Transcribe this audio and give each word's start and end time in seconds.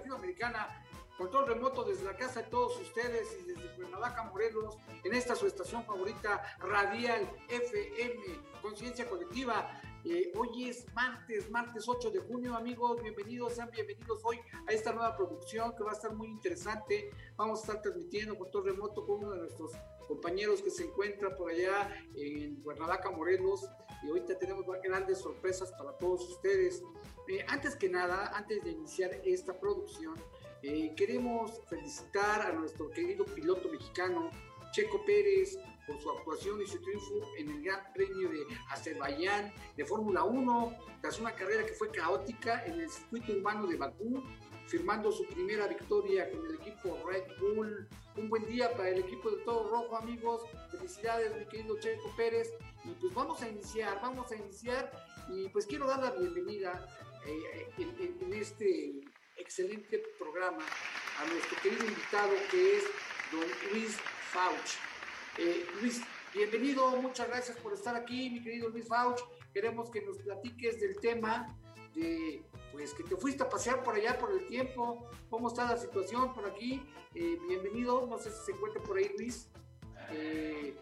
Latinoamericana, 0.00 0.82
control 1.18 1.46
remoto 1.46 1.84
desde 1.84 2.04
la 2.04 2.16
casa 2.16 2.40
de 2.40 2.48
todos 2.48 2.80
ustedes 2.80 3.36
y 3.42 3.52
desde 3.52 3.76
Cuernavaca, 3.76 4.22
Morelos, 4.24 4.78
en 5.04 5.12
esta 5.12 5.34
su 5.34 5.46
estación 5.46 5.84
favorita, 5.84 6.42
Radial 6.58 7.28
FM, 7.48 8.16
Conciencia 8.62 9.06
Colectiva. 9.06 9.78
Eh, 10.06 10.32
hoy 10.34 10.70
es 10.70 10.86
martes, 10.94 11.50
martes 11.50 11.86
8 11.86 12.10
de 12.12 12.20
junio, 12.20 12.56
amigos, 12.56 13.02
bienvenidos, 13.02 13.56
sean 13.56 13.70
bienvenidos 13.70 14.22
hoy 14.24 14.40
a 14.66 14.72
esta 14.72 14.94
nueva 14.94 15.14
producción 15.14 15.76
que 15.76 15.84
va 15.84 15.90
a 15.90 15.94
estar 15.94 16.14
muy 16.14 16.28
interesante. 16.28 17.10
Vamos 17.36 17.58
a 17.58 17.62
estar 17.62 17.82
transmitiendo 17.82 18.38
control 18.38 18.64
remoto 18.64 19.04
con 19.04 19.18
uno 19.18 19.32
de 19.32 19.40
nuestros 19.40 19.72
compañeros 20.08 20.62
que 20.62 20.70
se 20.70 20.84
encuentran 20.84 21.36
por 21.36 21.50
allá 21.50 21.94
en 22.16 22.56
Cuernavaca, 22.62 23.10
Morelos. 23.10 23.68
Y 24.02 24.08
ahorita 24.08 24.38
tenemos 24.38 24.64
grandes 24.82 25.18
sorpresas 25.18 25.70
para 25.72 25.92
todos 25.98 26.26
ustedes. 26.26 26.82
Eh, 27.30 27.44
antes 27.46 27.76
que 27.76 27.88
nada, 27.88 28.32
antes 28.34 28.64
de 28.64 28.72
iniciar 28.72 29.12
esta 29.24 29.56
producción, 29.56 30.16
eh, 30.64 30.92
queremos 30.96 31.60
felicitar 31.68 32.42
a 32.42 32.52
nuestro 32.52 32.90
querido 32.90 33.24
piloto 33.24 33.68
mexicano, 33.68 34.30
Checo 34.72 35.04
Pérez, 35.04 35.56
por 35.86 36.00
su 36.00 36.10
actuación 36.10 36.60
y 36.60 36.66
su 36.66 36.82
triunfo 36.82 37.22
en 37.38 37.50
el 37.50 37.62
Gran 37.62 37.92
Premio 37.94 38.30
de 38.30 38.44
Azerbaiyán 38.70 39.52
de 39.76 39.84
Fórmula 39.84 40.24
1, 40.24 40.76
tras 41.00 41.20
una 41.20 41.32
carrera 41.32 41.64
que 41.64 41.72
fue 41.72 41.92
caótica 41.92 42.66
en 42.66 42.80
el 42.80 42.90
circuito 42.90 43.32
urbano 43.32 43.68
de 43.68 43.76
Bakú, 43.76 44.24
firmando 44.66 45.12
su 45.12 45.24
primera 45.26 45.68
victoria 45.68 46.28
con 46.32 46.44
el 46.46 46.56
equipo 46.56 46.98
Red 47.06 47.28
Bull. 47.38 47.88
Un 48.16 48.28
buen 48.28 48.44
día 48.46 48.72
para 48.72 48.88
el 48.88 48.98
equipo 48.98 49.30
de 49.30 49.36
Todo 49.44 49.70
Rojo, 49.70 49.96
amigos. 49.96 50.42
Felicidades, 50.72 51.36
mi 51.36 51.44
querido 51.46 51.78
Checo 51.78 52.12
Pérez. 52.16 52.52
Y 52.84 52.88
pues 53.00 53.14
vamos 53.14 53.40
a 53.40 53.48
iniciar, 53.48 54.00
vamos 54.02 54.32
a 54.32 54.36
iniciar. 54.36 54.90
Y 55.28 55.48
pues 55.50 55.64
quiero 55.66 55.86
dar 55.86 56.02
la 56.02 56.10
bienvenida 56.10 56.88
eh, 57.26 57.70
en, 57.78 58.18
en 58.20 58.34
este 58.34 59.00
excelente 59.36 60.02
programa 60.18 60.64
a 61.18 61.26
nuestro 61.26 61.60
querido 61.62 61.84
invitado 61.86 62.32
que 62.50 62.76
es 62.76 62.84
don 63.32 63.44
Luis 63.72 63.96
Fauch. 64.32 64.78
Eh, 65.38 65.66
Luis, 65.80 66.02
bienvenido, 66.34 66.90
muchas 66.96 67.28
gracias 67.28 67.56
por 67.58 67.72
estar 67.72 67.94
aquí, 67.94 68.30
mi 68.30 68.42
querido 68.42 68.68
Luis 68.68 68.86
Fauch. 68.86 69.20
Queremos 69.52 69.90
que 69.90 70.02
nos 70.02 70.18
platiques 70.18 70.80
del 70.80 70.98
tema 71.00 71.56
de, 71.94 72.42
pues, 72.72 72.94
que 72.94 73.02
te 73.02 73.16
fuiste 73.16 73.42
a 73.42 73.48
pasear 73.48 73.82
por 73.82 73.94
allá 73.94 74.18
por 74.18 74.32
el 74.32 74.46
tiempo. 74.46 75.08
¿Cómo 75.28 75.48
está 75.48 75.64
la 75.64 75.76
situación 75.76 76.32
por 76.32 76.46
aquí? 76.46 76.82
Eh, 77.14 77.38
bienvenido, 77.48 78.06
no 78.06 78.18
sé 78.18 78.30
si 78.30 78.44
se 78.46 78.52
encuentra 78.52 78.82
por 78.82 78.96
ahí, 78.96 79.10
Luis. 79.18 79.48
Eh, 80.12 80.74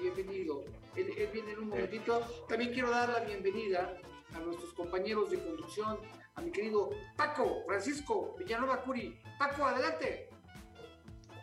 bienvenido. 0.00 0.64
Él, 0.94 1.12
él, 1.16 1.28
viene 1.32 1.52
en 1.52 1.58
un 1.60 1.68
momentito. 1.68 2.20
También 2.48 2.72
quiero 2.72 2.90
dar 2.90 3.08
la 3.08 3.20
bienvenida 3.20 4.00
a 4.36 4.40
nuestros 4.40 4.72
compañeros 4.74 5.30
de 5.30 5.42
conducción, 5.42 5.98
a 6.34 6.42
mi 6.42 6.50
querido 6.50 6.90
Paco 7.16 7.62
Francisco 7.66 8.34
Villanueva 8.38 8.82
Curi. 8.82 9.18
Paco, 9.38 9.64
adelante. 9.64 10.28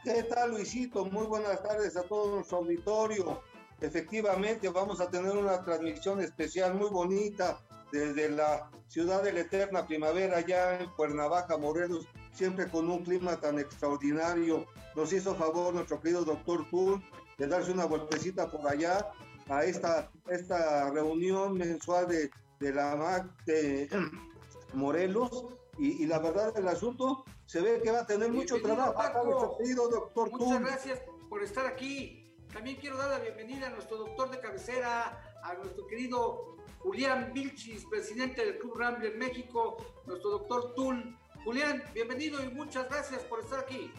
¿Qué 0.04 0.24
tal, 0.24 0.52
Luisito? 0.52 1.06
Muy 1.06 1.26
buenas 1.26 1.62
tardes 1.64 1.96
a 1.98 2.03
todo 2.03 2.36
nuestro 2.36 2.58
auditorio. 2.58 3.42
Efectivamente, 3.82 4.70
vamos 4.70 5.02
a 5.02 5.09
tener 5.09 5.32
una 5.32 5.64
transmisión 5.64 6.22
especial 6.22 6.76
muy 6.76 6.90
bonita 6.90 7.59
desde 7.92 8.30
la 8.30 8.70
ciudad 8.88 9.24
de 9.24 9.34
la 9.34 9.42
eterna 9.42 9.86
primavera, 9.86 10.42
ya 10.42 10.80
en 10.80 10.90
Cuernavaca, 10.92 11.58
Morelos, 11.58 12.08
siempre 12.32 12.70
con 12.70 12.90
un 12.90 13.03
clima 13.03 13.40
tan 13.40 13.59
extraordinario. 13.59 14.66
Nos 14.96 15.12
hizo 15.14 15.36
favor 15.36 15.74
nuestro 15.74 16.00
querido 16.00 16.24
doctor 16.24 16.68
Tull 16.70 17.03
de 17.38 17.48
darse 17.48 17.72
una 17.72 17.86
vueltecita 17.86 18.50
por 18.50 18.68
allá 18.68 19.08
a 19.50 19.64
esta, 19.64 20.12
esta 20.30 20.92
reunión 20.92 21.58
mensual 21.58 22.08
de, 22.08 22.30
de 22.63 22.74
la 22.74 22.96
MAC 22.96 23.46
de 23.46 23.90
Morelos. 24.74 25.46
Y, 25.78 26.03
y, 26.03 26.06
la 26.06 26.19
verdad 26.19 26.53
del 26.53 26.68
asunto 26.68 27.25
se 27.46 27.59
ve 27.59 27.81
que 27.84 27.91
va 27.91 28.01
a 28.01 28.07
tener 28.07 28.31
mucho 28.31 28.62
trabajo. 28.62 28.94
Paco. 28.94 29.57
Querido 29.57 29.90
doctor 29.90 30.31
Muchas 30.31 30.62
gracias 30.62 31.02
por 31.29 31.44
estar 31.44 31.66
aquí. 31.66 32.31
También 32.53 32.78
quiero 32.78 32.97
dar 32.97 33.09
la 33.09 33.19
bienvenida 33.19 33.68
a 33.68 33.69
nuestro 33.72 33.97
doctor 33.97 34.29
de 34.29 34.40
cabecera, 34.40 35.19
a 35.44 35.53
nuestro 35.56 35.88
querido 35.88 36.57
Julián 36.79 37.31
Vilchis, 37.34 37.85
presidente 37.85 38.46
del 38.46 38.59
Club 38.59 38.78
Rambler 38.78 39.18
México, 39.18 39.78
nuestro 40.06 40.29
doctor 40.29 40.75
Tull. 40.75 41.18
Julián, 41.44 41.84
bienvenido 41.94 42.41
y 42.44 42.50
muchas 42.50 42.88
gracias 42.88 43.23
por 43.23 43.40
estar 43.40 43.59
aquí. 43.59 43.91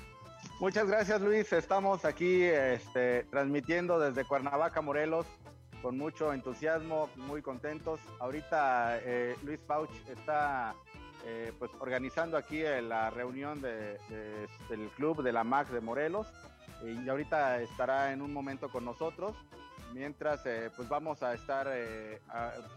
Muchas 0.61 0.87
gracias 0.87 1.21
Luis, 1.21 1.53
estamos 1.53 2.05
aquí 2.05 2.45
este, 2.45 3.25
transmitiendo 3.25 3.99
desde 3.99 4.25
Cuernavaca, 4.25 4.81
Morelos, 4.81 5.27
con 5.85 5.99
mucho 5.99 6.33
entusiasmo, 6.33 7.11
muy 7.17 7.43
contentos. 7.43 8.01
Ahorita 8.19 9.01
eh, 9.03 9.37
Luis 9.43 9.61
Fauch 9.67 9.91
está 10.09 10.75
eh, 11.27 11.53
pues 11.59 11.71
organizando 11.79 12.39
aquí 12.39 12.63
la 12.63 13.11
reunión 13.11 13.61
de, 13.61 13.99
de, 14.09 14.49
del 14.71 14.89
club 14.97 15.23
de 15.23 15.31
la 15.31 15.45
MAC 15.45 15.69
de 15.69 15.83
Morelos 15.83 16.27
y 16.83 17.07
ahorita 17.07 17.61
estará 17.61 18.15
en 18.15 18.23
un 18.23 18.33
momento 18.33 18.71
con 18.71 18.87
nosotros 18.87 19.37
mientras 19.93 20.47
eh, 20.47 20.71
pues 20.75 20.89
vamos 20.89 21.23
a 21.23 21.35
estar 21.35 21.69
eh, 21.71 22.19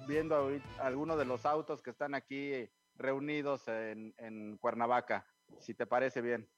viendo 0.06 0.51
algunos 0.79 1.18
de 1.18 1.24
los 1.24 1.45
autos 1.45 1.81
que 1.81 1.91
están 1.91 2.13
aquí 2.13 2.69
reunidos 2.97 3.69
en, 3.69 4.13
en, 4.18 4.57
Cuernavaca, 4.57 5.25
si 5.59 5.74
te 5.74 5.85
parece 5.85 6.22
bien. 6.22 6.50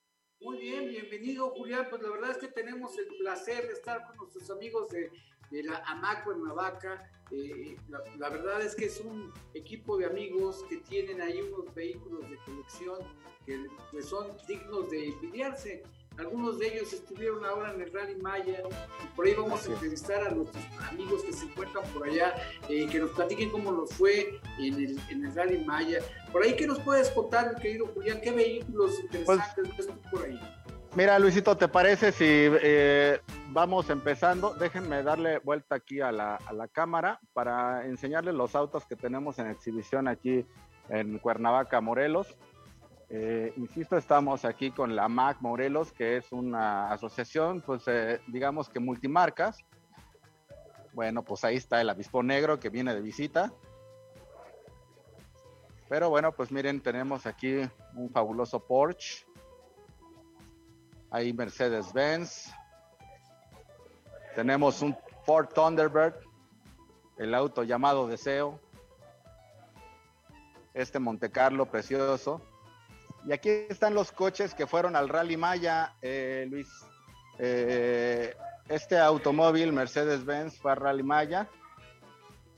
Muy 0.41 0.57
bien, 0.57 0.89
bienvenido 0.89 1.51
Julián, 1.51 1.85
pues 1.91 2.01
la 2.01 2.09
verdad 2.09 2.31
es 2.31 2.37
que 2.37 2.47
tenemos 2.47 2.97
el 2.97 3.05
placer 3.19 3.67
de 3.67 3.73
estar 3.73 4.03
con 4.07 4.17
nuestros 4.17 4.49
amigos 4.49 4.89
de, 4.89 5.11
de 5.51 5.63
la 5.63 5.77
AMAC 5.85 6.23
Cuernavaca. 6.23 7.09
Eh, 7.31 7.77
la, 7.89 8.01
la, 8.17 8.29
verdad 8.29 8.61
es 8.61 8.75
que 8.75 8.85
es 8.85 8.99
un 9.01 9.31
equipo 9.53 9.97
de 9.97 10.05
amigos 10.05 10.65
que 10.67 10.77
tienen 10.77 11.21
ahí 11.21 11.39
unos 11.41 11.73
vehículos 11.75 12.27
de 12.27 12.37
colección 12.37 12.97
que 13.45 13.67
pues, 13.91 14.05
son 14.05 14.27
dignos 14.47 14.89
de 14.89 15.09
envidiarse. 15.09 15.83
Algunos 16.17 16.59
de 16.59 16.67
ellos 16.67 16.91
estuvieron 16.91 17.45
ahora 17.45 17.73
en 17.73 17.81
el 17.81 17.93
Rally 17.93 18.15
Maya 18.17 18.61
y 19.03 19.15
por 19.15 19.25
ahí 19.25 19.33
vamos 19.35 19.65
a 19.65 19.71
entrevistar 19.71 20.27
a 20.27 20.31
nuestros 20.31 20.61
amigos 20.89 21.23
que 21.23 21.31
se 21.31 21.45
encuentran 21.45 21.85
por 21.93 22.09
allá, 22.09 22.35
eh, 22.67 22.87
que 22.91 22.99
nos 22.99 23.11
platiquen 23.11 23.49
cómo 23.49 23.71
nos 23.71 23.93
fue 23.93 24.41
en 24.57 24.73
el, 24.73 24.99
en 25.09 25.25
el 25.25 25.33
Rally 25.33 25.63
Maya. 25.63 25.99
Por 26.33 26.43
ahí, 26.43 26.57
¿qué 26.57 26.67
nos 26.67 26.79
puedes 26.79 27.09
contar, 27.11 27.55
querido 27.61 27.87
Julián? 27.87 28.19
¿Qué 28.21 28.31
vehículos 28.31 28.99
interesantes 28.99 29.53
pues, 29.55 29.77
ves 29.77 29.87
tú 29.87 30.09
por 30.11 30.25
ahí? 30.25 30.39
Mira, 30.95 31.19
Luisito, 31.19 31.55
¿te 31.55 31.67
parece 31.67 32.11
si 32.11 32.25
eh, 32.25 33.21
vamos 33.49 33.91
empezando? 33.91 34.55
Déjenme 34.55 35.03
darle 35.03 35.37
vuelta 35.37 35.75
aquí 35.75 36.01
a 36.01 36.11
la, 36.11 36.39
cámara 36.71 37.19
para 37.31 37.85
enseñarles 37.85 38.33
los 38.33 38.55
autos 38.55 38.85
que 38.85 38.95
tenemos 38.95 39.37
en 39.37 39.47
exhibición 39.47 40.07
aquí 40.07 40.45
en 40.89 41.19
Cuernavaca, 41.19 41.79
Morelos. 41.79 42.35
Eh, 43.11 43.53
insisto, 43.55 43.97
estamos 43.97 44.45
aquí 44.45 44.71
con 44.71 44.95
la 44.95 45.07
MAC 45.07 45.41
Morelos, 45.41 45.91
que 45.91 46.17
es 46.17 46.31
una 46.31 46.91
asociación, 46.91 47.61
pues 47.61 47.83
eh, 47.87 48.19
digamos 48.25 48.67
que 48.67 48.79
multimarcas. 48.79 49.59
Bueno, 50.93 51.23
pues 51.23 51.43
ahí 51.43 51.57
está 51.57 51.79
el 51.81 51.89
avispo 51.91 52.23
negro 52.23 52.59
que 52.59 52.69
viene 52.69 52.95
de 52.95 53.01
visita. 53.01 53.53
Pero 55.87 56.09
bueno, 56.09 56.31
pues 56.31 56.51
miren, 56.51 56.81
tenemos 56.81 57.27
aquí 57.27 57.57
un 57.95 58.09
fabuloso 58.09 58.59
Porsche. 58.59 59.28
Ahí 61.11 61.33
Mercedes-Benz. 61.33 62.53
Tenemos 64.35 64.81
un 64.83 64.95
Ford 65.25 65.47
Thunderbird, 65.47 66.13
el 67.17 67.33
auto 67.33 67.63
llamado 67.63 68.07
Deseo. 68.07 68.59
Este 70.73 70.99
Monte 70.99 71.31
Carlo 71.31 71.65
precioso. 71.65 72.41
Y 73.25 73.33
aquí 73.33 73.49
están 73.69 73.95
los 73.95 74.11
coches 74.11 74.53
que 74.53 74.67
fueron 74.67 74.95
al 74.95 75.09
Rally 75.09 75.35
Maya, 75.35 75.95
eh, 76.01 76.47
Luis. 76.49 76.69
Eh, 77.39 78.35
este 78.67 78.99
automóvil 78.99 79.73
Mercedes-Benz 79.73 80.59
fue 80.59 80.71
al 80.73 80.77
Rally 80.77 81.03
Maya. 81.03 81.49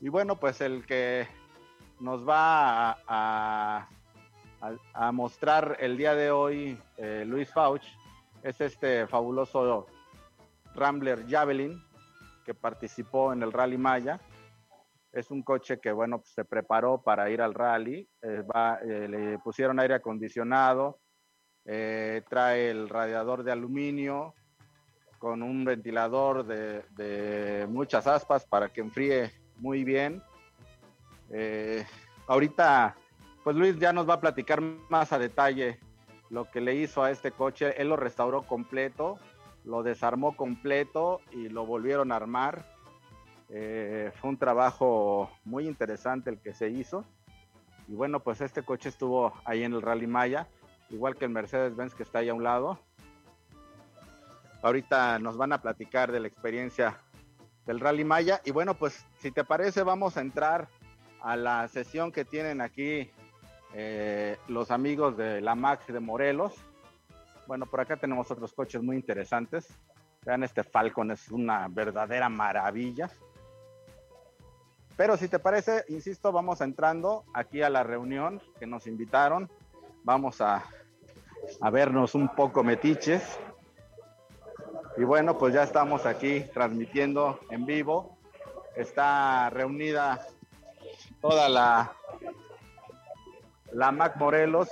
Y 0.01 0.09
bueno, 0.09 0.36
pues 0.36 0.59
el 0.59 0.86
que 0.86 1.25
nos 2.01 2.27
va 2.27 2.98
a 3.07 3.88
mostrar 5.13 5.77
el 5.80 5.95
día 5.95 6.15
de 6.15 6.31
hoy, 6.31 6.77
eh, 6.98 7.24
Luis 7.25 7.50
Fauch, 7.50 7.83
es 8.44 8.60
este 8.62 9.08
fabuloso 9.08 9.88
Rambler 10.74 11.26
Javelin 11.28 11.82
que 12.46 12.54
participó 12.54 13.34
en 13.34 13.44
el 13.44 13.52
Rally 13.52 13.78
Maya. 13.78 14.20
Es 15.12 15.30
un 15.30 15.44
coche 15.44 15.80
que, 15.80 15.92
bueno, 15.92 16.20
pues, 16.20 16.32
se 16.34 16.46
preparó 16.46 17.02
para 17.02 17.30
ir 17.30 17.42
al 17.42 17.54
rally. 17.54 18.08
Eh, 18.22 18.44
eh, 18.84 19.08
le 19.10 19.40
pusieron 19.40 19.80
aire 19.80 19.96
acondicionado, 19.96 21.00
eh, 21.66 22.24
trae 22.30 22.70
el 22.70 22.88
radiador 22.88 23.44
de 23.44 23.52
aluminio 23.52 24.34
con 25.20 25.44
un 25.44 25.64
ventilador 25.66 26.46
de, 26.46 27.68
muchas 27.70 28.08
aspas 28.08 28.46
para 28.46 28.70
que 28.70 28.82
enfríe 28.82 29.32
muy 29.58 29.84
bien. 29.84 30.24
ahorita, 32.26 32.96
pues 33.44 33.56
Luis 33.56 33.78
ya 33.78 33.94
nos 33.94 34.10
va 34.10 34.16
a 34.16 34.22
platicar 34.22 34.62
más 34.90 35.14
a 35.14 35.20
detalle 35.20 35.80
lo 36.31 36.50
que 36.50 36.62
le 36.62 36.75
hizo 36.75 37.04
a 37.04 37.12
este 37.12 37.31
coche. 37.31 37.80
Él 37.80 37.89
lo 37.89 37.98
restauró 37.98 38.44
completo, 38.44 39.19
lo 39.66 39.83
desarmó 39.83 40.36
completo 40.36 41.19
y 41.31 41.50
lo 41.50 41.66
volvieron 41.66 42.12
a 42.12 42.16
armar. 42.16 42.66
Eh, 43.50 44.12
fue 44.16 44.30
un 44.30 44.38
trabajo 44.38 45.30
muy 45.44 45.68
interesante 45.68 46.30
el 46.30 46.39
que 46.39 46.54
se 46.54 46.69
hizo. 46.69 47.04
Y 47.89 47.95
bueno, 47.95 48.22
pues 48.22 48.39
este 48.39 48.63
coche 48.63 48.88
estuvo 48.88 49.33
ahí 49.44 49.63
en 49.63 49.74
el 49.74 49.81
Rally 49.81 50.07
Maya, 50.07 50.48
igual 50.89 51.18
que 51.18 51.25
el 51.25 51.31
Mercedes-Benz 51.31 51.94
que 51.94 52.04
está 52.04 52.19
ahí 52.19 52.30
a 52.30 52.34
un 52.34 52.44
lado. 52.44 52.80
Ahorita 54.62 55.19
nos 55.19 55.36
van 55.36 55.51
a 55.51 55.62
platicar 55.62 56.13
de 56.13 56.22
la 56.22 56.27
experiencia 56.27 56.98
del 57.66 57.81
Rally 57.81 58.06
Maya. 58.06 58.42
Y 58.45 58.51
bueno, 58.51 58.75
pues 58.75 59.06
si 59.19 59.31
te 59.31 59.44
parece, 59.44 59.84
vamos 59.84 60.16
a 60.16 60.22
entrar 60.22 60.69
a 61.19 61.36
la 61.36 61.68
sesión 61.68 62.13
que 62.13 62.24
tienen 62.24 62.62
aquí 62.62 63.12
eh, 63.74 64.38
los 64.48 64.72
amigos 64.72 65.18
de 65.18 65.42
la 65.42 65.56
Max 65.56 65.88
de 65.88 66.00
Morelos. 66.00 66.54
Bueno, 67.48 67.66
por 67.66 67.82
acá 67.82 67.98
tenemos 67.98 68.30
otros 68.32 68.54
coches 68.54 68.82
muy 68.82 68.96
interesantes. 68.96 69.68
Vean, 70.26 70.44
este 70.44 70.64
Falcon 70.64 71.12
es 71.12 71.30
una 71.32 71.68
verdadera 71.68 72.30
maravilla. 72.30 73.10
Pero 74.96 75.18
si 75.18 75.28
te 75.28 75.40
parece, 75.40 75.84
insisto, 75.88 76.32
vamos 76.32 76.62
entrando 76.62 77.24
aquí 77.34 77.62
a 77.62 77.70
la 77.70 77.84
reunión 77.84 78.42
que 78.60 78.68
nos 78.68 78.88
invitaron. 78.88 79.50
Vamos 80.04 80.42
a, 80.42 80.64
a 81.60 81.70
vernos 81.70 82.14
un 82.14 82.30
poco 82.30 82.64
metiches. 82.64 83.40
Y 84.98 85.04
bueno, 85.04 85.38
pues 85.38 85.54
ya 85.54 85.64
estamos 85.64 86.06
aquí 86.06 86.42
transmitiendo 86.54 87.40
en 87.50 87.66
vivo. 87.66 88.18
Está 88.76 89.50
reunida 89.50 90.28
toda 91.22 91.50
la 91.50 91.94
la 93.74 93.92
Mac 93.92 94.16
Morelos. 94.18 94.70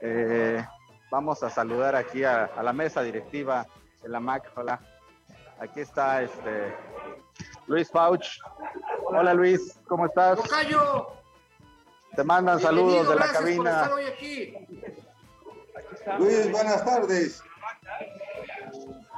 Eh, 0.00 0.64
vamos 1.10 1.42
a 1.42 1.50
saludar 1.50 1.94
aquí 1.96 2.24
a, 2.24 2.50
la 2.62 2.72
mesa 2.72 3.02
directiva 3.02 3.66
de 4.02 4.08
la 4.08 4.20
Mac. 4.20 4.50
Hola. 4.56 4.80
Aquí 5.60 5.80
está 5.80 6.22
este 6.22 6.74
Luis 7.66 7.90
Fauch. 7.90 8.38
Hola 9.06 9.34
Luis, 9.34 9.78
¿cómo 9.86 10.06
estás? 10.06 10.40
Te 12.16 12.24
mandan 12.24 12.60
saludos 12.60 13.08
de 13.08 13.14
la 13.16 13.32
cabina. 13.32 13.90
Luis, 16.18 16.50
buenas 16.50 16.84
tardes. 16.84 17.42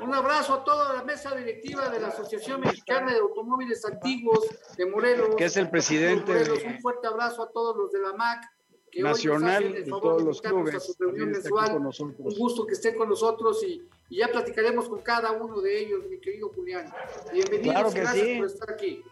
Un 0.06 0.14
abrazo 0.14 0.54
a 0.54 0.64
toda 0.64 0.94
la 0.94 1.02
mesa 1.02 1.34
directiva 1.34 1.88
de 1.88 1.98
la 1.98 2.08
Asociación 2.08 2.60
Mexicana 2.60 3.12
de 3.12 3.18
Automóviles 3.18 3.84
Antiguos 3.84 4.38
de 4.76 4.86
Morelos. 4.86 5.34
Que 5.34 5.46
es 5.46 5.56
el 5.56 5.68
presidente. 5.68 6.32
Un 6.64 6.80
fuerte 6.80 7.08
abrazo 7.08 7.42
a 7.42 7.50
todos 7.50 7.76
los 7.76 7.90
de 7.90 8.00
la 8.00 8.12
MAC. 8.12 8.44
Que 8.92 9.02
nacional 9.02 9.76
y 9.76 9.84
todos 9.88 10.22
los 10.22 10.40
clubes. 10.40 10.96
Un 11.00 12.38
gusto 12.38 12.64
que 12.66 12.74
estén 12.74 12.96
con 12.96 13.08
nosotros 13.08 13.64
y, 13.64 13.82
ya 14.08 14.28
platicaremos 14.28 14.88
con 14.88 15.02
cada 15.02 15.32
uno 15.32 15.60
de 15.60 15.80
ellos, 15.80 16.04
mi 16.08 16.20
querido 16.20 16.50
Julián. 16.50 16.88
Bienvenidos, 17.32 17.92
gracias 17.92 18.38
por 18.38 18.46
estar 18.46 18.70
aquí. 18.70 19.02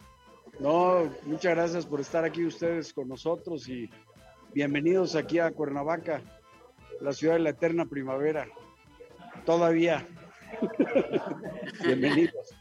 No, 0.61 1.13
muchas 1.25 1.57
gracias 1.57 1.87
por 1.87 2.01
estar 2.01 2.25
aquí 2.25 2.47
ustedes 2.47 2.95
con 2.95 3.09
nosotros 3.09 3.69
y 3.69 3.91
bienvenidos 4.53 5.17
aquí 5.17 5.41
a 5.41 5.51
Cuernavaca, 5.51 6.23
la 7.01 7.13
ciudad 7.13 7.35
de 7.35 7.41
la 7.41 7.51
eterna 7.51 7.85
primavera. 7.85 8.47
Todavía. 9.45 10.07
Bienvenidos. 11.85 12.55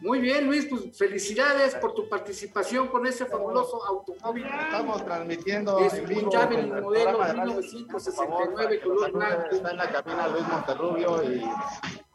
Muy 0.00 0.20
bien, 0.20 0.46
Luis, 0.46 0.66
pues 0.66 0.96
felicidades 0.96 1.74
por 1.76 1.94
tu 1.94 2.08
participación 2.08 2.88
con 2.88 3.06
ese 3.06 3.24
fabuloso 3.24 3.82
automóvil. 3.84 4.44
Estamos 4.44 5.04
transmitiendo 5.04 5.78
es 5.78 5.94
en 5.94 6.06
vivo 6.06 6.30
un 6.30 6.32
Javelin 6.32 6.80
modelo 6.82 7.18
1969 7.18 8.80
color 8.80 9.12
blanco. 9.12 9.46
Está 9.50 9.70
en 9.70 9.76
la 9.78 9.90
cabina 9.90 10.28
Luis 10.28 10.48
Monterrubio 10.48 11.32
y 11.32 11.44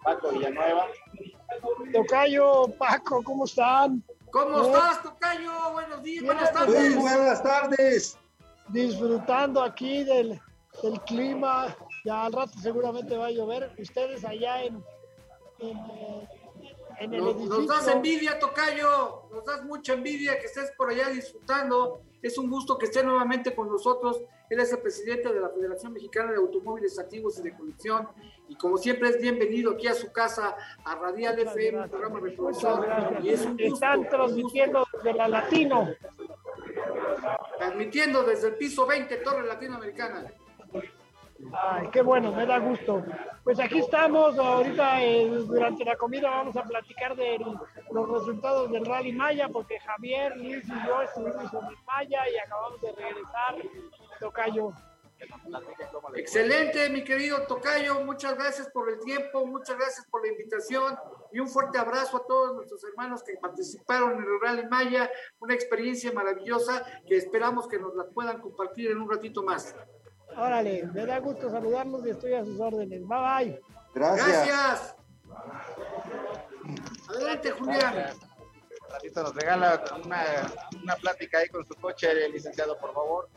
Paco 0.04 0.30
Villanueva. 0.30 0.88
Tocayo, 1.92 2.68
Paco, 2.78 3.24
¿cómo 3.24 3.46
están? 3.46 4.04
¿Cómo 4.32 4.62
estás, 4.62 5.02
Tocayo? 5.02 5.52
Buenos 5.74 6.04
días, 6.04 6.24
buenas 6.24 6.54
tardes. 6.54 6.96
Muy 6.96 7.12
buenas 7.12 7.44
tardes. 7.44 8.18
Disfrutando 8.70 9.62
aquí 9.62 10.04
del, 10.04 10.40
del 10.84 11.02
clima 11.02 11.76
ya 12.04 12.26
al 12.26 12.34
rato 12.34 12.54
seguramente 12.60 13.16
va 13.18 13.28
a 13.28 13.32
llover. 13.32 13.72
Ustedes 13.78 14.24
allá 14.26 14.64
en, 14.64 14.84
en, 15.60 17.14
el 17.14 17.28
edificio. 17.28 17.58
Nos 17.58 17.68
das 17.68 17.88
envidia, 17.88 18.40
Tocayo. 18.40 19.24
Nos 19.32 19.46
das 19.46 19.64
mucha 19.64 19.94
envidia 19.94 20.40
que 20.40 20.46
estés 20.46 20.72
por 20.78 20.90
allá 20.90 21.10
disfrutando. 21.10 22.02
Es 22.22 22.38
un 22.38 22.50
gusto 22.50 22.78
que 22.78 22.86
esté 22.86 23.04
nuevamente 23.04 23.56
con 23.56 23.68
nosotros. 23.68 24.22
Él 24.50 24.60
es 24.60 24.72
el 24.72 24.80
presidente 24.80 25.34
de 25.34 25.40
la 25.40 25.50
Federación 25.50 25.94
Mexicana 25.94 26.32
de 26.32 26.38
Automóviles 26.38 27.00
Activos 27.00 27.40
y 27.40 27.44
de 27.44 27.56
Colección. 27.56 28.08
Y 28.50 28.56
como 28.56 28.78
siempre 28.78 29.10
es 29.10 29.22
bienvenido 29.22 29.72
aquí 29.72 29.88
a 29.88 29.94
su 29.94 30.12
casa, 30.12 30.56
a 30.84 30.96
Radial 30.96 31.40
FM, 31.40 31.88
programa 31.88 32.20
de 32.20 32.32
Y 33.24 33.30
es 33.30 33.46
un 33.46 33.54
gusto, 33.54 33.76
Están 33.76 34.10
transmitiendo 34.10 34.86
desde 34.94 35.14
la 35.14 35.28
Latino. 35.30 35.90
Transmitiendo 37.58 38.24
desde 38.24 38.50
el 38.50 38.56
piso 38.56 38.86
20, 38.86 39.18
Torre 39.18 39.48
Latinoamericana. 39.48 40.32
Ay, 41.54 41.88
qué 41.92 42.02
bueno, 42.02 42.32
me 42.32 42.46
da 42.46 42.60
gusto. 42.60 43.04
Pues 43.44 43.60
aquí 43.60 43.80
estamos, 43.80 44.38
ahorita 44.38 45.04
eh, 45.04 45.28
durante 45.28 45.84
la 45.84 45.96
comida 45.96 46.30
vamos 46.30 46.56
a 46.56 46.64
platicar 46.64 47.16
de 47.16 47.40
los 47.92 48.10
resultados 48.10 48.72
del 48.72 48.86
Rally 48.86 49.14
Maya, 49.14 49.50
porque 49.50 49.80
Javier, 49.80 50.38
Luis 50.38 50.64
y 50.66 50.88
yo 50.88 51.02
estuvimos 51.02 51.54
en 51.54 51.68
el 51.68 51.76
Maya 51.86 52.30
y 52.30 52.38
acabamos 52.38 52.82
de 52.82 52.92
regresar. 52.92 53.56
Tocayo. 54.20 54.72
Excelente, 56.16 56.90
mi 56.90 57.04
querido 57.04 57.46
Tocayo, 57.46 58.02
muchas 58.02 58.36
gracias 58.36 58.70
por 58.70 58.90
el 58.90 59.00
tiempo, 59.00 59.46
muchas 59.46 59.78
gracias 59.78 60.06
por 60.08 60.26
la 60.26 60.32
invitación 60.32 60.98
y 61.32 61.40
un 61.40 61.48
fuerte 61.48 61.78
abrazo 61.78 62.18
a 62.18 62.26
todos 62.26 62.56
nuestros 62.56 62.84
hermanos 62.84 63.24
que 63.24 63.34
participaron 63.38 64.14
en 64.14 64.24
el 64.24 64.42
Rally 64.42 64.68
Maya, 64.68 65.12
una 65.40 65.54
experiencia 65.54 66.12
maravillosa 66.12 66.86
que 67.08 67.18
esperamos 67.18 67.68
que 67.68 67.78
nos 67.78 67.96
la 67.96 68.06
puedan 68.06 68.42
compartir 68.42 68.92
en 68.92 69.00
un 69.00 69.10
ratito 69.10 69.44
más. 69.44 69.76
Órale, 70.38 70.84
me 70.94 71.06
da 71.06 71.20
gusto 71.20 71.50
saludarlos 71.50 72.06
y 72.06 72.12
estoy 72.12 72.34
a 72.34 72.44
sus 72.44 72.60
órdenes. 72.60 73.02
Bye 73.08 73.20
bye. 73.20 73.62
Gracias. 73.94 74.96
Adelante, 77.10 77.52
Julián. 77.52 78.06
Ratito 78.90 79.24
nos 79.24 79.36
regala 79.36 79.84
una, 80.04 80.24
una 80.84 80.96
plática 80.96 81.40
ahí 81.40 81.48
con 81.48 81.66
su 81.66 81.74
coche, 81.76 82.30
licenciado, 82.30 82.78
por 82.78 82.94
favor, 82.94 83.30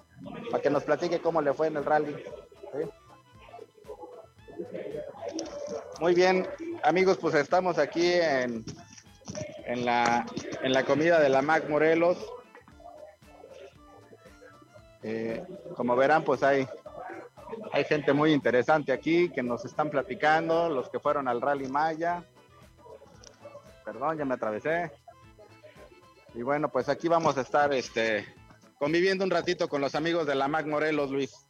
para 0.51 0.63
que 0.63 0.71
nos 0.71 0.85
platique 0.85 1.21
cómo 1.21 1.41
le 1.41 1.53
fue 1.53 1.69
en 1.69 1.77
el 1.77 1.85
rally. 1.85 2.17
Muy 6.01 6.15
bien, 6.15 6.49
amigos, 6.83 7.19
pues 7.19 7.35
estamos 7.35 7.79
aquí 7.79 8.13
en, 8.15 8.65
en, 9.65 9.85
la, 9.85 10.27
en 10.63 10.73
la 10.73 10.85
comida 10.85 11.21
de 11.21 11.29
la 11.29 11.41
Mac 11.41 11.69
Morelos. 11.69 12.19
Eh, 15.03 15.45
como 15.77 15.95
verán, 15.95 16.25
pues 16.25 16.43
hay 16.43 16.67
hay 17.73 17.84
gente 17.84 18.12
muy 18.12 18.32
interesante 18.32 18.92
aquí 18.92 19.28
que 19.30 19.42
nos 19.42 19.64
están 19.64 19.90
platicando, 19.90 20.68
los 20.68 20.88
que 20.88 20.99
fueron 20.99 21.28
al 21.28 21.40
Rally 21.40 21.68
Maya. 21.68 22.25
Perdón, 23.84 24.18
ya 24.18 24.25
me 24.25 24.34
atravesé. 24.34 24.90
Y 26.34 26.42
bueno, 26.42 26.70
pues 26.70 26.88
aquí 26.88 27.08
vamos 27.08 27.37
a 27.37 27.42
estar 27.42 27.73
este, 27.73 28.26
conviviendo 28.78 29.25
un 29.25 29.30
ratito 29.30 29.68
con 29.68 29.80
los 29.80 29.94
amigos 29.94 30.26
de 30.26 30.34
la 30.34 30.49
MAC 30.49 30.66
Morelos, 30.66 31.11
Luis. 31.11 31.46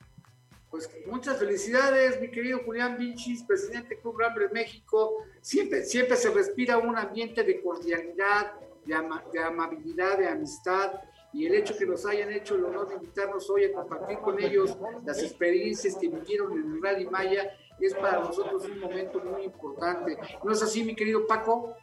Pues 0.70 0.90
muchas 1.06 1.38
felicidades, 1.38 2.20
mi 2.20 2.30
querido 2.30 2.60
Julián 2.64 2.98
Vinchis, 2.98 3.44
presidente 3.44 3.98
Club 4.00 4.18
Ramble 4.18 4.48
México. 4.52 5.24
Siempre, 5.40 5.84
siempre 5.84 6.16
se 6.16 6.30
respira 6.30 6.78
un 6.78 6.96
ambiente 6.98 7.44
de 7.44 7.62
cordialidad, 7.62 8.52
de 8.84 9.42
amabilidad, 9.42 10.18
de 10.18 10.28
amistad 10.28 10.92
y 11.34 11.46
el 11.46 11.54
hecho 11.56 11.76
que 11.76 11.84
nos 11.84 12.06
hayan 12.06 12.30
hecho 12.30 12.54
el 12.54 12.64
honor 12.64 12.88
de 12.88 12.94
invitarnos 12.94 13.50
hoy 13.50 13.64
a 13.64 13.72
compartir 13.72 14.18
con 14.20 14.40
ellos 14.40 14.78
las 15.04 15.20
experiencias 15.20 15.96
que 15.96 16.08
vivieron 16.08 16.52
en 16.52 16.74
el 16.74 16.82
Rally 16.82 17.06
Maya 17.06 17.50
es 17.80 17.92
para 17.94 18.20
nosotros 18.20 18.64
un 18.66 18.78
momento 18.78 19.20
muy 19.20 19.42
importante. 19.42 20.16
¿No 20.44 20.52
es 20.52 20.62
así, 20.62 20.84
mi 20.84 20.94
querido 20.94 21.26
Paco? 21.26 21.74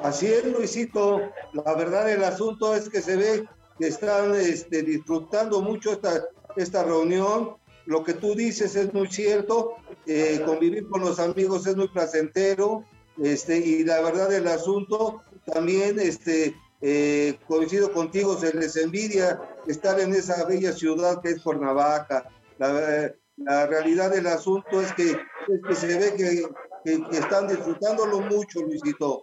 Así 0.00 0.26
es, 0.26 0.44
Luisito. 0.44 1.20
La 1.52 1.74
verdad 1.74 2.06
del 2.06 2.22
asunto 2.22 2.74
es 2.76 2.88
que 2.88 3.02
se 3.02 3.16
ve 3.16 3.48
que 3.80 3.88
están 3.88 4.34
este, 4.36 4.84
disfrutando 4.84 5.60
mucho 5.60 5.92
esta, 5.92 6.28
esta 6.56 6.84
reunión. 6.84 7.56
lo 7.84 8.04
que 8.04 8.14
tú 8.14 8.36
dices 8.36 8.76
es 8.76 8.94
muy 8.94 9.08
cierto, 9.08 9.74
eh, 10.06 10.40
convivir 10.46 10.88
con 10.88 11.00
los 11.00 11.18
amigos 11.18 11.66
es 11.66 11.74
muy 11.74 11.88
placentero, 11.88 12.84
este, 13.20 13.56
y 13.58 13.82
la 13.82 14.00
verdad 14.02 14.28
del 14.28 14.46
asunto, 14.46 15.22
también 15.46 15.98
este, 15.98 16.54
eh, 16.80 17.38
coincido 17.46 17.92
contigo, 17.92 18.36
se 18.36 18.54
les 18.54 18.76
envidia 18.76 19.40
estar 19.66 19.98
en 20.00 20.12
esa 20.14 20.44
bella 20.44 20.72
ciudad 20.72 21.20
que 21.20 21.30
es 21.30 21.42
Cuernavaca. 21.42 22.30
La, 22.58 23.12
la 23.36 23.66
realidad 23.66 24.10
del 24.10 24.26
asunto 24.26 24.80
es 24.80 24.92
que, 24.94 25.10
es 25.10 25.60
que 25.66 25.74
se 25.74 25.98
ve 25.98 26.14
que, 26.16 26.42
que, 26.84 27.02
que 27.08 27.18
están 27.18 27.48
disfrutándolo 27.48 28.20
mucho, 28.20 28.60
Luisito. 28.62 29.22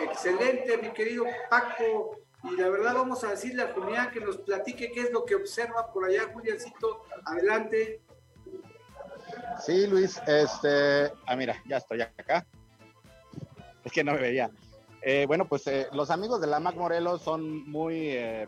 Excelente, 0.00 0.78
mi 0.78 0.92
querido 0.92 1.24
Paco. 1.50 2.18
Y 2.44 2.56
la 2.56 2.68
verdad 2.70 2.94
vamos 2.94 3.22
a 3.22 3.30
decirle 3.30 3.62
a 3.62 3.72
Julián 3.72 4.10
que 4.10 4.20
nos 4.20 4.38
platique 4.38 4.90
qué 4.90 5.02
es 5.02 5.12
lo 5.12 5.24
que 5.24 5.36
observa 5.36 5.92
por 5.92 6.04
allá, 6.04 6.28
Juliancito. 6.32 7.04
Adelante. 7.24 8.02
Sí, 9.64 9.86
Luis, 9.86 10.20
este, 10.26 11.12
ah, 11.26 11.36
mira, 11.36 11.62
ya 11.66 11.76
estoy 11.76 12.00
acá. 12.00 12.44
Es 13.84 13.92
que 13.92 14.02
no 14.02 14.12
me 14.14 14.18
veía. 14.18 14.50
Eh, 15.04 15.24
bueno, 15.26 15.48
pues 15.48 15.66
eh, 15.66 15.88
los 15.92 16.12
amigos 16.12 16.40
de 16.40 16.46
la 16.46 16.60
Mac 16.60 16.76
Morelos 16.76 17.22
son 17.22 17.68
muy, 17.68 18.10
eh, 18.10 18.46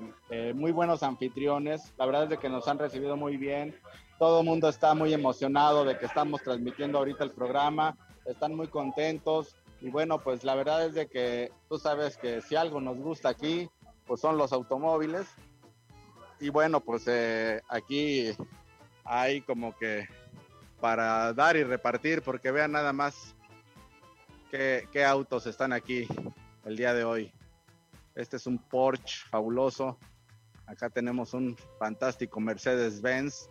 muy 0.54 0.70
buenos 0.70 1.02
anfitriones. 1.02 1.92
La 1.98 2.06
verdad 2.06 2.24
es 2.24 2.30
de 2.30 2.38
que 2.38 2.48
nos 2.48 2.68
han 2.68 2.78
recibido 2.78 3.16
muy 3.16 3.36
bien. 3.36 3.76
Todo 4.20 4.40
el 4.40 4.46
mundo 4.46 4.68
está 4.68 4.94
muy 4.94 5.12
emocionado 5.12 5.84
de 5.84 5.98
que 5.98 6.06
estamos 6.06 6.42
transmitiendo 6.42 6.98
ahorita 6.98 7.24
el 7.24 7.32
programa. 7.32 7.96
Están 8.24 8.54
muy 8.54 8.68
contentos. 8.68 9.56
Y 9.80 9.90
bueno, 9.90 10.20
pues 10.20 10.44
la 10.44 10.54
verdad 10.54 10.86
es 10.86 10.94
de 10.94 11.08
que 11.08 11.50
tú 11.68 11.76
sabes 11.76 12.16
que 12.16 12.40
si 12.40 12.54
algo 12.54 12.80
nos 12.80 12.96
gusta 12.98 13.30
aquí, 13.30 13.68
pues 14.06 14.20
son 14.20 14.38
los 14.38 14.52
automóviles. 14.52 15.26
Y 16.38 16.50
bueno, 16.50 16.78
pues 16.78 17.08
aquí 17.68 18.30
hay 19.04 19.40
como 19.40 19.76
que 19.76 20.06
para 20.80 21.32
dar 21.32 21.56
y 21.56 21.64
repartir, 21.64 22.22
porque 22.22 22.52
vean 22.52 22.72
nada 22.72 22.92
más 22.92 23.34
qué 24.50 25.04
autos 25.04 25.46
están 25.46 25.72
aquí 25.72 26.06
el 26.64 26.76
día 26.76 26.94
de 26.94 27.04
hoy. 27.04 27.32
Este 28.14 28.36
es 28.36 28.46
un 28.46 28.58
Porsche 28.58 29.24
fabuloso. 29.28 29.98
Acá 30.66 30.88
tenemos 30.88 31.34
un 31.34 31.56
fantástico 31.78 32.40
Mercedes-Benz. 32.40 33.50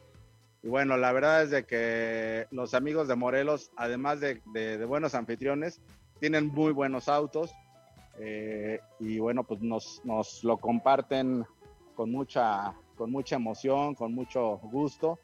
Y 0.64 0.68
bueno, 0.68 0.98
la 0.98 1.12
verdad 1.12 1.44
es 1.44 1.52
de 1.52 1.66
que 1.66 2.48
los 2.52 2.74
amigos 2.74 3.08
de 3.08 3.16
Morelos, 3.16 3.72
además 3.76 4.20
de, 4.20 4.86
buenos 4.88 5.14
anfitriones, 5.14 5.82
tienen 6.20 6.48
muy 6.48 6.72
buenos 6.72 7.10
autos. 7.10 7.52
Eh, 8.20 8.80
y 9.00 9.20
bueno, 9.20 9.44
pues 9.44 9.62
nos, 9.62 10.02
nos, 10.06 10.44
lo 10.44 10.58
comparten 10.58 11.46
con 11.96 12.12
mucha, 12.12 12.74
con 12.96 13.12
mucha 13.12 13.36
emoción, 13.36 13.96
con 13.96 14.14
mucho 14.14 14.58
gusto. 14.64 15.20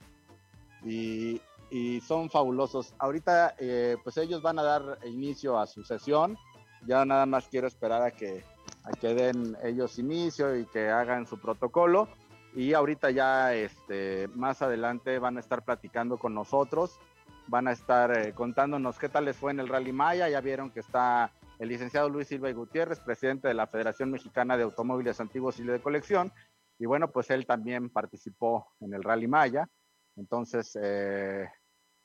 Y, 0.84 1.42
y 1.72 2.02
son 2.02 2.30
fabulosos. 2.30 2.94
Ahorita, 3.00 3.56
eh, 3.58 3.96
pues 4.04 4.18
ellos 4.18 4.42
van 4.42 4.60
a 4.60 4.64
dar 4.64 5.00
inicio 5.06 5.58
a 5.58 5.66
su 5.66 5.84
sesión 5.84 6.38
ya 6.86 7.06
nada 7.06 7.26
más 7.26 7.48
quiero 7.48 7.68
esperar 7.68 8.02
a 8.02 8.12
que, 8.12 8.44
a 8.84 9.08
den 9.08 9.56
ellos 9.64 10.00
inicio 10.00 10.58
y 10.58 10.66
que 10.66 10.90
hagan 10.90 11.26
su 11.26 11.40
protocolo. 11.40 12.08
Y 12.56 12.74
ahorita 12.74 13.12
ya 13.12 13.54
este, 13.54 14.28
más 14.30 14.62
adelante 14.62 15.20
van 15.20 15.38
a 15.38 15.40
estar 15.40 15.64
platicando 15.64 16.18
con 16.18 16.34
nosotros, 16.34 17.00
van 17.48 17.68
a 17.68 17.72
estar 17.72 18.12
eh, 18.12 18.34
contándonos 18.34 18.98
qué 18.98 19.08
tal 19.08 19.26
les 19.26 19.38
fue 19.38 19.52
en 19.52 19.60
el 19.60 19.68
Rally 19.68 19.94
Maya. 19.94 20.30
Ya 20.30 20.42
vieron 20.42 20.72
que 20.72 20.80
está 20.80 21.32
el 21.60 21.70
licenciado 21.70 22.10
Luis 22.10 22.28
Silva 22.28 22.50
y 22.50 22.54
Gutiérrez, 22.54 23.00
presidente 23.00 23.48
de 23.48 23.54
la 23.54 23.68
Federación 23.68 24.10
Mexicana 24.10 24.58
de 24.58 24.64
Automóviles 24.64 25.20
Antiguos 25.20 25.60
y 25.60 25.64
de 25.64 25.80
Colección. 25.80 26.32
Y 26.80 26.86
bueno, 26.86 27.12
pues 27.12 27.30
él 27.30 27.46
también 27.46 27.90
participó 27.90 28.68
en 28.80 28.94
el 28.94 29.04
Rally 29.04 29.28
Maya. 29.28 29.68
Entonces, 30.16 30.78
eh, 30.82 31.48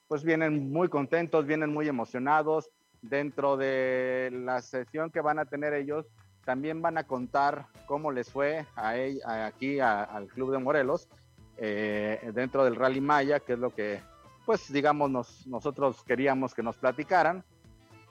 pues 0.08 0.24
vienen 0.24 0.70
muy 0.70 0.88
contentos, 0.88 1.46
vienen 1.46 1.72
muy 1.72 1.88
emocionados 1.88 2.70
dentro 3.08 3.56
de 3.56 4.30
la 4.32 4.62
sesión 4.62 5.10
que 5.10 5.20
van 5.20 5.38
a 5.38 5.44
tener 5.44 5.74
ellos, 5.74 6.06
también 6.44 6.82
van 6.82 6.98
a 6.98 7.04
contar 7.04 7.66
cómo 7.86 8.10
les 8.10 8.30
fue 8.30 8.66
a, 8.76 8.94
a 9.24 9.46
aquí 9.46 9.80
a, 9.80 10.02
al 10.02 10.28
Club 10.28 10.52
de 10.52 10.58
Morelos 10.58 11.08
eh, 11.56 12.30
dentro 12.34 12.64
del 12.64 12.76
Rally 12.76 13.00
Maya, 13.00 13.40
que 13.40 13.54
es 13.54 13.58
lo 13.58 13.70
que, 13.70 14.00
pues 14.44 14.72
digamos, 14.72 15.10
nos, 15.10 15.46
nosotros 15.46 16.02
queríamos 16.04 16.54
que 16.54 16.62
nos 16.62 16.76
platicaran. 16.76 17.44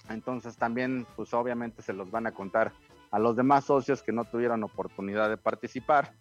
Entonces 0.10 0.58
también, 0.58 1.08
pues 1.16 1.34
obviamente 1.34 1.82
se 1.82 1.94
los 1.94 2.12
van 2.12 2.28
a 2.28 2.32
contar 2.32 2.74
a 3.12 3.20
los 3.20 3.36
demás 3.36 3.66
socios 3.66 4.04
que 4.04 4.12
no 4.12 4.26
tuvieron 4.26 4.64
oportunidad 4.64 5.30
de 5.30 5.38
participar. 5.38 6.14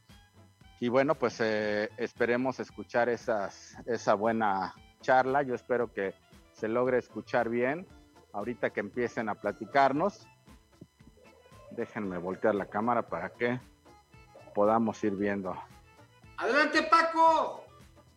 Y 0.81 0.88
bueno, 0.88 1.14
pues 1.14 1.41
eh, 1.41 1.88
esperemos 1.97 2.59
escuchar 2.61 3.09
esas, 3.09 3.76
esa 3.87 4.14
buena 4.14 4.75
charla. 5.00 5.43
Yo 5.43 5.55
espero 5.55 5.93
que 5.93 6.14
se 6.52 6.69
logre 6.69 6.99
escuchar 6.99 7.49
bien 7.49 7.87
ahorita 8.33 8.71
que 8.71 8.81
empiecen 8.81 9.29
a 9.29 9.35
platicarnos. 9.35 10.27
Déjenme 11.71 12.19
voltear 12.19 12.55
la 12.55 12.67
cámara 12.67 13.03
para 13.03 13.31
que 13.31 13.61
podamos 14.55 15.03
ir 15.05 15.12
viendo. 15.12 15.57
Adelante, 16.37 16.83
Paco. 16.85 17.65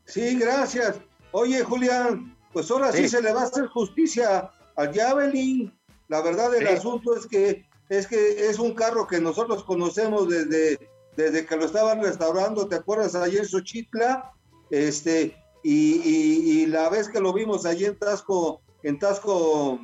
Sí, 0.05 0.37
gracias. 0.37 0.99
Oye, 1.31 1.63
Julián, 1.63 2.35
pues 2.53 2.69
ahora 2.71 2.91
sí, 2.91 3.03
sí 3.03 3.09
se 3.09 3.21
le 3.21 3.33
va 3.33 3.41
a 3.41 3.45
hacer 3.45 3.67
justicia 3.67 4.49
al 4.75 4.93
Javelin. 4.93 5.73
La 6.07 6.21
verdad 6.21 6.51
del 6.51 6.67
sí. 6.67 6.73
asunto 6.73 7.15
es 7.15 7.25
que 7.25 7.65
es 7.89 8.07
que 8.07 8.49
es 8.49 8.59
un 8.59 8.73
carro 8.73 9.07
que 9.07 9.19
nosotros 9.21 9.63
conocemos 9.63 10.27
desde, 10.27 10.89
desde 11.15 11.45
que 11.45 11.55
lo 11.55 11.65
estaban 11.65 12.01
restaurando, 12.01 12.67
¿te 12.67 12.75
acuerdas? 12.75 13.15
Allí 13.15 13.37
en 13.37 13.45
Xochitla, 13.45 14.31
este, 14.71 15.37
y, 15.63 16.01
y, 16.03 16.61
y 16.61 16.65
la 16.65 16.89
vez 16.89 17.09
que 17.09 17.19
lo 17.19 17.31
vimos 17.31 17.65
allí 17.65 17.85
en 17.85 17.97
Tasco, 17.97 18.61
en 18.81 18.97
Tasco, 18.97 19.79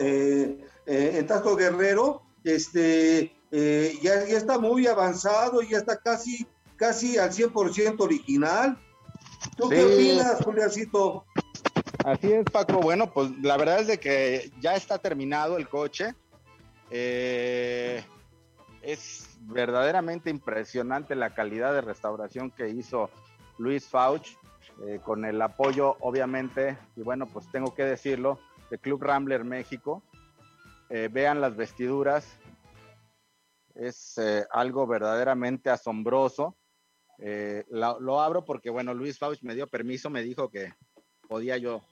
eh, 0.00 0.64
eh, 0.86 1.12
en 1.14 1.26
Tasco 1.26 1.56
Guerrero, 1.56 2.22
este, 2.44 3.34
eh, 3.50 3.98
ya, 4.02 4.26
ya, 4.26 4.36
está 4.36 4.58
muy 4.58 4.86
avanzado, 4.86 5.62
ya 5.62 5.78
está 5.78 5.98
casi, 5.98 6.46
casi 6.76 7.18
al 7.18 7.30
100% 7.30 8.00
original. 8.00 8.78
¿Tú 9.56 9.68
sí. 9.68 9.76
qué 9.76 9.84
opinas, 9.84 10.44
Juliancito? 10.44 11.24
Así 12.04 12.32
es, 12.32 12.44
Paco. 12.44 12.80
Bueno, 12.80 13.12
pues 13.12 13.30
la 13.42 13.56
verdad 13.56 13.80
es 13.80 13.86
de 13.86 13.98
que 13.98 14.52
ya 14.60 14.74
está 14.74 14.98
terminado 14.98 15.56
el 15.56 15.68
coche. 15.68 16.14
Eh, 16.90 18.04
es 18.82 19.38
verdaderamente 19.40 20.30
impresionante 20.30 21.14
la 21.14 21.34
calidad 21.34 21.72
de 21.72 21.80
restauración 21.80 22.50
que 22.50 22.68
hizo 22.68 23.10
Luis 23.58 23.88
Fauch, 23.88 24.36
eh, 24.86 25.00
con 25.02 25.24
el 25.24 25.40
apoyo, 25.40 25.96
obviamente, 26.00 26.76
y 26.96 27.02
bueno, 27.02 27.26
pues 27.26 27.50
tengo 27.50 27.74
que 27.74 27.84
decirlo, 27.84 28.38
Club 28.78 29.02
Rambler 29.02 29.44
México. 29.44 30.02
Eh, 30.90 31.08
vean 31.10 31.40
las 31.40 31.56
vestiduras, 31.56 32.38
es 33.74 34.18
eh, 34.18 34.44
algo 34.50 34.86
verdaderamente 34.86 35.70
asombroso. 35.70 36.56
Eh, 37.18 37.64
lo, 37.70 38.20
abro 38.20 38.44
porque, 38.44 38.70
bueno, 38.70 38.92
Luis 38.92 39.18
Fauch 39.18 39.42
me 39.42 39.54
dio 39.54 39.66
permiso, 39.66 40.10
me 40.10 40.22
dijo 40.22 40.50
que 40.50 40.74
podía 41.26 41.56
yo 41.56 41.82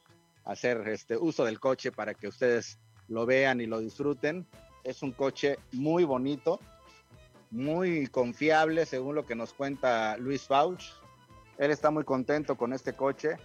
hacer 0.45 0.87
este 0.89 1.17
uso 1.17 1.45
del 1.45 1.59
coche 1.59 1.91
para 1.91 2.15
que 2.15 2.29
ustedes 2.29 2.79
lo 3.09 3.25
vean 3.25 3.61
y 3.61 3.67
lo 3.67 3.81
disfruten. 3.81 4.47
Es 4.85 5.03
un 5.03 5.12
coche 5.12 5.59
muy 5.73 6.05
bonito, 6.05 6.61
muy 7.51 8.09
confiable, 8.09 8.85
según 8.85 9.15
lo 9.15 9.25
que 9.25 9.35
nos 9.35 9.55
cuenta 9.55 10.17
Luis 10.19 10.47
Fauch. 10.47 10.85
Él 11.57 11.71
está 11.71 11.91
muy 11.91 12.05
contento 12.05 12.57
con 12.57 12.73
este 12.73 12.93
coche. 12.93 13.37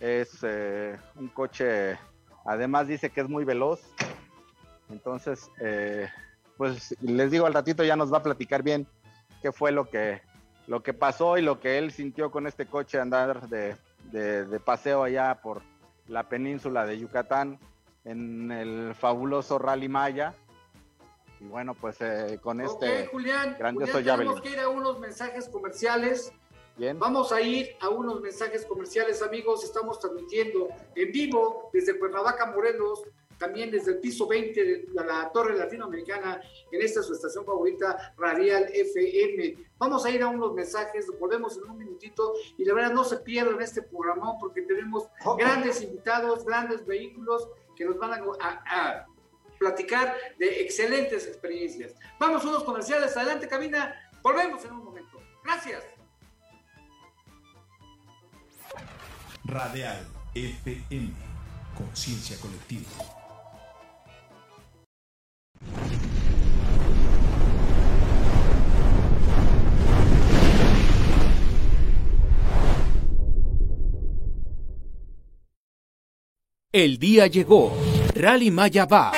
Es 0.00 0.42
un 1.14 1.28
coche 1.28 1.96
Además 2.46 2.88
dice 2.88 3.10
que 3.10 3.20
es 3.20 3.28
muy 3.28 3.44
veloz. 3.44 3.80
Entonces, 4.88 5.50
eh, 5.60 6.08
pues 6.56 6.94
les 7.00 7.30
digo 7.30 7.46
al 7.46 7.54
ratito 7.54 7.84
ya 7.84 7.96
nos 7.96 8.12
va 8.12 8.18
a 8.18 8.22
platicar 8.22 8.62
bien 8.62 8.86
qué 9.42 9.52
fue 9.52 9.72
lo 9.72 9.90
que, 9.90 10.22
lo 10.66 10.82
que 10.82 10.94
pasó 10.94 11.38
y 11.38 11.42
lo 11.42 11.60
que 11.60 11.78
él 11.78 11.90
sintió 11.90 12.30
con 12.30 12.46
este 12.46 12.66
coche 12.66 13.00
andar 13.00 13.48
de, 13.48 13.76
de, 14.04 14.46
de 14.46 14.60
paseo 14.60 15.02
allá 15.02 15.40
por 15.42 15.62
la 16.08 16.28
península 16.28 16.86
de 16.86 16.98
Yucatán 16.98 17.58
en 18.04 18.52
el 18.52 18.94
fabuloso 18.94 19.58
Rally 19.58 19.88
Maya. 19.88 20.34
Y 21.40 21.44
bueno, 21.44 21.74
pues 21.74 22.00
eh, 22.00 22.38
con 22.42 22.60
este 22.60 22.86
okay, 22.86 23.06
Julián, 23.10 23.56
grandioso 23.58 23.94
Julián, 23.94 24.18
tenemos 24.18 24.40
que 24.40 24.50
ir 24.50 24.60
a 24.60 24.68
unos 24.68 24.98
mensajes 25.00 25.48
comerciales. 25.48 26.32
Bien. 26.76 26.98
Vamos 26.98 27.32
a 27.32 27.40
ir 27.40 27.74
a 27.80 27.88
unos 27.88 28.20
mensajes 28.20 28.66
comerciales, 28.66 29.22
amigos. 29.22 29.64
Estamos 29.64 29.98
transmitiendo 29.98 30.68
en 30.94 31.10
vivo 31.10 31.70
desde 31.72 31.98
Cuernavaca, 31.98 32.46
Morelos, 32.52 33.02
también 33.38 33.70
desde 33.70 33.92
el 33.92 33.98
piso 33.98 34.26
20 34.26 34.64
de 34.64 34.86
la 34.92 35.30
Torre 35.32 35.56
Latinoamericana, 35.56 36.38
en 36.70 36.82
esta 36.82 37.02
su 37.02 37.14
estación 37.14 37.46
favorita, 37.46 38.14
Radial 38.18 38.68
FM. 38.74 39.56
Vamos 39.78 40.04
a 40.04 40.10
ir 40.10 40.22
a 40.22 40.28
unos 40.28 40.52
mensajes, 40.52 41.06
volvemos 41.18 41.56
en 41.56 41.70
un 41.70 41.78
minutito 41.78 42.34
y 42.58 42.64
la 42.66 42.74
verdad 42.74 42.92
no 42.92 43.04
se 43.04 43.18
pierdan 43.18 43.60
este 43.62 43.80
programa 43.80 44.34
porque 44.38 44.60
tenemos 44.62 45.08
grandes 45.38 45.80
invitados, 45.80 46.44
grandes 46.44 46.84
vehículos 46.84 47.48
que 47.74 47.86
nos 47.86 47.98
van 47.98 48.12
a, 48.12 48.22
a, 48.40 48.98
a 48.98 49.06
platicar 49.58 50.14
de 50.38 50.60
excelentes 50.60 51.26
experiencias. 51.26 51.94
Vamos 52.20 52.44
a 52.44 52.48
unos 52.48 52.64
comerciales, 52.64 53.16
adelante 53.16 53.48
cabina, 53.48 54.10
volvemos 54.22 54.62
en 54.66 54.72
un 54.72 54.84
momento. 54.84 55.18
Gracias. 55.42 55.95
Radial 59.48 60.04
FM, 60.34 61.12
conciencia 61.76 62.36
colectiva. 62.40 62.90
El 76.72 76.98
día 76.98 77.28
llegó. 77.28 77.72
Rally 78.16 78.50
Maya 78.50 78.84
va. 78.86 79.12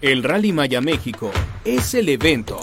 El 0.00 0.22
Rally 0.22 0.52
Maya 0.52 0.80
México 0.80 1.30
es 1.66 1.92
el 1.92 2.08
evento. 2.08 2.58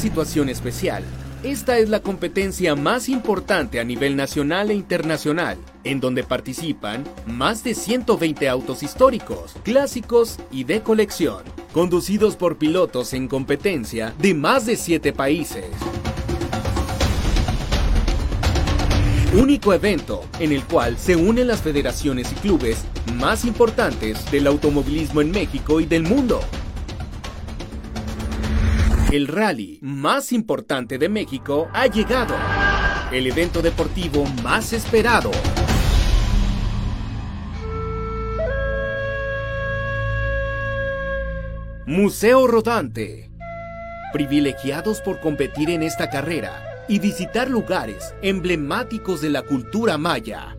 Situación 0.00 0.48
especial, 0.48 1.04
esta 1.42 1.78
es 1.78 1.90
la 1.90 2.00
competencia 2.00 2.74
más 2.74 3.08
importante 3.08 3.80
a 3.80 3.84
nivel 3.84 4.16
nacional 4.16 4.70
e 4.70 4.74
internacional, 4.74 5.58
en 5.84 6.00
donde 6.00 6.24
participan 6.24 7.04
más 7.26 7.62
de 7.62 7.74
120 7.74 8.48
autos 8.48 8.82
históricos, 8.82 9.54
clásicos 9.62 10.38
y 10.50 10.64
de 10.64 10.82
colección, 10.82 11.44
conducidos 11.72 12.36
por 12.36 12.56
pilotos 12.56 13.12
en 13.12 13.28
competencia 13.28 14.14
de 14.18 14.34
más 14.34 14.66
de 14.66 14.76
7 14.76 15.12
países. 15.12 15.66
Único 19.34 19.72
evento 19.74 20.24
en 20.40 20.52
el 20.52 20.64
cual 20.64 20.98
se 20.98 21.14
unen 21.14 21.46
las 21.46 21.60
federaciones 21.60 22.32
y 22.32 22.34
clubes 22.36 22.84
más 23.14 23.44
importantes 23.44 24.28
del 24.30 24.46
automovilismo 24.46 25.20
en 25.20 25.30
México 25.30 25.78
y 25.78 25.86
del 25.86 26.02
mundo 26.02 26.40
el 29.12 29.26
rally 29.26 29.80
más 29.82 30.32
importante 30.32 30.96
de 30.96 31.08
México 31.08 31.68
ha 31.72 31.88
llegado. 31.88 32.36
El 33.10 33.26
evento 33.26 33.60
deportivo 33.60 34.24
más 34.44 34.72
esperado. 34.72 35.32
Museo 41.86 42.46
Rodante. 42.46 43.30
Privilegiados 44.12 45.00
por 45.00 45.20
competir 45.20 45.70
en 45.70 45.82
esta 45.82 46.08
carrera 46.08 46.84
y 46.88 47.00
visitar 47.00 47.50
lugares 47.50 48.14
emblemáticos 48.22 49.20
de 49.20 49.30
la 49.30 49.42
cultura 49.42 49.98
maya. 49.98 50.56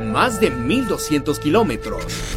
Más 0.00 0.40
de 0.40 0.50
1200 0.50 1.38
kilómetros 1.38 2.32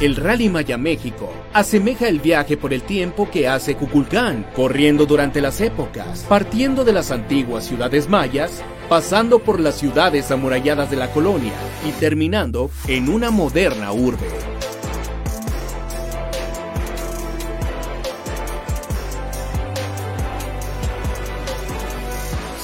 el 0.00 0.16
Rally 0.16 0.48
Maya 0.48 0.78
México 0.78 1.30
asemeja 1.52 2.08
el 2.08 2.20
viaje 2.20 2.56
por 2.56 2.72
el 2.72 2.82
tiempo 2.82 3.30
que 3.30 3.46
hace 3.46 3.76
Cuculcán, 3.76 4.46
corriendo 4.56 5.04
durante 5.04 5.42
las 5.42 5.60
épocas, 5.60 6.24
partiendo 6.26 6.84
de 6.84 6.94
las 6.94 7.10
antiguas 7.10 7.66
ciudades 7.66 8.08
mayas, 8.08 8.62
pasando 8.88 9.40
por 9.40 9.60
las 9.60 9.78
ciudades 9.78 10.30
amuralladas 10.30 10.90
de 10.90 10.96
la 10.96 11.12
colonia 11.12 11.52
y 11.86 11.92
terminando 12.00 12.70
en 12.88 13.10
una 13.10 13.30
moderna 13.30 13.92
urbe. 13.92 14.26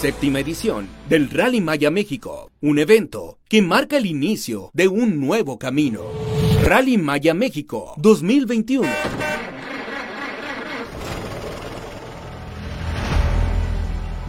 Séptima 0.00 0.40
edición 0.40 0.88
del 1.08 1.28
Rally 1.28 1.60
Maya 1.60 1.90
México, 1.90 2.50
un 2.62 2.78
evento 2.78 3.38
que 3.48 3.60
marca 3.60 3.98
el 3.98 4.06
inicio 4.06 4.70
de 4.72 4.88
un 4.88 5.20
nuevo 5.20 5.58
camino. 5.58 6.35
Rally 6.64 6.98
Maya 6.98 7.32
México 7.32 7.94
2021. 7.98 8.88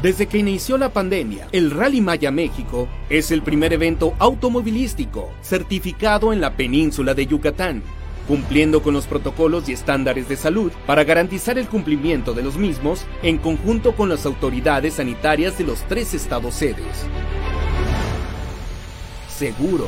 Desde 0.03 0.27
que 0.27 0.37
inició 0.37 0.77
la 0.77 0.93
pandemia, 0.93 1.47
el 1.51 1.71
Rally 1.71 2.01
Maya 2.01 2.29
México 2.29 2.87
es 3.09 3.31
el 3.31 3.41
primer 3.41 3.73
evento 3.73 4.13
automovilístico 4.19 5.31
certificado 5.41 6.31
en 6.31 6.39
la 6.39 6.55
península 6.55 7.15
de 7.15 7.25
Yucatán, 7.25 7.81
cumpliendo 8.27 8.83
con 8.83 8.93
los 8.93 9.07
protocolos 9.07 9.67
y 9.69 9.73
estándares 9.73 10.29
de 10.29 10.35
salud 10.35 10.71
para 10.85 11.03
garantizar 11.03 11.57
el 11.57 11.67
cumplimiento 11.67 12.33
de 12.33 12.43
los 12.43 12.55
mismos 12.55 13.05
en 13.23 13.39
conjunto 13.39 13.95
con 13.95 14.09
las 14.09 14.27
autoridades 14.27 14.95
sanitarias 14.95 15.57
de 15.57 15.63
los 15.63 15.79
tres 15.87 16.13
estados 16.13 16.53
sedes. 16.53 17.05
Seguro 19.27 19.87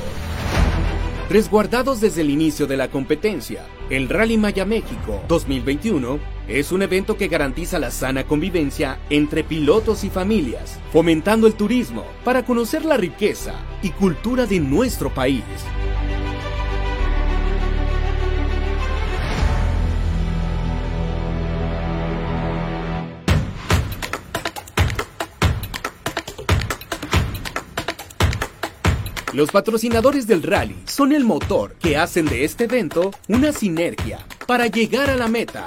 resguardados 1.29 2.01
desde 2.01 2.21
el 2.21 2.31
inicio 2.31 2.65
de 2.65 2.75
la 2.75 2.89
competencia. 2.89 3.65
El 3.89 4.09
Rally 4.09 4.37
Maya 4.37 4.65
México 4.65 5.21
2021 5.27 6.19
es 6.47 6.71
un 6.71 6.81
evento 6.81 7.17
que 7.17 7.27
garantiza 7.27 7.77
la 7.77 7.91
sana 7.91 8.25
convivencia 8.25 8.99
entre 9.11 9.43
pilotos 9.43 10.03
y 10.03 10.09
familias, 10.09 10.79
fomentando 10.91 11.45
el 11.45 11.53
turismo 11.53 12.05
para 12.25 12.43
conocer 12.43 12.83
la 12.83 12.97
riqueza 12.97 13.53
y 13.83 13.91
cultura 13.91 14.47
de 14.47 14.59
nuestro 14.59 15.13
país. 15.13 15.43
Los 29.39 29.52
patrocinadores 29.52 30.28
del 30.28 30.43
rally 30.43 30.75
son 30.84 31.13
el 31.13 31.23
motor 31.23 31.73
que 31.75 31.95
hacen 31.95 32.25
de 32.25 32.43
este 32.43 32.65
evento 32.65 33.12
una 33.30 33.54
sinergia 33.54 34.19
para 34.45 34.67
llegar 34.67 35.10
a 35.10 35.15
la 35.15 35.30
meta. 35.30 35.65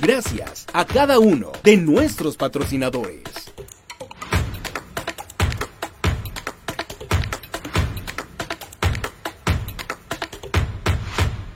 Gracias 0.00 0.66
a 0.72 0.84
cada 0.84 1.18
uno 1.18 1.50
de 1.64 1.78
nuestros 1.78 2.36
patrocinadores. 2.36 3.24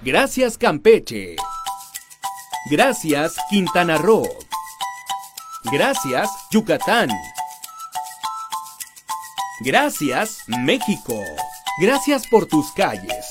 Gracias 0.03 0.59
Campeche. 0.59 1.37
Gracias 2.73 3.37
Quintana 3.49 3.99
Roo. 3.99 4.27
Gracias 5.71 6.29
Yucatán. 6.51 7.09
Gracias, 9.63 10.39
México. 10.47 11.23
Gracias 11.79 12.27
por 12.27 12.47
tus 12.47 12.73
calles. 12.73 13.27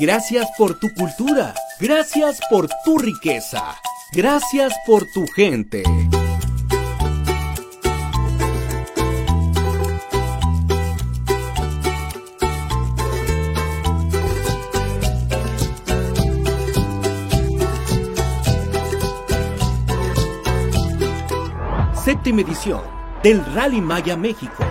Gracias 0.00 0.48
por 0.58 0.78
tu 0.80 0.92
cultura. 0.94 1.54
Gracias 1.78 2.40
por 2.50 2.68
tu 2.84 2.98
riqueza. 2.98 3.76
Gracias 4.12 4.74
por 4.84 5.04
tu 5.12 5.24
gente. 5.28 5.84
Séptima 22.04 22.40
edición 22.40 22.82
del 23.22 23.44
Rally 23.54 23.80
Maya 23.80 24.16
México. 24.16 24.64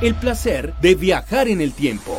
El 0.00 0.14
placer 0.14 0.74
de 0.80 0.94
viajar 0.94 1.48
en 1.48 1.60
el 1.60 1.72
tiempo. 1.72 2.14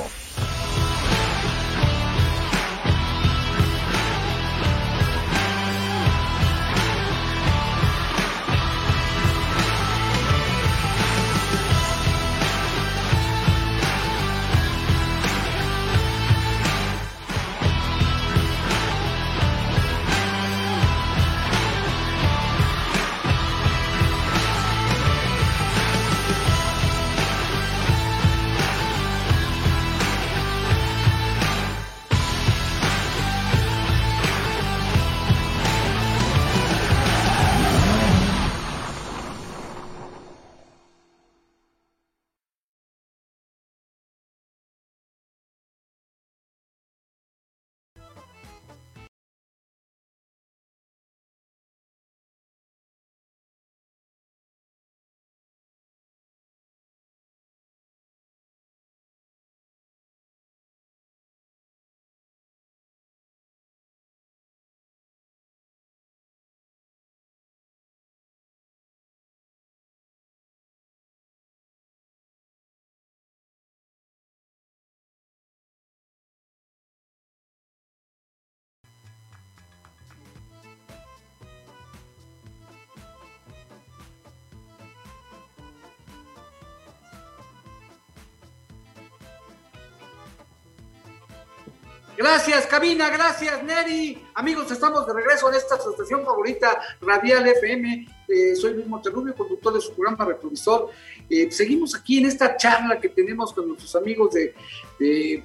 Gracias, 92.30 92.68
cabina, 92.68 93.10
gracias, 93.10 93.63
Neri. 93.63 94.22
Amigos, 94.34 94.70
estamos 94.70 95.08
de 95.08 95.13
regreso 95.13 95.48
en 95.48 95.56
esta 95.56 95.76
asociación 95.76 96.26
favorita, 96.26 96.78
Radial 97.00 97.48
FM. 97.48 98.06
Eh, 98.28 98.54
soy 98.54 98.74
Luis 98.74 98.86
Monterrubio, 98.86 99.34
conductor 99.34 99.74
de 99.74 99.80
su 99.80 99.94
programa 99.94 100.26
Retrovisor. 100.26 100.90
Eh, 101.30 101.50
seguimos 101.50 101.96
aquí 101.96 102.18
en 102.18 102.26
esta 102.26 102.58
charla 102.58 103.00
que 103.00 103.08
tenemos 103.08 103.54
con 103.54 103.70
nuestros 103.70 103.96
amigos 103.96 104.34
de, 104.34 104.54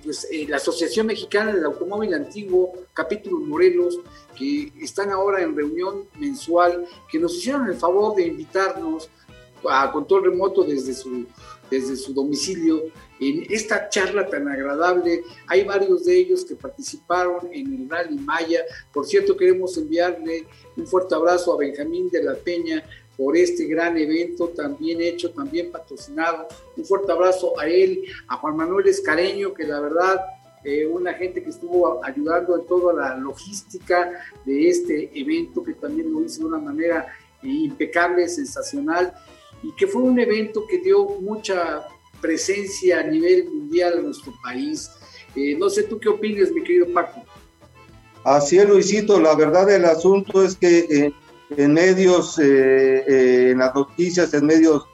pues, 0.02 0.26
eh, 0.32 0.44
la 0.48 0.56
Asociación 0.56 1.06
Mexicana 1.06 1.52
del 1.52 1.64
Automóvil 1.66 2.14
Antiguo, 2.14 2.72
capítulo 2.92 3.38
Morelos, 3.38 4.00
que 4.36 4.72
están 4.80 5.12
ahora 5.12 5.40
en 5.40 5.56
reunión 5.56 6.08
mensual, 6.18 6.84
que 7.08 7.20
nos 7.20 7.36
hicieron 7.36 7.68
el 7.68 7.76
favor 7.76 8.16
de 8.16 8.26
invitarnos 8.26 9.08
a 9.70 9.92
control 9.92 10.24
remoto 10.24 10.64
desde 10.64 10.94
su, 10.94 11.26
desde 11.70 11.94
su 11.94 12.12
domicilio 12.12 12.82
en 13.22 13.46
esta 13.50 13.88
charla 13.88 14.26
tan 14.26 14.48
agradable. 14.48 15.22
Hay 15.46 15.64
varios 15.64 16.04
de 16.04 16.16
ellos 16.16 16.44
que 16.44 16.56
participaron 16.56 17.48
en 17.52 17.72
el 17.72 17.88
Rally 17.88 18.18
Maya. 18.18 18.64
Por 18.92 19.06
cierto, 19.06 19.36
queremos 19.36 19.76
enviarle 19.76 20.46
un 20.76 20.86
fuerte 20.86 21.14
abrazo 21.14 21.52
a 21.52 21.58
Benjamín 21.58 22.08
de 22.10 22.22
la 22.22 22.34
Peña 22.34 22.82
por 23.16 23.36
este 23.36 23.66
gran 23.66 23.96
evento, 23.96 24.48
también 24.48 25.00
hecho, 25.00 25.30
también 25.30 25.70
patrocinado. 25.70 26.48
Un 26.76 26.84
fuerte 26.84 27.12
abrazo 27.12 27.58
a 27.60 27.68
él, 27.68 28.02
a 28.26 28.36
Juan 28.36 28.56
Manuel 28.56 28.88
Escareño, 28.88 29.54
que 29.54 29.64
la 29.64 29.80
verdad, 29.80 30.20
eh, 30.64 30.86
una 30.86 31.12
gente 31.14 31.42
que 31.42 31.50
estuvo 31.50 32.04
ayudando 32.04 32.56
en 32.56 32.66
toda 32.66 32.92
la 32.94 33.16
logística 33.16 34.10
de 34.44 34.68
este 34.68 35.10
evento, 35.14 35.62
que 35.62 35.74
también 35.74 36.12
lo 36.12 36.24
hizo 36.24 36.40
de 36.40 36.46
una 36.46 36.58
manera 36.58 37.06
impecable, 37.42 38.28
sensacional, 38.28 39.12
y 39.62 39.74
que 39.76 39.86
fue 39.86 40.02
un 40.02 40.18
evento 40.18 40.66
que 40.66 40.78
dio 40.78 41.04
mucha 41.20 41.86
presencia 42.22 43.00
a 43.00 43.02
nivel 43.02 43.44
mundial 43.50 43.98
en 43.98 44.06
nuestro 44.06 44.32
país. 44.42 44.90
Eh, 45.36 45.54
no 45.58 45.68
sé 45.68 45.82
tú 45.82 45.98
qué 45.98 46.08
opinas, 46.08 46.50
mi 46.52 46.62
querido 46.62 46.86
Paco. 46.94 47.22
Así 48.24 48.56
es, 48.58 48.66
Luisito. 48.66 49.20
La 49.20 49.34
verdad 49.34 49.66
del 49.66 49.84
asunto 49.84 50.42
es 50.42 50.56
que 50.56 50.86
eh, 50.90 51.12
en 51.56 51.74
medios, 51.74 52.38
eh, 52.38 53.50
en 53.50 53.58
las 53.58 53.74
noticias, 53.74 54.32
en 54.32 54.46
medios 54.46 54.84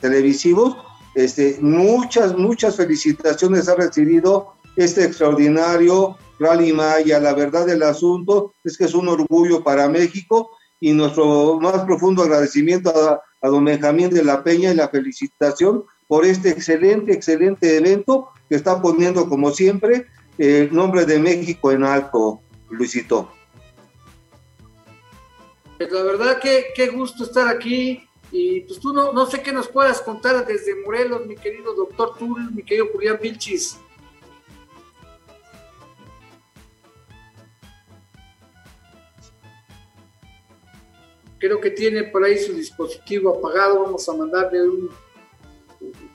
televisivos, 0.00 0.76
este, 1.14 1.56
muchas, 1.60 2.36
muchas 2.36 2.76
felicitaciones 2.76 3.68
ha 3.68 3.74
recibido 3.76 4.54
este 4.76 5.04
extraordinario 5.04 6.18
Rally 6.38 6.72
Maya. 6.72 7.20
La 7.20 7.32
verdad 7.34 7.64
del 7.66 7.82
asunto 7.82 8.52
es 8.64 8.76
que 8.76 8.84
es 8.84 8.94
un 8.94 9.08
orgullo 9.08 9.62
para 9.62 9.88
México 9.88 10.50
y 10.84 10.92
nuestro 10.92 11.58
más 11.60 11.82
profundo 11.86 12.22
agradecimiento 12.22 12.90
a, 12.90 13.22
a 13.40 13.48
don 13.48 13.64
Benjamín 13.64 14.10
de 14.10 14.22
la 14.22 14.44
Peña 14.44 14.70
y 14.70 14.74
la 14.74 14.90
felicitación 14.90 15.82
por 16.06 16.26
este 16.26 16.50
excelente, 16.50 17.10
excelente 17.14 17.78
evento 17.78 18.28
que 18.50 18.56
está 18.56 18.82
poniendo, 18.82 19.26
como 19.26 19.50
siempre, 19.50 20.04
el 20.36 20.74
nombre 20.74 21.06
de 21.06 21.18
México 21.18 21.72
en 21.72 21.84
alto, 21.84 22.42
Luisito. 22.68 23.32
Pues 25.78 25.90
la 25.90 26.02
verdad 26.02 26.38
que 26.38 26.66
qué 26.76 26.88
gusto 26.88 27.24
estar 27.24 27.48
aquí 27.48 28.06
y 28.30 28.60
pues 28.60 28.78
tú 28.78 28.92
no, 28.92 29.14
no 29.14 29.24
sé 29.24 29.40
qué 29.40 29.52
nos 29.52 29.68
puedas 29.68 30.02
contar 30.02 30.46
desde 30.46 30.82
Morelos, 30.84 31.24
mi 31.24 31.36
querido 31.36 31.74
doctor 31.74 32.18
Tul, 32.18 32.52
mi 32.52 32.62
querido 32.62 32.88
Julián 32.92 33.18
Vilchis. 33.22 33.78
Creo 41.44 41.60
que 41.60 41.70
tiene 41.70 42.04
por 42.04 42.24
ahí 42.24 42.38
su 42.38 42.54
dispositivo 42.54 43.36
apagado. 43.36 43.82
Vamos 43.82 44.08
a 44.08 44.14
mandarle 44.14 44.62
un, 44.62 44.90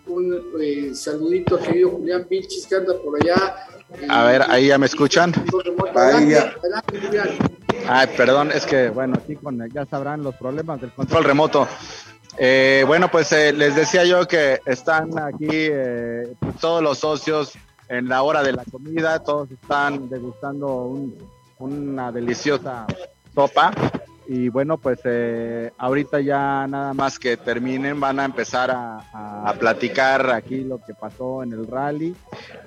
un 0.07 0.43
eh, 0.59 0.91
saludito 0.95 1.55
a 1.55 1.59
querido 1.59 1.91
Julián 1.91 2.25
Vilchis 2.27 2.65
que 2.65 2.75
anda 2.75 2.95
por 2.97 3.15
allá. 3.21 3.55
A 4.09 4.23
ver, 4.23 4.43
ahí 4.49 4.67
ya 4.67 4.79
me 4.79 4.87
escuchan. 4.87 5.31
Ahí 5.95 6.31
ya. 6.31 6.55
Ay, 7.87 8.07
perdón, 8.17 8.51
es 8.51 8.65
que, 8.65 8.89
bueno, 8.89 9.19
aquí 9.21 9.35
con, 9.35 9.69
ya 9.71 9.85
sabrán 9.85 10.23
los 10.23 10.33
problemas 10.35 10.81
del 10.81 10.91
control 10.91 11.23
remoto. 11.23 11.67
Eh, 12.37 12.83
bueno, 12.87 13.11
pues 13.11 13.31
eh, 13.31 13.53
les 13.53 13.75
decía 13.75 14.05
yo 14.05 14.27
que 14.27 14.59
están 14.65 15.17
aquí 15.19 15.69
todos 16.59 16.81
los 16.81 16.97
socios 16.97 17.53
en 17.87 18.07
la 18.07 18.23
hora 18.23 18.41
de 18.41 18.53
la 18.53 18.63
comida, 18.65 19.19
todos 19.19 19.51
están 19.51 20.09
degustando 20.09 20.95
una 21.59 22.11
deliciosa 22.11 22.87
sopa 23.35 23.71
y 24.31 24.47
bueno, 24.49 24.77
pues 24.77 24.99
eh, 25.05 25.71
ahorita 25.79 26.21
ya 26.21 26.67
nada 26.67 26.93
más 26.93 27.17
que 27.17 27.35
terminen 27.35 27.99
van 27.99 28.19
a 28.19 28.25
empezar 28.25 28.69
a, 28.69 29.55
platicar 29.59 30.29
aquí 30.29 30.63
lo 30.63 30.77
que 30.85 30.93
pasó 30.93 31.41
en 31.41 31.51
el 31.53 31.65
rally 31.65 32.15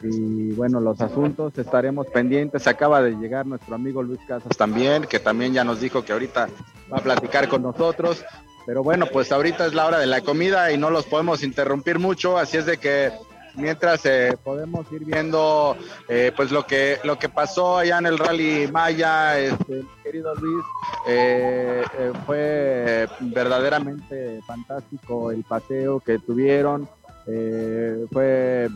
y 0.03 0.51
bueno, 0.55 0.81
los 0.81 1.01
asuntos 1.01 1.57
estaremos 1.57 2.09
pendientes. 2.09 2.67
Acaba 2.67 3.01
de 3.01 3.13
llegar 3.13 3.47
nuestro 3.47 3.77
amigo 3.77 4.03
Luis 4.03 4.19
Casas 4.27 4.57
también, 4.57 5.05
que 5.05 5.21
también 5.21 5.53
ya 5.53 5.63
nos 5.63 5.81
dijo 5.81 6.05
que 6.05 6.13
ahorita 6.13 6.49
va 6.93 6.99
a 6.99 7.01
platicar 7.01 7.47
con 7.47 7.63
nosotros. 7.63 8.25
Pero 8.67 8.83
bueno, 8.83 9.07
pues 9.07 9.31
ahorita 9.31 9.65
es 9.67 9.73
la 9.73 9.87
hora 9.87 10.01
de 10.01 10.07
la 10.07 10.21
comida 10.21 10.73
y 10.73 10.79
no 10.79 10.91
los 10.91 11.07
podemos 11.07 11.45
interrumpir 11.45 12.01
mucho, 12.01 12.39
así 12.39 12.57
es 12.57 12.67
de 12.67 12.79
que 12.79 13.13
mientras 13.55 14.05
eh, 14.07 14.37
podemos 14.43 14.91
ir 14.93 15.05
viendo 15.05 15.77
eh, 16.09 16.33
pues 16.35 16.51
lo 16.51 16.67
que 16.67 16.99
lo 17.05 17.19
que 17.19 17.29
pasó 17.29 17.79
allá 17.79 17.99
en 17.99 18.07
el 18.07 18.19
rally 18.19 18.69
Maya 18.71 19.39
este 19.39 19.85
querido 20.03 20.35
Luis 20.35 20.65
eh, 21.07 21.83
fue 22.27 23.09
verdaderamente 23.21 24.41
fantástico 24.47 25.31
el 25.31 25.45
paseo 25.45 26.01
que 26.01 26.19
tuvieron 26.19 26.89
fue 28.11 28.69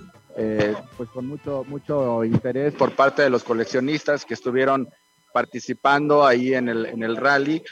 pues 0.97 1.09
con 1.13 1.27
mucho 1.27 1.65
mucho 1.67 2.25
interés 2.25 2.75
por 2.75 2.93
parte 2.93 3.23
de 3.23 3.31
los 3.31 3.43
coleccionistas 3.43 4.25
que 4.25 4.35
estuvieron 4.35 4.89
participando 5.33 6.25
ahí 6.25 6.55
en 6.55 6.69
el 6.69 6.87
en 6.87 7.03
el 7.03 7.17
rally. 7.17 7.63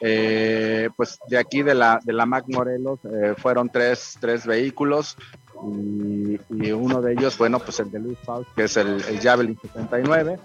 Pues 0.00 1.18
de 1.28 1.38
aquí 1.38 1.62
de 1.62 1.74
la 1.74 2.00
de 2.02 2.12
la 2.12 2.26
Mac 2.26 2.44
Morelos 2.48 2.98
fueron 3.38 3.70
tres, 3.70 4.18
tres 4.20 4.44
vehículos 4.44 5.16
y, 5.72 6.72
uno 6.72 7.00
de 7.00 7.12
ellos, 7.12 7.38
bueno, 7.38 7.58
pues 7.58 7.80
el 7.80 7.90
de 7.90 7.98
Luis 8.00 8.18
Faust, 8.24 8.50
que 8.54 8.64
es 8.64 8.76
el, 8.76 9.02
el 9.08 9.20
Javelin 9.20 9.58
79. 9.60 10.38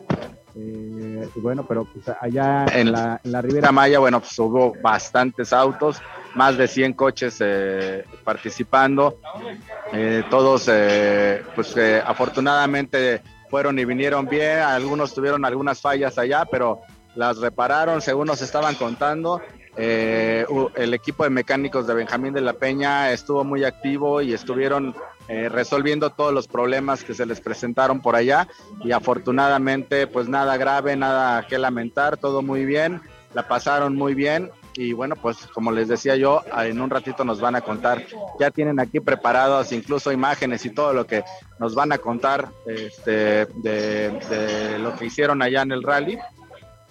Eh, 0.55 1.29
bueno, 1.35 1.65
pero 1.67 1.85
pues 1.85 2.05
allá 2.19 2.65
en 2.73 2.91
la, 2.91 3.19
la 3.23 3.41
Ribera 3.41 3.71
Maya, 3.71 3.99
bueno, 3.99 4.19
pues 4.19 4.37
hubo 4.39 4.73
bastantes 4.81 5.53
autos, 5.53 6.01
más 6.35 6.57
de 6.57 6.67
100 6.67 6.93
coches 6.93 7.37
eh, 7.39 8.03
participando. 8.23 9.19
Eh, 9.93 10.23
todos, 10.29 10.69
pues 11.55 11.75
afortunadamente 12.05 13.21
fueron 13.49 13.79
y 13.79 13.85
vinieron 13.85 14.27
bien. 14.27 14.59
Algunos 14.59 15.13
tuvieron 15.13 15.45
algunas 15.45 15.81
fallas 15.81 16.17
allá, 16.17 16.45
pero 16.49 16.81
las 17.15 17.37
repararon 17.37 18.01
según 18.01 18.27
nos 18.27 18.41
estaban 18.41 18.75
contando. 18.75 19.41
Eh, 19.81 20.45
el 20.75 20.93
equipo 20.93 21.23
de 21.23 21.29
mecánicos 21.29 21.87
de 21.87 21.93
Benjamín 21.93 22.33
de 22.33 22.41
la 22.41 22.51
Peña 22.51 23.13
estuvo 23.13 23.45
muy 23.45 23.63
activo 23.63 24.21
y 24.21 24.33
estuvieron 24.33 24.93
eh, 25.29 25.47
resolviendo 25.47 26.09
todos 26.09 26.33
los 26.33 26.49
problemas 26.49 27.05
que 27.05 27.13
se 27.13 27.25
les 27.25 27.39
presentaron 27.39 28.01
por 28.01 28.17
allá. 28.17 28.49
Y 28.83 28.91
afortunadamente 28.91 30.05
pues 30.05 30.27
nada 30.27 30.57
grave, 30.57 30.97
nada 30.97 31.47
que 31.47 31.57
lamentar, 31.57 32.17
todo 32.17 32.41
muy 32.41 32.65
bien, 32.65 33.01
la 33.33 33.47
pasaron 33.47 33.95
muy 33.95 34.15
bien. 34.15 34.51
Y 34.75 34.91
bueno 34.91 35.15
pues 35.15 35.37
como 35.53 35.71
les 35.71 35.87
decía 35.87 36.17
yo, 36.17 36.43
en 36.57 36.81
un 36.81 36.89
ratito 36.89 37.23
nos 37.23 37.39
van 37.39 37.55
a 37.55 37.61
contar, 37.61 38.05
ya 38.37 38.51
tienen 38.51 38.81
aquí 38.81 38.99
preparados 38.99 39.71
incluso 39.71 40.11
imágenes 40.11 40.65
y 40.65 40.71
todo 40.71 40.91
lo 40.91 41.07
que 41.07 41.23
nos 41.57 41.73
van 41.73 41.93
a 41.93 41.99
contar 41.99 42.49
este, 42.65 43.45
de 43.45 44.77
lo 44.77 44.93
que 44.97 45.05
hicieron 45.05 45.41
allá 45.41 45.61
en 45.61 45.71
el 45.71 45.83
rally 45.83 46.19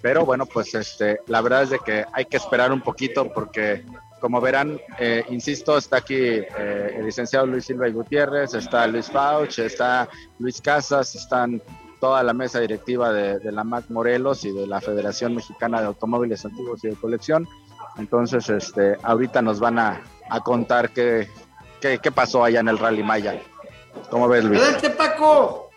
pero 0.01 0.25
bueno, 0.25 0.47
pues 0.47 0.75
este, 0.75 1.21
la 1.27 1.41
verdad 1.41 1.65
es 1.65 1.71
de 1.71 1.79
que 1.81 2.05
hay 2.13 2.25
que 2.27 2.37
esperar 2.37 2.73
un 2.73 2.81
poquito 2.81 3.33
porque, 3.33 3.85
como 4.21 4.41
verán, 4.41 4.81
eh, 4.99 5.25
insisto, 5.31 5.77
está 5.77 5.99
aquí 5.99 6.15
eh, 6.15 6.95
el 6.97 7.07
licenciado 7.07 7.47
Luis 7.47 7.65
Silva 7.65 7.89
y 7.89 7.93
Gutiérrez, 7.93 8.55
está 8.55 8.87
Luis 8.87 9.11
Fauch, 9.11 9.59
está 9.59 10.09
Luis 10.39 10.61
Casas, 10.61 11.15
están 11.15 11.61
toda 12.01 12.23
la 12.23 12.33
mesa 12.33 12.61
directiva 12.61 13.13
de, 13.13 13.51
la 13.51 13.65
MAC 13.65 13.91
Morelos 13.91 14.45
y 14.45 14.53
de 14.53 14.67
la 14.67 14.81
Federación 14.81 15.35
Mexicana 15.35 15.81
de 15.81 15.89
Automóviles 15.89 16.45
Antiguos 16.45 16.85
y 16.85 16.89
de 16.89 16.97
Colección. 16.97 17.49
Entonces, 17.97 18.49
este, 18.49 18.97
ahorita 19.03 19.43
nos 19.43 19.59
van 19.59 19.81
a, 19.81 20.03
contar 20.45 20.91
qué, 20.91 21.29
qué, 21.81 22.13
pasó 22.13 22.45
allá 22.45 22.61
en 22.61 22.69
el 22.69 22.79
Rally 22.79 23.03
Maya. 23.03 23.43
¿Cómo 24.11 24.29
ves, 24.29 24.45
Luis? 24.45 24.61
Adelante, 24.61 24.91
Paco. 24.91 25.69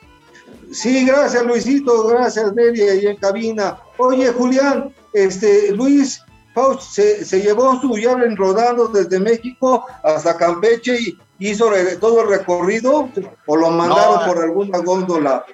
Sí, 0.71 1.05
gracias 1.05 1.43
Luisito, 1.43 2.07
gracias 2.07 2.53
Nelia 2.53 2.95
y 2.95 3.07
en 3.07 3.17
cabina. 3.17 3.77
Oye, 4.03 4.31
Julián, 4.31 4.91
este 5.13 5.71
Luis 5.73 6.23
Faust 6.55 6.81
se, 6.81 7.41
llevó 7.41 7.79
su 7.79 7.95
llave 7.97 8.33
rodando 8.35 8.87
desde 8.87 9.19
México 9.19 9.85
hasta 10.01 10.35
Campeche 10.37 10.97
y 10.99 11.17
hizo 11.37 11.69
todo 11.99 12.21
el 12.21 12.29
recorrido 12.29 13.09
o 13.45 13.55
lo 13.55 13.69
mandaron 13.69 14.25
por 14.25 14.43
alguna 14.43 14.79
góndola. 14.79 15.45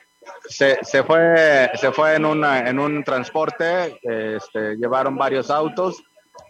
Se, 0.47 0.79
se, 0.81 1.03
fue 1.03 1.69
se 1.75 1.91
fue 1.91 2.15
en 2.15 2.23
una 2.23 2.69
en 2.69 2.79
un 2.79 3.03
transporte 3.03 3.99
este, 4.01 4.75
llevaron 4.77 5.17
varios 5.17 5.49
autos 5.49 6.01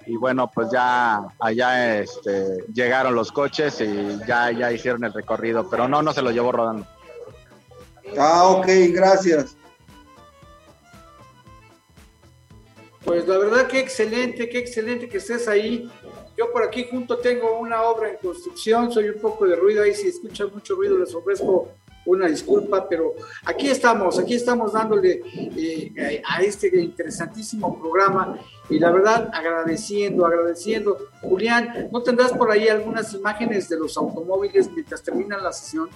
y 0.06 0.16
bueno 0.18 0.52
pues 0.54 0.70
ya 0.72 1.20
allá 1.40 2.00
este, 2.00 2.64
llegaron 2.74 3.16
los 3.16 3.32
coches 3.32 3.82
y 3.82 4.20
ya 4.28 4.52
ya 4.52 4.72
hicieron 4.72 5.04
el 5.04 5.14
recorrido 5.14 5.68
pero 5.70 5.88
no 5.88 6.02
no 6.02 6.14
se 6.14 6.22
lo 6.22 6.32
llevó 6.32 6.52
rodando 6.52 6.86
Ah, 8.18 8.46
ok, 8.46 8.68
gracias. 8.94 9.58
Pues 13.08 13.26
la 13.26 13.38
verdad 13.38 13.68
que 13.68 13.80
excelente, 13.80 14.50
qué 14.50 14.58
excelente 14.58 15.08
que 15.08 15.20
estés 15.20 15.48
ahí. 15.48 15.90
Yo 16.38 16.52
por 16.52 16.62
aquí 16.62 16.86
junto 16.92 17.18
tengo 17.20 17.58
una 17.58 17.84
obra 17.84 18.10
en 18.10 18.18
construcción, 18.18 18.92
soy 18.92 19.08
un 19.08 19.22
poco 19.22 19.48
de 19.48 19.56
ruido 19.56 19.82
ahí, 19.82 19.94
si 19.94 20.10
escucha 20.10 20.46
mucho 20.46 20.76
ruido 20.76 20.98
les 20.98 21.16
ofrezco 21.16 21.70
una 22.06 22.28
disculpa, 22.28 22.86
pero 22.90 23.16
aquí 23.46 23.70
estamos, 23.70 24.20
aquí 24.20 24.36
estamos 24.36 24.74
dándole 24.74 25.22
eh, 25.26 26.22
a 26.28 26.42
este 26.42 26.68
interesantísimo 26.82 27.80
programa 27.80 28.40
y 28.70 28.78
la 28.78 28.92
verdad 28.92 29.30
agradeciendo, 29.34 30.26
agradeciendo. 30.26 30.98
Julián, 31.22 31.88
¿no 31.94 32.04
tendrás 32.04 32.34
por 32.34 32.52
ahí 32.52 32.68
algunas 32.68 33.14
imágenes 33.14 33.70
de 33.70 33.80
los 33.80 33.96
automóviles 33.96 34.70
mientras 34.70 35.02
termina 35.02 35.38
la 35.38 35.54
sesión? 35.54 35.90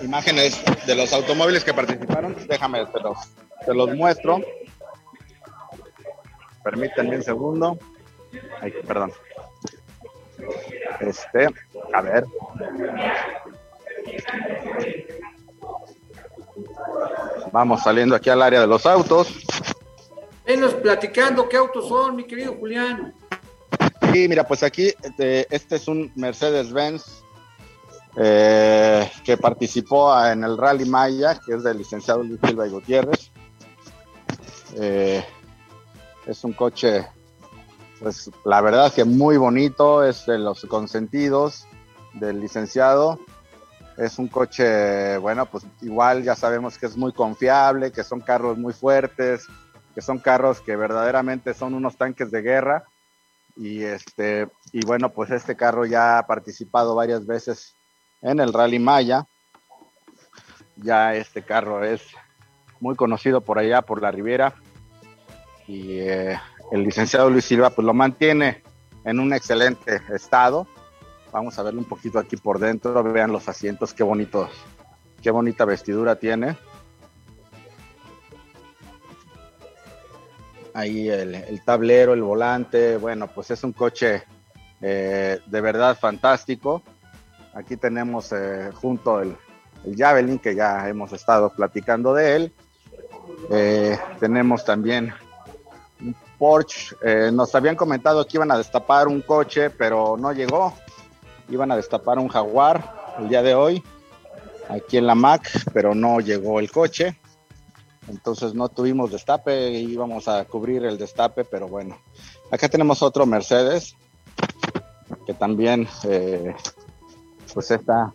Imágenes 0.00 0.62
de 0.86 0.94
los 0.94 1.12
automóviles 1.12 1.64
que 1.64 1.74
participaron, 1.74 2.36
déjame, 2.48 2.84
te 2.86 3.00
los, 3.00 3.18
te 3.64 3.74
los 3.74 3.94
muestro. 3.94 4.40
Permítanme 6.62 7.16
un 7.16 7.22
segundo. 7.22 7.78
Ay, 8.60 8.72
perdón. 8.86 9.12
Este, 11.00 11.48
a 11.92 12.00
ver. 12.00 12.24
Vamos 17.52 17.82
saliendo 17.82 18.14
aquí 18.14 18.30
al 18.30 18.42
área 18.42 18.60
de 18.60 18.66
los 18.66 18.84
autos. 18.86 19.28
Venos 20.46 20.74
platicando 20.74 21.48
qué 21.48 21.56
autos 21.56 21.88
son, 21.88 22.16
mi 22.16 22.24
querido 22.24 22.54
Julián. 22.54 23.14
Sí, 24.12 24.28
mira, 24.28 24.46
pues 24.46 24.62
aquí 24.62 24.92
este, 25.02 25.46
este 25.54 25.76
es 25.76 25.88
un 25.88 26.12
Mercedes-Benz 26.14 27.24
eh, 28.16 29.10
que 29.24 29.36
participó 29.36 30.24
en 30.24 30.44
el 30.44 30.56
Rally 30.56 30.86
Maya, 30.86 31.38
que 31.44 31.54
es 31.54 31.62
del 31.62 31.78
licenciado 31.78 32.22
Luis 32.22 32.40
Silva 32.42 32.66
y 32.66 32.70
Gutiérrez. 32.70 33.30
Eh, 34.78 35.24
es 36.26 36.44
un 36.44 36.52
coche 36.52 37.06
pues 38.00 38.30
la 38.44 38.60
verdad 38.60 38.86
es 38.86 38.92
que 38.92 39.04
muy 39.04 39.36
bonito, 39.36 40.04
es 40.04 40.26
de 40.26 40.38
los 40.38 40.64
consentidos 40.66 41.66
del 42.14 42.40
licenciado. 42.40 43.18
Es 43.96 44.18
un 44.18 44.28
coche, 44.28 45.16
bueno, 45.18 45.46
pues 45.46 45.64
igual 45.80 46.22
ya 46.22 46.36
sabemos 46.36 46.76
que 46.76 46.86
es 46.86 46.96
muy 46.96 47.12
confiable, 47.12 47.92
que 47.92 48.04
son 48.04 48.20
carros 48.20 48.58
muy 48.58 48.74
fuertes, 48.74 49.46
que 49.94 50.02
son 50.02 50.18
carros 50.18 50.60
que 50.60 50.76
verdaderamente 50.76 51.54
son 51.54 51.72
unos 51.72 51.96
tanques 51.96 52.30
de 52.30 52.42
guerra. 52.42 52.84
Y 53.56 53.82
este, 53.82 54.48
y 54.72 54.84
bueno, 54.84 55.10
pues 55.10 55.30
este 55.30 55.56
carro 55.56 55.86
ya 55.86 56.18
ha 56.18 56.26
participado 56.26 56.94
varias 56.94 57.24
veces 57.24 57.75
en 58.22 58.40
el 58.40 58.52
Rally 58.52 58.78
Maya. 58.78 59.26
Ya 60.76 61.14
este 61.14 61.42
carro 61.42 61.84
es 61.84 62.02
muy 62.80 62.94
conocido 62.94 63.40
por 63.40 63.58
allá, 63.58 63.82
por 63.82 64.02
la 64.02 64.10
Riviera. 64.10 64.54
Y 65.66 65.98
eh, 65.98 66.38
el 66.70 66.82
licenciado 66.82 67.30
Luis 67.30 67.44
Silva 67.44 67.70
pues 67.70 67.84
lo 67.84 67.94
mantiene 67.94 68.62
en 69.04 69.20
un 69.20 69.32
excelente 69.32 70.02
estado. 70.12 70.66
Vamos 71.32 71.58
a 71.58 71.62
verlo 71.62 71.80
un 71.80 71.88
poquito 71.88 72.18
aquí 72.18 72.36
por 72.36 72.58
dentro, 72.58 73.02
vean 73.02 73.32
los 73.32 73.48
asientos, 73.48 73.92
qué 73.92 74.02
bonitos, 74.02 74.50
qué 75.22 75.30
bonita 75.30 75.64
vestidura 75.64 76.16
tiene. 76.16 76.56
Ahí 80.72 81.08
el, 81.08 81.62
tablero, 81.64 82.12
el 82.12 82.22
volante, 82.22 82.96
bueno, 82.98 83.28
pues 83.28 83.50
es 83.50 83.64
un 83.64 83.72
coche 83.72 84.24
eh, 84.82 85.40
de 85.46 85.60
verdad 85.60 85.98
fantástico. 85.98 86.82
Aquí 87.56 87.78
tenemos 87.78 88.32
eh, 88.32 88.70
junto 88.74 89.18
el, 89.22 89.34
el, 89.86 89.96
Javelin, 89.96 90.38
que 90.38 90.54
ya 90.54 90.86
hemos 90.90 91.10
estado 91.14 91.48
platicando 91.48 92.12
de 92.12 92.36
él. 92.36 92.52
Eh, 93.50 93.98
tenemos 94.20 94.62
también 94.62 95.14
Porsche. 96.38 96.96
Eh, 97.02 97.30
nos 97.32 97.54
habían 97.54 97.74
comentado 97.74 98.26
que 98.26 98.36
iban 98.36 98.52
a 98.52 98.58
destapar 98.58 99.08
un 99.08 99.22
coche, 99.22 99.70
pero 99.70 100.18
no 100.18 100.34
llegó. 100.34 100.74
Iban 101.48 101.72
a 101.72 101.76
destapar 101.76 102.18
un 102.18 102.28
Jaguar 102.28 103.14
el 103.20 103.30
día 103.30 103.42
de 103.42 103.54
hoy, 103.54 103.82
aquí 104.68 104.98
en 104.98 105.06
la 105.06 105.14
Mac, 105.14 105.50
pero 105.72 105.94
no 105.94 106.20
llegó 106.20 106.60
el 106.60 106.70
coche. 106.70 107.18
Entonces 108.08 108.52
no 108.52 108.68
tuvimos 108.68 109.10
destape, 109.10 109.70
íbamos 109.70 110.28
a 110.28 110.44
cubrir 110.44 110.84
el 110.84 110.98
destape, 110.98 111.46
pero 111.46 111.68
bueno. 111.68 111.96
Acá 112.50 112.68
tenemos 112.68 113.02
otro 113.02 113.24
Mercedes, 113.24 113.96
que 115.24 115.32
también 115.32 115.88
pues 117.56 117.70
está 117.70 118.12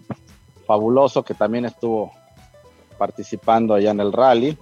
fabuloso, 0.68 1.24
que 1.24 1.34
también 1.34 1.66
estuvo 1.66 2.12
participando 3.00 3.74
allá 3.74 3.90
en 3.90 4.00
el 4.00 4.14
rally. 4.14 4.56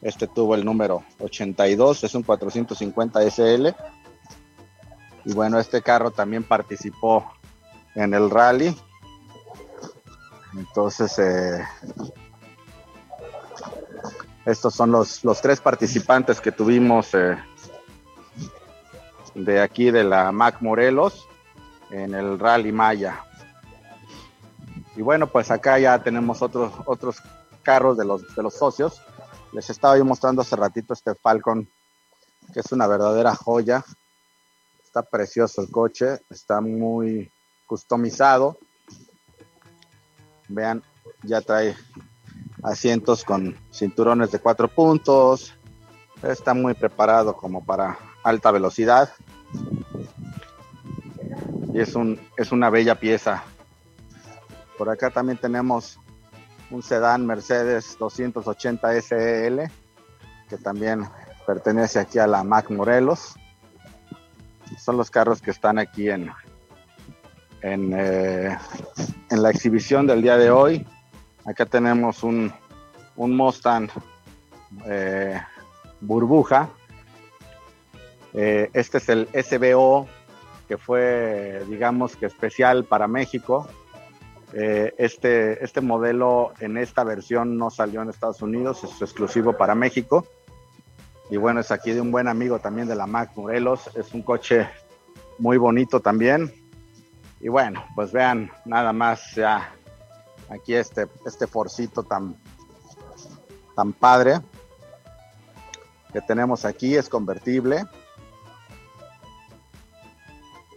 Este 0.00 0.28
tuvo 0.28 0.54
el 0.54 0.64
número 0.64 1.02
82, 1.18 2.04
es 2.04 2.14
un 2.14 2.22
450 2.22 3.28
SL. 3.28 3.66
Y 5.24 5.32
bueno, 5.32 5.58
este 5.58 5.82
carro 5.82 6.12
también 6.12 6.44
participó 6.44 7.32
en 7.96 8.14
el 8.14 8.30
rally. 8.30 8.76
Entonces, 10.56 11.18
eh, 11.18 11.64
estos 14.44 14.72
son 14.72 14.92
los, 14.92 15.24
los, 15.24 15.40
tres 15.40 15.60
participantes 15.60 16.40
que 16.40 16.52
tuvimos 16.52 17.12
eh, 17.12 17.36
de 19.34 19.60
aquí 19.60 19.90
de 19.90 20.04
la 20.04 20.30
Mac 20.30 20.58
Morelos 20.60 21.26
en 21.90 22.14
el 22.14 22.38
Rally 22.38 22.70
Maya. 22.70 23.24
Y 24.96 25.02
bueno, 25.02 25.26
pues 25.26 25.50
acá 25.50 25.78
ya 25.78 26.02
tenemos 26.02 26.40
otros, 26.40 26.72
otros 26.86 27.22
carros 27.62 27.98
de 27.98 28.04
los, 28.06 28.34
de 28.34 28.42
los 28.42 28.54
socios. 28.54 29.02
Les 29.52 29.68
estaba 29.68 29.98
yo 29.98 30.04
mostrando 30.04 30.40
hace 30.42 30.56
ratito 30.56 30.94
este 30.94 31.14
Falcon, 31.14 31.68
que 32.52 32.60
es 32.60 32.72
una 32.72 32.86
verdadera 32.86 33.34
joya. 33.34 33.84
Está 34.82 35.02
precioso 35.02 35.60
el 35.60 35.70
coche, 35.70 36.20
está 36.30 36.62
muy 36.62 37.30
customizado. 37.66 38.58
Vean, 40.48 40.82
ya 41.22 41.42
trae 41.42 41.76
asientos 42.62 43.24
con 43.24 43.54
cinturones 43.70 44.32
de 44.32 44.38
cuatro 44.38 44.68
puntos. 44.68 45.52
Está 46.22 46.54
muy 46.54 46.72
preparado 46.72 47.36
como 47.36 47.62
para 47.62 47.98
alta 48.24 48.50
velocidad. 48.50 49.12
Y 51.74 51.80
es, 51.80 51.94
un, 51.94 52.18
es 52.38 52.50
una 52.50 52.70
bella 52.70 52.94
pieza. 52.94 53.44
Por 54.76 54.90
acá 54.90 55.10
también 55.10 55.38
tenemos 55.38 55.98
un 56.70 56.82
sedán 56.82 57.26
Mercedes 57.26 57.96
280 57.98 59.00
SL, 59.00 59.60
que 60.48 60.56
también 60.62 61.08
pertenece 61.46 61.98
aquí 61.98 62.18
a 62.18 62.26
la 62.26 62.44
Mac 62.44 62.70
Morelos. 62.70 63.34
Son 64.78 64.96
los 64.96 65.10
carros 65.10 65.40
que 65.40 65.52
están 65.52 65.78
aquí 65.78 66.10
en, 66.10 66.30
en, 67.62 67.92
eh, 67.96 68.56
en 69.30 69.42
la 69.42 69.50
exhibición 69.50 70.06
del 70.06 70.22
día 70.22 70.36
de 70.36 70.50
hoy. 70.50 70.86
Acá 71.44 71.64
tenemos 71.64 72.22
un, 72.22 72.52
un 73.14 73.36
Mustang 73.36 73.88
eh, 74.86 75.40
burbuja. 76.00 76.68
Eh, 78.34 78.68
este 78.72 78.98
es 78.98 79.08
el 79.08 79.28
SBO 79.32 80.08
que 80.68 80.76
fue, 80.76 81.64
digamos 81.68 82.16
que 82.16 82.26
especial 82.26 82.84
para 82.84 83.06
México 83.06 83.68
eh, 84.52 84.94
este, 84.98 85.62
este 85.64 85.80
modelo 85.80 86.52
en 86.60 86.76
esta 86.76 87.04
versión 87.04 87.56
no 87.56 87.70
salió 87.70 88.02
en 88.02 88.10
Estados 88.10 88.42
Unidos, 88.42 88.84
es 88.84 89.02
exclusivo 89.02 89.56
para 89.56 89.74
México. 89.74 90.26
Y 91.30 91.36
bueno, 91.36 91.60
es 91.60 91.72
aquí 91.72 91.92
de 91.92 92.00
un 92.00 92.12
buen 92.12 92.28
amigo 92.28 92.60
también 92.60 92.86
de 92.86 92.94
la 92.94 93.06
Mac 93.06 93.32
Morelos. 93.34 93.90
Es 93.96 94.14
un 94.14 94.22
coche 94.22 94.68
muy 95.38 95.56
bonito 95.56 96.00
también. 96.00 96.52
Y 97.40 97.48
bueno, 97.48 97.84
pues 97.94 98.12
vean 98.12 98.50
nada 98.64 98.92
más 98.92 99.34
ya 99.34 99.74
aquí 100.48 100.74
este, 100.74 101.08
este 101.26 101.46
forcito 101.46 102.04
tan, 102.04 102.36
tan 103.74 103.92
padre 103.92 104.40
que 106.12 106.20
tenemos 106.20 106.64
aquí. 106.64 106.94
Es 106.94 107.08
convertible. 107.08 107.84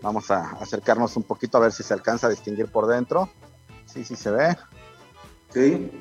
Vamos 0.01 0.31
a 0.31 0.51
acercarnos 0.53 1.15
un 1.15 1.23
poquito 1.23 1.57
a 1.57 1.61
ver 1.61 1.71
si 1.71 1.83
se 1.83 1.93
alcanza 1.93 2.27
a 2.27 2.29
distinguir 2.31 2.71
por 2.71 2.87
dentro. 2.87 3.29
Sí, 3.91 4.03
sí 4.03 4.15
se 4.15 4.29
ve. 4.29 4.55
Sí. 5.49 5.91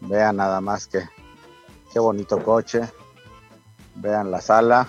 Vean 0.00 0.36
nada 0.36 0.60
más 0.60 0.86
que 0.86 1.06
qué 1.92 1.98
bonito 1.98 2.42
coche. 2.42 2.80
Vean 3.96 4.30
la 4.30 4.40
sala. 4.40 4.88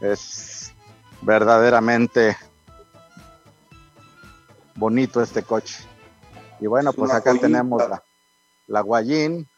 es 0.00 0.72
verdaderamente 1.22 2.36
bonito 4.76 5.20
este 5.20 5.42
coche. 5.42 5.84
Y 6.60 6.66
bueno, 6.66 6.92
pues 6.92 7.10
acá 7.12 7.34
tenemos 7.34 7.88
la, 7.88 8.02
la 8.68 8.80
Guayín. 8.80 9.48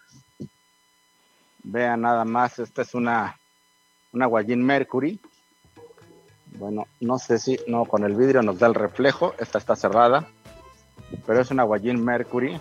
Vean 1.62 2.00
nada 2.00 2.24
más, 2.24 2.58
esta 2.58 2.82
es 2.82 2.94
una, 2.94 3.38
una 4.12 4.26
Guayín 4.26 4.64
Mercury 4.64 5.20
Bueno, 6.58 6.86
no 7.00 7.18
sé 7.18 7.38
si, 7.38 7.58
no, 7.66 7.84
con 7.86 8.04
el 8.04 8.14
vidrio 8.14 8.42
nos 8.42 8.58
da 8.58 8.66
el 8.66 8.74
reflejo, 8.74 9.34
esta 9.38 9.58
está 9.58 9.74
cerrada, 9.74 10.28
pero 11.26 11.40
es 11.40 11.50
una 11.50 11.62
Guayín 11.62 12.04
Mercury, 12.04 12.60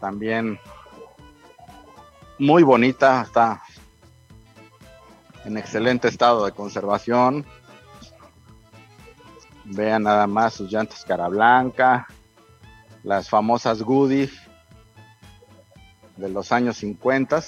también 0.00 0.58
muy 2.38 2.62
bonita, 2.62 3.22
está 3.22 3.62
en 5.44 5.56
excelente 5.56 6.08
estado 6.08 6.44
de 6.44 6.52
conservación. 6.52 7.46
Vean 9.64 10.02
nada 10.02 10.26
más 10.26 10.54
sus 10.54 10.70
llantas 10.70 11.04
cara 11.04 11.28
blanca, 11.28 12.06
las 13.02 13.28
famosas 13.28 13.82
Goody 13.82 14.28
de 16.16 16.28
los 16.28 16.52
años 16.52 16.76
50. 16.78 17.42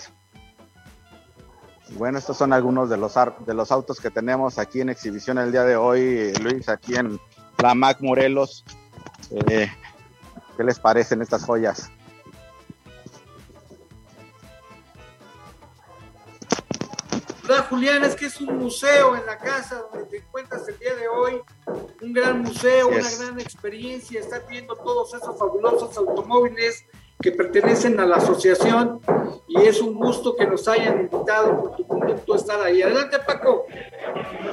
Bueno, 1.97 2.19
estos 2.19 2.37
son 2.37 2.53
algunos 2.53 2.91
de 2.91 2.97
los, 2.97 3.15
de 3.47 3.55
los 3.55 3.73
autos 3.73 4.01
que 4.01 4.11
tenemos 4.11 4.59
aquí 4.59 4.81
en 4.81 4.91
exhibición 4.91 5.39
el 5.39 5.53
día 5.53 5.65
de 5.65 5.77
hoy, 5.77 6.33
Luis, 6.43 6.69
aquí 6.69 6.97
en 6.97 7.19
la 7.59 7.75
Mac 7.75 7.99
Morelos. 8.01 8.65
Eh, 9.31 9.71
¿Qué 10.57 10.65
les 10.65 10.79
parecen 10.79 11.23
estas 11.23 11.45
joyas? 11.45 11.91
Julián, 17.63 18.05
es 18.05 18.15
que 18.15 18.27
es 18.27 18.41
un 18.41 18.59
museo 18.59 19.17
en 19.17 19.27
la 19.27 19.39
casa 19.39 19.83
donde 19.91 20.07
te 20.07 20.19
encuentras 20.19 20.67
el 20.69 20.79
día 20.79 20.95
de 20.95 21.09
hoy, 21.09 21.41
un 22.03 22.13
gran 22.13 22.43
museo, 22.43 22.89
una 22.89 23.11
gran 23.19 23.41
experiencia, 23.41 24.21
estar 24.21 24.47
viendo 24.49 24.75
todos 24.77 25.15
esos 25.15 25.39
fabulosos 25.39 25.97
automóviles 25.97 26.85
que 27.21 27.33
pertenecen 27.33 27.99
a 27.99 28.07
la 28.07 28.17
asociación 28.17 29.01
y 29.49 29.61
es 29.63 29.81
un 29.81 29.95
gusto 29.95 30.37
que 30.37 30.47
nos 30.47 30.69
hayan 30.69 31.01
invitado 31.01 31.61
por 31.61 31.77
tu 31.77 31.87
conducto 31.87 32.37
estar 32.37 32.61
ahí. 32.61 32.81
Adelante, 32.83 33.19
Paco. 33.27 33.67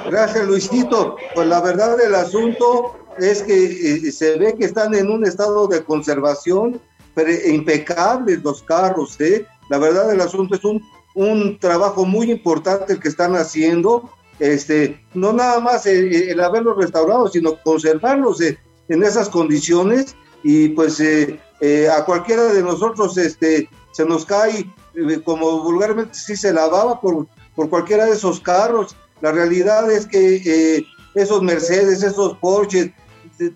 Gracias, 0.09 0.45
Luisito. 0.45 1.15
Pues 1.35 1.47
la 1.47 1.61
verdad 1.61 1.97
del 1.97 2.15
asunto 2.15 2.95
es 3.19 3.43
que 3.43 3.53
eh, 3.53 4.11
se 4.11 4.37
ve 4.37 4.55
que 4.55 4.65
están 4.65 4.95
en 4.95 5.11
un 5.11 5.25
estado 5.25 5.67
de 5.67 5.83
conservación 5.83 6.81
pero 7.15 7.31
impecables 7.47 8.43
los 8.43 8.61
carros, 8.61 9.19
¿eh? 9.21 9.47
La 9.69 9.79
verdad 9.79 10.09
del 10.09 10.21
asunto 10.21 10.55
es 10.55 10.65
un 10.65 10.83
un 11.15 11.57
trabajo 11.59 12.05
muy 12.05 12.29
importante 12.29 12.93
el 12.93 12.99
que 12.99 13.07
están 13.07 13.35
haciendo, 13.35 14.11
este, 14.39 15.03
no 15.13 15.33
nada 15.33 15.59
más 15.59 15.85
el, 15.87 16.39
haberlos 16.39 16.77
restaurado, 16.77 17.27
sino 17.29 17.57
conservarlos 17.63 18.41
en 18.41 19.03
esas 19.03 19.29
condiciones 19.29 20.15
y 20.43 20.69
pues 20.69 20.99
eh, 20.99 21.39
eh, 21.61 21.89
a 21.89 22.05
cualquiera 22.05 22.43
de 22.53 22.61
nosotros 22.61 23.17
este, 23.17 23.67
se 23.91 24.05
nos 24.05 24.25
cae, 24.25 24.71
eh, 24.93 25.21
como 25.23 25.63
vulgarmente 25.63 26.13
sí 26.13 26.35
se 26.35 26.53
lavaba 26.53 27.01
por, 27.01 27.27
por 27.55 27.69
cualquiera 27.69 28.05
de 28.05 28.11
esos 28.11 28.41
carros. 28.41 28.95
La 29.21 29.31
realidad 29.31 29.89
es 29.89 30.05
que 30.05 30.85
esos 31.15 31.41
Mercedes, 31.41 32.03
esos 32.03 32.37
Porsche, 32.37 32.93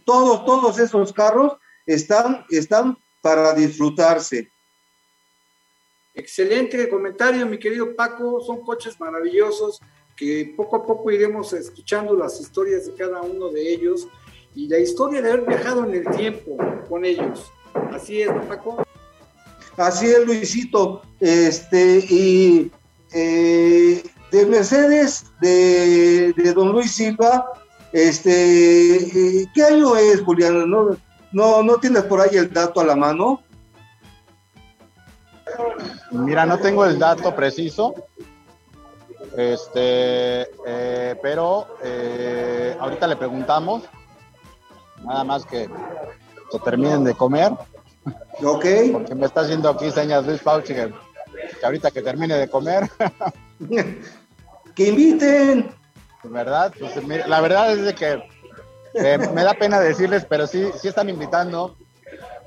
todos, 0.06 0.46
todos 0.46 0.80
esos 0.80 1.14
carros 1.14 1.58
están, 1.86 2.46
están 2.50 2.98
para 3.22 3.54
disfrutarse. 3.54 4.50
Excelente 6.20 6.90
comentario, 6.90 7.46
mi 7.46 7.58
querido 7.58 7.96
Paco. 7.96 8.42
Son 8.42 8.60
coches 8.60 9.00
maravillosos 9.00 9.80
que 10.18 10.54
poco 10.58 10.76
a 10.76 10.86
poco 10.86 11.10
iremos 11.12 11.54
escuchando 11.54 12.14
las 12.14 12.42
historias 12.42 12.88
de 12.88 12.94
cada 12.94 13.22
uno 13.22 13.48
de 13.48 13.74
ellos 13.74 14.06
y 14.54 14.68
la 14.68 14.80
historia 14.80 15.22
de 15.22 15.32
haber 15.32 15.46
viajado 15.48 15.86
en 15.86 15.94
el 15.94 16.18
tiempo 16.18 16.58
con 16.90 17.06
ellos. 17.06 17.50
Así 17.94 18.22
es, 18.22 18.28
¿no, 18.28 18.42
Paco? 18.42 18.84
Así 19.78 20.08
es, 20.08 20.26
Luisito. 20.26 21.04
Este, 21.22 22.00
y 22.10 22.70
eh, 23.14 24.04
de 24.32 24.46
Mercedes, 24.46 25.24
de, 25.40 26.34
Don 26.54 26.74
Luis 26.74 26.92
Silva, 26.92 27.46
este, 27.94 28.98
eh, 28.98 29.46
¿qué 29.56 29.64
año 29.64 29.96
es, 29.96 30.20
Julián? 30.20 30.70
¿No, 30.70 30.98
no, 31.32 31.64
¿No 31.64 31.78
tienes 31.78 32.04
por 32.04 32.20
ahí 32.20 32.36
el 32.36 32.52
dato 32.52 32.82
a 32.82 32.86
la 32.86 32.98
mano? 32.98 33.42
Mira, 36.12 36.46
no 36.46 36.58
tengo 36.60 36.86
el 36.86 36.98
dato 36.98 37.36
preciso, 37.36 37.94
este, 39.38 40.50
eh, 40.66 41.16
pero 41.22 41.68
eh, 41.84 42.76
ahorita 42.80 43.08
le 43.08 43.16
preguntamos, 43.16 43.84
nada 45.04 45.24
más 45.24 45.46
que 45.46 45.70
se 46.52 46.60
terminen 46.60 47.04
de 47.04 47.14
comer. 47.14 47.52
Ok. 48.44 48.66
Porque 48.92 49.16
me 49.16 49.26
está 49.26 49.42
haciendo 49.42 49.70
aquí 49.70 49.92
señas 49.92 50.26
Luis 50.26 50.42
Fauci 50.42 50.74
que, 50.74 50.92
ahorita 51.64 51.92
que 51.92 52.02
termine 52.02 52.36
de 52.36 52.50
comer. 52.50 52.90
que 54.76 54.88
inviten. 54.88 55.72
¿Verdad? 56.24 56.74
Pues, 56.78 57.28
la 57.28 57.42
verdad 57.42 57.72
es 57.72 57.86
de 57.86 57.96
que 57.96 58.24
eh, 58.94 59.18
me 59.34 59.44
da 59.44 59.54
pena 59.54 59.80
decirles, 59.80 60.26
pero 60.28 60.48
sí, 60.48 60.70
sí 60.80 60.88
están 60.88 61.10
invitando. 61.10 61.76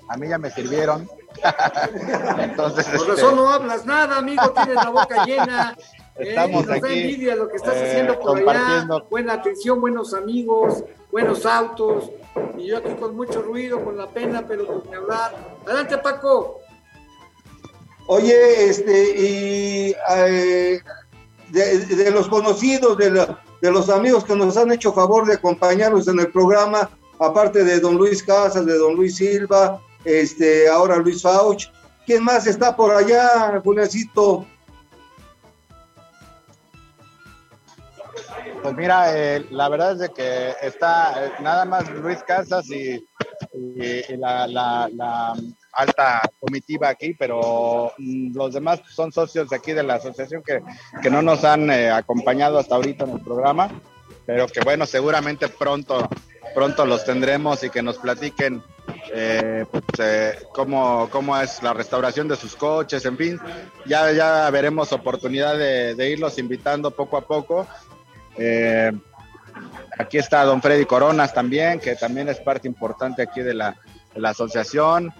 A 0.08 0.16
mí 0.16 0.28
ya 0.28 0.38
me 0.38 0.50
sirvieron. 0.50 1.08
Entonces, 2.38 2.86
Por 2.86 3.08
este, 3.08 3.12
eso 3.12 3.32
no 3.32 3.48
hablas 3.48 3.84
nada, 3.86 4.18
amigo, 4.18 4.50
tienes 4.50 4.76
la 4.76 4.90
boca 4.90 5.24
llena. 5.24 5.76
Eh, 6.14 6.28
Estamos 6.28 6.66
nos 6.66 6.76
aquí, 6.76 6.82
da 6.82 6.92
envidia 6.92 7.36
lo 7.36 7.48
que 7.48 7.56
estás 7.56 7.74
eh, 7.74 7.88
haciendo 7.88 8.20
por 8.20 8.38
allá. 8.38 8.86
Buena 9.08 9.32
atención, 9.32 9.80
buenos 9.80 10.12
amigos, 10.12 10.84
buenos 11.10 11.46
autos. 11.46 12.10
Y 12.58 12.66
yo 12.66 12.76
aquí 12.76 12.90
con 13.00 13.16
mucho 13.16 13.40
ruido, 13.40 13.82
con 13.82 13.96
la 13.96 14.06
pena, 14.08 14.44
pero 14.46 14.66
con 14.66 14.94
hablar. 14.94 15.34
Adelante, 15.64 15.96
Paco. 15.96 16.60
Oye, 18.08 18.68
este, 18.68 19.18
y 19.18 19.96
eh, 20.10 20.80
de, 21.48 22.10
los 22.10 22.28
conocidos, 22.28 22.98
de, 22.98 23.10
de 23.62 23.70
los 23.70 23.88
amigos 23.88 24.24
que 24.24 24.36
nos 24.36 24.56
han 24.58 24.70
hecho 24.70 24.92
favor 24.92 25.26
de 25.26 25.34
acompañarnos 25.34 26.08
en 26.08 26.20
el 26.20 26.30
programa, 26.30 26.90
aparte 27.18 27.64
de 27.64 27.80
don 27.80 27.96
Luis 27.96 28.22
Casas, 28.22 28.66
de 28.66 28.76
don 28.76 28.96
Luis 28.96 29.16
Silva, 29.16 29.80
este, 30.04 30.68
ahora 30.68 30.96
Luis 30.96 31.22
Fauch. 31.22 31.66
¿Quién 32.06 32.24
más 32.24 32.46
está 32.46 32.74
por 32.74 32.92
allá, 32.92 33.60
Juliancito? 33.62 34.46
Pues 38.62 38.76
mira, 38.76 39.16
eh, 39.16 39.44
la 39.50 39.68
verdad 39.68 39.92
es 39.92 39.98
de 39.98 40.08
que 40.10 40.54
está 40.62 41.26
eh, 41.26 41.32
nada 41.40 41.64
más 41.64 41.90
Luis 41.90 42.22
Casas 42.22 42.70
y, 42.70 43.04
la, 44.16 45.34
alta 45.72 46.20
comitiva 46.38 46.88
aquí, 46.88 47.14
pero 47.14 47.92
mm, 47.98 48.36
los 48.36 48.54
demás 48.54 48.80
son 48.88 49.10
socios 49.10 49.48
de 49.48 49.56
aquí 49.56 49.72
de 49.72 49.82
la 49.82 49.94
asociación 49.94 50.42
que, 50.44 50.62
no 51.10 51.22
nos 51.22 51.44
han 51.44 51.70
eh, 51.70 51.90
acompañado 51.90 52.58
hasta 52.58 52.76
ahorita 52.76 53.04
en 53.04 53.10
el 53.10 53.20
programa, 53.20 53.68
pero 54.32 54.46
que 54.46 54.60
bueno, 54.60 54.86
seguramente 54.86 55.46
pronto, 55.48 56.08
pronto 56.54 56.86
los 56.86 57.04
tendremos 57.04 57.62
y 57.64 57.68
que 57.68 57.82
nos 57.82 57.98
platiquen 57.98 58.62
eh, 59.12 59.66
pues, 59.70 59.84
eh, 59.98 60.38
cómo, 60.54 61.06
cómo, 61.10 61.38
es 61.38 61.62
la 61.62 61.74
restauración 61.74 62.28
de 62.28 62.36
sus 62.36 62.56
coches, 62.56 63.04
en 63.04 63.18
fin, 63.18 63.38
ya, 63.84 64.10
ya 64.10 64.48
veremos 64.48 64.90
oportunidad 64.92 65.58
de, 65.58 66.08
irlos 66.08 66.38
invitando 66.38 66.90
poco 66.90 67.18
a 67.18 67.26
poco. 67.26 67.66
Eh, 68.38 68.90
aquí 69.98 70.16
está 70.16 70.44
don 70.44 70.62
Freddy 70.62 70.86
Coronas 70.86 71.34
también, 71.34 71.78
que 71.78 71.94
también 71.94 72.30
es 72.30 72.40
parte 72.40 72.66
importante 72.66 73.20
aquí 73.20 73.42
de 73.42 73.52
la, 73.52 73.76
asociación. 74.24 75.12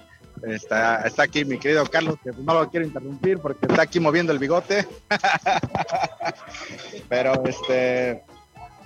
Está, 0.43 1.03
está 1.07 1.25
aquí 1.25 1.45
mi 1.45 1.59
querido 1.59 1.85
Carlos, 1.85 2.17
que 2.25 2.31
no 2.31 2.55
lo 2.55 2.71
quiero 2.71 2.87
interrumpir 2.87 3.39
porque 3.41 3.67
está 3.67 3.83
aquí 3.83 4.01
moviendo 4.01 4.33
el 4.33 4.39
bigote. 4.39 4.89
Pero 7.11 7.45
este, 7.45 8.25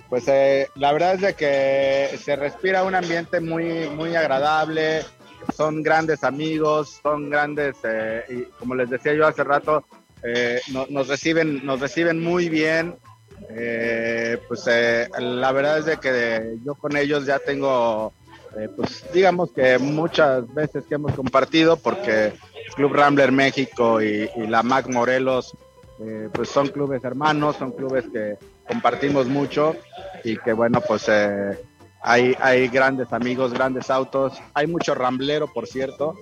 pues 0.09 0.27
eh, 0.27 0.69
la 0.75 0.93
verdad 0.93 1.15
es 1.15 1.21
de 1.21 1.33
que 1.33 2.17
se 2.23 2.35
respira 2.35 2.83
un 2.83 2.95
ambiente 2.95 3.39
muy, 3.39 3.89
muy 3.89 4.15
agradable, 4.15 5.03
son 5.55 5.83
grandes 5.83 6.23
amigos, 6.23 6.99
son 7.03 7.29
grandes, 7.29 7.75
eh, 7.83 8.23
y 8.29 8.43
como 8.59 8.75
les 8.75 8.89
decía 8.89 9.13
yo 9.13 9.27
hace 9.27 9.43
rato, 9.43 9.83
eh, 10.23 10.61
nos, 10.69 11.07
reciben, 11.07 11.65
nos 11.65 11.79
reciben 11.79 12.23
muy 12.23 12.49
bien. 12.49 12.95
pues 14.47 14.65
la 14.65 15.51
verdad 15.51 15.79
es 15.79 15.85
de 15.85 15.97
que 15.97 16.57
yo 16.65 16.75
con 16.75 16.97
ellos 16.97 17.25
ya 17.25 17.39
tengo, 17.39 18.13
pues 18.75 19.05
digamos 19.13 19.51
que 19.51 19.77
muchas 19.77 20.51
veces 20.53 20.85
que 20.87 20.95
hemos 20.95 21.13
compartido, 21.13 21.77
porque 21.77 22.33
Club 22.75 22.93
Rambler 22.93 23.31
México 23.31 24.01
y 24.01 24.29
la 24.47 24.63
MAC 24.63 24.87
Morelos, 24.87 25.55
pues 26.31 26.49
son 26.49 26.67
clubes 26.67 27.03
hermanos, 27.03 27.55
son 27.55 27.71
clubes 27.71 28.05
que 28.11 28.37
compartimos 28.67 29.27
mucho 29.27 29.75
y 30.23 30.37
que 30.37 30.53
bueno, 30.53 30.81
pues 30.81 31.05
eh, 31.07 31.57
hay, 32.01 32.35
hay 32.39 32.67
grandes 32.67 33.11
amigos, 33.13 33.53
grandes 33.53 33.89
autos, 33.89 34.39
hay 34.53 34.67
mucho 34.67 34.93
ramblero, 34.93 35.47
por 35.47 35.67
cierto, 35.67 36.15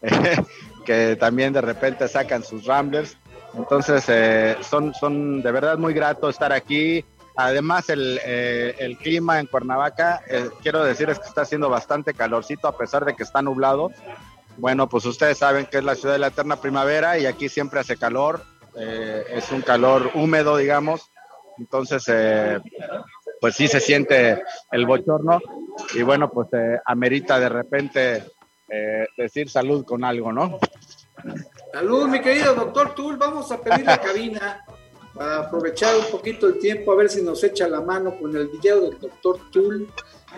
que 0.84 1.16
también 1.16 1.52
de 1.52 1.60
repente 1.60 2.08
sacan 2.08 2.42
sus 2.42 2.64
ramblers. 2.64 3.16
Entonces, 3.54 4.04
eh, 4.08 4.56
son, 4.62 4.94
son 4.94 5.42
de 5.42 5.52
verdad 5.52 5.76
muy 5.76 5.92
grato 5.92 6.28
estar 6.28 6.52
aquí. 6.52 7.04
Además, 7.36 7.88
el, 7.90 8.18
eh, 8.24 8.74
el 8.78 8.96
clima 8.98 9.40
en 9.40 9.46
Cuernavaca, 9.46 10.22
quiero 10.62 10.84
decirles 10.84 11.18
que 11.18 11.28
está 11.28 11.42
haciendo 11.42 11.68
bastante 11.70 12.12
calorcito 12.12 12.68
a 12.68 12.76
pesar 12.76 13.04
de 13.04 13.14
que 13.14 13.22
está 13.22 13.40
nublado. 13.42 13.90
Bueno, 14.58 14.88
pues 14.88 15.06
ustedes 15.06 15.38
saben 15.38 15.66
que 15.66 15.78
es 15.78 15.84
la 15.84 15.94
ciudad 15.94 16.14
de 16.14 16.18
la 16.18 16.26
eterna 16.28 16.56
primavera 16.56 17.18
y 17.18 17.26
aquí 17.26 17.48
siempre 17.48 17.80
hace 17.80 17.96
calor. 17.96 18.42
Es 18.74 19.50
un 19.52 19.62
calor 19.62 20.10
húmedo, 20.14 20.56
digamos. 20.56 21.12
Entonces, 21.58 22.04
eh, 22.08 22.58
pues 23.40 23.54
sí 23.54 23.68
se 23.68 23.80
siente 23.80 24.42
el 24.70 24.86
bochorno 24.86 25.40
y 25.94 26.02
bueno, 26.02 26.30
pues 26.30 26.48
eh, 26.52 26.80
amerita 26.84 27.38
de 27.38 27.48
repente 27.48 28.24
eh, 28.68 29.06
decir 29.16 29.48
salud 29.48 29.84
con 29.84 30.04
algo, 30.04 30.32
¿no? 30.32 30.58
Salud, 31.72 32.08
mi 32.08 32.20
querido 32.20 32.54
doctor 32.54 32.94
Tul. 32.94 33.16
Vamos 33.16 33.50
a 33.52 33.60
pedir 33.60 33.84
la 33.84 33.98
cabina 34.00 34.64
para 35.14 35.40
aprovechar 35.40 35.94
un 35.96 36.10
poquito 36.10 36.46
el 36.46 36.58
tiempo, 36.58 36.92
a 36.92 36.96
ver 36.96 37.10
si 37.10 37.22
nos 37.22 37.42
echa 37.44 37.68
la 37.68 37.80
mano 37.80 38.16
con 38.18 38.34
el 38.34 38.48
video 38.48 38.80
del 38.80 38.98
doctor 38.98 39.38
Tul, 39.50 39.92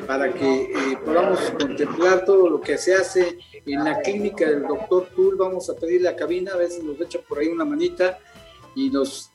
para 0.06 0.32
que 0.32 0.62
eh, 0.62 0.98
podamos 1.04 1.40
contemplar 1.58 2.24
todo 2.24 2.48
lo 2.50 2.60
que 2.60 2.76
se 2.78 2.94
hace 2.94 3.38
en 3.64 3.84
la 3.84 4.00
clínica 4.00 4.48
del 4.48 4.66
doctor 4.66 5.08
Tul. 5.14 5.36
Vamos 5.36 5.70
a 5.70 5.74
pedir 5.74 6.02
la 6.02 6.14
cabina, 6.16 6.52
a 6.52 6.70
si 6.70 6.82
nos 6.82 7.00
echa 7.00 7.18
por 7.26 7.38
ahí 7.38 7.48
una 7.48 7.64
manita 7.64 8.18
y 8.74 8.90
nos, 8.90 9.32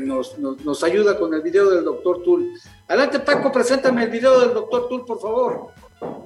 nos, 0.00 0.38
nos, 0.38 0.84
ayuda 0.84 1.18
con 1.18 1.32
el 1.34 1.42
video 1.42 1.70
del 1.70 1.84
doctor 1.84 2.22
Tul. 2.22 2.52
Adelante, 2.88 3.20
Paco, 3.20 3.52
preséntame 3.52 4.04
el 4.04 4.10
video 4.10 4.40
del 4.40 4.54
doctor 4.54 4.88
Tul, 4.88 5.04
por 5.04 5.20
favor. 5.20 5.68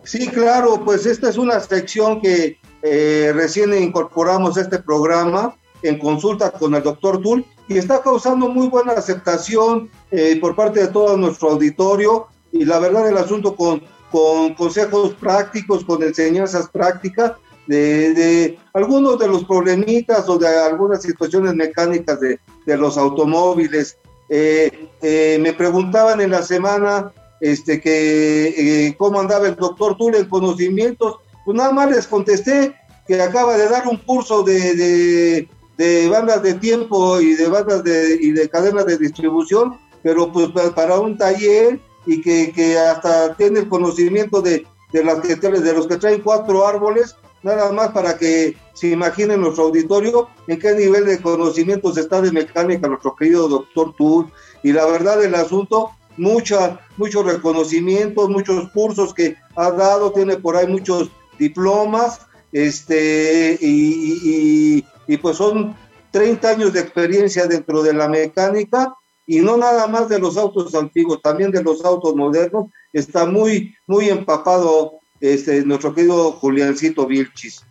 Sí, 0.04 0.28
claro, 0.28 0.82
pues 0.84 1.06
esta 1.06 1.28
es 1.28 1.36
una 1.36 1.60
sección 1.60 2.20
que 2.20 2.58
eh, 2.82 3.32
recién 3.34 3.72
incorporamos 3.74 4.56
a 4.56 4.62
este 4.62 4.78
programa 4.78 5.56
en 5.82 5.98
consulta 5.98 6.50
con 6.50 6.74
el 6.74 6.82
doctor 6.82 7.20
Tul 7.20 7.44
y 7.68 7.78
está 7.78 8.02
causando 8.02 8.48
muy 8.48 8.68
buena 8.68 8.92
aceptación 8.92 9.90
eh, 10.10 10.38
por 10.40 10.54
parte 10.54 10.80
de 10.80 10.88
todo 10.88 11.16
nuestro 11.16 11.50
auditorio 11.50 12.28
y 12.52 12.64
la 12.64 12.78
verdad 12.78 13.08
el 13.08 13.16
asunto 13.16 13.56
con, 13.56 13.82
con 14.10 14.54
consejos 14.54 15.14
prácticos, 15.14 15.84
con 15.84 16.02
enseñanzas 16.02 16.68
prácticas 16.68 17.32
de, 17.66 18.58
algunos 18.74 19.18
de 19.18 19.28
los 19.28 19.44
problemitas 19.44 20.28
o 20.28 20.38
de 20.38 20.48
algunas 20.48 21.02
situaciones 21.02 21.54
mecánicas 21.54 22.20
de, 22.20 22.38
de 22.66 22.76
los 22.76 22.98
automóviles. 22.98 23.96
Eh, 24.28 24.88
eh, 25.00 25.38
me 25.40 25.52
preguntaban 25.52 26.20
en 26.20 26.30
la 26.30 26.42
semana 26.42 27.12
este, 27.40 27.80
que 27.80 28.94
cómo 28.98 29.20
andaba 29.20 29.48
el 29.48 29.56
doctor 29.56 29.96
Tul 29.96 30.14
en 30.16 30.28
conocimientos, 30.28 31.16
pues 31.44 31.56
nada 31.56 31.72
más 31.72 31.90
les 31.90 32.06
contesté 32.06 32.74
que 33.06 33.20
acaba 33.20 33.56
de 33.56 33.68
dar 33.68 33.88
un 33.88 33.96
curso 33.96 34.42
de 34.42 35.48
de 35.76 36.08
bandas 36.08 36.42
de 36.42 36.54
tiempo 36.54 37.20
y 37.20 37.34
de 37.34 37.48
bandas 37.48 37.82
de, 37.82 38.18
y 38.20 38.32
de 38.32 38.48
cadenas 38.48 38.86
de 38.86 38.98
distribución, 38.98 39.78
pero 40.02 40.30
pues 40.32 40.48
para 40.74 41.00
un 41.00 41.16
taller 41.16 41.80
y 42.06 42.20
que, 42.20 42.52
que 42.52 42.78
hasta 42.78 43.34
tiene 43.36 43.60
el 43.60 43.68
conocimiento 43.68 44.42
de, 44.42 44.66
de, 44.92 45.04
las 45.04 45.20
que, 45.20 45.36
de 45.36 45.72
los 45.72 45.86
que 45.86 45.96
traen 45.96 46.20
cuatro 46.22 46.66
árboles, 46.66 47.16
nada 47.42 47.72
más 47.72 47.90
para 47.90 48.16
que 48.16 48.56
se 48.72 48.88
imaginen 48.88 49.40
nuestro 49.40 49.64
auditorio 49.64 50.28
en 50.46 50.58
qué 50.58 50.74
nivel 50.74 51.06
de 51.06 51.20
conocimientos 51.20 51.96
está 51.96 52.20
de 52.20 52.32
mecánica 52.32 52.88
nuestro 52.88 53.14
querido 53.16 53.48
doctor 53.48 53.94
Tur. 53.96 54.26
Y 54.62 54.72
la 54.72 54.86
verdad 54.86 55.18
del 55.18 55.34
asunto, 55.34 55.90
mucha, 56.16 56.80
muchos 56.96 57.24
reconocimientos, 57.24 58.28
muchos 58.28 58.70
cursos 58.70 59.14
que 59.14 59.36
ha 59.56 59.70
dado, 59.70 60.12
tiene 60.12 60.36
por 60.36 60.56
ahí 60.56 60.66
muchos 60.66 61.10
diplomas, 61.38 62.20
este, 62.52 63.58
y, 63.60 64.84
y 65.06 65.16
pues 65.16 65.36
son 65.36 65.74
30 66.10 66.48
años 66.48 66.72
de 66.72 66.80
experiencia 66.80 67.46
dentro 67.46 67.82
de 67.82 67.94
la 67.94 68.08
mecánica 68.08 68.94
y 69.32 69.40
no 69.40 69.56
nada 69.56 69.86
más 69.86 70.10
de 70.10 70.18
los 70.18 70.36
autos 70.36 70.74
antiguos, 70.74 71.22
también 71.22 71.50
de 71.50 71.62
los 71.62 71.82
autos 71.86 72.14
modernos. 72.14 72.66
Está 72.92 73.24
muy, 73.24 73.74
muy 73.86 74.10
empapado 74.10 75.00
este, 75.20 75.64
nuestro 75.64 75.94
querido 75.94 76.32
Juliancito 76.32 77.06
Vilchis. 77.06 77.64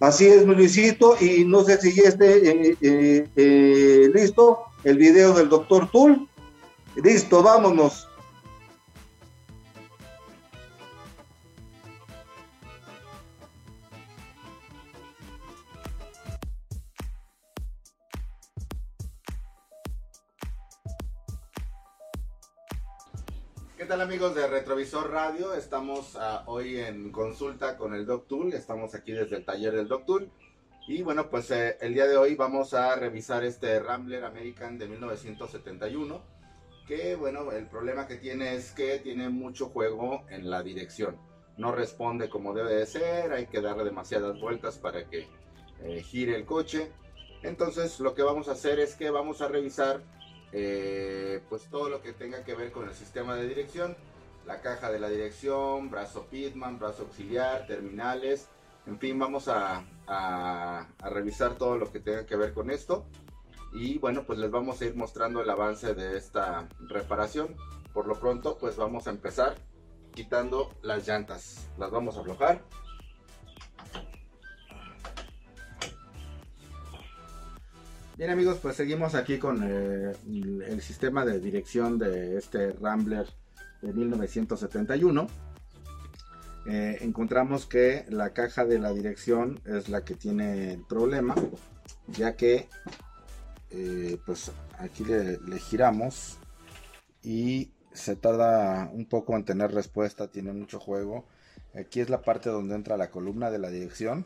Así 0.00 0.24
es, 0.24 0.46
Luisito, 0.46 1.14
y 1.20 1.44
no 1.44 1.62
sé 1.62 1.78
si 1.78 1.92
ya 1.92 2.08
esté 2.08 2.48
eh, 2.48 2.76
eh, 2.80 3.28
eh, 3.36 4.10
listo 4.14 4.60
el 4.82 4.96
video 4.96 5.34
del 5.34 5.50
doctor 5.50 5.90
Tull. 5.90 6.26
Listo, 6.96 7.42
vámonos. 7.42 8.08
Tal 23.94 24.00
amigos 24.00 24.34
de 24.34 24.48
Retrovisor 24.48 25.08
Radio? 25.08 25.54
Estamos 25.54 26.16
ah, 26.16 26.42
hoy 26.46 26.80
en 26.80 27.12
consulta 27.12 27.76
con 27.76 27.94
el 27.94 28.04
Doc 28.04 28.26
Tool, 28.26 28.52
estamos 28.52 28.92
aquí 28.96 29.12
desde 29.12 29.36
el 29.36 29.44
taller 29.44 29.72
del 29.72 29.86
Doc 29.86 30.04
Tool 30.04 30.32
y 30.88 31.02
bueno 31.02 31.30
pues 31.30 31.48
eh, 31.52 31.76
el 31.80 31.94
día 31.94 32.08
de 32.08 32.16
hoy 32.16 32.34
vamos 32.34 32.74
a 32.74 32.96
revisar 32.96 33.44
este 33.44 33.78
Rambler 33.78 34.24
American 34.24 34.78
de 34.78 34.88
1971 34.88 36.20
que 36.88 37.14
bueno 37.14 37.52
el 37.52 37.68
problema 37.68 38.08
que 38.08 38.16
tiene 38.16 38.56
es 38.56 38.72
que 38.72 38.98
tiene 38.98 39.28
mucho 39.28 39.68
juego 39.68 40.24
en 40.28 40.50
la 40.50 40.64
dirección, 40.64 41.16
no 41.56 41.70
responde 41.70 42.28
como 42.28 42.52
debe 42.52 42.74
de 42.74 42.86
ser, 42.86 43.32
hay 43.32 43.46
que 43.46 43.60
darle 43.60 43.84
demasiadas 43.84 44.40
vueltas 44.40 44.76
para 44.76 45.08
que 45.08 45.28
eh, 45.84 46.02
gire 46.02 46.34
el 46.34 46.44
coche. 46.46 46.90
Entonces 47.44 48.00
lo 48.00 48.16
que 48.16 48.24
vamos 48.24 48.48
a 48.48 48.52
hacer 48.52 48.80
es 48.80 48.96
que 48.96 49.10
vamos 49.10 49.40
a 49.40 49.46
revisar 49.46 50.02
eh, 50.56 51.42
pues 51.48 51.68
todo 51.68 51.88
lo 51.88 52.00
que 52.00 52.12
tenga 52.12 52.44
que 52.44 52.54
ver 52.54 52.70
con 52.70 52.88
el 52.88 52.94
sistema 52.94 53.34
de 53.34 53.48
dirección, 53.48 53.96
la 54.46 54.60
caja 54.60 54.90
de 54.90 55.00
la 55.00 55.08
dirección, 55.08 55.90
brazo 55.90 56.26
Pitman, 56.30 56.78
brazo 56.78 57.02
auxiliar, 57.02 57.66
terminales, 57.66 58.48
en 58.86 58.98
fin, 58.98 59.18
vamos 59.18 59.48
a, 59.48 59.84
revisar 61.00 61.56
todo 61.56 61.78
lo 61.78 61.90
que 61.90 62.00
tenga 62.00 62.26
que 62.26 62.36
ver 62.36 62.52
con 62.52 62.70
esto 62.70 63.06
y 63.72 63.98
bueno, 63.98 64.24
pues 64.24 64.38
les 64.38 64.50
vamos 64.50 64.80
a 64.80 64.84
ir 64.84 64.94
mostrando 64.94 65.40
el 65.40 65.50
avance 65.50 65.94
de 65.94 66.16
esta 66.16 66.68
reparación. 66.88 67.56
Por 67.92 68.06
lo 68.06 68.14
pronto, 68.20 68.56
pues 68.58 68.76
vamos 68.76 69.06
a 69.06 69.10
empezar 69.10 69.56
quitando 70.12 70.70
las 70.82 71.08
llantas. 71.08 71.68
Las 71.78 71.90
vamos 71.90 72.16
a 72.16 72.20
aflojar. 72.20 72.62
Bien 78.16 78.30
amigos, 78.30 78.58
pues 78.62 78.76
seguimos 78.76 79.16
aquí 79.16 79.38
con 79.38 79.60
eh, 79.64 80.12
el 80.68 80.80
sistema 80.82 81.24
de 81.24 81.40
dirección 81.40 81.98
de 81.98 82.38
este 82.38 82.70
Rambler 82.70 83.26
de 83.82 83.92
1971. 83.92 85.26
Eh, 86.66 86.98
encontramos 87.00 87.66
que 87.66 88.06
la 88.08 88.32
caja 88.32 88.64
de 88.64 88.78
la 88.78 88.92
dirección 88.92 89.60
es 89.64 89.88
la 89.88 90.04
que 90.04 90.14
tiene 90.14 90.74
el 90.74 90.84
problema, 90.84 91.34
ya 92.06 92.36
que 92.36 92.68
eh, 93.70 94.16
pues 94.24 94.52
aquí 94.78 95.04
le, 95.04 95.40
le, 95.40 95.58
giramos 95.58 96.38
y 97.20 97.72
se 97.92 98.14
tarda 98.14 98.90
un 98.92 99.06
poco 99.06 99.34
en 99.34 99.44
tener 99.44 99.72
respuesta, 99.72 100.28
tiene 100.28 100.52
mucho 100.52 100.78
juego. 100.78 101.24
Aquí 101.74 101.98
es 101.98 102.10
la 102.10 102.22
parte 102.22 102.48
donde 102.48 102.76
entra 102.76 102.96
la 102.96 103.10
columna 103.10 103.50
de 103.50 103.58
la 103.58 103.70
dirección, 103.70 104.24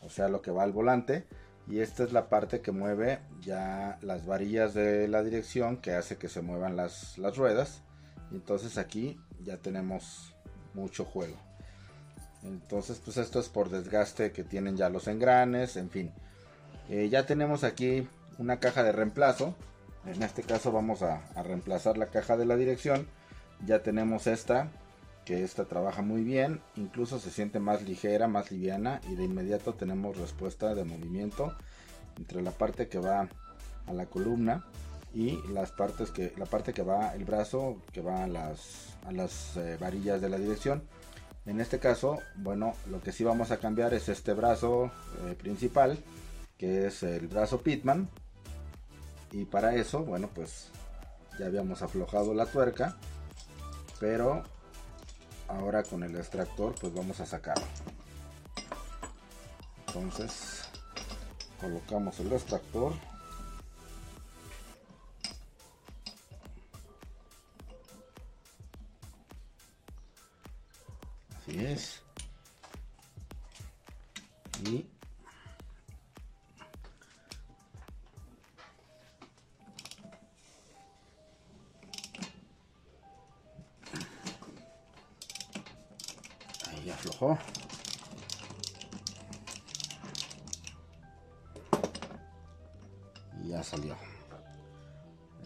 o 0.00 0.10
sea 0.10 0.28
lo 0.28 0.42
que 0.42 0.50
va 0.50 0.64
al 0.64 0.72
volante 0.72 1.24
y 1.66 1.80
esta 1.80 2.04
es 2.04 2.12
la 2.12 2.28
parte 2.28 2.60
que 2.60 2.72
mueve 2.72 3.20
ya 3.40 3.98
las 4.02 4.26
varillas 4.26 4.74
de 4.74 5.08
la 5.08 5.22
dirección 5.22 5.78
que 5.78 5.94
hace 5.94 6.16
que 6.16 6.28
se 6.28 6.42
muevan 6.42 6.76
las, 6.76 7.16
ruedas. 7.36 7.82
Y 8.30 8.36
entonces 8.36 8.76
aquí 8.76 9.18
ya 9.42 9.56
tenemos 9.56 10.34
mucho 10.74 11.04
juego. 11.04 11.36
Entonces 12.42 13.00
pues 13.02 13.16
esto 13.16 13.40
es 13.40 13.48
por 13.48 13.70
desgaste 13.70 14.32
que 14.32 14.44
tienen 14.44 14.76
ya 14.76 14.90
los 14.90 15.08
engranes 15.08 15.76
en 15.76 15.88
fin. 15.88 16.12
Eh, 16.90 17.08
ya 17.08 17.24
tenemos 17.24 17.64
aquí 17.64 18.06
una 18.38 18.60
caja 18.60 18.82
de 18.82 18.92
reemplazo. 18.92 19.54
En 20.04 20.22
este 20.22 20.42
caso 20.42 20.70
vamos 20.70 21.00
a 21.00 21.22
reemplazar 21.42 21.96
la 21.96 22.06
caja 22.06 22.36
de 22.36 22.44
la 22.44 22.56
dirección. 22.56 23.06
Ya 23.64 23.82
tenemos 23.82 24.26
esta 24.26 24.70
que 25.24 25.42
esta 25.42 25.64
trabaja 25.64 26.02
muy 26.02 26.22
bien, 26.22 26.60
incluso 26.76 27.18
se 27.18 27.30
siente 27.30 27.58
más 27.58 27.82
ligera, 27.82 28.28
más 28.28 28.50
liviana 28.50 29.00
y 29.08 29.14
de 29.14 29.24
inmediato 29.24 29.74
tenemos 29.74 30.16
respuesta 30.18 30.74
de 30.74 30.84
movimiento 30.84 31.54
entre 32.16 32.42
la 32.42 32.50
parte 32.50 32.88
que 32.88 32.98
va 32.98 33.28
a 33.86 33.92
la 33.92 34.06
columna 34.06 34.64
y 35.14 35.38
las 35.52 35.70
partes 35.70 36.10
que 36.10 36.32
la 36.36 36.46
parte 36.46 36.72
que 36.72 36.82
va 36.82 37.14
el 37.14 37.24
brazo 37.24 37.80
que 37.92 38.00
va 38.00 38.24
a 38.24 38.26
las, 38.26 38.96
a 39.06 39.12
las 39.12 39.56
eh, 39.56 39.76
varillas 39.80 40.20
de 40.20 40.28
la 40.28 40.38
dirección. 40.38 40.82
En 41.46 41.60
este 41.60 41.78
caso 41.78 42.18
bueno 42.36 42.74
lo 42.90 43.00
que 43.00 43.12
sí 43.12 43.24
vamos 43.24 43.50
a 43.50 43.58
cambiar 43.58 43.94
es 43.94 44.08
este 44.08 44.32
brazo 44.32 44.90
eh, 45.26 45.34
principal 45.34 45.98
que 46.58 46.86
es 46.86 47.02
el 47.02 47.28
brazo 47.28 47.60
pitman 47.62 48.08
y 49.32 49.44
para 49.44 49.74
eso 49.74 50.04
bueno 50.04 50.28
pues 50.34 50.70
ya 51.38 51.46
habíamos 51.46 51.82
aflojado 51.82 52.34
la 52.34 52.46
tuerca 52.46 52.96
pero 54.00 54.42
ahora 55.48 55.82
con 55.82 56.02
el 56.02 56.16
extractor 56.16 56.74
pues 56.80 56.94
vamos 56.94 57.20
a 57.20 57.26
sacarlo 57.26 57.64
entonces 59.86 60.64
colocamos 61.64 62.20
el 62.20 62.32
extractor. 62.32 62.92
Así 71.38 71.64
es. 71.64 72.02
Y 74.64 74.86
Y 93.42 93.48
ya 93.48 93.62
salió. 93.62 93.96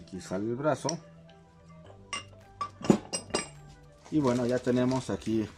Aquí 0.00 0.20
sale 0.20 0.44
el 0.44 0.56
brazo. 0.56 0.88
Y 4.10 4.20
bueno, 4.20 4.46
ya 4.46 4.58
tenemos 4.58 5.10
aquí 5.10 5.48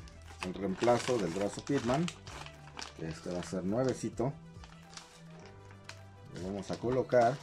el 0.42 0.54
reemplazo 0.54 1.18
del 1.18 1.30
brazo 1.30 1.64
Pitman. 1.64 2.06
Este 2.98 3.32
va 3.32 3.40
a 3.40 3.44
ser 3.44 3.64
nuevecito. 3.64 4.32
Le 6.34 6.42
vamos 6.42 6.70
a 6.70 6.76
colocar. 6.76 7.36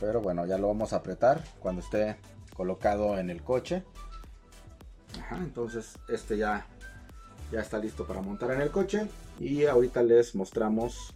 Pero 0.00 0.20
bueno, 0.20 0.46
ya 0.46 0.58
lo 0.58 0.68
vamos 0.68 0.92
a 0.92 0.96
apretar 0.96 1.44
cuando 1.58 1.82
esté 1.82 2.16
colocado 2.54 3.18
en 3.18 3.30
el 3.30 3.42
coche. 3.42 3.84
Entonces 5.32 5.98
este 6.08 6.38
ya, 6.38 6.66
ya 7.50 7.60
está 7.60 7.78
listo 7.78 8.06
para 8.06 8.20
montar 8.20 8.52
en 8.52 8.60
el 8.60 8.70
coche. 8.70 9.08
Y 9.40 9.64
ahorita 9.66 10.02
les 10.02 10.34
mostramos 10.34 11.14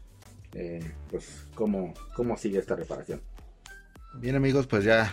eh, 0.55 0.95
pues 1.11 1.47
cómo, 1.55 1.95
cómo 2.15 2.37
sigue 2.37 2.59
esta 2.59 2.77
reparación. 2.77 3.21
Bien 4.15 4.37
amigos, 4.37 4.67
pues 4.67 4.85
ya 4.85 5.11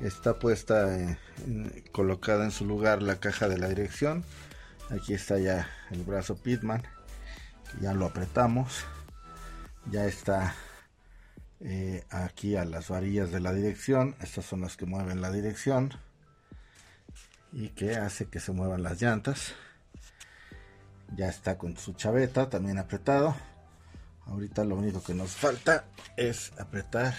está 0.00 0.38
puesta 0.38 0.96
eh, 0.98 1.18
colocada 1.92 2.44
en 2.44 2.50
su 2.50 2.64
lugar 2.64 3.02
la 3.02 3.16
caja 3.16 3.48
de 3.48 3.58
la 3.58 3.68
dirección. 3.68 4.24
Aquí 4.90 5.14
está 5.14 5.38
ya 5.38 5.68
el 5.90 6.04
brazo 6.04 6.36
Pitman. 6.36 6.82
Ya 7.80 7.94
lo 7.94 8.06
apretamos. 8.06 8.84
Ya 9.90 10.06
está 10.06 10.54
eh, 11.60 12.04
aquí 12.10 12.56
a 12.56 12.64
las 12.64 12.88
varillas 12.88 13.30
de 13.30 13.40
la 13.40 13.52
dirección. 13.52 14.16
Estas 14.20 14.44
son 14.44 14.60
las 14.60 14.76
que 14.76 14.86
mueven 14.86 15.20
la 15.20 15.30
dirección. 15.30 15.92
Y 17.52 17.70
que 17.70 17.96
hace 17.96 18.26
que 18.26 18.40
se 18.40 18.52
muevan 18.52 18.82
las 18.82 19.00
llantas. 19.00 19.54
Ya 21.14 21.28
está 21.28 21.58
con 21.58 21.76
su 21.76 21.92
chaveta 21.92 22.48
también 22.48 22.78
apretado. 22.78 23.36
Ahorita 24.26 24.64
lo 24.64 24.76
único 24.76 25.02
que 25.02 25.14
nos 25.14 25.32
falta 25.32 25.84
es 26.16 26.52
apretar 26.58 27.14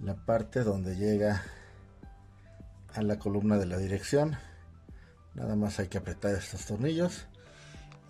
la 0.00 0.14
parte 0.14 0.64
donde 0.64 0.96
llega 0.96 1.42
a 2.94 3.02
la 3.02 3.18
columna 3.18 3.56
de 3.56 3.66
la 3.66 3.78
dirección. 3.78 4.36
Nada 5.34 5.56
más 5.56 5.78
hay 5.78 5.88
que 5.88 5.98
apretar 5.98 6.34
estos 6.34 6.66
tornillos 6.66 7.26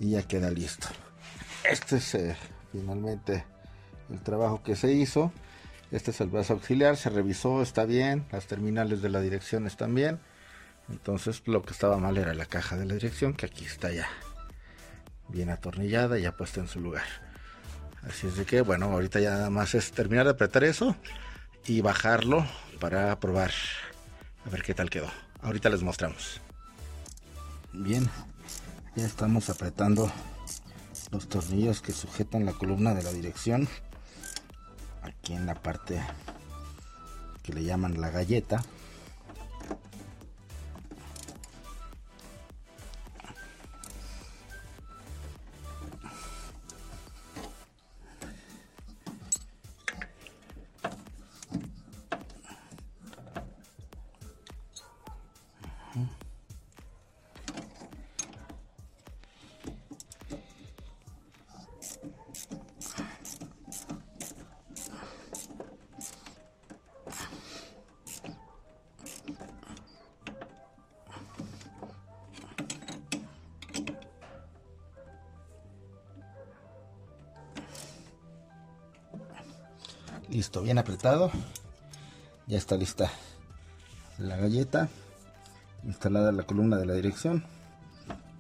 y 0.01 0.11
ya 0.11 0.23
queda 0.27 0.51
listo. 0.51 0.89
Este 1.71 1.97
es 1.97 2.15
eh, 2.15 2.37
finalmente 2.73 3.45
el 4.11 4.21
trabajo 4.21 4.63
que 4.63 4.75
se 4.75 4.93
hizo. 4.93 5.33
Este 5.91 6.11
es 6.11 6.21
el 6.21 6.29
brazo 6.29 6.55
auxiliar, 6.55 6.97
se 6.97 7.11
revisó, 7.11 7.63
está 7.63 7.85
bien, 7.85 8.25
las 8.33 8.47
terminales 8.47 9.03
de 9.03 9.11
la 9.11 9.21
dirección 9.21 9.67
están 9.67 9.95
bien. 9.95 10.19
Entonces 10.89 11.43
lo 11.47 11.63
que 11.63 11.73
estaba 11.73 11.99
mal 11.99 12.17
era 12.17 12.35
la 12.35 12.47
caja 12.47 12.77
de 12.77 12.87
la 12.87 12.95
dirección, 12.95 13.35
que 13.35 13.47
aquí 13.47 13.65
está 13.65 13.93
ya 13.93 14.09
bien 15.29 15.51
atornillada 15.51 16.19
y 16.19 16.23
ya 16.23 16.37
puesta 16.37 16.61
en 16.61 16.69
su 16.69 16.81
lugar. 16.81 17.05
Así 18.09 18.27
es 18.27 18.37
de 18.37 18.45
que, 18.45 18.63
bueno, 18.63 18.87
ahorita 18.87 19.21
ya 19.21 19.31
nada 19.31 19.51
más 19.51 19.75
es 19.75 19.93
terminar 19.93 20.25
de 20.25 20.33
apretar 20.33 20.65
eso 20.65 20.97
y 21.67 21.81
bajarlo 21.81 22.45
para 22.81 23.19
probar 23.21 23.53
a 24.45 24.51
ver 24.51 24.63
qué 24.63 24.75
tal 24.75 24.91
quedó. 24.91 25.09
Ahorita 25.41 25.69
les 25.69 25.83
mostramos. 25.83 26.41
Bien, 27.73 28.09
ya 28.97 29.07
estamos 29.07 29.49
apretando 29.51 30.11
los 31.13 31.29
tornillos 31.29 31.83
que 31.83 31.93
sujetan 31.93 32.47
la 32.47 32.53
columna 32.53 32.95
de 32.95 33.03
la 33.03 33.13
dirección. 33.13 33.69
Aquí 35.03 35.35
en 35.35 35.47
la 35.47 35.55
parte 35.55 36.03
que 37.43 37.53
le 37.53 37.63
llaman 37.63 38.01
la 38.01 38.11
galleta. 38.11 38.63
Ya 82.47 82.59
está 82.59 82.77
lista 82.77 83.11
la 84.19 84.37
galleta. 84.37 84.89
Instalada 85.83 86.31
la 86.31 86.45
columna 86.45 86.77
de 86.77 86.87
la 86.87 86.95
dirección. 86.95 87.45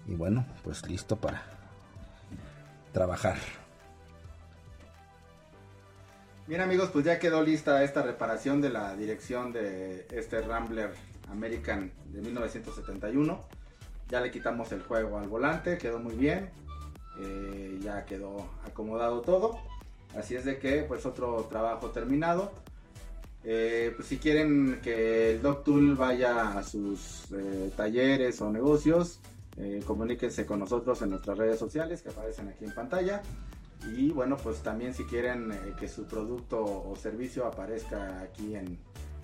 Y 0.06 0.14
bueno, 0.14 0.46
pues 0.62 0.86
listo 0.86 1.16
para 1.16 1.42
trabajar. 2.92 3.36
Bien 6.46 6.60
amigos, 6.60 6.90
pues 6.92 7.04
ya 7.04 7.18
quedó 7.18 7.42
lista 7.42 7.82
esta 7.82 8.02
reparación 8.02 8.60
de 8.60 8.70
la 8.70 8.94
dirección 8.94 9.52
de 9.52 10.06
este 10.12 10.40
Rambler 10.40 10.94
American 11.32 11.90
de 12.12 12.20
1971. 12.20 13.44
Ya 14.08 14.20
le 14.20 14.30
quitamos 14.30 14.70
el 14.70 14.82
juego 14.82 15.18
al 15.18 15.26
volante, 15.26 15.78
quedó 15.78 15.98
muy 15.98 16.14
bien. 16.14 16.50
Eh, 17.18 17.80
ya 17.82 18.04
quedó 18.04 18.48
acomodado 18.64 19.20
todo. 19.20 19.71
Así 20.16 20.34
es 20.34 20.44
de 20.44 20.58
que, 20.58 20.82
pues 20.82 21.06
otro 21.06 21.46
trabajo 21.50 21.90
terminado. 21.90 22.52
Eh, 23.44 23.92
pues 23.96 24.08
si 24.08 24.18
quieren 24.18 24.80
que 24.82 25.32
el 25.32 25.42
DocTool 25.42 25.96
vaya 25.96 26.56
a 26.56 26.62
sus 26.62 27.26
eh, 27.32 27.72
talleres 27.76 28.40
o 28.40 28.50
negocios, 28.50 29.20
eh, 29.56 29.82
comuníquense 29.84 30.46
con 30.46 30.60
nosotros 30.60 31.02
en 31.02 31.10
nuestras 31.10 31.36
redes 31.36 31.58
sociales 31.58 32.02
que 32.02 32.10
aparecen 32.10 32.48
aquí 32.48 32.64
en 32.64 32.72
pantalla. 32.72 33.22
Y 33.96 34.10
bueno, 34.10 34.36
pues 34.36 34.62
también 34.62 34.94
si 34.94 35.04
quieren 35.04 35.50
eh, 35.52 35.74
que 35.78 35.88
su 35.88 36.04
producto 36.04 36.62
o 36.62 36.94
servicio 36.96 37.46
aparezca 37.46 38.20
aquí 38.20 38.54
en, 38.54 38.78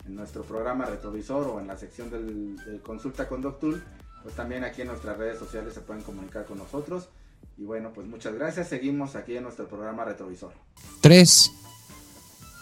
nuestro 0.08 0.42
programa 0.42 0.86
retrovisor 0.86 1.46
o 1.48 1.60
en 1.60 1.66
la 1.66 1.76
sección 1.76 2.08
del, 2.08 2.56
de 2.56 2.80
consulta 2.80 3.28
con 3.28 3.42
DocTool, 3.42 3.82
pues 4.22 4.34
también 4.34 4.64
aquí 4.64 4.80
en 4.80 4.88
nuestras 4.88 5.18
redes 5.18 5.38
sociales 5.38 5.74
se 5.74 5.82
pueden 5.82 6.02
comunicar 6.02 6.46
con 6.46 6.56
nosotros. 6.56 7.10
Y 7.58 7.64
bueno, 7.64 7.92
pues 7.92 8.06
muchas 8.06 8.34
gracias. 8.34 8.68
Seguimos 8.68 9.16
aquí 9.16 9.36
en 9.36 9.42
nuestro 9.42 9.68
programa 9.68 10.04
retrovisor. 10.04 10.52
3, 11.00 11.50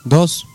2, 0.05 0.47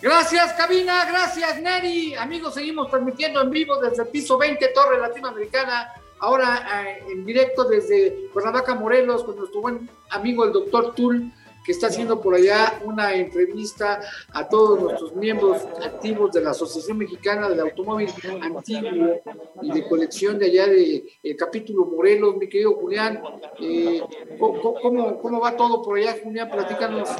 Gracias, 0.00 0.52
cabina, 0.52 1.04
gracias, 1.06 1.60
Neri. 1.60 2.14
Amigos, 2.14 2.54
seguimos 2.54 2.88
transmitiendo 2.88 3.42
en 3.42 3.50
vivo 3.50 3.80
desde 3.80 4.04
el 4.04 4.08
piso 4.08 4.38
20, 4.38 4.68
Torre 4.68 5.00
Latinoamericana. 5.00 5.92
Ahora 6.20 6.84
eh, 6.86 7.02
en 7.10 7.26
directo 7.26 7.64
desde 7.64 8.28
Cuernavaca, 8.32 8.76
Morelos, 8.76 9.24
con 9.24 9.36
nuestro 9.36 9.60
buen 9.60 9.90
amigo 10.10 10.44
el 10.44 10.52
doctor 10.52 10.94
Tul, 10.94 11.32
que 11.68 11.72
está 11.72 11.88
haciendo 11.88 12.18
por 12.18 12.34
allá 12.34 12.80
una 12.82 13.14
entrevista 13.14 14.00
a 14.32 14.48
todos 14.48 14.80
nuestros 14.80 15.14
miembros 15.14 15.68
activos 15.84 16.32
de 16.32 16.40
la 16.40 16.52
Asociación 16.52 16.96
Mexicana 16.96 17.46
del 17.46 17.60
Automóvil 17.60 18.08
Antiguo 18.40 19.20
y 19.60 19.72
de 19.72 19.86
colección 19.86 20.38
de 20.38 20.46
allá 20.46 20.66
de 20.66 21.04
el 21.22 21.36
capítulo 21.36 21.84
Morelos, 21.84 22.38
mi 22.38 22.48
querido 22.48 22.72
Julián. 22.72 23.20
Eh, 23.60 24.00
¿cómo, 24.40 24.80
cómo, 24.80 25.18
cómo 25.18 25.40
va 25.40 25.58
todo 25.58 25.82
por 25.82 25.98
allá, 25.98 26.16
Julián? 26.24 26.50
Platícanos. 26.50 27.10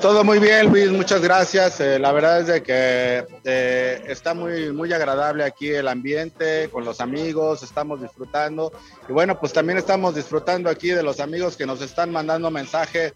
Todo 0.00 0.22
muy 0.22 0.38
bien, 0.38 0.70
Luis, 0.70 0.92
muchas 0.92 1.20
gracias. 1.20 1.80
Eh, 1.80 1.98
la 1.98 2.12
verdad 2.12 2.42
es 2.42 2.46
de 2.46 2.62
que 2.62 3.26
eh, 3.42 4.04
está 4.06 4.34
muy, 4.34 4.72
muy 4.72 4.92
agradable 4.92 5.42
aquí 5.42 5.68
el 5.68 5.88
ambiente, 5.88 6.70
con 6.70 6.84
los 6.84 7.00
amigos, 7.00 7.64
estamos 7.64 8.00
disfrutando. 8.00 8.70
Y 9.08 9.12
bueno, 9.12 9.36
pues 9.40 9.52
también 9.52 9.78
estamos 9.78 10.14
disfrutando 10.14 10.70
aquí 10.70 10.90
de 10.90 11.02
los 11.02 11.18
amigos 11.18 11.56
que 11.56 11.66
nos 11.66 11.82
están 11.82 12.12
mandando 12.12 12.52
mensaje 12.52 13.14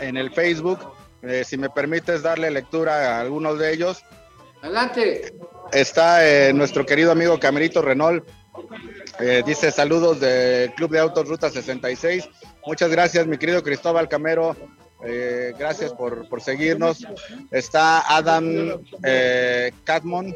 en 0.00 0.16
el 0.16 0.30
Facebook. 0.32 0.78
Eh, 1.22 1.42
si 1.44 1.56
me 1.56 1.68
permites 1.68 2.22
darle 2.22 2.50
lectura 2.50 3.16
a 3.16 3.20
algunos 3.20 3.58
de 3.58 3.72
ellos. 3.72 4.04
Adelante. 4.62 5.34
Está 5.72 6.26
eh, 6.26 6.52
nuestro 6.52 6.86
querido 6.86 7.12
amigo 7.12 7.38
Camerito 7.38 7.82
Renault. 7.82 8.24
Eh, 9.20 9.42
dice 9.44 9.70
saludos 9.70 10.20
del 10.20 10.72
Club 10.74 10.92
de 10.92 11.00
Autos 11.00 11.28
Ruta 11.28 11.50
66. 11.50 12.28
Muchas 12.66 12.90
gracias, 12.90 13.26
mi 13.26 13.38
querido 13.38 13.62
Cristóbal 13.62 14.08
Camero. 14.08 14.56
Eh, 15.04 15.54
gracias 15.56 15.92
por, 15.92 16.28
por, 16.28 16.40
seguirnos. 16.40 17.06
Está 17.52 18.00
Adam 18.16 18.80
eh, 19.04 19.72
Catmon. 19.84 20.34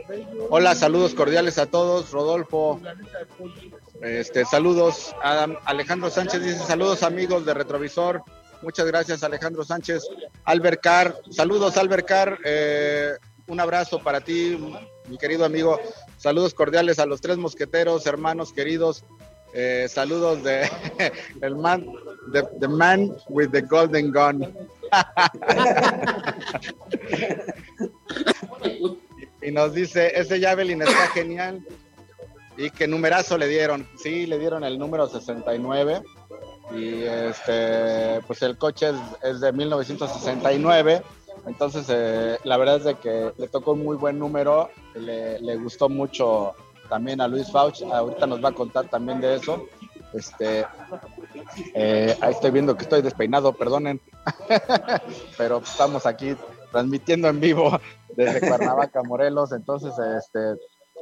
Hola, 0.51 0.75
saludos 0.75 1.15
cordiales 1.15 1.59
a 1.59 1.67
todos. 1.67 2.13
Rodolfo 2.13 2.81
Este, 4.01 4.45
saludos 4.45 5.15
a 5.23 5.49
Alejandro 5.65 6.11
Sánchez, 6.11 6.43
dice 6.43 6.65
saludos 6.65 7.03
amigos 7.03 7.45
de 7.45 7.55
Retrovisor. 7.55 8.23
Muchas 8.63 8.87
gracias 8.87 9.25
Alejandro 9.25 9.65
Sánchez. 9.65 10.05
Albert 10.45 10.81
Carr, 10.83 11.17
saludos 11.31 11.77
Albert 11.77 12.07
Carr. 12.07 12.39
Eh, 12.45 13.15
un 13.49 13.59
abrazo 13.59 13.99
para 13.99 14.21
ti, 14.21 14.57
mi 15.09 15.19
querido 15.19 15.45
amigo. 15.45 15.81
Saludos 16.17 16.55
cordiales 16.55 17.01
a 17.01 17.07
los 17.07 17.21
tres 17.21 17.39
mosqueteros, 17.39 18.07
hermanos 18.07 18.53
queridos. 18.53 19.05
Eh, 19.55 19.89
saludos 19.91 20.45
de 20.45 20.71
el 21.43 21.57
man, 21.57 21.85
the, 22.33 22.69
man 22.69 23.13
with 23.29 23.51
the 23.51 23.61
golden 23.61 24.13
gun. 24.13 24.57
y 29.43 29.51
nos 29.51 29.75
dice, 29.75 30.13
ese 30.15 30.41
Javelin 30.41 30.83
está 30.83 31.09
genial. 31.09 31.67
Y 32.57 32.71
qué 32.71 32.87
numerazo 32.87 33.37
le 33.37 33.49
dieron. 33.49 33.89
Sí, 33.97 34.27
le 34.27 34.39
dieron 34.39 34.63
el 34.63 34.79
número 34.79 35.09
69. 35.09 36.05
Y 36.71 37.03
este, 37.03 38.21
pues 38.27 38.43
el 38.43 38.57
coche 38.57 38.93
es, 39.23 39.41
de 39.41 39.53
1969. 39.53 41.03
Entonces, 41.47 41.87
eh, 41.89 42.39
la 42.45 42.57
verdad 42.57 42.77
es 42.77 42.85
de 42.85 42.95
que 42.95 43.33
le 43.37 43.49
tocó 43.49 43.73
un 43.73 43.85
muy 43.85 43.97
buen 43.97 44.19
número. 44.19 44.71
Le, 44.95 45.57
gustó 45.57 45.89
mucho 45.89 46.55
también 46.89 47.21
a 47.21 47.29
Luis 47.29 47.51
Fauch. 47.51 47.83
Ahorita 47.83 48.27
nos 48.27 48.43
va 48.43 48.51
a 48.51 48.55
contar 48.55 48.89
también 48.89 49.21
de 49.21 49.37
eso. 49.37 49.67
Este, 50.15 50.65
eh, 51.75 52.17
estoy 52.29 52.51
viendo 52.51 52.77
que 52.77 52.85
estoy 52.85 53.03
despeinado, 53.03 53.53
perdonen. 53.53 54.01
Pero 55.37 55.59
estamos 55.59 56.07
aquí 56.07 56.37
transmitiendo 56.71 57.29
en 57.29 57.41
vivo 57.41 57.79
desde 58.17 58.47
Cuernavaca, 58.47 59.03
Morelos. 59.03 59.53
Entonces, 59.53 59.93
este, 60.19 60.57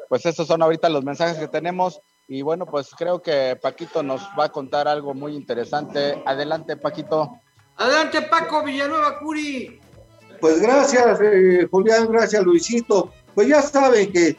pues 0.08 0.26
esos 0.26 0.46
son 0.46 0.62
ahorita 0.62 0.88
los 0.88 1.04
mensajes 1.04 1.38
que 1.38 1.48
tenemos. 1.48 2.00
Y 2.32 2.42
bueno, 2.42 2.64
pues 2.64 2.90
creo 2.96 3.20
que 3.20 3.58
Paquito 3.60 4.04
nos 4.04 4.22
va 4.38 4.44
a 4.44 4.52
contar 4.52 4.86
algo 4.86 5.14
muy 5.14 5.34
interesante. 5.34 6.22
Adelante, 6.24 6.76
Paquito. 6.76 7.40
Adelante, 7.76 8.22
Paco 8.22 8.62
Villanueva 8.62 9.18
Curi. 9.18 9.80
Pues 10.40 10.60
gracias, 10.60 11.18
eh, 11.20 11.66
Julián, 11.68 12.06
gracias, 12.08 12.44
Luisito. 12.44 13.12
Pues 13.34 13.48
ya 13.48 13.60
saben 13.60 14.12
que, 14.12 14.36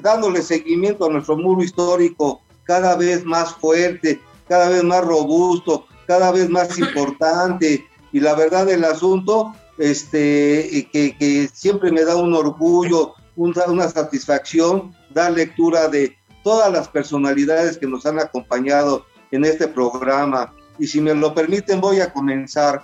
dándole 0.00 0.40
seguimiento 0.40 1.04
a 1.04 1.10
nuestro 1.10 1.36
muro 1.36 1.62
histórico 1.62 2.40
cada 2.64 2.96
vez 2.96 3.26
más 3.26 3.52
fuerte, 3.56 4.18
cada 4.48 4.70
vez 4.70 4.82
más 4.82 5.04
robusto, 5.04 5.86
cada 6.06 6.32
vez 6.32 6.48
más 6.48 6.78
importante. 6.78 7.86
Y 8.10 8.20
la 8.20 8.34
verdad 8.34 8.64
del 8.64 8.84
asunto, 8.84 9.54
este, 9.76 10.88
que, 10.90 11.14
que 11.14 11.46
siempre 11.52 11.92
me 11.92 12.06
da 12.06 12.16
un 12.16 12.32
orgullo 12.32 13.16
una, 13.40 13.88
satisfacción 13.88 14.94
dar 15.10 15.32
lectura 15.32 15.88
de 15.88 16.16
todas 16.42 16.72
las 16.72 16.88
personalidades 16.88 17.78
que 17.78 17.86
nos 17.86 18.06
han 18.06 18.18
acompañado 18.18 19.06
en 19.30 19.44
este 19.44 19.68
programa. 19.68 20.52
Y 20.78 20.86
si 20.86 21.00
me 21.00 21.14
lo 21.14 21.34
permiten, 21.34 21.80
voy 21.80 22.00
a 22.00 22.12
comenzar. 22.12 22.82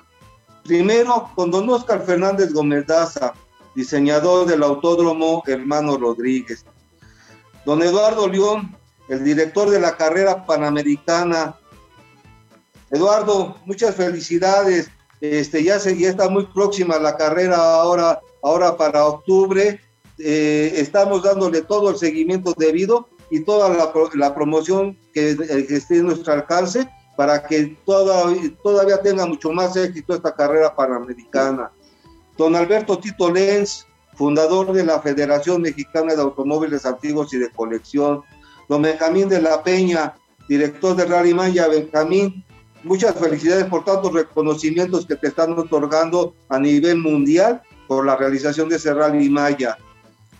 Primero 0.65 1.31
con 1.35 1.51
don 1.51 1.69
Oscar 1.71 2.05
Fernández 2.05 2.53
Gómez 2.53 2.87
Daza, 2.87 3.35
diseñador 3.75 4.47
del 4.47 4.63
Autódromo 4.63 5.43
Hermano 5.47 5.97
Rodríguez. 5.97 6.65
Don 7.65 7.83
Eduardo 7.83 8.29
León, 8.29 8.77
el 9.09 9.25
director 9.25 9.71
de 9.71 9.81
la 9.81 9.97
carrera 9.97 10.45
panamericana. 10.45 11.57
Eduardo, 12.91 13.57
muchas 13.65 13.95
felicidades. 13.95 14.91
Este, 15.21 15.65
ya, 15.65 15.79
se, 15.79 15.97
ya 15.97 16.11
está 16.11 16.29
muy 16.29 16.47
próxima 16.47 16.99
la 16.99 17.17
carrera 17.17 17.57
ahora, 17.57 18.21
ahora 18.43 18.77
para 18.77 19.07
octubre 19.07 19.81
eh, 20.19 20.73
estamos 20.77 21.23
dándole 21.23 21.63
todo 21.63 21.91
el 21.91 21.97
seguimiento 21.97 22.55
debido 22.57 23.09
y 23.31 23.41
toda 23.41 23.93
la, 24.15 24.35
promoción 24.35 24.99
que, 25.13 25.31
eh, 25.31 25.67
esté 25.71 25.99
en 25.99 26.07
nuestro 26.07 26.33
alcance 26.33 26.89
para 27.17 27.43
que 27.43 27.77
todavía 27.85 29.01
tenga 29.03 29.27
mucho 29.27 29.51
más 29.51 29.77
éxito 29.77 30.15
esta 30.15 30.35
carrera 30.35 30.75
panamericana. 30.75 31.73
Don 32.37 32.55
Alberto 32.55 32.99
Tito 32.99 33.31
Lenz, 33.31 33.87
fundador 34.15 34.73
de 34.73 34.85
la 34.85 35.01
Federación 35.01 35.63
Mexicana 35.63 36.15
de 36.15 36.23
Automóviles 36.23 36.85
Antiguos 36.85 37.33
y 37.33 37.39
de 37.39 37.51
Colección. 37.51 38.23
Don 38.69 38.83
Benjamín 38.83 39.29
de 39.29 39.41
la 39.41 39.63
Peña, 39.63 40.15
director 40.49 40.95
de 40.95 41.07
Rally 41.07 41.33
Maya. 41.33 41.69
Benjamín, 41.69 42.45
muchas 42.83 43.15
felicidades 43.15 43.65
por 43.65 43.85
tantos 43.85 44.13
reconocimientos 44.13 45.07
que 45.07 45.17
te 45.17 45.29
están 45.29 45.59
otorgando 45.59 46.35
a 46.49 46.59
nivel 46.59 46.99
mundial 46.99 47.63
por 47.89 48.05
la 48.05 48.17
realización 48.17 48.69
de 48.69 48.77
ese 48.77 48.93
Rally 48.93 49.31
Maya. 49.31 49.79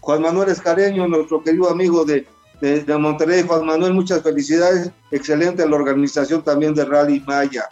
Juan 0.01 0.23
Manuel 0.23 0.51
Escareño, 0.51 1.09
nuestro 1.09 1.43
querido 1.43 1.71
amigo 1.71 2.05
de, 2.05 2.27
de, 2.61 2.99
Monterrey. 2.99 3.43
Juan 3.43 3.67
Manuel, 3.67 3.95
muchas 3.95 4.23
felicidades. 4.23 4.91
Excelente 5.11 5.69
la 5.69 5.77
organización 5.77 6.43
también 6.43 6.75
de 6.75 6.85
Rally 6.85 7.21
Maya. 7.27 7.69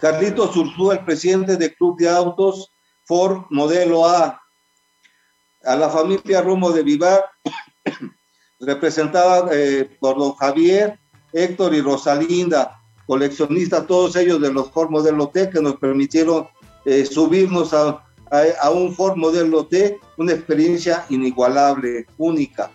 Carlitos 0.00 0.56
Ursúa, 0.56 0.94
el 0.94 1.04
presidente 1.04 1.56
del 1.56 1.74
Club 1.74 1.98
de 1.98 2.08
Autos 2.08 2.72
Ford 3.04 3.44
Modelo 3.50 4.06
A. 4.06 4.40
A 5.64 5.76
la 5.76 5.90
familia 5.90 6.40
Romo 6.40 6.70
de 6.70 6.82
Vivar, 6.82 7.24
representada 8.60 9.48
eh, 9.52 9.96
por 9.98 10.16
don 10.16 10.34
Javier, 10.34 11.00
Héctor 11.32 11.74
y 11.74 11.80
Rosalinda, 11.80 12.80
coleccionistas, 13.06 13.86
todos 13.86 14.14
ellos 14.16 14.40
de 14.40 14.52
los 14.52 14.70
Ford 14.70 14.90
Modelo 14.90 15.28
T, 15.28 15.50
que 15.50 15.60
nos 15.60 15.76
permitieron 15.76 16.46
eh, 16.84 17.04
subirnos 17.04 17.74
a, 17.74 18.04
a, 18.30 18.70
un 18.70 18.94
Ford 18.94 19.16
modelo 19.16 19.66
T, 19.66 19.98
una 20.16 20.32
experiencia 20.32 21.04
inigualable, 21.08 22.06
única. 22.16 22.70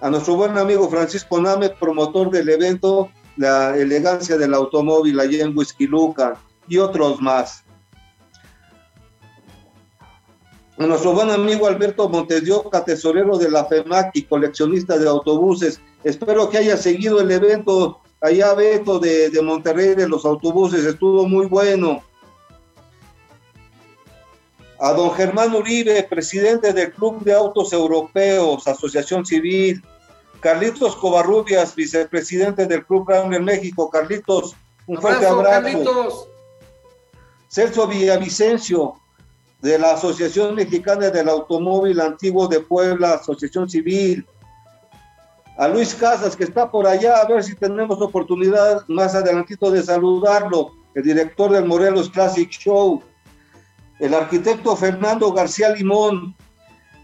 A 0.00 0.10
nuestro 0.10 0.36
buen 0.36 0.56
amigo 0.56 0.88
Francisco 0.88 1.40
Name, 1.40 1.70
promotor 1.70 2.30
del 2.30 2.48
evento 2.48 3.10
La 3.36 3.76
elegancia 3.76 4.36
del 4.36 4.54
automóvil 4.54 5.18
allá 5.18 5.44
en 5.44 5.54
Luca 5.90 6.40
y 6.68 6.78
otros 6.78 7.20
más. 7.20 7.64
A 10.78 10.86
nuestro 10.86 11.12
buen 11.12 11.30
amigo 11.30 11.66
Alberto 11.66 12.08
Montedioca, 12.08 12.84
tesorero 12.84 13.36
de 13.38 13.50
la 13.50 13.64
FEMAC 13.64 14.10
y 14.14 14.22
coleccionista 14.22 14.96
de 14.98 15.08
autobuses. 15.08 15.80
Espero 16.04 16.48
que 16.48 16.58
haya 16.58 16.76
seguido 16.76 17.20
el 17.20 17.32
evento 17.32 18.00
allá, 18.20 18.54
Beto, 18.54 19.00
de, 19.00 19.30
de 19.30 19.42
Monterrey, 19.42 19.96
de 19.96 20.08
los 20.08 20.24
autobuses. 20.24 20.84
Estuvo 20.84 21.26
muy 21.26 21.46
bueno 21.46 22.02
a 24.80 24.92
don 24.92 25.10
Germán 25.12 25.54
Uribe, 25.54 26.02
presidente 26.04 26.72
del 26.72 26.92
Club 26.92 27.22
de 27.24 27.34
Autos 27.34 27.72
Europeos, 27.72 28.66
Asociación 28.68 29.26
Civil, 29.26 29.82
Carlitos 30.40 30.94
Covarrubias, 30.96 31.74
vicepresidente 31.74 32.66
del 32.66 32.86
Club 32.86 33.06
Brown 33.06 33.44
México. 33.44 33.90
Carlitos, 33.90 34.54
un 34.86 35.00
fuerte 35.00 35.26
abrazo. 35.26 35.62
Carlitos. 35.62 36.28
Celso 37.48 37.86
Villavicencio, 37.88 38.94
de 39.60 39.78
la 39.78 39.94
Asociación 39.94 40.54
Mexicana 40.54 41.10
del 41.10 41.28
Automóvil 41.28 42.00
Antiguo 42.00 42.46
de 42.46 42.60
Puebla, 42.60 43.14
Asociación 43.14 43.68
Civil. 43.68 44.26
A 45.56 45.66
Luis 45.66 45.94
Casas, 45.94 46.36
que 46.36 46.44
está 46.44 46.70
por 46.70 46.86
allá, 46.86 47.16
a 47.16 47.26
ver 47.26 47.42
si 47.42 47.56
tenemos 47.56 48.00
oportunidad 48.00 48.86
más 48.86 49.16
adelantito 49.16 49.72
de 49.72 49.82
saludarlo, 49.82 50.72
el 50.94 51.02
director 51.02 51.50
del 51.50 51.64
Morelos 51.64 52.10
Classic 52.10 52.48
Show 52.48 53.02
el 53.98 54.14
arquitecto 54.14 54.76
Fernando 54.76 55.32
García 55.32 55.70
Limón 55.70 56.36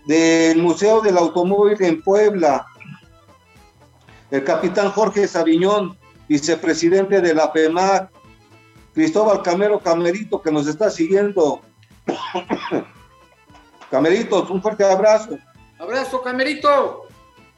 del 0.06 0.58
Museo 0.58 1.00
del 1.00 1.16
Automóvil 1.16 1.82
en 1.82 2.02
Puebla, 2.02 2.66
el 4.30 4.44
capitán 4.44 4.90
Jorge 4.90 5.26
Sabiñón, 5.26 5.98
vicepresidente 6.28 7.20
de 7.20 7.34
la 7.34 7.52
PEMAC, 7.52 8.10
Cristóbal 8.94 9.42
Camero 9.42 9.80
Camerito, 9.80 10.40
que 10.40 10.52
nos 10.52 10.66
está 10.66 10.90
siguiendo. 10.90 11.60
Cameritos, 13.90 14.50
un 14.50 14.62
fuerte 14.62 14.84
abrazo. 14.84 15.38
Abrazo, 15.78 16.22
Camerito. 16.22 17.06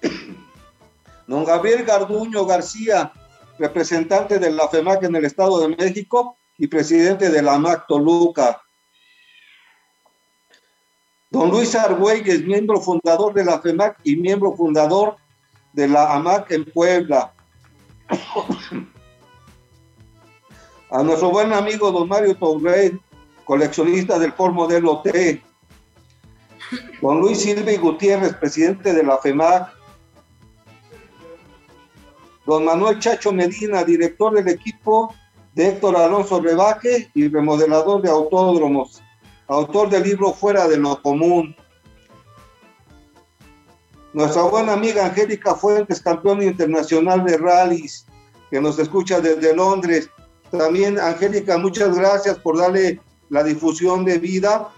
Don 1.27 1.45
Gabriel 1.45 1.85
Garduño 1.85 2.47
García, 2.47 3.13
representante 3.59 4.39
de 4.39 4.51
la 4.51 4.69
FEMAC 4.69 5.05
en 5.05 5.17
el 5.17 5.25
Estado 5.25 5.59
de 5.61 5.77
México 5.77 6.39
y 6.57 6.69
presidente 6.69 7.31
de 7.31 7.43
la 7.43 7.59
MAC 7.59 7.87
Toluca. 7.87 8.63
Don 11.37 11.51
Luis 11.51 11.75
Argüelles, 11.75 12.47
miembro 12.47 12.81
fundador 12.81 13.35
de 13.35 13.45
la 13.45 13.61
FEMAC 13.61 13.99
y 14.05 14.17
miembro 14.17 14.57
fundador 14.57 15.17
de 15.75 15.87
la 15.87 16.15
AMAC 16.15 16.51
en 16.53 16.65
Puebla. 16.65 17.31
A 20.91 21.03
nuestro 21.03 21.29
buen 21.31 21.53
amigo 21.53 21.93
don 21.93 22.09
Mario 22.09 22.35
Torrey, 22.37 22.99
coleccionista 23.45 24.19
del 24.19 24.33
Ford 24.33 24.55
Modelo 24.55 25.03
T. 25.03 25.43
Don 27.03 27.21
Luis 27.21 27.43
Silva 27.43 27.71
Gutiérrez, 27.83 28.33
presidente 28.37 28.95
de 28.95 29.03
la 29.03 29.19
FEMAC. 29.19 29.69
Don 32.47 32.65
Manuel 32.65 32.99
Chacho 32.99 33.31
Medina, 33.31 33.85
director 33.85 34.33
del 34.33 34.49
equipo 34.49 35.15
de 35.53 35.69
Héctor 35.69 35.99
Alonso 35.99 36.41
Rebaque 36.41 37.11
y 37.13 37.29
remodelador 37.29 38.01
de 38.01 38.09
autódromos 38.09 39.03
autor 39.49 39.91
del 39.91 40.03
libro 40.03 40.33
Fuera 40.33 40.67
de 40.69 40.77
lo 40.77 41.01
Común. 41.03 41.55
Nuestra 44.13 44.43
buena 44.43 44.73
amiga 44.73 45.07
Angélica 45.07 45.55
Fuentes, 45.55 46.01
campeona 46.01 46.45
internacional 46.45 47.25
de 47.25 47.37
rallies, 47.37 48.07
que 48.51 48.61
nos 48.61 48.79
escucha 48.79 49.21
desde 49.21 49.55
Londres. 49.55 50.09
También, 50.51 50.99
Angélica, 50.99 51.59
muchas 51.59 51.97
gracias 51.97 52.39
por 52.39 52.57
darle 52.57 53.01
la 53.29 53.43
difusión 53.43 54.05
de 54.05 54.19
vida, 54.19 54.69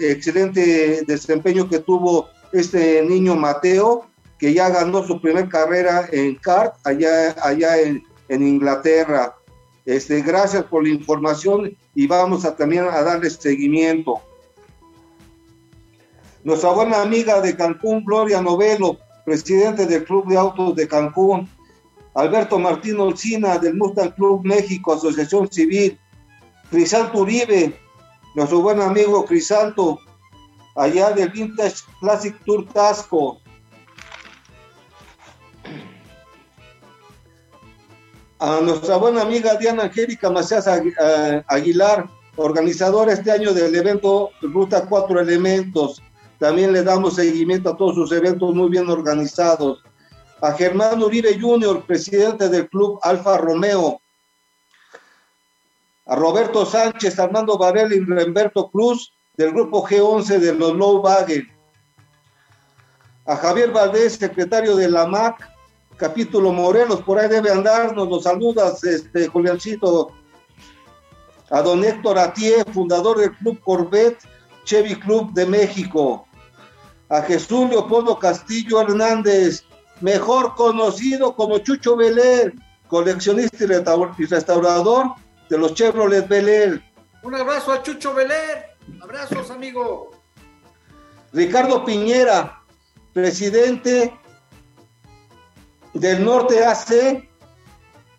excelente 0.00 1.04
desempeño 1.06 1.68
que 1.68 1.78
tuvo 1.78 2.28
este 2.52 3.02
niño 3.02 3.36
Mateo, 3.36 4.06
que 4.38 4.52
ya 4.52 4.70
ganó 4.70 5.06
su 5.06 5.20
primer 5.20 5.48
carrera 5.48 6.08
en 6.10 6.34
kart 6.36 6.74
allá, 6.84 7.36
allá 7.42 7.80
en, 7.80 8.02
en 8.28 8.46
Inglaterra. 8.46 9.36
Este, 9.84 10.22
gracias 10.22 10.64
por 10.64 10.82
la 10.82 10.88
información 10.88 11.76
y 11.94 12.06
vamos 12.06 12.44
a 12.44 12.56
también 12.56 12.84
a 12.84 13.02
darle 13.02 13.30
seguimiento. 13.30 14.20
Nuestra 16.44 16.70
buena 16.70 17.02
amiga 17.02 17.40
de 17.40 17.56
Cancún, 17.56 18.04
Gloria 18.04 18.40
Novelo, 18.40 18.98
presidente 19.24 19.86
del 19.86 20.04
Club 20.04 20.26
de 20.26 20.36
Autos 20.36 20.74
de 20.74 20.88
Cancún. 20.88 21.48
Alberto 22.14 22.58
Martín 22.58 22.98
Olcina, 23.00 23.58
del 23.58 23.74
Mustang 23.74 24.14
Club 24.14 24.44
México, 24.44 24.92
Asociación 24.92 25.50
Civil. 25.50 25.98
Crisanto 26.70 27.18
Uribe, 27.18 27.78
nuestro 28.34 28.62
buen 28.62 28.80
amigo 28.80 29.26
Crisanto, 29.26 29.98
allá 30.74 31.10
del 31.10 31.28
Vintage 31.28 31.82
Classic 32.00 32.34
Tour 32.46 32.66
Tasco. 32.72 33.41
A 38.42 38.60
nuestra 38.60 38.96
buena 38.96 39.22
amiga 39.22 39.54
Diana 39.54 39.84
Angélica 39.84 40.28
Macías 40.28 40.66
Aguilar, 41.46 42.10
organizadora 42.34 43.12
este 43.12 43.30
año 43.30 43.54
del 43.54 43.72
evento 43.72 44.30
Ruta 44.40 44.84
Cuatro 44.84 45.20
Elementos. 45.20 46.02
También 46.40 46.72
le 46.72 46.82
damos 46.82 47.14
seguimiento 47.14 47.70
a 47.70 47.76
todos 47.76 47.94
sus 47.94 48.10
eventos 48.10 48.52
muy 48.52 48.68
bien 48.68 48.90
organizados. 48.90 49.84
A 50.40 50.50
Germán 50.54 51.00
Uribe 51.00 51.38
Jr., 51.40 51.86
presidente 51.86 52.48
del 52.48 52.68
club 52.68 52.98
Alfa 53.02 53.38
Romeo. 53.38 54.00
A 56.06 56.16
Roberto 56.16 56.66
Sánchez, 56.66 57.20
Armando 57.20 57.56
Varela 57.56 57.94
y 57.94 58.00
Remberto 58.00 58.68
Cruz, 58.72 59.12
del 59.36 59.52
grupo 59.52 59.86
G11 59.86 60.40
de 60.40 60.52
los 60.52 60.74
Low 60.74 60.96
Wagen. 61.00 61.46
A 63.24 63.36
Javier 63.36 63.70
Valdés, 63.70 64.14
secretario 64.14 64.74
de 64.74 64.90
la 64.90 65.06
MAC, 65.06 65.51
capítulo 65.96 66.52
Morelos, 66.52 67.02
por 67.02 67.18
ahí 67.18 67.28
debe 67.28 67.50
andar, 67.50 67.94
nos 67.94 68.22
saludas, 68.22 68.82
este, 68.84 69.28
Juliancito. 69.28 70.12
A 71.50 71.60
don 71.60 71.84
Héctor 71.84 72.18
Atié, 72.18 72.64
fundador 72.72 73.18
del 73.18 73.36
Club 73.36 73.60
Corvette 73.60 74.18
Chevy 74.64 74.96
Club 74.96 75.32
de 75.34 75.44
México 75.44 76.26
a 77.12 77.20
Jesús 77.20 77.68
Leopoldo 77.68 78.18
Castillo 78.18 78.80
Hernández, 78.80 79.64
mejor 80.00 80.54
conocido 80.54 81.36
como 81.36 81.58
Chucho 81.58 81.94
Beler, 81.94 82.54
coleccionista 82.88 83.64
y 84.16 84.24
restaurador 84.24 85.12
de 85.50 85.58
los 85.58 85.74
Chevrolet 85.74 86.26
Beler. 86.26 86.82
Un 87.22 87.34
abrazo 87.34 87.70
a 87.70 87.82
Chucho 87.82 88.14
Beler, 88.14 88.78
abrazos 89.02 89.50
amigo. 89.50 90.12
Ricardo 91.34 91.84
Piñera, 91.84 92.62
presidente 93.12 94.18
del 95.94 96.24
Norte 96.24 96.64
AC, 96.64 97.28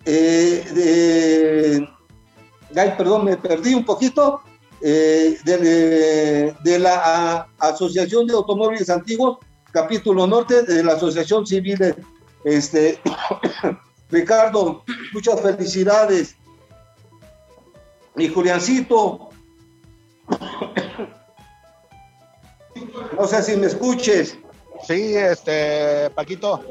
eh, 0.06 1.88
ay, 2.76 2.94
perdón, 2.98 3.26
me 3.26 3.38
perdí 3.38 3.74
un 3.74 3.86
poquito, 3.86 4.42
eh, 4.82 5.38
de, 5.46 6.80
la 6.80 7.48
Asociación 7.58 8.28
de 8.28 8.34
Automóviles 8.34 8.90
Antiguos, 8.90 9.38
capítulo 9.72 10.28
norte 10.28 10.64
de 10.64 10.84
la 10.84 10.92
Asociación 10.94 11.48
Civil. 11.48 11.78
De, 11.78 11.96
este, 12.44 13.00
Ricardo, 14.10 14.84
muchas 15.14 15.40
felicidades. 15.42 16.36
Y 18.18 18.28
Juliancito, 18.28 19.30
no 23.18 23.26
sé 23.26 23.42
si 23.42 23.56
me 23.56 23.68
escuches. 23.68 24.38
Sí, 24.86 25.16
este, 25.16 26.10
Paquito. 26.12 26.62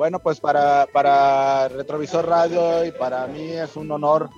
Bueno, 0.00 0.18
pues 0.18 0.40
para, 0.40 0.86
para 0.90 1.68
Retrovisor 1.68 2.26
Radio 2.26 2.86
y 2.86 2.90
para 2.90 3.26
mí 3.26 3.52
es 3.52 3.76
un 3.76 3.90
honor 3.90 4.30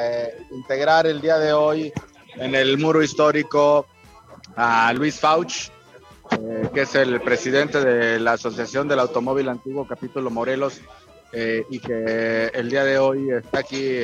eh, 0.00 0.46
integrar 0.52 1.08
el 1.08 1.20
día 1.20 1.38
de 1.38 1.52
hoy 1.52 1.92
en 2.36 2.54
el 2.54 2.78
muro 2.78 3.02
histórico 3.02 3.84
a 4.54 4.92
Luis 4.92 5.18
Fauch, 5.18 5.70
eh, 6.30 6.68
que 6.72 6.82
es 6.82 6.94
el 6.94 7.20
presidente 7.20 7.80
de 7.80 8.20
la 8.20 8.34
Asociación 8.34 8.86
del 8.86 9.00
Automóvil 9.00 9.48
Antiguo 9.48 9.88
Capítulo 9.88 10.30
Morelos, 10.30 10.80
eh, 11.32 11.66
y 11.68 11.80
que 11.80 12.52
el 12.54 12.70
día 12.70 12.84
de 12.84 13.00
hoy 13.00 13.28
está 13.32 13.58
aquí 13.58 14.02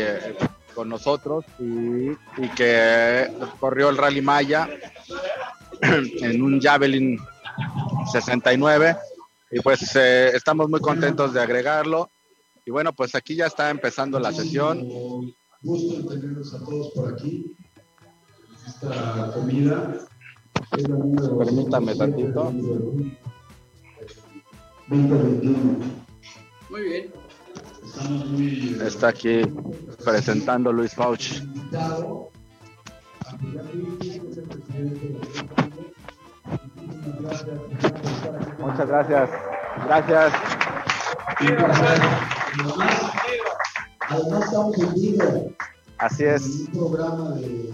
con 0.75 0.89
nosotros 0.89 1.45
y, 1.61 2.11
y, 2.39 2.49
que 2.57 3.31
corrió 3.61 3.91
el 3.91 3.99
Rally 3.99 4.21
Maya 4.21 4.69
en 5.81 6.43
un 6.43 6.61
Javelin 6.61 7.21
69 8.11 8.97
y 9.51 9.61
pues 9.61 9.97
estamos 9.97 10.69
muy 10.69 10.81
contentos 10.81 11.33
de 11.33 11.41
agregarlo 11.41 12.11
y 12.65 12.71
bueno 12.71 12.93
pues 12.93 13.15
aquí 13.15 13.35
ya 13.37 13.47
está 13.47 13.71
empezando 13.71 14.19
la 14.19 14.33
sesión 14.33 14.87
Gusto 15.61 15.97
en 15.97 16.07
tenerlos 16.09 16.55
a 16.55 16.61
todos 16.61 16.93
por 16.93 17.13
aquí. 17.13 17.57
Esta 18.65 19.33
comida 19.35 19.99
es 20.77 20.89
la 20.89 21.37
Permítame 21.37 21.97
tantito. 21.97 22.53
2021. 24.89 25.79
Muy 26.71 26.83
bien. 26.83 27.13
Estamos 27.85 28.27
muy. 28.27 28.79
Está 28.85 29.09
aquí 29.09 29.41
presentando 30.05 30.73
Luis 30.73 30.95
Fauch. 30.95 31.43
Muchas 38.59 38.89
gracias. 38.89 39.31
Gracias. 39.85 40.33
Además 44.09 44.45
estamos 44.45 44.79
en 44.79 44.95
vivo. 44.95 45.53
Así 45.99 46.25
es. 46.25 46.43
En 46.45 46.83
un 46.83 46.91
programa 46.91 47.31
de. 47.31 47.73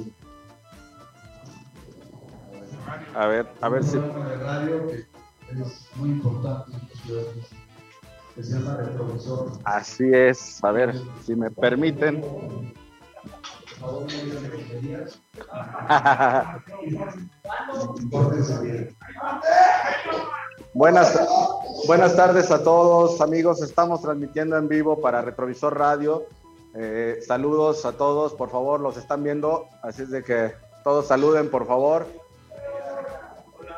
A 3.14 3.26
ver, 3.26 3.46
a 3.60 3.68
ver 3.68 3.84
si. 3.84 3.98
programa 3.98 4.28
de 4.28 4.36
radio 4.38 4.88
que 4.88 5.06
es 5.60 5.88
muy 5.96 6.10
importante 6.10 6.72
en 6.72 6.88
las 6.88 6.98
ciudades, 7.00 7.50
que 8.34 8.42
se 8.42 8.52
llama 8.52 8.76
Retrovisor. 8.76 9.52
Así 9.64 10.10
es. 10.12 10.62
A 10.64 10.72
ver, 10.72 10.94
si 11.24 11.36
me 11.36 11.50
permiten. 11.50 12.22
Buenas, 20.72 21.20
buenas 21.86 22.16
tardes 22.16 22.50
a 22.50 22.62
todos, 22.62 23.20
amigos. 23.20 23.62
Estamos 23.62 24.02
transmitiendo 24.02 24.56
en 24.56 24.68
vivo 24.68 25.00
para 25.00 25.22
Retrovisor 25.22 25.78
Radio. 25.78 26.24
Eh, 26.74 27.20
saludos 27.26 27.84
a 27.84 27.92
todos, 27.92 28.34
por 28.34 28.50
favor, 28.50 28.80
los 28.80 28.96
están 28.96 29.22
viendo, 29.22 29.68
así 29.82 30.02
es 30.02 30.10
de 30.10 30.24
que 30.24 30.52
todos 30.82 31.06
saluden, 31.06 31.48
por 31.48 31.66
favor. 31.66 32.06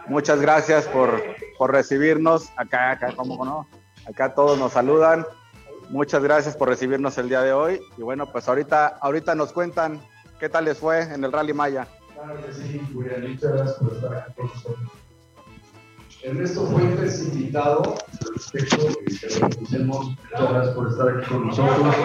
Muchas 0.06 0.40
gracias 0.40 0.86
por, 0.86 1.20
por 1.58 1.72
recibirnos. 1.72 2.48
Acá, 2.56 2.92
acá, 2.92 3.12
¿cómo 3.14 3.44
no? 3.44 3.66
Acá 4.08 4.34
todos 4.34 4.58
nos 4.58 4.72
saludan. 4.72 5.26
Muchas 5.90 6.22
gracias 6.22 6.56
por 6.56 6.68
recibirnos 6.68 7.16
el 7.18 7.28
día 7.28 7.42
de 7.42 7.52
hoy. 7.52 7.80
Y 7.96 8.02
bueno, 8.02 8.30
pues 8.30 8.48
ahorita, 8.48 8.98
ahorita 9.00 9.34
nos 9.34 9.52
cuentan 9.52 10.00
qué 10.40 10.48
tal 10.48 10.64
les 10.64 10.78
fue 10.78 11.02
en 11.02 11.24
el 11.24 11.32
Rally 11.32 11.52
Maya. 11.52 11.86
Claro 12.14 12.44
que 12.44 12.52
sí, 12.52 12.80
Julián, 12.92 13.30
muchas 13.30 13.52
gracias 13.52 13.76
por 13.78 13.92
estar 13.92 14.14
aquí 14.14 14.32
con 14.34 14.46
nosotros. 14.46 14.90
Ernesto 16.22 16.66
Fuentes, 16.66 17.28
invitado, 17.28 17.94
respecto 18.34 18.76
que 18.78 19.38
lo 19.38 19.48
reconocemos, 19.48 20.06
muchas 20.06 20.52
gracias 20.52 20.74
por 20.74 20.88
estar 20.88 21.08
aquí 21.08 21.28
con 21.28 21.46
nosotros. 21.46 21.96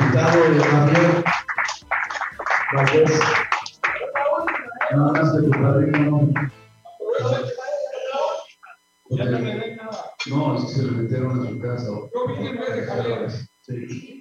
Invitado 0.00 0.50
de 0.50 0.60
Javier 0.60 1.24
Valdés. 2.74 3.20
Nada 4.90 5.12
más 5.12 5.36
de 5.36 5.42
tu 5.42 5.50
padrino, 5.50 6.28
no. 10.30 10.56
Es 10.56 10.64
que 10.64 10.72
se 10.72 10.82
le 10.84 10.90
metieron 10.92 11.40
a 11.40 11.48
su 11.48 11.58
casa. 11.58 11.90
Sí. 13.60 14.20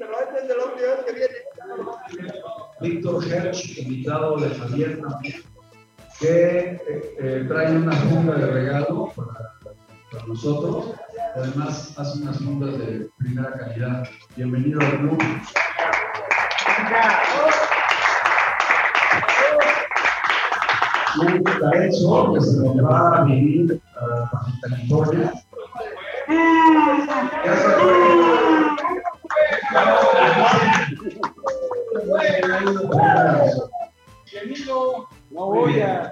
Víctor 2.81 3.27
Hersch, 3.27 3.77
invitado 3.77 4.37
de 4.37 4.49
Javier 4.49 5.01
también 5.01 5.51
que 6.21 6.79
eh, 6.87 7.15
eh, 7.19 7.45
trae 7.47 7.75
una 7.75 7.93
funda 7.93 8.35
de 8.35 8.45
regalo 8.45 9.11
para, 9.15 9.55
para, 10.11 10.25
nosotros. 10.27 10.93
Además, 11.35 11.97
hace 11.97 12.21
unas 12.21 12.37
fundas 12.37 12.77
de 12.77 13.09
primera 13.17 13.51
calidad. 13.53 14.07
Bienvenido 14.35 14.79
al 14.81 14.99
club. 14.99 15.17
Y 21.23 21.39
para 21.39 21.85
eso, 21.87 22.33
que 22.33 22.41
se 22.41 22.57
nos 22.57 22.85
va 22.85 23.17
a 23.17 23.23
vivir 23.23 23.81
a 23.95 24.31
Baja 26.31 27.31
California. 32.41 33.51
Bienvenido, 34.31 35.07
no 35.31 35.45
voy 35.45 35.81
a 35.81 36.11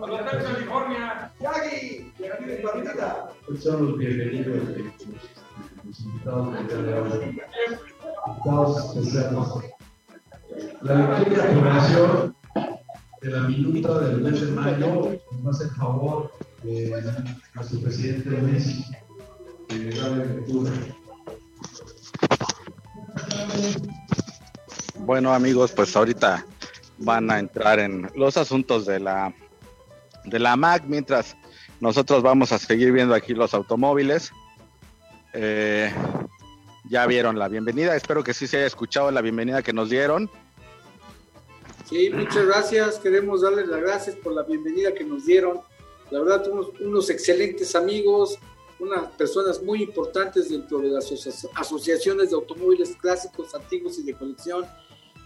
California. 0.00 1.32
Son 3.60 3.86
los 3.86 3.98
bienvenidos 3.98 4.68
de. 4.68 4.90
La 10.82 11.22
y 11.22 11.34
aprobación 11.34 12.36
de 13.22 13.30
la 13.30 13.40
minuta 13.42 13.98
del 14.00 14.20
mes 14.20 14.40
de 14.40 14.52
mayo 14.52 15.18
nos 15.42 15.56
hace 15.56 15.64
el 15.64 15.70
favor 15.70 16.32
de 16.62 17.02
nuestro 17.54 17.80
presidente 17.80 18.30
Luis 18.30 18.90
Bueno 24.98 25.32
amigos, 25.32 25.72
pues 25.72 25.94
ahorita 25.96 26.44
van 26.98 27.30
a 27.30 27.38
entrar 27.38 27.78
en 27.78 28.10
los 28.14 28.36
asuntos 28.36 28.86
de 28.86 29.00
la 29.00 29.34
de 30.24 30.38
la 30.38 30.56
MAC 30.56 30.84
mientras 30.86 31.36
nosotros 31.80 32.22
vamos 32.22 32.52
a 32.52 32.58
seguir 32.58 32.92
viendo 32.92 33.14
aquí 33.14 33.34
los 33.34 33.54
automóviles. 33.54 34.32
Eh, 35.32 35.92
ya 36.88 37.06
vieron 37.06 37.38
la 37.38 37.48
bienvenida, 37.48 37.96
espero 37.96 38.22
que 38.22 38.34
sí 38.34 38.46
se 38.46 38.58
haya 38.58 38.66
escuchado 38.66 39.10
la 39.10 39.22
bienvenida 39.22 39.62
que 39.62 39.72
nos 39.72 39.88
dieron. 39.88 40.30
Sí, 41.88 42.10
muchas 42.10 42.46
gracias. 42.46 42.98
Queremos 42.98 43.42
darles 43.42 43.68
las 43.68 43.80
gracias 43.80 44.16
por 44.16 44.32
la 44.32 44.42
bienvenida 44.42 44.94
que 44.94 45.04
nos 45.04 45.26
dieron. 45.26 45.60
La 46.10 46.20
verdad, 46.20 46.46
unos, 46.48 46.68
unos 46.80 47.10
excelentes 47.10 47.74
amigos, 47.74 48.38
unas 48.80 49.10
personas 49.12 49.62
muy 49.62 49.82
importantes 49.82 50.48
dentro 50.48 50.78
de 50.78 50.88
las 50.88 51.10
asoci 51.10 51.48
asociaciones 51.54 52.30
de 52.30 52.36
automóviles 52.36 52.96
clásicos, 52.96 53.54
antiguos 53.54 53.98
y 53.98 54.02
de 54.02 54.14
colección, 54.14 54.66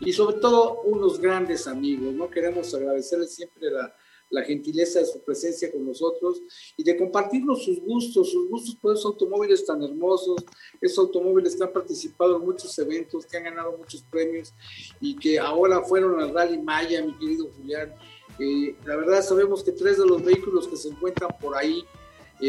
y 0.00 0.12
sobre 0.12 0.38
todo 0.38 0.82
unos 0.82 1.20
grandes 1.20 1.66
amigos. 1.66 2.12
¿no? 2.14 2.28
Queremos 2.30 2.74
agradecerles 2.74 3.34
siempre 3.34 3.70
la, 3.70 3.94
la 4.30 4.42
gentileza 4.42 4.98
de 4.98 5.06
su 5.06 5.22
presencia 5.22 5.70
con 5.70 5.86
nosotros 5.86 6.42
y 6.76 6.82
de 6.82 6.96
compartirnos 6.96 7.64
sus 7.64 7.80
gustos, 7.80 8.32
sus 8.32 8.48
gustos 8.48 8.74
por 8.76 8.94
esos 8.94 9.06
automóviles 9.06 9.64
tan 9.64 9.82
hermosos, 9.82 10.44
esos 10.80 10.98
automóviles 10.98 11.54
que 11.54 11.64
han 11.64 11.72
participado 11.72 12.36
en 12.36 12.44
muchos 12.44 12.76
eventos, 12.78 13.26
que 13.26 13.36
han 13.36 13.44
ganado 13.44 13.76
muchos 13.78 14.02
premios 14.02 14.52
y 15.00 15.16
que 15.16 15.38
ahora 15.38 15.82
fueron 15.82 16.20
al 16.20 16.34
Rally 16.34 16.58
Maya, 16.58 17.04
mi 17.04 17.16
querido 17.18 17.50
Julián. 17.56 17.94
Eh, 18.38 18.74
la 18.84 18.96
verdad 18.96 19.22
sabemos 19.22 19.62
que 19.62 19.72
tres 19.72 19.98
de 19.98 20.06
los 20.06 20.22
vehículos 20.24 20.66
que 20.66 20.76
se 20.76 20.88
encuentran 20.88 21.30
por 21.40 21.56
ahí 21.56 21.84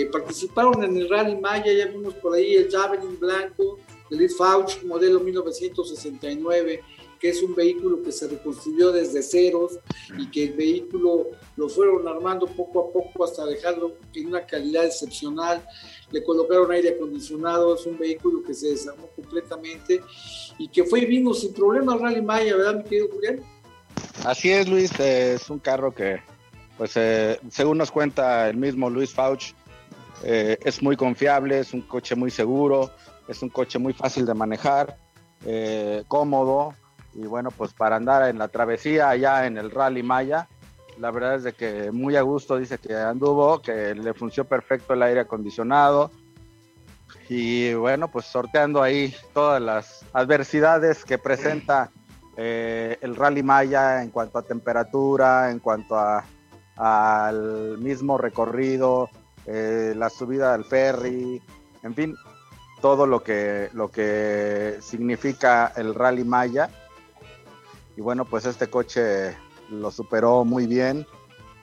eh, 0.01 0.09
participaron 0.11 0.83
en 0.83 0.97
el 0.97 1.09
Rally 1.09 1.35
Maya, 1.35 1.71
ya 1.71 1.87
vimos 1.87 2.13
por 2.15 2.33
ahí 2.33 2.55
el 2.55 2.71
Javelin 2.71 3.19
blanco, 3.19 3.79
el 4.11 4.17
Lead 4.17 4.31
Fauch 4.31 4.83
modelo 4.83 5.19
1969, 5.19 6.81
que 7.19 7.29
es 7.29 7.41
un 7.41 7.55
vehículo 7.55 8.01
que 8.01 8.11
se 8.11 8.27
reconstruyó 8.27 8.91
desde 8.91 9.23
ceros 9.23 9.79
y 10.17 10.29
que 10.29 10.45
el 10.45 10.53
vehículo 10.53 11.27
lo 11.55 11.69
fueron 11.69 12.07
armando 12.07 12.45
poco 12.45 12.81
a 12.81 12.93
poco 12.93 13.23
hasta 13.23 13.45
dejarlo 13.45 13.93
en 14.13 14.27
una 14.27 14.45
calidad 14.45 14.85
excepcional. 14.85 15.65
Le 16.11 16.23
colocaron 16.23 16.71
aire 16.71 16.89
acondicionado, 16.89 17.75
es 17.75 17.85
un 17.85 17.97
vehículo 17.97 18.43
que 18.43 18.53
se 18.53 18.69
desarmó 18.69 19.07
completamente 19.15 20.01
y 20.57 20.67
que 20.67 20.83
fue 20.83 21.01
y 21.01 21.05
vino 21.05 21.33
sin 21.33 21.53
problemas 21.53 21.99
Rally 21.99 22.21
Maya, 22.21 22.55
¿verdad, 22.55 22.75
mi 22.77 22.83
querido 22.83 23.07
Julián? 23.11 23.41
Así 24.23 24.51
es, 24.51 24.67
Luis, 24.67 24.91
es 24.99 25.49
un 25.49 25.59
carro 25.59 25.93
que, 25.93 26.19
pues, 26.77 26.91
eh, 26.95 27.39
según 27.49 27.77
nos 27.77 27.91
cuenta 27.91 28.49
el 28.49 28.57
mismo 28.57 28.89
Luis 28.89 29.13
Fauch, 29.13 29.53
eh, 30.23 30.57
es 30.63 30.81
muy 30.81 30.95
confiable, 30.95 31.59
es 31.59 31.73
un 31.73 31.81
coche 31.81 32.15
muy 32.15 32.31
seguro, 32.31 32.91
es 33.27 33.41
un 33.41 33.49
coche 33.49 33.79
muy 33.79 33.93
fácil 33.93 34.25
de 34.25 34.33
manejar, 34.33 34.97
eh, 35.45 36.03
cómodo, 36.07 36.73
y 37.13 37.25
bueno, 37.25 37.49
pues 37.51 37.73
para 37.73 37.95
andar 37.95 38.29
en 38.29 38.37
la 38.37 38.47
travesía 38.47 39.09
allá 39.09 39.45
en 39.45 39.57
el 39.57 39.71
Rally 39.71 40.03
Maya, 40.03 40.47
la 40.99 41.11
verdad 41.11 41.35
es 41.35 41.43
de 41.43 41.53
que 41.53 41.91
muy 41.91 42.15
a 42.15 42.21
gusto 42.21 42.57
dice 42.57 42.77
que 42.77 42.95
anduvo, 42.95 43.61
que 43.61 43.95
le 43.95 44.13
funcionó 44.13 44.47
perfecto 44.47 44.93
el 44.93 45.03
aire 45.03 45.21
acondicionado. 45.21 46.11
Y 47.27 47.73
bueno, 47.73 48.09
pues 48.09 48.25
sorteando 48.25 48.81
ahí 48.81 49.13
todas 49.33 49.61
las 49.61 50.05
adversidades 50.13 51.03
que 51.03 51.17
presenta 51.17 51.89
eh, 52.37 52.97
el 53.01 53.15
Rally 53.15 53.43
Maya 53.43 54.03
en 54.03 54.09
cuanto 54.09 54.37
a 54.37 54.43
temperatura, 54.43 55.51
en 55.51 55.59
cuanto 55.59 55.97
a 55.97 56.23
al 56.75 57.77
mismo 57.77 58.17
recorrido, 58.17 59.09
eh, 59.45 59.93
la 59.95 60.09
subida 60.09 60.53
al 60.53 60.65
ferry, 60.65 61.41
en 61.83 61.93
fin, 61.93 62.15
todo 62.81 63.05
lo 63.05 63.23
que, 63.23 63.69
lo 63.73 63.89
que 63.89 64.77
significa 64.81 65.73
el 65.75 65.93
Rally 65.95 66.23
Maya 66.23 66.69
y 67.97 68.01
bueno, 68.01 68.25
pues 68.25 68.45
este 68.45 68.67
coche 68.67 69.35
lo 69.69 69.89
superó 69.91 70.43
muy 70.43 70.67
bien 70.67 71.05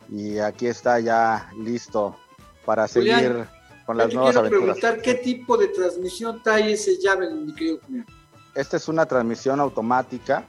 y 0.09 0.39
aquí 0.39 0.66
está 0.66 0.99
ya 1.01 1.51
listo 1.59 2.16
para 2.64 2.89
seguir 2.89 3.47
con 3.85 3.97
las 3.97 4.12
nuevas 4.12 4.33
quiero 4.33 4.47
aventuras. 4.47 4.78
preguntar 4.78 5.03
qué 5.03 5.14
tipo 5.14 5.57
de 5.57 5.68
transmisión 5.68 6.43
trae 6.43 6.72
ese 6.72 6.99
Javelin, 7.03 7.47
mi 7.47 7.55
querido 7.55 7.78
Julián. 7.85 8.07
Esta 8.55 8.76
es 8.76 8.89
una 8.89 9.07
transmisión 9.07 9.61
automática. 9.61 10.45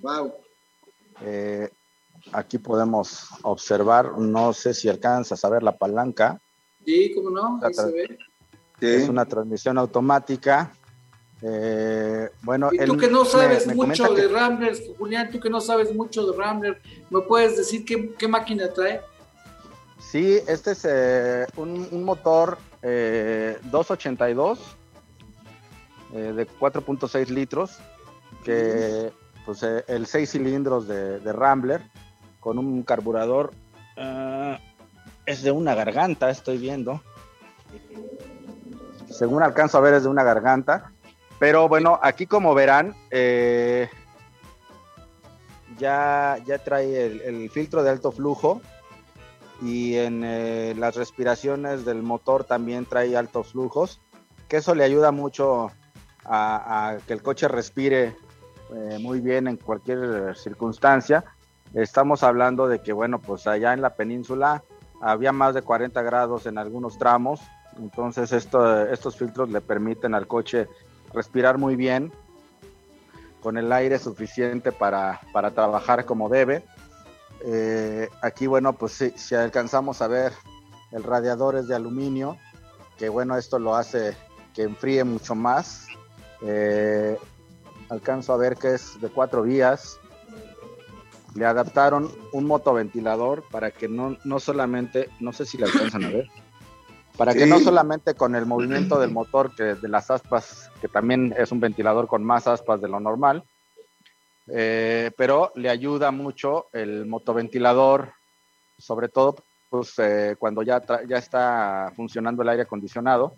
Wow. 0.00 0.34
Eh, 1.20 1.70
aquí 2.32 2.58
podemos 2.58 3.28
observar, 3.42 4.18
no 4.18 4.52
sé 4.52 4.74
si 4.74 4.88
alcanzas 4.88 5.44
a 5.44 5.48
ver 5.48 5.62
la 5.62 5.76
palanca. 5.76 6.40
Sí, 6.84 7.12
cómo 7.14 7.30
no, 7.30 7.60
ahí 7.62 7.74
se 7.74 7.90
ve. 7.90 8.18
Es 8.80 9.08
una 9.08 9.24
transmisión 9.24 9.78
automática. 9.78 10.72
Eh, 11.42 12.28
bueno, 12.42 12.70
Y 12.72 12.78
tú 12.78 12.94
él 12.94 13.00
que 13.00 13.08
no 13.08 13.24
sabes 13.24 13.66
me 13.66 13.74
mucho 13.74 14.12
de 14.14 14.22
que- 14.22 14.28
Ramblers, 14.28 14.82
Julián, 14.98 15.30
tú 15.30 15.40
que 15.40 15.50
no 15.50 15.60
sabes 15.60 15.94
mucho 15.94 16.26
de 16.30 16.36
Rambler, 16.38 16.80
¿me 17.10 17.20
puedes 17.20 17.56
decir 17.56 17.84
qué, 17.84 18.14
qué 18.18 18.28
máquina 18.28 18.72
trae? 18.72 19.00
Sí, 19.98 20.38
este 20.46 20.72
es 20.72 20.86
eh, 20.88 21.46
un, 21.56 21.86
un 21.90 22.04
motor 22.04 22.56
eh, 22.82 23.58
282 23.64 24.58
eh, 26.14 26.32
de 26.34 26.46
4.6 26.46 27.28
litros, 27.28 27.78
que 28.44 29.12
pues 29.44 29.62
eh, 29.62 29.84
el 29.88 30.06
6 30.06 30.30
cilindros 30.30 30.86
de, 30.88 31.20
de 31.20 31.32
Rambler 31.32 31.82
con 32.40 32.58
un 32.58 32.82
carburador 32.84 33.52
ah, 33.96 34.58
es 35.26 35.42
de 35.42 35.50
una 35.50 35.74
garganta, 35.74 36.30
estoy 36.30 36.58
viendo. 36.58 37.02
Según 39.10 39.42
alcanzo 39.42 39.78
a 39.78 39.80
ver 39.80 39.94
es 39.94 40.02
de 40.04 40.08
una 40.08 40.24
garganta, 40.24 40.92
pero 41.38 41.68
bueno, 41.68 41.98
aquí 42.02 42.26
como 42.26 42.54
verán, 42.54 42.94
eh, 43.10 43.88
ya, 45.78 46.38
ya 46.44 46.58
trae 46.58 47.06
el, 47.06 47.50
filtro 47.50 47.82
de 47.82 47.90
alto 47.90 48.12
flujo 48.12 48.60
y 49.62 49.96
en 49.96 50.22
eh, 50.24 50.74
las 50.76 50.96
respiraciones 50.96 51.84
del 51.84 52.02
motor 52.02 52.44
también 52.44 52.86
trae 52.86 53.16
altos 53.16 53.52
flujos, 53.52 54.00
que 54.48 54.58
eso 54.58 54.74
le 54.74 54.84
ayuda 54.84 55.12
mucho 55.12 55.70
a, 56.24 56.90
a 56.90 56.98
que 56.98 57.12
el 57.12 57.22
coche 57.22 57.48
respire 57.48 58.16
eh, 58.72 58.98
muy 58.98 59.20
bien 59.20 59.46
en 59.46 59.56
cualquier 59.56 60.36
circunstancia. 60.36 61.24
Estamos 61.74 62.22
hablando 62.22 62.66
de 62.66 62.80
que, 62.80 62.92
bueno, 62.92 63.20
pues 63.20 63.46
allá 63.46 63.72
en 63.72 63.82
la 63.82 63.94
península 63.94 64.62
había 65.04 65.32
más 65.32 65.54
de 65.54 65.62
40 65.62 66.00
grados 66.02 66.46
en 66.46 66.58
algunos 66.58 66.98
tramos, 66.98 67.40
entonces 67.78 68.32
esto, 68.32 68.86
estos 68.86 69.16
filtros 69.16 69.50
le 69.50 69.60
permiten 69.60 70.14
al 70.14 70.26
coche 70.26 70.68
respirar 71.12 71.58
muy 71.58 71.76
bien, 71.76 72.12
con 73.42 73.58
el 73.58 73.70
aire 73.72 73.98
suficiente 73.98 74.72
para, 74.72 75.20
para 75.32 75.50
trabajar 75.50 76.06
como 76.06 76.30
debe. 76.30 76.64
Eh, 77.44 78.08
aquí, 78.22 78.46
bueno, 78.46 78.72
pues 78.72 78.92
si, 78.92 79.10
si 79.10 79.34
alcanzamos 79.34 80.00
a 80.00 80.08
ver, 80.08 80.32
el 80.92 81.02
radiador 81.02 81.56
es 81.56 81.68
de 81.68 81.74
aluminio, 81.74 82.38
que 82.96 83.10
bueno, 83.10 83.36
esto 83.36 83.58
lo 83.58 83.76
hace 83.76 84.16
que 84.54 84.62
enfríe 84.62 85.04
mucho 85.04 85.34
más. 85.34 85.86
Eh, 86.40 87.18
alcanzo 87.90 88.32
a 88.32 88.38
ver 88.38 88.56
que 88.56 88.74
es 88.74 88.98
de 89.00 89.10
cuatro 89.10 89.42
vías. 89.42 89.98
Le 91.34 91.44
adaptaron 91.46 92.10
un 92.32 92.46
motoventilador 92.46 93.44
para 93.50 93.70
que 93.70 93.88
no, 93.88 94.16
no 94.24 94.38
solamente, 94.38 95.08
no 95.20 95.32
sé 95.32 95.46
si 95.46 95.58
le 95.58 95.64
alcanzan 95.64 96.04
a 96.04 96.10
ver, 96.10 96.28
para 97.16 97.34
que 97.34 97.46
no 97.46 97.60
solamente 97.60 98.14
con 98.14 98.34
el 98.34 98.46
movimiento 98.46 98.98
del 98.98 99.10
motor, 99.12 99.54
que 99.54 99.74
de 99.74 99.88
las 99.88 100.10
aspas, 100.10 100.70
que 100.80 100.88
también 100.88 101.34
es 101.36 101.52
un 101.52 101.60
ventilador 101.60 102.06
con 102.06 102.24
más 102.24 102.46
aspas 102.46 102.80
de 102.80 102.88
lo 102.88 103.00
normal, 103.00 103.44
eh, 104.48 105.10
pero 105.16 105.52
le 105.54 105.70
ayuda 105.70 106.10
mucho 106.10 106.66
el 106.72 107.06
motoventilador, 107.06 108.12
sobre 108.78 109.08
todo 109.08 109.36
pues, 109.70 109.98
eh, 109.98 110.36
cuando 110.38 110.62
ya, 110.62 110.82
ya 111.08 111.18
está 111.18 111.92
funcionando 111.96 112.42
el 112.42 112.48
aire 112.50 112.62
acondicionado. 112.62 113.34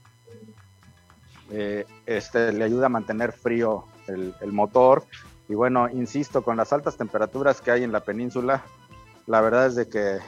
Eh, 1.51 1.85
este, 2.05 2.53
le 2.53 2.65
ayuda 2.65 2.87
a 2.87 2.91
mantener 2.91 3.33
frío 3.33 3.85
el, 4.09 4.35
el 4.41 4.53
motor. 4.53 5.05
Y 5.49 5.55
bueno, 5.55 5.89
insisto, 5.89 6.43
con 6.43 6.57
las 6.57 6.73
altas 6.73 6.97
temperaturas 6.97 7.61
que 7.61 7.71
hay 7.71 7.85
en 7.85 7.93
la 7.93 8.01
península, 8.01 8.65
la 9.27 9.41
verdad 9.41 9.67
es 9.67 9.77
de 9.77 9.89
que 9.89 10.19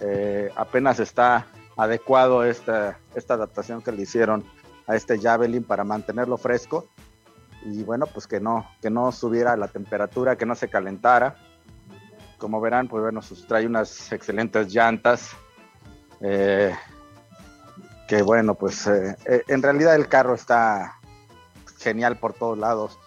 eh, 0.00 0.50
apenas 0.56 1.00
está 1.00 1.46
adecuado 1.76 2.44
esta, 2.44 2.98
esta 3.14 3.34
adaptación 3.34 3.82
que 3.82 3.92
le 3.92 4.02
hicieron 4.02 4.44
a 4.86 4.96
este 4.96 5.18
Javelin 5.18 5.64
para 5.64 5.84
mantenerlo 5.84 6.36
fresco 6.36 6.88
y 7.62 7.82
bueno, 7.82 8.06
pues 8.06 8.26
que 8.26 8.40
no, 8.40 8.66
que 8.80 8.90
no 8.90 9.12
subiera 9.12 9.56
la 9.56 9.68
temperatura, 9.68 10.36
que 10.36 10.46
no 10.46 10.54
se 10.54 10.68
calentara. 10.68 11.36
Como 12.38 12.60
verán, 12.60 12.88
pues 12.88 13.02
bueno, 13.02 13.20
trae 13.46 13.66
unas 13.66 14.12
excelentes 14.12 14.72
llantas. 14.72 15.32
Eh, 16.20 16.74
que 18.08 18.22
bueno, 18.22 18.54
pues 18.54 18.86
eh, 18.86 19.16
en 19.46 19.62
realidad 19.62 19.94
el 19.94 20.08
carro 20.08 20.34
está 20.34 20.98
genial 21.78 22.16
por 22.16 22.32
todos 22.32 22.58
lados. 22.58 22.98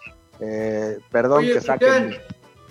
Perdón 1.11 1.45
que 1.45 1.61
saque 1.61 2.19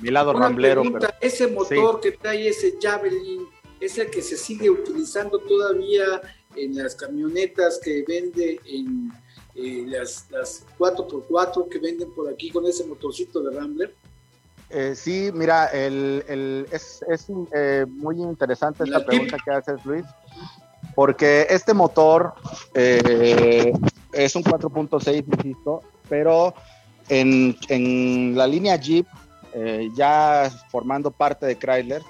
mi, 0.00 0.10
lado 0.10 0.32
ramblero. 0.32 0.82
Pero, 0.82 1.08
ese 1.20 1.46
motor 1.46 2.00
que 2.00 2.12
trae 2.12 2.48
ese 2.48 2.74
Javelin 2.80 3.46
es 3.80 3.98
el 3.98 4.10
que 4.10 4.22
se 4.22 4.36
sigue 4.36 4.70
utilizando 4.70 5.38
todavía 5.38 6.20
en 6.56 6.76
las 6.76 6.94
camionetas 6.94 7.80
que 7.82 8.04
vende 8.06 8.60
en 8.66 9.10
eh, 9.54 9.84
las, 9.86 10.26
las 10.30 10.64
4x4 10.78 11.68
que 11.68 11.78
venden 11.78 12.10
por 12.12 12.30
aquí 12.30 12.50
con 12.50 12.66
ese 12.66 12.86
motorcito 12.86 13.42
de 13.42 13.58
Rambler? 13.58 13.94
Eh, 14.70 14.94
sí, 14.94 15.30
mira, 15.34 15.66
el, 15.66 16.24
el, 16.26 16.66
es, 16.72 17.04
es 17.06 17.26
eh, 17.54 17.84
muy 17.86 18.16
interesante 18.22 18.84
esta 18.84 19.04
pregunta 19.04 19.36
que 19.44 19.50
haces, 19.50 19.84
Luis, 19.84 20.06
porque 20.94 21.46
este 21.50 21.74
motor 21.74 22.32
es 22.72 24.36
un 24.36 24.42
4.6, 24.42 25.24
insisto, 25.36 25.82
pero 26.08 26.54
en, 27.08 28.36
la 28.36 28.46
línea 28.46 28.76
Jeep, 28.76 29.06
ya 29.94 30.50
formando 30.70 31.10
parte 31.10 31.46
de 31.46 31.56
Chrysler, 31.56 32.02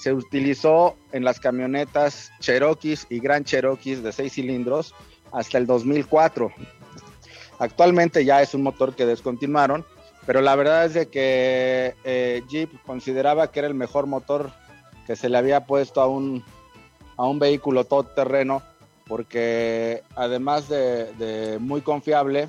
se 0.00 0.14
utilizó 0.14 0.96
en 1.12 1.24
las 1.24 1.38
camionetas 1.38 2.30
Cherokees 2.40 3.06
y 3.10 3.20
Grand 3.20 3.44
Cherokees 3.44 4.02
de 4.02 4.12
6 4.12 4.32
cilindros 4.32 4.94
hasta 5.30 5.58
el 5.58 5.66
2004. 5.66 6.50
Actualmente 7.58 8.24
ya 8.24 8.40
es 8.40 8.54
un 8.54 8.62
motor 8.62 8.94
que 8.94 9.04
descontinuaron, 9.04 9.84
pero 10.24 10.40
la 10.40 10.56
verdad 10.56 10.86
es 10.86 10.94
de 10.94 11.08
que 11.08 11.94
eh, 12.04 12.42
Jeep 12.48 12.70
consideraba 12.86 13.50
que 13.50 13.58
era 13.58 13.68
el 13.68 13.74
mejor 13.74 14.06
motor 14.06 14.50
que 15.06 15.16
se 15.16 15.28
le 15.28 15.36
había 15.36 15.66
puesto 15.66 16.00
a 16.00 16.06
un, 16.06 16.42
a 17.18 17.26
un 17.26 17.38
vehículo 17.38 17.84
todoterreno, 17.84 18.62
porque 19.06 20.02
además 20.16 20.68
de, 20.68 21.58
muy 21.60 21.82
confiable, 21.82 22.48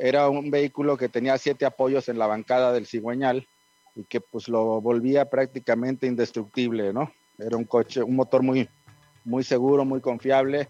era 0.00 0.30
un 0.30 0.50
vehículo 0.50 0.96
que 0.96 1.10
tenía 1.10 1.36
siete 1.36 1.66
apoyos 1.66 2.08
en 2.08 2.18
la 2.18 2.26
bancada 2.26 2.72
del 2.72 2.86
cigüeñal 2.86 3.46
y 3.94 4.04
que 4.04 4.22
pues 4.22 4.48
lo 4.48 4.80
volvía 4.80 5.28
prácticamente 5.28 6.06
indestructible, 6.06 6.94
¿no? 6.94 7.12
Era 7.38 7.58
un 7.58 7.64
coche, 7.64 8.02
un 8.02 8.16
motor 8.16 8.42
muy, 8.42 8.66
muy 9.24 9.44
seguro, 9.44 9.84
muy 9.84 10.00
confiable 10.00 10.68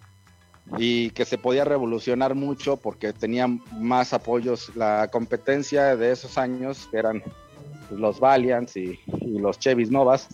y 0.78 1.10
que 1.10 1.24
se 1.24 1.38
podía 1.38 1.64
revolucionar 1.64 2.34
mucho 2.34 2.76
porque 2.76 3.12
tenía 3.12 3.46
más 3.46 4.12
apoyos. 4.12 4.74
La 4.74 5.08
competencia 5.12 5.96
de 5.96 6.10
esos 6.10 6.36
años, 6.36 6.88
que 6.90 6.98
eran 6.98 7.22
los 7.90 8.18
Valiants 8.18 8.76
y, 8.76 8.98
los 9.22 9.60
Chevys 9.60 9.92
Novas, 9.92 10.28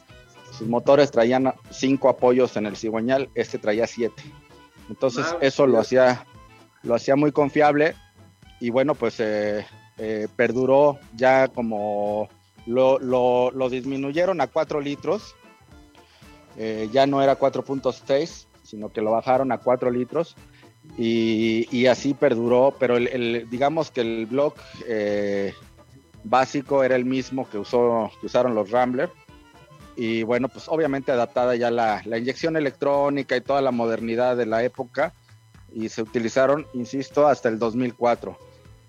sus 0.52 0.68
motores 0.68 1.10
traían 1.10 1.52
cinco 1.70 2.08
apoyos 2.08 2.56
en 2.56 2.64
el 2.64 2.76
cigüeñal, 2.76 3.28
este 3.34 3.58
traía 3.58 3.86
siete. 3.86 4.22
Entonces 4.88 5.26
eso 5.42 5.66
lo 5.66 5.80
hacía, 5.80 6.24
lo 6.82 6.94
hacía 6.94 7.14
muy 7.14 7.30
confiable 7.30 7.94
y 8.60 8.70
bueno, 8.70 8.94
pues 8.94 9.20
eh, 9.20 9.66
eh, 9.98 10.28
perduró 10.36 10.98
ya 11.14 11.48
como 11.48 12.28
lo, 12.66 12.98
lo, 12.98 13.70
disminuyeron 13.70 14.40
a 14.40 14.46
4 14.46 14.80
litros, 14.80 15.34
eh, 16.56 16.88
ya 16.92 17.06
no 17.06 17.22
era 17.22 17.38
4.6 17.38 18.46
sino 18.66 18.92
que 18.92 19.00
lo 19.00 19.12
bajaron 19.12 19.52
a 19.52 19.58
4 19.58 19.90
litros 19.90 20.36
y, 20.98 21.86
así 21.86 22.14
perduró, 22.14 22.74
pero 22.78 22.96
el, 22.96 23.48
digamos 23.50 23.90
que 23.90 24.00
el 24.02 24.28
eh, 24.86 25.52
básico 26.24 26.84
era 26.84 26.96
el 26.96 27.04
mismo 27.04 27.48
que, 27.48 27.58
usó, 27.58 28.10
que 28.20 28.26
usaron 28.26 28.54
los 28.54 28.70
Rambler 28.70 29.10
y 29.96 30.22
bueno, 30.22 30.48
pues 30.48 30.68
obviamente 30.68 31.10
adaptada 31.10 31.56
ya 31.56 31.70
la, 31.70 32.02
la 32.04 32.18
inyección 32.18 32.56
electrónica 32.56 33.36
y 33.36 33.40
toda 33.40 33.62
la 33.62 33.70
modernidad 33.70 34.36
de 34.36 34.46
la 34.46 34.62
época 34.62 35.12
y 35.72 35.88
se 35.88 36.02
utilizaron, 36.02 36.66
insisto, 36.74 37.26
hasta 37.26 37.48
el 37.48 37.58
2004. 37.58 38.38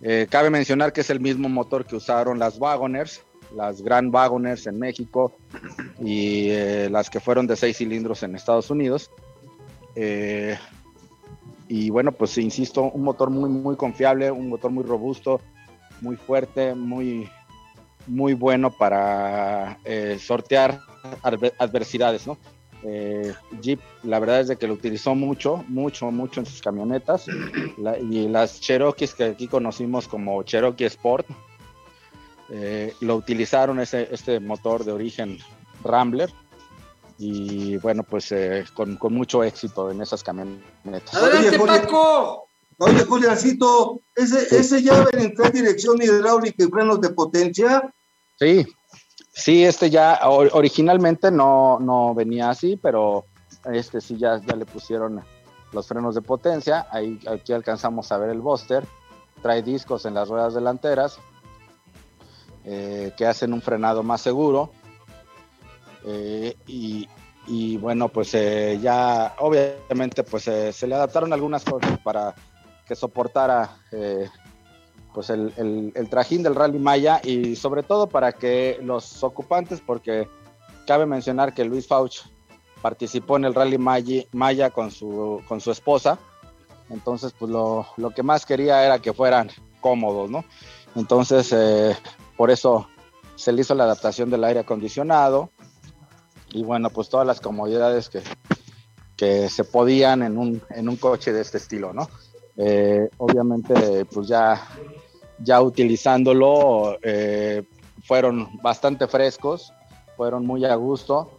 Eh, 0.02 0.28
cabe 0.30 0.50
mencionar 0.50 0.94
que 0.94 1.02
es 1.02 1.10
el 1.10 1.20
mismo 1.20 1.50
motor 1.50 1.86
que 1.86 1.96
usaron 1.96 2.38
las 2.40 2.60
Wagoners, 2.60 3.24
las 3.56 3.82
Grand 3.82 4.14
Wagoners 4.14 4.68
en 4.68 4.80
México 4.80 5.34
y 6.00 6.50
eh, 6.50 6.90
las 6.90 7.10
que 7.10 7.20
fueron 7.20 7.48
de 7.48 7.56
seis 7.56 7.78
cilindros 7.78 8.24
en 8.24 8.36
Estados 8.36 8.70
Unidos. 8.70 9.12
Eh, 9.96 10.58
y 11.68 11.90
bueno, 11.90 12.12
pues 12.12 12.38
insisto, 12.38 12.84
un 12.84 13.04
motor 13.04 13.30
muy, 13.30 13.50
muy 13.50 13.76
confiable, 13.76 14.32
un 14.32 14.50
motor 14.50 14.72
muy 14.72 14.84
robusto, 14.84 15.42
muy 16.02 16.16
fuerte, 16.16 16.76
muy, 16.76 17.30
muy 18.06 18.34
bueno 18.34 18.72
para 18.72 19.80
eh, 19.84 20.18
sortear 20.20 20.80
adversidades, 21.58 22.28
¿no? 22.28 22.38
Eh, 22.88 23.34
Jeep, 23.62 23.80
la 24.04 24.20
verdad 24.20 24.42
es 24.42 24.48
de 24.48 24.58
que 24.58 24.68
lo 24.68 24.74
utilizó 24.74 25.14
mucho, 25.14 25.66
mucho, 25.68 26.10
mucho 26.12 26.40
en 26.40 26.46
sus 26.46 26.62
camionetas. 26.62 27.26
y 28.10 28.28
las 28.28 28.62
Cherokees 28.62 29.14
que 29.14 29.26
aquí 29.26 29.48
conocimos 29.48 30.08
como 30.08 30.42
Cherokee 30.44 30.86
Sport, 30.86 31.28
lo 33.02 33.16
utilizaron 33.18 33.80
ese, 33.82 34.08
este 34.10 34.40
motor 34.40 34.86
de 34.86 34.94
origen 34.94 35.38
Rambler 35.84 36.32
y 37.18 37.78
bueno, 37.78 38.04
pues 38.04 38.32
eh, 38.32 38.66
con, 38.74 38.98
mucho 39.10 39.44
éxito 39.44 39.90
en 39.90 40.02
esas 40.02 40.24
camionetas. 40.24 41.14
¡Adelante, 41.14 41.58
Paco! 41.60 42.48
Oye, 42.80 43.04
Juliancito, 43.06 44.02
¿ese, 44.16 44.56
¿ese 44.56 44.84
ya 44.84 45.04
en 45.14 45.34
tres 45.34 45.52
dirección 45.52 46.00
hidráulica 46.00 46.64
y 46.64 46.68
frenos 46.68 47.02
de 47.02 47.10
potencia? 47.10 47.92
Sí, 48.38 48.68
sí, 49.38 49.64
este 49.64 49.90
ya 49.90 50.20
originalmente 50.28 51.32
no, 51.32 51.80
no 51.80 52.14
venía 52.14 52.50
así, 52.50 52.76
pero 52.76 53.26
este 53.66 54.02
sí 54.02 54.18
ya, 54.18 54.42
ya 54.46 54.56
le 54.56 54.66
pusieron 54.66 55.24
los 55.72 55.88
frenos 55.88 56.16
de 56.16 56.22
potencia. 56.22 56.88
Ahí, 56.92 57.20
aquí 57.30 57.54
alcanzamos 57.54 58.12
a 58.12 58.18
ver 58.18 58.32
el 58.32 58.42
Buster. 58.42 58.86
Trae 59.42 59.62
discos 59.62 60.06
en 60.06 60.16
las 60.16 60.30
ruedas 60.30 60.56
delanteras 60.56 61.20
eh, 62.66 63.14
que 63.16 63.26
hacen 63.26 63.54
un 63.54 63.62
frenado 63.62 64.04
más 64.04 64.22
seguro. 64.22 64.72
Eh, 66.06 66.56
y, 67.48 67.78
bueno, 67.78 68.10
pues 68.10 68.34
eh, 68.34 68.80
ya 68.82 69.36
obviamente 69.40 70.24
pues 70.24 70.48
eh, 70.48 70.74
se 70.74 70.88
le 70.88 70.96
adaptaron 70.96 71.32
algunas 71.32 71.64
cosas 71.64 71.98
para 72.00 72.36
que 72.86 72.96
soportara 72.96 73.78
pues 75.14 75.30
el, 75.30 75.92
el, 75.96 76.10
trajín 76.10 76.44
del 76.44 76.56
Rally 76.56 76.80
Maya 76.80 77.22
y 77.24 77.56
sobre 77.56 77.84
todo 77.84 78.08
para 78.08 78.34
que 78.34 78.80
los 78.82 79.24
ocupantes, 79.24 79.82
porque 79.86 80.28
cabe 80.86 81.06
mencionar 81.06 81.54
que 81.54 81.66
Luis 81.66 81.88
Fauch 81.88 82.22
participó 82.82 83.38
en 83.38 83.46
el 83.46 83.56
Rally 83.56 83.78
Maya, 83.78 84.70
con, 84.70 84.92
su, 84.92 85.42
con 85.48 85.60
su 85.60 85.72
esposa, 85.72 86.20
entonces 86.90 87.34
pues 87.38 87.52
lo, 87.52 87.88
lo, 87.98 88.12
que 88.12 88.24
más 88.24 88.46
quería 88.46 88.86
era 88.86 89.00
que 89.00 89.14
fueran 89.14 89.50
cómodos, 89.82 90.30
¿no? 90.30 90.46
Entonces 90.96 91.54
por 92.36 92.52
eso 92.52 92.88
se 93.36 93.52
le 93.52 93.62
hizo 93.62 93.76
la 93.76 93.86
adaptación 93.86 94.30
del 94.30 94.44
aire 94.44 94.60
acondicionado, 94.60 95.50
y 96.52 96.64
bueno, 96.64 96.90
pues 96.90 97.10
todas 97.10 97.28
las 97.28 97.42
comodidades 97.42 98.10
que, 98.10 98.22
que 99.16 99.50
se 99.50 99.64
podían 99.64 100.24
en 100.24 100.38
un, 100.38 100.62
en 100.70 100.88
un 100.88 100.96
coche 100.96 101.34
de 101.34 101.42
este 101.42 101.58
estilo, 101.58 101.94
¿no? 101.94 102.08
Eh, 102.56 103.10
obviamente, 103.18 104.06
pues 104.06 104.28
ya, 104.28 104.68
ya 105.40 105.62
utilizándolo, 105.62 106.98
eh, 107.02 107.64
fueron 108.04 108.50
bastante 108.62 109.08
frescos, 109.08 109.74
fueron 110.16 110.46
muy 110.46 110.66
a 110.66 110.76
gusto 110.76 111.32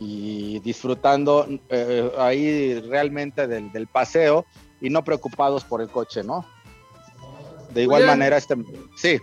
y 0.00 0.58
disfrutando 0.60 1.46
eh, 1.68 2.10
ahí 2.18 2.80
realmente 2.80 3.46
del, 3.46 3.70
del, 3.70 3.86
paseo 3.86 4.44
y 4.80 4.90
no 4.90 5.04
preocupados 5.04 5.64
por 5.64 5.80
el 5.80 5.88
coche, 5.88 6.24
¿no? 6.24 6.44
De 7.72 7.82
igual 7.82 8.06
manera, 8.06 8.36
este, 8.36 8.56
sí. 8.96 9.18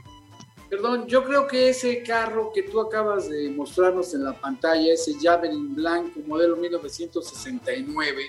Perdón, 0.69 1.05
yo 1.07 1.23
creo 1.25 1.47
que 1.47 1.69
ese 1.69 2.01
carro 2.01 2.51
que 2.53 2.63
tú 2.63 2.79
acabas 2.79 3.29
de 3.29 3.49
mostrarnos 3.49 4.13
en 4.13 4.23
la 4.23 4.33
pantalla, 4.33 4.93
ese 4.93 5.13
Javelin 5.21 5.75
blanco, 5.75 6.21
modelo 6.25 6.55
1969, 6.55 8.23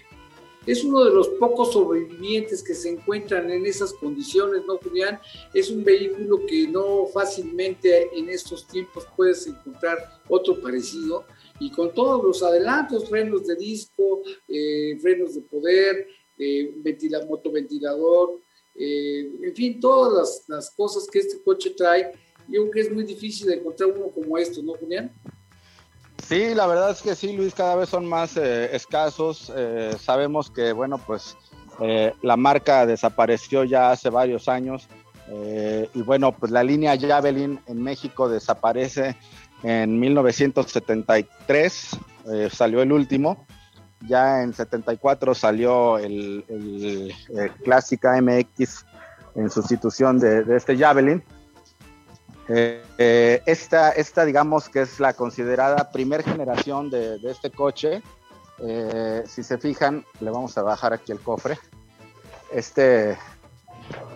es 0.67 0.85
uno 0.85 1.05
de 1.05 1.13
los 1.13 1.29
pocos 1.29 1.73
sobrevivientes 1.73 2.63
que 2.63 2.75
se 2.75 2.91
encuentran 2.91 3.51
en 3.51 3.67
esas 3.67 3.93
condiciones, 3.95 4.63
¿no, 4.67 4.79
Julián? 4.79 5.19
Es 5.55 5.71
un 5.71 5.85
vehículo 5.85 6.47
que 6.47 6.69
no 6.69 7.07
fácilmente 7.07 8.09
en 8.17 8.29
estos 8.29 8.67
tiempos 8.67 9.07
puedes 9.17 9.47
encontrar 9.47 10.21
otro 10.29 10.61
parecido 10.61 11.25
y 11.59 11.71
con 11.71 11.93
todos 11.93 12.23
los 12.23 12.43
adelantos, 12.43 13.09
frenos 13.09 13.47
de 13.47 13.57
disco, 13.57 14.23
eh, 14.49 14.99
frenos 15.01 15.35
de 15.35 15.43
poder, 15.43 16.07
eh, 16.39 16.75
motoventilador, 17.29 18.41
eh, 18.75 19.31
en 19.43 19.55
fin, 19.55 19.81
todas 19.81 20.13
las, 20.13 20.45
las 20.49 20.71
cosas 20.71 21.07
que 21.07 21.19
este 21.19 21.43
coche 21.43 21.71
trae 21.71 22.13
yo 22.49 22.63
creo 22.63 22.71
que 22.71 22.81
es 22.81 22.93
muy 22.93 23.05
difícil 23.05 23.51
encontrar 23.51 23.91
uno 23.91 24.11
como 24.11 24.37
esto, 24.39 24.63
¿no, 24.63 24.75
Julián? 24.75 25.13
Sí, 26.29 26.55
la 26.55 26.67
verdad 26.67 26.91
es 26.91 27.03
que 27.03 27.15
sí, 27.15 27.37
Luis, 27.37 27.55
cada 27.55 27.77
vez 27.77 27.89
son 27.89 28.07
más 28.07 28.37
eh, 28.37 28.75
escasos. 28.75 29.53
Eh, 29.55 29.95
sabemos 30.01 30.51
que, 30.51 30.73
bueno, 30.73 30.99
pues 30.99 31.37
eh, 31.81 32.15
la 32.23 32.37
marca 32.37 32.87
desapareció 32.87 33.65
ya 33.65 33.91
hace 33.91 34.09
varios 34.09 34.49
años. 34.49 34.89
y 35.95 36.03
bueno, 36.03 36.33
pues 36.33 36.53
la 36.53 36.63
línea 36.63 36.99
Javelin 36.99 37.59
en 37.67 37.83
México 37.83 38.29
desaparece 38.29 39.17
en 39.63 39.99
1973, 39.99 41.99
salió 42.51 42.83
el 42.83 42.93
último. 42.93 43.47
Ya 44.09 44.43
en 44.43 44.53
74 44.53 45.35
salió 45.35 45.97
el, 45.99 46.45
el, 46.49 47.15
Clásica 47.65 48.21
MX 48.21 48.85
en 49.37 49.49
sustitución 49.49 50.19
de, 50.19 50.45
de 50.45 50.57
este 50.57 50.77
Javelin. 50.77 51.23
Eh, 52.49 52.83
eh, 52.99 53.43
esta, 53.47 53.93
esta, 53.93 54.25
digamos 54.25 54.69
que 54.69 54.83
es 54.83 54.99
la 54.99 55.15
considerada 55.15 55.91
primer 55.91 56.23
generación 56.23 56.91
de, 56.91 57.21
este 57.25 57.51
coche. 57.51 58.03
Eh, 58.59 59.23
si 59.27 59.43
se 59.43 59.59
fijan, 59.59 60.05
le 60.21 60.31
vamos 60.31 60.57
a 60.59 60.63
bajar 60.63 60.93
aquí 60.93 61.13
el 61.13 61.21
cofre. 61.21 61.59
Este, 62.53 63.17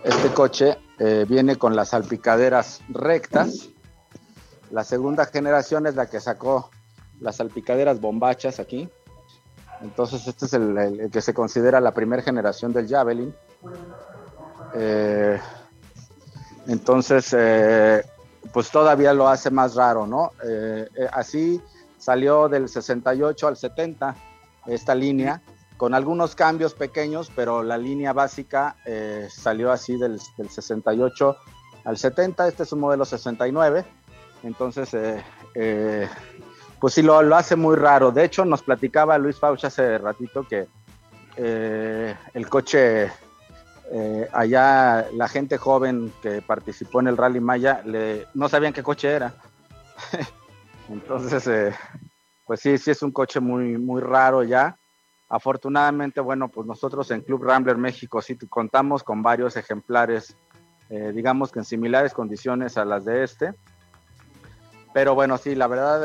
este 0.03 0.29
coche 0.33 0.77
viene 1.27 1.57
con 1.57 1.75
las 1.75 1.89
salpicaderas 1.89 2.81
rectas. 2.89 3.69
La 4.71 4.83
segunda 4.83 5.25
generación 5.25 5.87
es 5.87 5.95
la 5.95 6.07
que 6.07 6.19
sacó 6.19 6.69
las 7.19 7.37
salpicaderas 7.37 8.01
bombachas 8.01 8.59
aquí. 8.59 8.89
Entonces 9.81 10.27
este 10.27 10.45
es 10.45 10.53
el, 10.53 11.09
que 11.11 11.21
se 11.21 11.33
considera 11.33 11.79
la 11.79 11.93
primera 11.93 12.21
generación 12.23 12.73
del 12.73 12.87
Javelin. 12.87 13.33
entonces 16.67 17.33
pues 18.53 18.71
todavía 18.71 19.13
lo 19.13 19.27
hace 19.27 19.51
más 19.51 19.75
raro, 19.75 20.07
¿no? 20.07 20.31
Eh, 20.43 20.87
eh, 20.95 21.07
así 21.11 21.61
salió 21.97 22.47
del 22.47 22.69
68 22.69 23.47
al 23.47 23.57
70 23.57 24.15
esta 24.67 24.95
línea, 24.95 25.41
con 25.77 25.93
algunos 25.93 26.35
cambios 26.35 26.73
pequeños, 26.73 27.31
pero 27.35 27.63
la 27.63 27.77
línea 27.77 28.13
básica 28.13 28.75
eh, 28.85 29.27
salió 29.29 29.71
así 29.71 29.97
del, 29.97 30.19
68 30.19 31.37
al 31.85 31.97
70, 31.97 32.47
este 32.47 32.63
es 32.63 32.71
un 32.71 32.79
modelo 32.81 33.05
69, 33.05 33.85
entonces, 34.43 34.89
pues 36.79 36.93
sí, 36.93 37.01
lo, 37.01 37.21
lo, 37.21 37.35
hace 37.35 37.55
muy 37.55 37.75
raro. 37.75 38.11
De 38.11 38.23
hecho, 38.23 38.45
nos 38.45 38.61
platicaba 38.61 39.17
Luis 39.17 39.39
Fauch 39.39 39.63
hace 39.63 39.97
ratito 39.97 40.45
que 40.47 40.67
el 42.33 42.49
coche 42.49 43.09
eh, 43.89 44.27
allá 44.33 45.07
la 45.13 45.27
gente 45.29 45.57
joven 45.57 46.11
que 46.21 46.41
participó 46.41 46.99
en 46.99 47.07
el 47.07 47.17
Rally 47.17 47.39
Maya 47.39 47.81
le, 47.85 48.27
no 48.33 48.49
sabían 48.49 48.73
qué 48.73 48.83
coche 48.83 49.09
era. 49.09 49.33
Entonces, 50.89 51.47
eh, 51.47 51.73
pues 52.45 52.59
sí, 52.59 52.77
sí 52.77 52.91
es 52.91 53.01
un 53.01 53.11
coche 53.11 53.39
muy, 53.39 53.77
muy 53.77 54.01
raro 54.01 54.43
ya. 54.43 54.77
Afortunadamente, 55.29 56.21
bueno, 56.21 56.49
pues 56.49 56.67
nosotros 56.67 57.11
en 57.11 57.21
Club 57.21 57.43
Rambler 57.43 57.77
México 57.77 58.21
sí 58.21 58.37
contamos 58.49 59.03
con 59.03 59.21
varios 59.21 59.57
ejemplares, 59.57 60.35
eh, 60.89 61.11
digamos 61.13 61.51
que 61.51 61.59
en 61.59 61.65
similares 61.65 62.13
condiciones 62.13 62.77
a 62.77 62.85
las 62.85 63.05
de 63.05 63.23
este. 63.23 63.53
Pero 64.93 65.15
bueno, 65.15 65.37
sí, 65.37 65.53
la 65.53 65.67
verdad, 65.67 66.01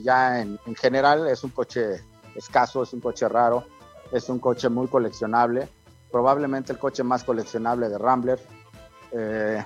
ya 0.00 0.40
en, 0.40 0.58
en 0.64 0.74
general 0.74 1.28
es 1.28 1.44
un 1.44 1.50
coche 1.50 2.00
escaso, 2.34 2.82
es 2.82 2.92
un 2.92 3.00
coche 3.00 3.28
raro, 3.28 3.64
es 4.12 4.28
un 4.28 4.38
coche 4.38 4.68
muy 4.68 4.86
coleccionable 4.88 5.68
probablemente 6.12 6.72
el 6.72 6.78
coche 6.78 7.02
más 7.02 7.24
coleccionable 7.24 7.88
de 7.88 7.98
Rambler. 7.98 8.38
Eh, 9.12 9.64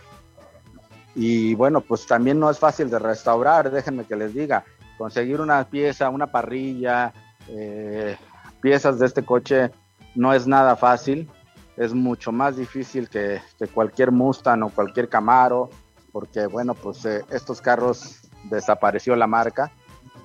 y 1.15 1.55
bueno, 1.55 1.81
pues 1.81 2.07
también 2.07 2.39
no 2.39 2.49
es 2.51 2.59
fácil 2.59 2.89
de 2.89 2.99
restaurar, 2.99 3.71
déjenme 3.71 4.05
que 4.05 4.17
les 4.17 4.33
diga, 4.33 4.65
conseguir 4.97 5.41
una 5.41 5.65
pieza, 5.65 6.09
una 6.09 6.27
parrilla, 6.27 7.13
eh, 7.49 8.17
piezas 8.61 8.99
de 8.99 9.07
este 9.07 9.25
coche 9.25 9.71
no 10.15 10.33
es 10.33 10.47
nada 10.47 10.77
fácil, 10.77 11.29
es 11.77 11.93
mucho 11.93 12.33
más 12.33 12.57
difícil 12.57 13.09
que, 13.09 13.41
cualquier 13.75 14.13
Mustang 14.13 14.63
o 14.63 14.71
cualquier 14.71 15.09
Camaro, 15.09 15.71
porque 16.13 16.47
bueno, 16.47 16.75
pues 16.75 17.05
eh, 17.05 17.25
estos 17.31 17.61
carros 17.61 18.21
desapareció 18.45 19.17
la 19.17 19.27
marca 19.27 19.73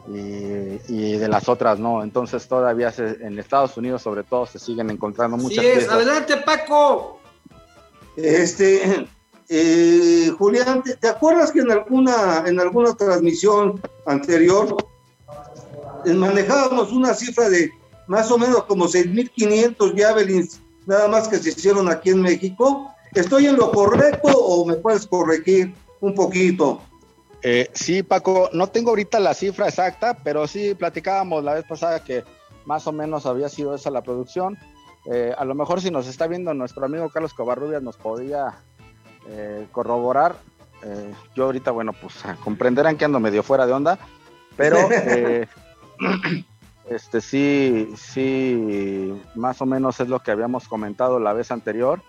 y, 0.08 1.14
de 1.18 1.28
las 1.28 1.48
otras 1.48 1.80
no. 1.80 2.04
Entonces 2.04 2.48
todavía 2.48 2.94
en 2.98 3.40
Estados 3.40 3.78
Unidos 3.78 4.02
sobre 4.02 4.24
todo 4.24 4.46
se 4.46 4.60
siguen 4.60 4.90
encontrando 4.90 5.38
muchas 5.38 5.64
sí 5.64 5.86
Adelante 5.90 6.38
Paco. 6.38 7.20
Este, 8.16 9.08
eh, 9.50 10.32
Julián, 10.38 10.84
¿te, 10.84 11.08
acuerdas 11.08 11.52
que 11.52 11.60
en 11.60 11.72
alguna, 11.72 12.44
en 12.46 12.60
alguna 12.60 12.94
transmisión 12.94 13.82
anterior 14.06 14.76
eh, 16.06 16.14
manejábamos 16.14 16.92
una 16.92 17.14
cifra 17.14 17.50
de 17.50 17.72
más 18.08 18.30
o 18.32 18.38
menos 18.38 18.64
como 18.66 18.86
6.500 18.86 19.98
Javelins, 19.98 20.62
nada 20.86 21.08
más 21.08 21.28
que 21.28 21.38
se 21.38 21.50
hicieron 21.50 21.90
aquí 21.90 22.10
en 22.10 22.22
México? 22.22 22.92
¿Estoy 23.14 23.48
en 23.48 23.58
lo 23.58 23.72
correcto 23.72 24.30
o 24.30 24.66
me 24.66 24.76
puedes 24.76 25.06
corregir 25.06 25.74
un 26.00 26.16
poquito? 26.16 26.82
Eh, 27.44 27.70
sí, 27.74 28.04
Paco, 28.04 28.50
no 28.54 28.68
tengo 28.68 28.92
ahorita 28.92 29.20
la 29.20 29.34
cifra 29.34 29.68
exacta, 29.68 30.16
pero 30.24 30.48
sí 30.48 30.76
platicábamos 30.76 31.44
la 31.44 31.56
vez 31.56 31.66
pasada 31.66 32.04
que 32.04 32.24
más 32.66 32.86
o 32.86 32.92
menos 32.92 33.26
había 33.26 33.50
sido 33.50 33.74
esa 33.74 33.90
la 33.90 34.04
producción. 34.04 34.58
Eh, 35.12 35.34
a 35.36 35.46
lo 35.46 35.56
mejor 35.56 35.82
si 35.82 35.90
nos 35.90 36.08
está 36.08 36.28
viendo 36.28 36.54
nuestro 36.54 36.86
amigo 36.86 37.10
Carlos 37.10 37.34
Covarrubias 37.34 37.82
nos 37.82 37.98
podía 37.98 38.60
eh, 39.28 39.66
corroborar. 39.72 40.36
yo 41.36 41.46
ahorita, 41.46 41.72
bueno, 41.72 41.94
pues 41.94 42.16
comprenderán 42.44 42.98
que 42.98 43.06
ando 43.06 43.20
medio 43.20 43.44
fuera 43.44 43.66
de 43.66 43.74
onda, 43.74 44.00
pero 44.56 44.78
este 46.90 47.22
sí, 47.22 47.92
sí, 47.98 49.20
más 49.36 49.62
o 49.62 49.66
menos 49.66 50.00
es 50.00 50.08
lo 50.08 50.20
que 50.20 50.32
habíamos 50.32 50.68
comentado 50.68 51.20
la 51.20 51.34
vez 51.34 51.52
anterior. 51.52 52.02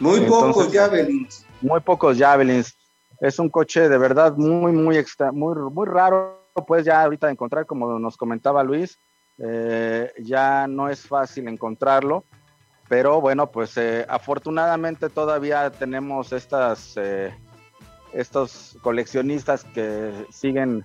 Muy 0.00 0.20
pocos 0.22 0.72
Javelins 0.72 1.46
muy 1.62 1.80
pocos 1.80 2.18
Javelins. 2.18 2.76
Es 3.20 3.38
un 3.38 3.48
coche 3.48 3.88
de 3.88 3.98
verdad 3.98 4.36
muy, 4.36 4.72
muy, 4.72 4.96
extra, 4.96 5.32
muy, 5.32 5.54
muy 5.56 5.86
raro, 5.86 6.48
pues 6.66 6.84
ya 6.84 7.02
ahorita 7.02 7.30
encontrar, 7.30 7.66
como 7.66 7.98
nos 7.98 8.16
comentaba 8.16 8.62
Luis, 8.64 8.98
eh, 9.38 10.12
ya 10.18 10.66
no 10.66 10.88
es 10.88 11.06
fácil 11.06 11.48
encontrarlo, 11.48 12.24
pero 12.88 13.20
bueno, 13.20 13.50
pues 13.50 13.76
eh, 13.76 14.04
afortunadamente 14.08 15.08
todavía 15.08 15.70
tenemos 15.70 16.32
estas, 16.32 16.94
eh, 16.96 17.32
estos 18.12 18.76
coleccionistas 18.82 19.64
que 19.64 20.12
siguen 20.30 20.84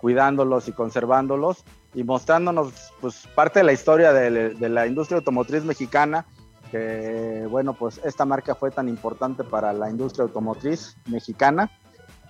cuidándolos 0.00 0.68
y 0.68 0.72
conservándolos 0.72 1.64
y 1.94 2.04
mostrándonos 2.04 2.92
pues 3.00 3.26
parte 3.34 3.60
de 3.60 3.64
la 3.64 3.72
historia 3.72 4.12
de 4.12 4.68
la 4.68 4.86
industria 4.86 5.16
automotriz 5.16 5.64
mexicana 5.64 6.26
que 6.70 7.46
bueno, 7.50 7.74
pues 7.74 8.00
esta 8.04 8.24
marca 8.24 8.54
fue 8.54 8.70
tan 8.70 8.88
importante 8.88 9.44
para 9.44 9.72
la 9.72 9.90
industria 9.90 10.24
automotriz 10.24 10.96
mexicana. 11.06 11.70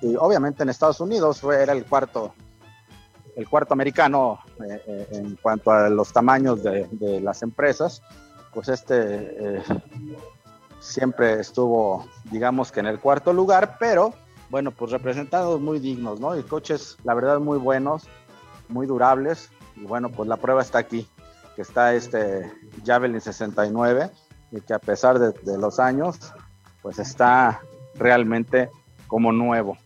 Y 0.00 0.16
obviamente 0.16 0.62
en 0.62 0.68
Estados 0.68 1.00
Unidos 1.00 1.40
fue, 1.40 1.62
era 1.62 1.72
el 1.72 1.84
cuarto, 1.84 2.32
el 3.36 3.48
cuarto 3.48 3.74
americano 3.74 4.38
eh, 4.68 4.82
eh, 4.86 5.08
en 5.12 5.36
cuanto 5.36 5.70
a 5.70 5.88
los 5.88 6.12
tamaños 6.12 6.62
de, 6.62 7.20
las 7.20 7.42
empresas, 7.42 8.02
pues 8.52 8.68
este 8.68 9.56
eh, 9.58 9.62
siempre 10.80 11.40
estuvo, 11.40 12.06
digamos 12.30 12.72
que 12.72 12.80
en 12.80 12.86
el 12.86 13.00
cuarto 13.00 13.32
lugar, 13.32 13.76
pero 13.78 14.14
bueno, 14.50 14.70
pues 14.70 14.92
representados 14.92 15.60
muy 15.60 15.78
dignos, 15.78 16.20
¿no? 16.20 16.36
Y 16.36 16.42
coches, 16.42 16.96
la 17.04 17.14
verdad, 17.14 17.38
muy 17.38 17.58
buenos, 17.58 18.08
muy 18.68 18.86
durables, 18.86 19.50
y 19.76 19.84
bueno, 19.84 20.08
pues 20.10 20.28
la 20.28 20.36
prueba 20.36 20.62
está 20.62 20.78
aquí, 20.78 21.06
que 21.54 21.62
está 21.62 21.94
este 21.94 22.50
Javelin 22.84 23.20
69, 23.20 24.10
y 24.50 24.60
que 24.60 24.74
a 24.74 24.78
pesar 24.78 25.18
de, 25.18 25.58
los 25.58 25.78
años, 25.78 26.16
pues 26.82 26.98
está 26.98 27.62
realmente 27.94 28.70
como 29.06 29.32
nuevo. 29.32 29.76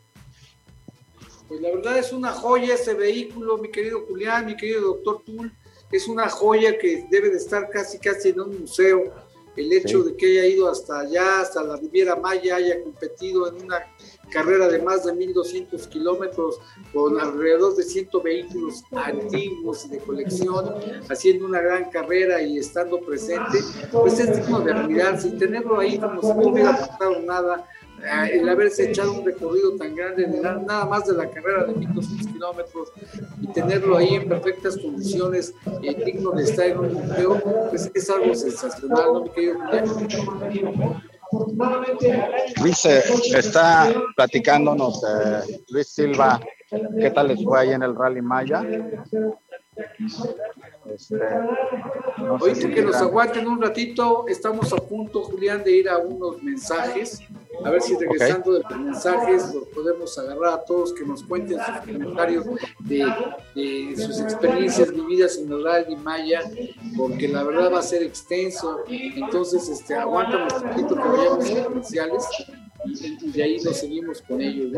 Pues 1.48 1.60
la 1.60 1.70
verdad 1.70 1.98
es 1.98 2.12
una 2.12 2.32
joya 2.32 2.74
ese 2.74 2.94
vehículo, 2.94 3.58
mi 3.58 3.70
querido 3.70 4.04
Julián, 4.06 4.46
mi 4.46 4.56
querido 4.56 4.80
doctor 4.82 5.22
Tull, 5.24 5.52
es 5.90 6.08
una 6.08 6.28
joya 6.28 6.78
que 6.78 7.06
debe 7.10 7.30
de 7.30 7.36
estar 7.36 7.68
casi 7.68 7.98
casi 7.98 8.30
en 8.30 8.40
un 8.40 8.60
museo. 8.60 9.12
El 9.54 9.70
hecho 9.70 10.02
de 10.02 10.16
que 10.16 10.26
haya 10.26 10.46
ido 10.46 10.70
hasta 10.70 11.00
allá, 11.00 11.42
hasta 11.42 11.62
la 11.62 11.76
Riviera 11.76 12.16
Maya, 12.16 12.56
haya 12.56 12.82
competido 12.82 13.46
en 13.48 13.62
una 13.62 13.84
carrera 14.32 14.68
de 14.68 14.80
más 14.80 15.04
de 15.04 15.12
1.200 15.12 15.88
kilómetros 15.88 16.58
con 16.92 17.20
alrededor 17.20 17.76
de 17.76 17.82
100 17.82 18.08
vehículos 18.24 18.82
antiguos 18.92 19.88
de 19.90 19.98
colección, 19.98 20.74
haciendo 21.08 21.46
una 21.46 21.60
gran 21.60 21.90
carrera 21.90 22.42
y 22.42 22.58
estando 22.58 23.00
presente, 23.00 23.58
pues 23.90 24.18
es 24.18 24.36
digno 24.36 24.60
de 24.60 24.72
admirarse 24.72 25.30
tenerlo 25.32 25.78
ahí 25.78 25.98
como 25.98 26.20
si 26.20 26.28
no 26.28 26.48
hubiera 26.48 26.76
pasado 26.76 27.20
nada, 27.20 27.66
eh, 28.02 28.40
el 28.40 28.48
haberse 28.48 28.90
echado 28.90 29.12
un 29.12 29.24
recorrido 29.24 29.76
tan 29.76 29.94
grande, 29.94 30.26
nada 30.26 30.86
más 30.86 31.06
de 31.06 31.14
la 31.14 31.30
carrera 31.30 31.64
de 31.66 31.74
1.200 31.74 32.32
kilómetros 32.32 32.92
y 33.40 33.46
tenerlo 33.48 33.96
ahí 33.96 34.14
en 34.14 34.28
perfectas 34.28 34.76
condiciones, 34.76 35.54
eh, 35.82 36.02
digno 36.04 36.32
de 36.32 36.42
estar 36.42 36.66
en 36.66 36.78
un 36.78 36.94
museo, 36.94 37.40
pues 37.70 37.90
es 37.94 38.10
algo 38.10 38.34
sensacional, 38.34 39.12
¿no, 39.12 39.24
mi 39.24 39.30
querido 39.30 41.02
Luis 42.60 42.84
eh, 42.84 43.02
está 43.34 43.92
platicándonos, 44.16 45.02
Luis 45.68 45.88
Silva 45.88 46.40
qué 46.98 47.10
tal 47.10 47.28
les 47.28 47.42
fue 47.42 47.60
ahí 47.60 47.70
en 47.72 47.82
el 47.82 47.94
Rally 47.94 48.22
Maya. 48.22 48.62
Este, 50.86 52.74
que 52.74 52.82
nos 52.82 52.96
aguanten 52.96 53.46
un 53.46 53.62
ratito, 53.62 54.26
estamos 54.28 54.72
a 54.72 54.76
punto, 54.76 55.22
Julián, 55.22 55.62
de 55.62 55.76
ir 55.76 55.88
a 55.88 55.98
unos 55.98 56.42
mensajes. 56.42 57.20
A 57.64 57.70
ver 57.70 57.80
si 57.80 57.96
regresando 57.96 58.54
de 58.54 58.60
los 58.68 58.80
mensajes 58.80 59.54
los 59.54 59.68
podemos 59.68 60.18
agarrar 60.18 60.54
a 60.54 60.64
todos 60.64 60.92
que 60.92 61.04
nos 61.04 61.22
cuenten 61.22 61.58
sus 61.58 61.92
comentarios 61.92 62.46
de, 62.80 63.94
sus 63.96 64.20
experiencias 64.20 64.90
vividas 64.90 65.38
en 65.38 65.52
el 65.52 65.62
Rally 65.62 65.96
Maya, 65.96 66.40
porque 66.96 67.28
la 67.28 67.44
verdad 67.44 67.72
va 67.72 67.78
a 67.78 67.82
ser 67.82 68.02
extenso. 68.02 68.80
Entonces, 68.88 69.68
este, 69.68 69.94
aguanta 69.94 70.38
un 70.38 70.68
poquito 70.68 70.94
que 70.96 71.08
vayamos 71.08 71.50
a 71.50 71.64
comerciales 71.64 72.24
y 72.84 73.30
de 73.30 73.42
ahí 73.42 73.60
nos 73.60 73.78
seguimos 73.78 74.22
con 74.22 74.40
ellos. 74.40 74.72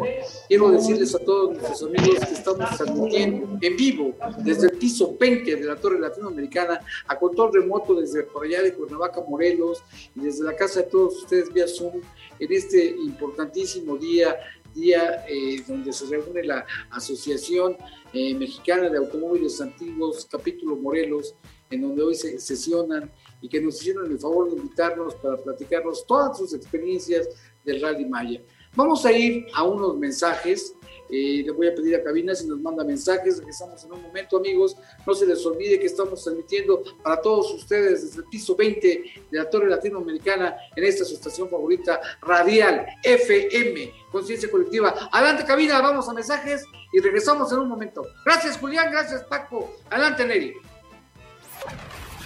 Quiero 0.49 0.71
decirles 0.71 1.15
a 1.15 1.19
todos 1.19 1.57
nuestros 1.57 1.83
amigos 1.83 2.19
que 2.27 2.35
estamos 2.35 2.77
transmitiendo 2.77 3.59
en 3.61 3.77
vivo 3.77 4.15
desde 4.39 4.67
el 4.67 4.79
piso 4.79 5.17
20 5.19 5.57
de 5.57 5.65
la 5.65 5.77
Torre 5.77 5.99
Latinoamericana 5.99 6.81
a 7.07 7.19
control 7.19 7.53
remoto 7.53 7.95
desde 7.95 8.25
por 8.25 8.45
allá 8.45 8.63
de 8.63 8.75
Cuernavaca, 8.75 9.23
Morelos 9.29 9.83
y 10.15 10.21
desde 10.21 10.45
la 10.45 10.55
casa 10.55 10.81
de 10.81 10.87
todos 10.87 11.23
ustedes 11.23 11.53
vía 11.53 11.67
Zoom 11.67 12.01
en 12.39 12.53
este 12.53 12.87
importantísimo 12.87 13.97
día 13.97 14.37
día 14.75 15.25
eh, 15.29 15.63
donde 15.67 15.93
se 15.93 16.07
reúne 16.07 16.43
la 16.43 16.67
Asociación 16.91 17.77
eh, 18.13 18.35
Mexicana 18.35 18.89
de 18.89 18.99
Automóviles 18.99 19.61
Antiguos, 19.61 20.27
capítulo 20.31 20.77
Morelos, 20.77 21.35
en 21.71 21.83
donde 21.83 22.03
hoy 22.03 22.15
se 22.15 22.39
sesionan 22.41 23.11
y 23.41 23.49
que 23.49 23.61
nos 23.61 23.81
hicieron 23.81 24.11
el 24.11 24.19
favor 24.19 24.51
de 24.51 24.57
invitarnos 24.57 25.15
para 25.17 25.37
platicarnos 25.37 26.07
todas 26.07 26.37
sus 26.37 26.55
experiencias 26.55 27.29
del 27.65 27.81
Rally 27.81 28.05
Maya. 28.07 28.41
Vamos 28.77 29.05
a 29.07 29.13
ir 29.13 29.47
a 29.55 29.63
unos 29.63 29.97
mensajes. 29.97 30.75
Eh, 31.11 31.43
le 31.45 31.53
voy 31.53 31.69
a 31.69 31.75
pedir 31.75 31.95
a 31.97 32.03
Cabina 32.03 32.35
si 32.35 32.47
nos 32.47 32.59
manda 32.61 32.83
mensajes. 32.83 33.39
Regresamos 33.39 33.85
en 33.85 33.93
un 33.93 34.03
momento, 34.03 34.37
amigos. 34.37 34.77
No 35.07 35.15
se 35.15 35.27
les 35.27 35.45
olvide 35.47 35.79
que 35.79 35.87
estamos 35.87 36.23
transmitiendo 36.25 36.83
para 37.03 37.21
todos 37.21 37.53
ustedes 37.55 38.03
desde 38.03 38.23
el 38.23 38.29
piso 38.29 38.57
20 38.57 39.05
de 39.31 39.39
la 39.39 39.49
Torre 39.49 39.69
Latinoamericana 39.69 40.57
en 40.75 40.85
esta 40.85 41.05
su 41.05 41.15
estación 41.15 41.49
favorita, 41.49 42.01
Radial 42.21 42.87
FM, 43.03 43.93
Conciencia 44.11 44.51
Colectiva. 44.51 45.09
Adelante, 45.13 45.45
Cabina, 45.45 45.81
vamos 45.81 46.09
a 46.09 46.15
mensajes 46.15 46.65
y 46.93 47.01
regresamos 47.01 47.53
en 47.53 47.59
un 47.61 47.69
momento. 47.69 48.03
Gracias, 48.25 48.59
Julián. 48.59 48.91
Gracias, 48.91 49.23
Paco. 49.25 49.77
Adelante, 49.91 50.25
Neri. 50.27 50.55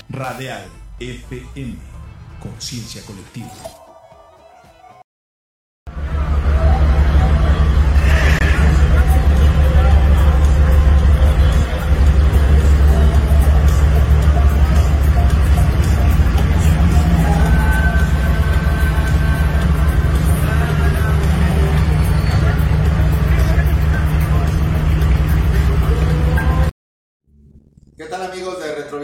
Radial 0.08 0.64
FM, 0.98 1.76
Conciencia 2.40 3.02
Colectiva. 3.04 3.87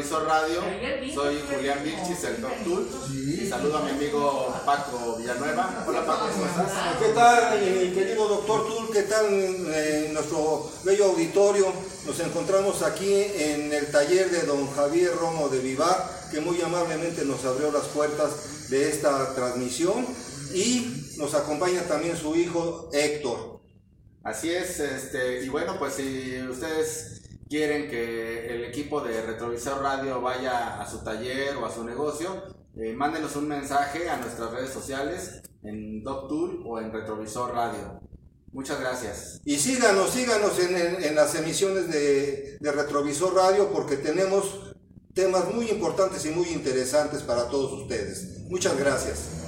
Radio. 0.02 0.60
Soy 1.14 1.40
Julián 1.48 1.84
Vilchis, 1.84 2.24
el 2.24 2.40
Doctor 2.40 2.82
Y 3.12 3.46
saludo 3.46 3.78
a 3.78 3.82
mi 3.82 3.90
amigo 3.90 4.52
Paco 4.66 5.16
Villanueva. 5.16 5.84
Hola 5.86 6.04
Paco, 6.04 6.26
¿cómo 6.32 6.46
estás? 6.46 6.72
¿Qué 6.98 7.12
tal, 7.14 7.60
mi 7.60 7.92
querido 7.92 8.26
Doctor 8.26 8.66
Tul? 8.66 8.92
¿Qué 8.92 9.02
tal 9.02 9.26
eh, 9.30 10.10
nuestro 10.12 10.68
bello 10.82 11.04
auditorio? 11.04 11.72
Nos 12.06 12.18
encontramos 12.18 12.82
aquí 12.82 13.14
en 13.14 13.72
el 13.72 13.92
taller 13.92 14.32
de 14.32 14.42
don 14.42 14.68
Javier 14.72 15.14
Romo 15.14 15.48
de 15.48 15.60
Vivar, 15.60 16.10
que 16.32 16.40
muy 16.40 16.60
amablemente 16.60 17.24
nos 17.24 17.44
abrió 17.44 17.70
las 17.70 17.84
puertas 17.84 18.70
de 18.70 18.88
esta 18.88 19.32
transmisión. 19.36 20.04
Y 20.52 21.14
nos 21.18 21.34
acompaña 21.34 21.82
también 21.82 22.16
su 22.16 22.34
hijo 22.34 22.90
Héctor. 22.92 23.60
Así 24.24 24.50
es, 24.50 24.80
este, 24.80 25.44
y 25.44 25.48
bueno, 25.50 25.78
pues 25.78 25.94
si 25.94 26.40
ustedes 26.48 27.23
quieren 27.48 27.88
que 27.88 28.54
el 28.54 28.64
equipo 28.64 29.00
de 29.00 29.22
Retrovisor 29.22 29.82
Radio 29.82 30.20
vaya 30.20 30.80
a 30.80 30.90
su 30.90 31.02
taller 31.04 31.56
o 31.56 31.66
a 31.66 31.74
su 31.74 31.84
negocio, 31.84 32.42
eh, 32.76 32.92
mándenos 32.92 33.36
un 33.36 33.48
mensaje 33.48 34.08
a 34.08 34.16
nuestras 34.16 34.50
redes 34.50 34.70
sociales 34.70 35.42
en 35.62 36.02
DocTool 36.02 36.62
o 36.66 36.80
en 36.80 36.92
Retrovisor 36.92 37.52
Radio. 37.52 38.00
Muchas 38.52 38.80
gracias. 38.80 39.40
Y 39.44 39.56
síganos, 39.56 40.10
síganos 40.10 40.58
en, 40.60 41.14
las 41.14 41.34
emisiones 41.34 41.90
de, 41.90 42.58
de 42.60 42.72
Retrovisor 42.72 43.34
Radio 43.34 43.72
porque 43.72 43.96
tenemos 43.96 44.74
temas 45.12 45.52
muy 45.52 45.68
importantes 45.70 46.24
y 46.26 46.30
muy 46.30 46.48
interesantes 46.48 47.22
para 47.22 47.48
todos 47.48 47.72
ustedes. 47.72 48.40
Muchas 48.48 48.78
gracias. 48.78 49.43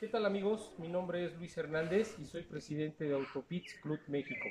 ¿Qué 0.00 0.08
tal 0.08 0.24
amigos? 0.24 0.72
Mi 0.78 0.88
nombre 0.88 1.26
es 1.26 1.36
Luis 1.36 1.54
Hernández 1.58 2.16
y 2.18 2.24
soy 2.24 2.42
presidente 2.44 3.04
de 3.04 3.12
Autopits 3.14 3.74
Club 3.82 4.00
México. 4.08 4.46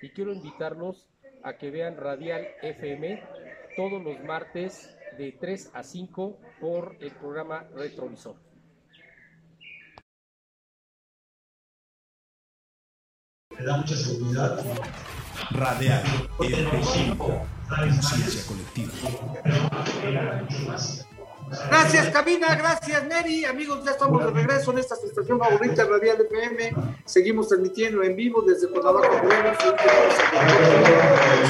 Y 0.00 0.08
quiero 0.08 0.32
invitarlos 0.32 1.06
a 1.44 1.58
que 1.58 1.70
vean 1.70 1.98
Radial 1.98 2.46
FM 2.62 3.22
todos 3.76 4.02
los 4.02 4.18
martes 4.24 4.96
de 5.18 5.32
3 5.32 5.72
a 5.74 5.82
5 5.82 6.38
por 6.62 6.96
el 7.00 7.10
programa 7.10 7.64
Retrovisor. 7.74 8.36
Me 13.50 13.66
da 13.66 13.76
mucha 13.76 13.96
seguridad. 13.96 14.64
Radial 15.50 16.02
FM, 16.40 17.18
conciencia 17.68 18.46
colectiva. 18.48 18.92
Gracias, 21.48 22.10
Cabina, 22.10 22.54
gracias, 22.56 23.06
Neri. 23.06 23.44
Amigos, 23.44 23.84
ya 23.84 23.92
estamos 23.92 24.24
de 24.24 24.30
regreso 24.30 24.72
en 24.72 24.78
esta 24.78 24.94
estación 24.94 25.38
favorita 25.38 25.84
Radial 25.84 26.20
FM. 26.20 26.72
Seguimos 27.04 27.48
transmitiendo 27.48 28.02
en 28.02 28.16
vivo 28.16 28.40
desde 28.42 28.68
Cuernavaca. 28.68 29.10
Se 29.10 29.16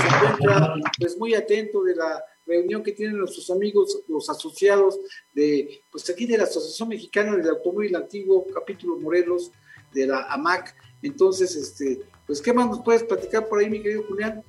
encuentra 0.06 0.74
pues, 0.98 1.16
muy 1.16 1.34
atento 1.34 1.82
de 1.82 1.96
la 1.96 2.22
reunión 2.46 2.82
que 2.82 2.92
tienen 2.92 3.16
nuestros 3.18 3.50
amigos, 3.50 4.02
los 4.08 4.28
asociados 4.28 4.98
de, 5.34 5.82
pues 5.90 6.10
aquí 6.10 6.26
de 6.26 6.36
la 6.38 6.44
Asociación 6.44 6.90
Mexicana 6.90 7.34
del 7.36 7.48
Automóvil 7.48 7.96
Antiguo, 7.96 8.46
capítulo 8.52 9.00
Morelos, 9.00 9.50
de 9.92 10.06
la 10.06 10.32
AMAC. 10.32 10.76
Entonces, 11.02 11.56
este, 11.56 12.02
pues, 12.26 12.42
¿qué 12.42 12.52
más 12.52 12.68
nos 12.68 12.82
puedes 12.82 13.02
platicar 13.02 13.48
por 13.48 13.58
ahí, 13.58 13.70
mi 13.70 13.82
querido 13.82 14.04
Julián? 14.08 14.44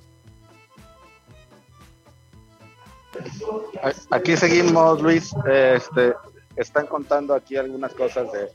Aquí 4.10 4.36
seguimos, 4.36 5.00
Luis. 5.00 5.34
Este, 5.48 6.14
están 6.56 6.86
contando 6.86 7.34
aquí 7.34 7.56
algunas 7.56 7.94
cosas 7.94 8.30
de, 8.32 8.48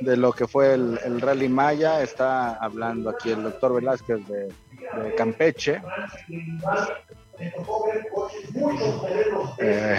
de 0.00 0.16
lo 0.16 0.32
que 0.32 0.46
fue 0.46 0.74
el, 0.74 1.20
Rally 1.20 1.48
Maya. 1.48 2.02
Está 2.02 2.54
hablando 2.54 3.10
aquí 3.10 3.30
el 3.30 3.42
doctor 3.42 3.74
Velázquez 3.74 4.26
de, 4.28 4.54
Campeche. 5.16 5.82
Eh, 9.58 9.98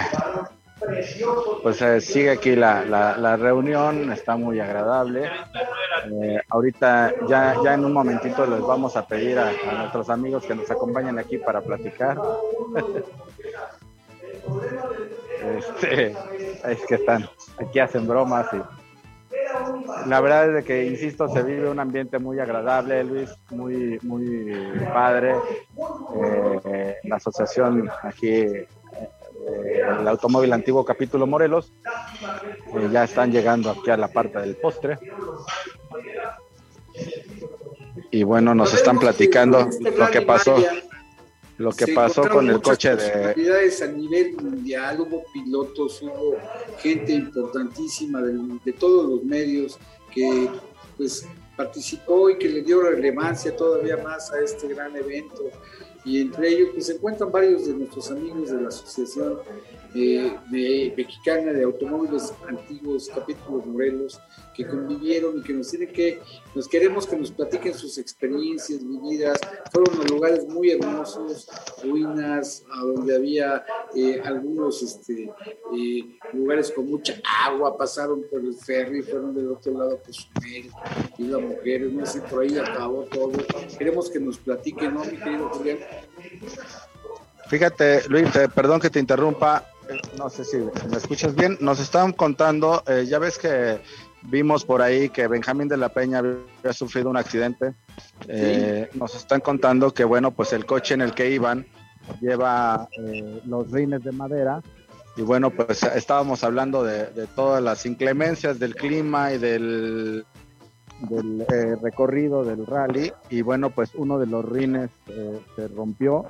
pues 1.62 1.82
eh, 1.82 2.00
sigue 2.00 2.30
aquí 2.30 2.56
la, 2.56 2.84
la, 2.84 3.36
reunión, 3.36 4.12
está 4.12 4.36
muy 4.36 4.60
agradable. 4.60 5.26
Eh, 5.26 6.40
ahorita 6.48 7.12
ya, 7.28 7.56
ya 7.62 7.74
en 7.74 7.84
un 7.84 7.92
momentito 7.92 8.46
les 8.46 8.60
vamos 8.60 8.96
a 8.96 9.06
pedir 9.06 9.38
a, 9.38 9.52
nuestros 9.78 10.08
amigos 10.10 10.44
que 10.46 10.54
nos 10.54 10.70
acompañen 10.70 11.18
aquí 11.18 11.38
para 11.38 11.60
platicar. 11.60 12.18
Este, 15.40 16.14
es 16.68 16.86
que 16.86 16.96
están, 16.96 17.26
aquí 17.58 17.78
hacen 17.78 18.06
bromas 18.06 18.46
y 18.52 18.58
la 20.06 20.20
verdad 20.20 20.58
es 20.58 20.64
que, 20.64 20.86
insisto, 20.86 21.28
se 21.28 21.42
vive 21.42 21.68
un 21.68 21.78
ambiente 21.78 22.18
muy 22.18 22.38
agradable, 22.38 23.04
Luis, 23.04 23.30
muy, 23.50 23.98
muy 24.02 24.50
padre. 24.92 25.34
Eh, 26.64 26.96
la 27.04 27.16
asociación 27.16 27.90
aquí, 28.02 28.46
eh, 29.50 29.82
el 30.00 30.08
Automóvil 30.08 30.52
Antiguo 30.52 30.84
Capítulo 30.84 31.26
Morelos, 31.26 31.72
eh, 32.74 32.88
ya 32.92 33.04
están 33.04 33.32
llegando 33.32 33.70
aquí 33.70 33.90
a 33.90 33.96
la 33.96 34.08
parte 34.08 34.38
del 34.38 34.56
postre. 34.56 34.98
Y 38.10 38.22
bueno, 38.24 38.54
nos 38.54 38.74
están 38.74 38.98
platicando 38.98 39.68
lo 39.80 40.10
que 40.10 40.22
pasó 40.22 40.56
lo 41.60 41.72
que 41.72 41.88
pasó 41.88 42.26
con 42.26 42.48
el 42.48 42.62
coche 42.62 42.96
de... 42.96 43.34
A 43.82 43.86
nivel 43.88 44.34
mundial, 44.42 45.00
hubo 45.00 45.24
pilotos, 45.30 46.00
hubo 46.00 46.38
gente 46.78 47.12
importantísima 47.12 48.22
de, 48.22 48.72
todos 48.72 49.10
los 49.10 49.24
medios 49.24 49.78
que 50.10 50.48
pues 50.96 51.26
participó 51.58 52.30
y 52.30 52.38
que 52.38 52.48
le 52.48 52.62
dio 52.62 52.80
relevancia 52.80 53.54
todavía 53.54 53.98
más 53.98 54.32
a 54.32 54.40
este 54.40 54.68
gran 54.68 54.96
evento. 54.96 55.50
Y 56.04 56.20
entre 56.20 56.48
ellos 56.48 56.70
pues, 56.72 56.86
se 56.86 56.94
encuentran 56.94 57.30
varios 57.30 57.66
de 57.66 57.74
nuestros 57.74 58.10
amigos 58.10 58.50
de 58.50 58.60
la 58.60 58.68
Asociación 58.68 59.38
eh, 59.94 60.36
de 60.50 60.94
Mexicana 60.96 61.52
de 61.52 61.64
Automóviles 61.64 62.32
Antiguos, 62.48 63.10
capítulo 63.12 63.62
Morelos, 63.66 64.20
que 64.54 64.66
convivieron 64.66 65.38
y 65.38 65.42
que 65.42 65.52
nos 65.52 65.68
tienen 65.70 65.92
que, 65.92 66.20
nos 66.54 66.68
queremos 66.68 67.06
que 67.06 67.16
nos 67.16 67.30
platiquen 67.30 67.74
sus 67.74 67.98
experiencias 67.98 68.86
vividas. 68.86 69.40
Fueron 69.72 70.00
a 70.00 70.04
lugares 70.04 70.46
muy 70.46 70.70
hermosos, 70.70 71.48
ruinas, 71.82 72.64
a 72.72 72.80
donde 72.82 73.16
había 73.16 73.64
eh, 73.94 74.20
algunos 74.24 74.82
este, 74.82 75.32
eh, 75.74 76.18
lugares 76.32 76.70
con 76.70 76.88
mucha 76.88 77.14
agua, 77.44 77.76
pasaron 77.76 78.24
por 78.30 78.40
el 78.40 78.54
ferry, 78.54 79.02
fueron 79.02 79.34
del 79.34 79.50
otro 79.50 79.72
lado 79.72 79.98
por 79.98 80.06
Cozumel, 80.06 80.70
y 81.18 81.24
las 81.24 81.40
mujeres, 81.40 81.92
no 81.92 82.06
sé, 82.06 82.20
por 82.22 82.42
ahí 82.42 82.56
acabó 82.58 83.02
todo. 83.04 83.32
Queremos 83.78 84.10
que 84.10 84.20
nos 84.20 84.38
platiquen, 84.38 84.94
¿no, 84.94 85.04
mi 85.04 85.16
querido 85.16 85.48
Julián? 85.48 85.78
Fíjate, 87.48 88.08
Luis, 88.08 88.28
perdón 88.54 88.80
que 88.80 88.90
te 88.90 89.00
interrumpa, 89.00 89.66
eh, 89.66 89.79
no 90.16 90.30
sé 90.30 90.44
si 90.44 90.56
me 90.58 90.96
escuchas 90.96 91.34
bien, 91.34 91.56
nos 91.60 91.80
estaban 91.80 92.12
contando, 92.12 92.82
ya 93.06 93.18
ves 93.18 93.38
que 93.38 93.80
Vimos 94.22 94.64
por 94.64 94.82
ahí 94.82 95.08
que 95.08 95.26
Benjamín 95.26 95.68
de 95.68 95.76
la 95.76 95.88
Peña 95.88 96.18
había 96.18 96.72
sufrido 96.72 97.08
un 97.08 97.16
accidente. 97.16 97.74
Eh, 98.28 98.90
nos 98.94 99.14
están 99.14 99.40
contando 99.40 99.94
que, 99.94 100.04
bueno, 100.04 100.30
pues 100.30 100.52
el 100.52 100.66
coche 100.66 100.94
en 100.94 101.00
el 101.00 101.14
que 101.14 101.30
iban 101.30 101.66
lleva 102.20 102.88
eh, 102.98 103.40
los 103.46 103.70
rines 103.70 104.02
de 104.04 104.12
madera. 104.12 104.62
Y 105.16 105.22
bueno, 105.22 105.50
pues 105.50 105.82
estábamos 105.82 106.44
hablando 106.44 106.84
de, 106.84 107.06
todas 107.34 107.62
las 107.62 107.86
inclemencias 107.86 108.58
del 108.58 108.74
clima 108.74 109.32
y 109.32 109.38
del, 109.38 110.24
del 111.08 111.42
eh, 111.42 111.76
recorrido 111.80 112.44
del 112.44 112.66
rally. 112.66 113.12
Y 113.30 113.42
bueno, 113.42 113.70
pues 113.70 113.94
uno 113.94 114.18
de 114.18 114.26
los 114.26 114.44
rines 114.44 114.90
se 115.56 115.68
rompió. 115.68 116.26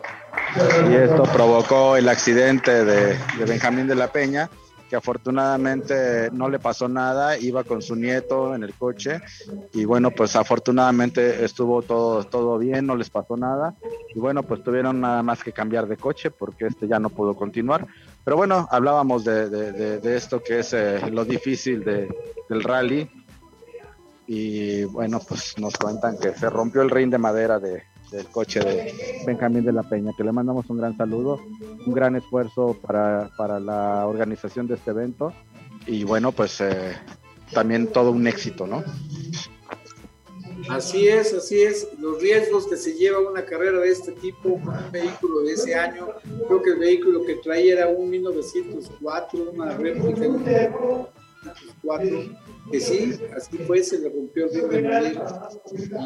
Y 0.91 0.95
esto 0.95 1.23
provocó 1.25 1.97
el 1.97 2.09
accidente 2.09 2.85
de, 2.85 3.17
de 3.39 3.45
Benjamín 3.47 3.87
de 3.87 3.95
la 3.95 4.09
Peña 4.09 4.51
que 4.91 4.97
afortunadamente 4.97 6.31
no 6.33 6.51
le 6.51 6.59
pasó 6.59 6.89
nada, 6.89 7.39
iba 7.39 7.63
con 7.63 7.81
su 7.81 7.95
nieto 7.95 8.57
en 8.57 8.65
el 8.65 8.75
coche. 8.75 9.21
Y 9.73 9.85
bueno, 9.85 10.11
pues 10.11 10.35
afortunadamente 10.35 11.45
estuvo 11.45 11.81
todo, 11.81 12.25
todo 12.25 12.59
bien, 12.59 12.87
no 12.87 12.97
les 12.97 13.09
pasó 13.09 13.37
nada. 13.37 13.77
Y 14.13 14.19
bueno, 14.19 14.43
pues 14.43 14.65
tuvieron 14.65 15.01
nada 15.01 15.23
más 15.23 15.45
que 15.45 15.53
cambiar 15.53 15.87
de 15.87 15.97
coche 15.97 16.33
porque 16.33 16.67
este 16.67 16.89
ya 16.89 16.99
no 16.99 17.09
pudo 17.09 17.37
continuar. 17.37 17.87
Pero 18.25 18.37
bueno, 18.37 18.67
hablábamos 18.69 19.25
de, 19.25 19.49
de, 19.49 20.17
esto 20.17 20.43
que 20.43 20.59
es 20.59 20.73
eh, 20.73 21.01
lo 21.11 21.25
difícil 21.25 21.85
de, 21.85 22.09
del 22.49 22.65
rally 22.65 23.09
y 24.32 24.85
bueno, 24.85 25.20
pues 25.27 25.59
nos 25.59 25.77
cuentan 25.77 26.16
que 26.16 26.32
se 26.32 26.48
rompió 26.48 26.82
el 26.82 26.90
ring 26.90 27.11
de 27.11 27.19
madera 27.19 27.59
de, 27.59 27.82
del 28.12 28.27
coche 28.27 28.61
de 28.61 28.94
Benjamín 29.27 29.65
de 29.65 29.73
la 29.73 29.82
Peña, 29.82 30.12
que 30.16 30.23
le 30.23 30.31
mandamos 30.31 30.70
un 30.70 30.77
gran 30.77 30.97
saludo, 30.97 31.40
un 31.85 31.93
gran 31.93 32.15
esfuerzo 32.15 32.78
para, 32.81 33.28
para 33.36 33.59
la 33.59 34.07
organización 34.07 34.69
de 34.69 34.74
este 34.74 34.93
evento 34.93 35.32
y 35.85 36.05
bueno, 36.05 36.31
pues 36.31 36.61
eh, 36.61 36.97
también 37.52 37.89
todo 37.89 38.12
un 38.12 38.24
éxito, 38.28 38.69
¿no? 38.69 38.85
Así 40.69 41.09
es, 41.09 41.35
así 41.35 41.62
es. 41.62 41.89
Los 41.98 42.23
riesgos 42.23 42.69
que 42.69 42.77
se 42.77 42.93
lleva 42.93 43.19
una 43.19 43.44
carrera 43.44 43.81
de 43.81 43.89
este 43.89 44.12
tipo 44.12 44.51
un 44.51 44.93
vehículo 44.93 45.40
de 45.40 45.55
ese 45.55 45.74
año, 45.74 46.07
creo 46.47 46.62
que 46.62 46.70
el 46.70 46.78
vehículo 46.78 47.24
que 47.24 47.35
traía 47.35 47.73
era 47.73 47.89
un 47.89 48.09
1904, 48.09 49.51
una 49.55 49.77
réplica 49.77 50.24
1904, 51.43 52.71
que 52.71 52.81
sí, 52.81 53.21
así 53.37 53.59
fue, 53.59 53.83
se 53.83 53.99
le 53.99 54.09
rompió 54.09 54.47
el 54.47 54.53
ring 54.53 54.71
de 54.71 54.83
madera 54.83 55.49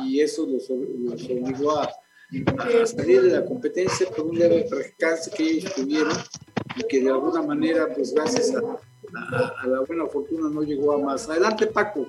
y 0.06 0.20
eso 0.20 0.46
los, 0.46 0.68
los 0.68 1.24
obligó 1.24 1.78
a, 1.78 1.84
a, 1.84 2.86
salir 2.86 3.22
de 3.22 3.40
la 3.40 3.44
competencia 3.44 4.08
por 4.10 4.26
un 4.26 4.38
leve 4.38 4.66
percance 4.68 5.30
que 5.30 5.42
ellos 5.42 5.74
tuvieron 5.74 6.16
y 6.76 6.82
que 6.84 7.00
de 7.00 7.10
alguna 7.10 7.42
manera, 7.42 7.92
pues 7.94 8.14
gracias 8.14 8.54
a, 8.54 9.62
a, 9.62 9.66
la 9.66 9.80
buena 9.80 10.06
fortuna 10.06 10.48
no 10.50 10.62
llegó 10.62 10.92
a 10.92 10.98
más. 10.98 11.28
Adelante, 11.28 11.66
Paco. 11.66 12.06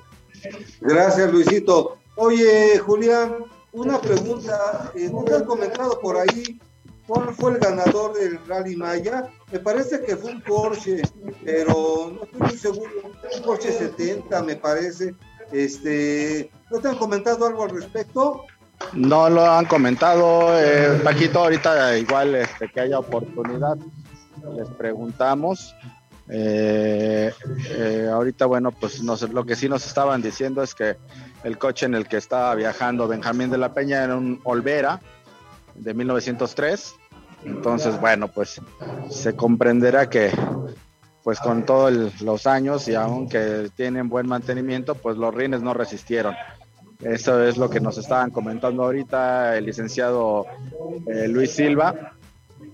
Gracias, 0.82 1.32
Luisito. 1.32 1.98
Oye, 2.16 2.78
Julián, 2.80 3.46
una 3.72 4.00
pregunta. 4.00 4.92
Eh, 4.96 5.10
¿No 5.12 5.24
te 5.24 5.36
han 5.36 5.46
comentado 5.46 6.00
por 6.00 6.18
ahí 6.18 6.60
cuál 7.08 7.34
fue 7.34 7.54
el 7.54 7.60
ganador 7.60 8.14
del 8.14 8.40
Rally 8.48 8.76
Maya? 8.76 9.30
Me 9.52 9.60
parece 9.60 10.02
que 10.02 10.16
fue 10.16 10.32
un 10.32 10.42
Porsche, 10.42 11.02
pero 11.44 12.12
no 12.14 12.24
estoy 12.24 12.42
muy 12.42 12.58
seguro. 12.58 12.92
Un 13.36 13.44
Porsche 13.44 13.72
70, 13.72 14.44
me 14.44 14.56
parece. 14.56 15.16
Este, 15.52 16.50
¿No 16.72 16.80
te 16.80 16.88
han 16.88 16.98
comentado 16.98 17.46
algo 17.46 17.64
al 17.64 17.70
respecto? 17.70 18.46
No 18.94 19.30
lo 19.30 19.50
han 19.50 19.66
comentado, 19.66 20.58
eh, 20.60 21.00
Paquito, 21.04 21.40
ahorita 21.40 21.98
igual 21.98 22.36
este, 22.36 22.68
que 22.70 22.82
haya 22.82 23.00
oportunidad, 23.00 23.78
les 24.56 24.68
preguntamos. 24.70 25.74
Eh, 26.28 27.32
eh, 27.70 28.10
ahorita, 28.12 28.48
bueno, 28.48 28.72
pues 28.72 29.00
lo 29.00 29.46
que 29.46 29.56
sí 29.56 29.70
nos 29.70 29.86
estaban 29.86 30.22
diciendo 30.22 30.64
es 30.64 30.74
que 30.74 30.98
el 31.44 31.58
coche 31.58 31.86
en 31.86 31.94
el 31.96 32.08
que 32.08 32.18
estaba 32.18 32.54
viajando 32.56 33.08
Benjamín 33.08 33.50
de 33.52 33.60
la 33.60 33.74
Peña 33.74 34.04
era 34.04 34.16
un 34.16 34.42
Olvera 34.44 35.00
de 35.76 35.94
1903. 35.94 36.96
Entonces, 37.46 38.00
bueno, 38.00 38.28
pues 38.28 38.60
se 39.10 39.36
comprenderá 39.36 40.10
que 40.10 40.32
pues 41.24 41.40
con 41.40 41.66
todos 41.66 42.22
los 42.22 42.46
años 42.46 42.88
y 42.88 42.94
aunque 42.94 43.70
tienen 43.76 44.10
buen 44.10 44.28
mantenimiento, 44.28 44.94
pues 44.94 45.18
los 45.18 45.34
rines 45.34 45.62
no 45.62 45.74
resistieron. 45.74 46.36
Eso 47.02 47.44
es 47.44 47.58
lo 47.58 47.70
que 47.70 47.80
nos 47.80 47.98
estaban 47.98 48.30
comentando 48.32 48.84
ahorita 48.84 49.58
el 49.58 49.66
licenciado 49.66 50.46
eh, 51.08 51.28
Luis 51.28 51.52
Silva. 51.52 52.14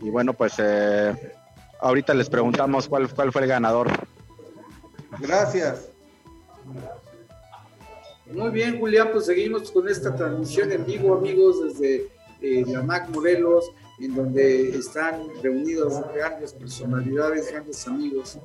Y 0.01 0.09
bueno, 0.09 0.33
pues 0.33 0.55
eh, 0.57 1.15
ahorita 1.79 2.13
les 2.13 2.29
preguntamos 2.29 2.87
cuál, 2.87 3.09
cuál 3.13 3.31
fue 3.31 3.43
el 3.43 3.47
ganador. 3.47 3.89
Gracias. 5.19 5.89
Muy 8.33 8.51
bien, 8.51 8.79
Julián, 8.79 9.09
pues 9.11 9.25
seguimos 9.25 9.71
con 9.71 9.89
esta 9.89 10.15
transmisión 10.15 10.71
en 10.71 10.85
vivo, 10.85 11.15
amigos, 11.15 11.63
desde 11.63 12.07
eh, 12.41 12.63
la 12.67 12.81
MAC 12.81 13.09
Morelos, 13.09 13.71
en 13.99 14.15
donde 14.15 14.69
están 14.69 15.21
reunidos 15.43 16.01
grandes 16.15 16.53
personalidades, 16.53 17.51
grandes 17.51 17.87
amigos, 17.87 18.39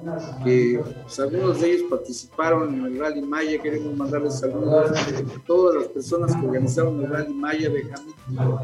que 0.44 0.80
pues, 1.02 1.18
algunos 1.18 1.60
de 1.60 1.72
ellos 1.72 1.86
participaron 1.88 2.74
en 2.74 2.84
el 2.84 2.98
Rally 2.98 3.22
Maya. 3.22 3.62
Queremos 3.62 3.96
mandarles 3.96 4.38
saludos 4.38 4.90
a 4.90 5.46
todas 5.46 5.76
las 5.76 5.88
personas 5.88 6.36
que 6.36 6.46
organizaron 6.46 7.02
el 7.02 7.10
Rally 7.10 7.32
Maya, 7.32 7.70
Benjamín 7.70 8.14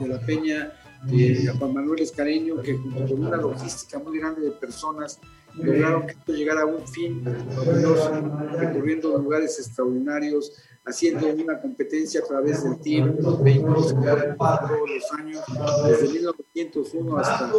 de 0.01 0.09
la 0.09 0.21
Peña, 0.21 0.73
eh, 1.11 1.49
a 1.49 1.57
Juan 1.57 1.75
Manuel 1.75 2.03
Escareño, 2.03 2.61
que 2.63 2.77
junto 2.77 3.07
con 3.07 3.25
una 3.27 3.37
logística 3.37 3.99
muy 3.99 4.19
grande 4.19 4.43
de 4.43 4.51
personas 4.53 5.19
lograron 5.55 6.07
que 6.07 6.13
esto 6.13 6.33
llegara 6.33 6.63
a 6.63 6.67
un 6.67 6.87
fin 6.87 7.25
recorriendo 8.59 9.19
lugares 9.19 9.59
extraordinarios 9.59 10.53
haciendo 10.85 11.27
una 11.29 11.61
competencia 11.61 12.21
a 12.21 12.25
través 12.25 12.65
del 12.65 12.81
tiempo, 12.81 13.39
vehículos 13.39 13.93
que 13.93 14.01
todos 14.01 14.91
los 14.91 15.13
años, 15.19 15.41
desde 15.87 16.09
1901 16.09 17.17
hasta 17.19 17.53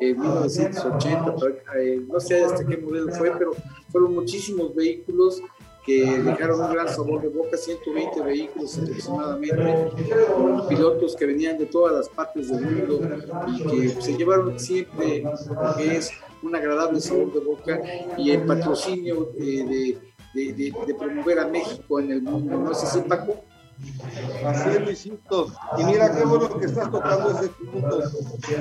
1980, 0.00 1.34
eh, 1.76 2.02
no 2.08 2.20
sé 2.20 2.42
hasta 2.42 2.64
qué 2.66 2.76
modelo 2.78 3.12
fue, 3.12 3.32
pero 3.32 3.52
fueron 3.90 4.14
muchísimos 4.14 4.74
vehículos 4.74 5.42
que 5.84 6.04
dejaron 6.04 6.60
un 6.60 6.72
gran 6.72 6.88
sabor 6.88 7.22
de 7.22 7.28
boca, 7.28 7.56
120 7.56 8.20
vehículos 8.22 8.78
aproximadamente, 8.78 9.54
pilotos 10.68 11.16
que 11.16 11.26
venían 11.26 11.58
de 11.58 11.66
todas 11.66 11.94
las 11.94 12.08
partes 12.08 12.48
del 12.48 12.60
mundo 12.60 13.00
y 13.48 13.64
que 13.64 14.00
se 14.00 14.16
llevaron 14.16 14.58
siempre 14.58 15.24
que 15.76 15.96
es 15.96 16.12
un 16.42 16.54
agradable 16.54 17.00
sabor 17.00 17.32
de 17.32 17.40
boca 17.40 17.80
y 18.16 18.30
el 18.30 18.44
patrocinio 18.44 19.32
eh, 19.38 19.64
de 19.64 19.98
de, 20.34 20.72
promover 20.98 21.38
a 21.38 21.46
México 21.46 22.00
en 22.00 22.10
el 22.10 22.22
mundo. 22.22 22.58
¿No 22.58 22.72
es 22.72 22.82
así, 22.82 23.00
Paco? 23.00 23.44
Así 24.44 24.68
es, 24.70 24.80
Luisito. 24.82 25.52
Y 25.78 25.84
mira 25.84 26.14
qué 26.14 26.24
bueno 26.24 26.58
que 26.58 26.66
estás 26.66 26.90
tocando 26.90 27.30
ese 27.30 27.48
punto. 27.48 28.02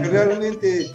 Realmente 0.03 0.91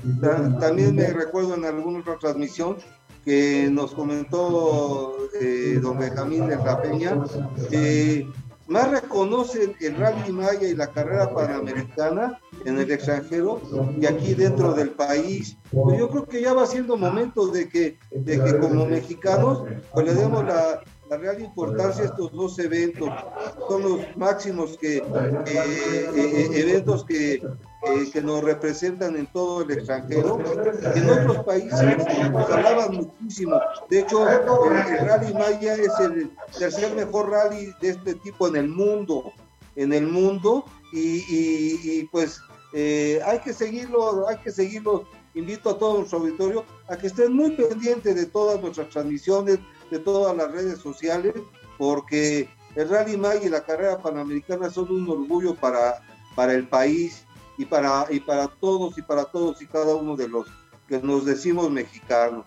también 0.60 0.96
me 0.96 1.06
recuerdo 1.08 1.54
en 1.54 1.64
alguna 1.64 2.00
otra 2.00 2.18
transmisión 2.18 2.76
que 3.24 3.68
nos 3.70 3.94
comentó 3.94 5.16
eh, 5.40 5.78
don 5.80 5.98
Benjamín 5.98 6.46
de 6.46 6.56
la 6.56 6.82
que 7.70 8.28
más 8.66 8.90
reconocen 8.90 9.74
el 9.80 9.96
rally 9.96 10.32
maya 10.32 10.66
y 10.68 10.74
la 10.74 10.86
carrera 10.86 11.32
panamericana 11.32 12.40
en 12.64 12.78
el 12.78 12.90
extranjero 12.90 13.60
y 14.00 14.06
aquí 14.06 14.34
dentro 14.34 14.72
del 14.72 14.90
país. 14.90 15.56
Pues 15.70 15.98
yo 15.98 16.08
creo 16.08 16.26
que 16.26 16.42
ya 16.42 16.54
va 16.54 16.66
siendo 16.66 16.96
momento 16.96 17.48
de 17.48 17.68
que, 17.68 17.98
de 18.10 18.42
que 18.42 18.58
como 18.58 18.86
mexicanos 18.86 19.64
pues 19.92 20.06
le 20.06 20.14
demos 20.14 20.44
la, 20.44 20.82
la 21.10 21.16
real 21.16 21.40
importancia 21.42 22.04
a 22.04 22.06
estos 22.06 22.32
dos 22.32 22.58
eventos. 22.58 23.10
Son 23.68 23.82
los 23.82 24.16
máximos 24.16 24.78
que, 24.78 24.98
eh, 24.98 25.04
eh, 25.46 26.50
eventos 26.54 27.04
que, 27.04 27.42
eh, 27.86 28.10
que 28.10 28.22
nos 28.22 28.42
representan 28.42 29.16
en 29.16 29.26
todo 29.26 29.62
el 29.62 29.70
extranjero. 29.72 30.38
En 30.94 31.10
otros 31.10 31.44
países 31.44 32.30
nos 32.30 32.50
hablaban 32.50 32.96
muchísimo. 32.96 33.60
De 33.90 34.00
hecho, 34.00 34.28
el, 34.28 34.46
Rally 35.06 35.34
Maya 35.34 35.74
es 35.74 35.92
el 36.00 36.30
tercer 36.58 36.94
mejor 36.94 37.30
rally 37.30 37.74
de 37.80 37.90
este 37.90 38.14
tipo 38.14 38.48
en 38.48 38.56
el 38.56 38.68
mundo. 38.68 39.32
En 39.76 39.92
el 39.92 40.06
mundo. 40.06 40.64
Y, 40.92 42.04
pues 42.12 42.40
eh, 42.72 43.20
hay 43.24 43.40
que 43.40 43.52
seguirlo, 43.52 44.28
hay 44.28 44.38
que 44.38 44.50
seguirlo. 44.52 45.06
Invito 45.34 45.70
a 45.70 45.78
todo 45.78 45.98
nuestro 45.98 46.18
auditorio 46.18 46.64
a 46.88 46.96
que 46.96 47.08
estén 47.08 47.32
muy 47.32 47.50
pendientes 47.50 48.14
de 48.14 48.26
todas 48.26 48.60
nuestras 48.60 48.88
transmisiones, 48.90 49.58
de 49.90 49.98
todas 49.98 50.36
las 50.36 50.52
redes 50.52 50.78
sociales, 50.78 51.34
porque 51.76 52.48
el 52.76 52.88
Rally 52.88 53.16
Maya 53.16 53.44
y 53.44 53.48
la 53.48 53.64
carrera 53.64 53.98
panamericana 53.98 54.70
son 54.70 54.90
un 54.90 55.08
orgullo 55.08 55.56
para, 55.56 56.02
para 56.36 56.54
el 56.54 56.68
país 56.68 57.23
y 57.56 57.64
para, 57.64 58.06
y 58.10 58.20
para 58.20 58.48
todos 58.48 58.96
y 58.98 59.02
para 59.02 59.24
todos 59.24 59.60
y 59.62 59.66
cada 59.66 59.94
uno 59.94 60.16
de 60.16 60.28
los 60.28 60.46
que 60.88 60.98
nos 60.98 61.24
decimos 61.24 61.70
mexicanos. 61.70 62.44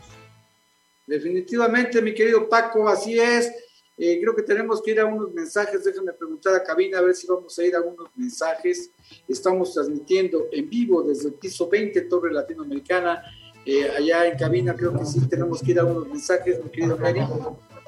Definitivamente, 1.05 2.01
mi 2.01 2.13
querido 2.13 2.49
Paco, 2.49 2.87
así 2.87 3.17
es. 3.17 3.51
Eh, 3.97 4.19
creo 4.21 4.35
que 4.35 4.43
tenemos 4.43 4.81
que 4.81 4.91
ir 4.91 4.99
a 4.99 5.05
unos 5.05 5.33
mensajes. 5.33 5.83
Déjame 5.83 6.13
preguntar 6.13 6.53
a 6.53 6.63
cabina 6.63 6.99
a 6.99 7.01
ver 7.01 7.15
si 7.15 7.25
vamos 7.25 7.57
a 7.57 7.63
ir 7.63 7.75
a 7.75 7.81
unos 7.81 8.09
mensajes. 8.15 8.91
Estamos 9.27 9.73
transmitiendo 9.73 10.47
en 10.51 10.69
vivo 10.69 11.01
desde 11.01 11.29
el 11.29 11.33
piso 11.35 11.67
20, 11.67 12.01
Torre 12.01 12.31
Latinoamericana. 12.31 13.23
Eh, 13.65 13.89
allá 13.89 14.27
en 14.27 14.37
cabina 14.37 14.75
creo 14.75 14.97
que 14.97 15.05
sí 15.05 15.27
tenemos 15.27 15.61
que 15.61 15.71
ir 15.71 15.79
a 15.79 15.85
unos 15.85 16.07
mensajes, 16.07 16.63
mi 16.63 16.69
querido 16.69 16.97
Mary. 16.97 17.21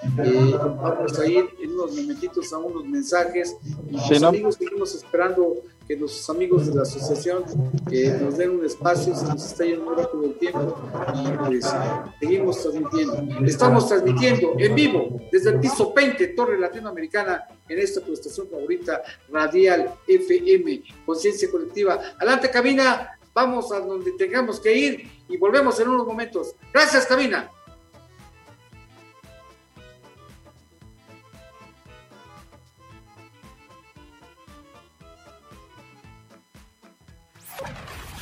Eh, 0.01 0.55
vamos 0.57 1.19
a 1.19 1.27
ir 1.27 1.49
en 1.61 1.71
unos 1.73 1.95
momentitos 1.95 2.53
a 2.53 2.57
unos 2.57 2.85
mensajes. 2.85 3.57
Los 3.89 4.23
amigos 4.23 4.55
seguimos 4.55 4.95
esperando 4.95 5.57
que 5.87 5.95
los 5.95 6.29
amigos 6.29 6.67
de 6.67 6.75
la 6.75 6.83
asociación 6.83 7.43
nos 8.21 8.37
den 8.37 8.51
un 8.51 8.65
espacio, 8.65 9.15
se 9.15 9.25
nos 9.25 9.43
está 9.43 9.65
yendo 9.65 9.93
rápido 9.95 10.23
el 10.25 10.37
tiempo 10.37 10.77
y 11.15 11.31
pues 11.47 11.65
seguimos 12.19 12.61
transmitiendo. 12.61 13.45
Estamos 13.45 13.87
transmitiendo 13.87 14.53
en 14.57 14.75
vivo 14.75 15.19
desde 15.31 15.49
el 15.49 15.59
piso 15.59 15.91
20, 15.93 16.27
Torre 16.27 16.59
Latinoamericana, 16.59 17.43
en 17.67 17.79
esta 17.79 18.01
tu 18.01 18.13
estación 18.13 18.47
favorita, 18.47 19.01
Radial 19.29 19.95
FM, 20.07 20.83
Conciencia 21.05 21.49
Colectiva. 21.49 21.99
Adelante, 22.17 22.49
cabina, 22.51 23.19
vamos 23.33 23.71
a 23.71 23.79
donde 23.79 24.11
tengamos 24.11 24.59
que 24.59 24.75
ir 24.75 25.09
y 25.27 25.37
volvemos 25.37 25.79
en 25.79 25.89
unos 25.89 26.05
momentos. 26.05 26.55
Gracias, 26.71 27.05
cabina. 27.05 27.49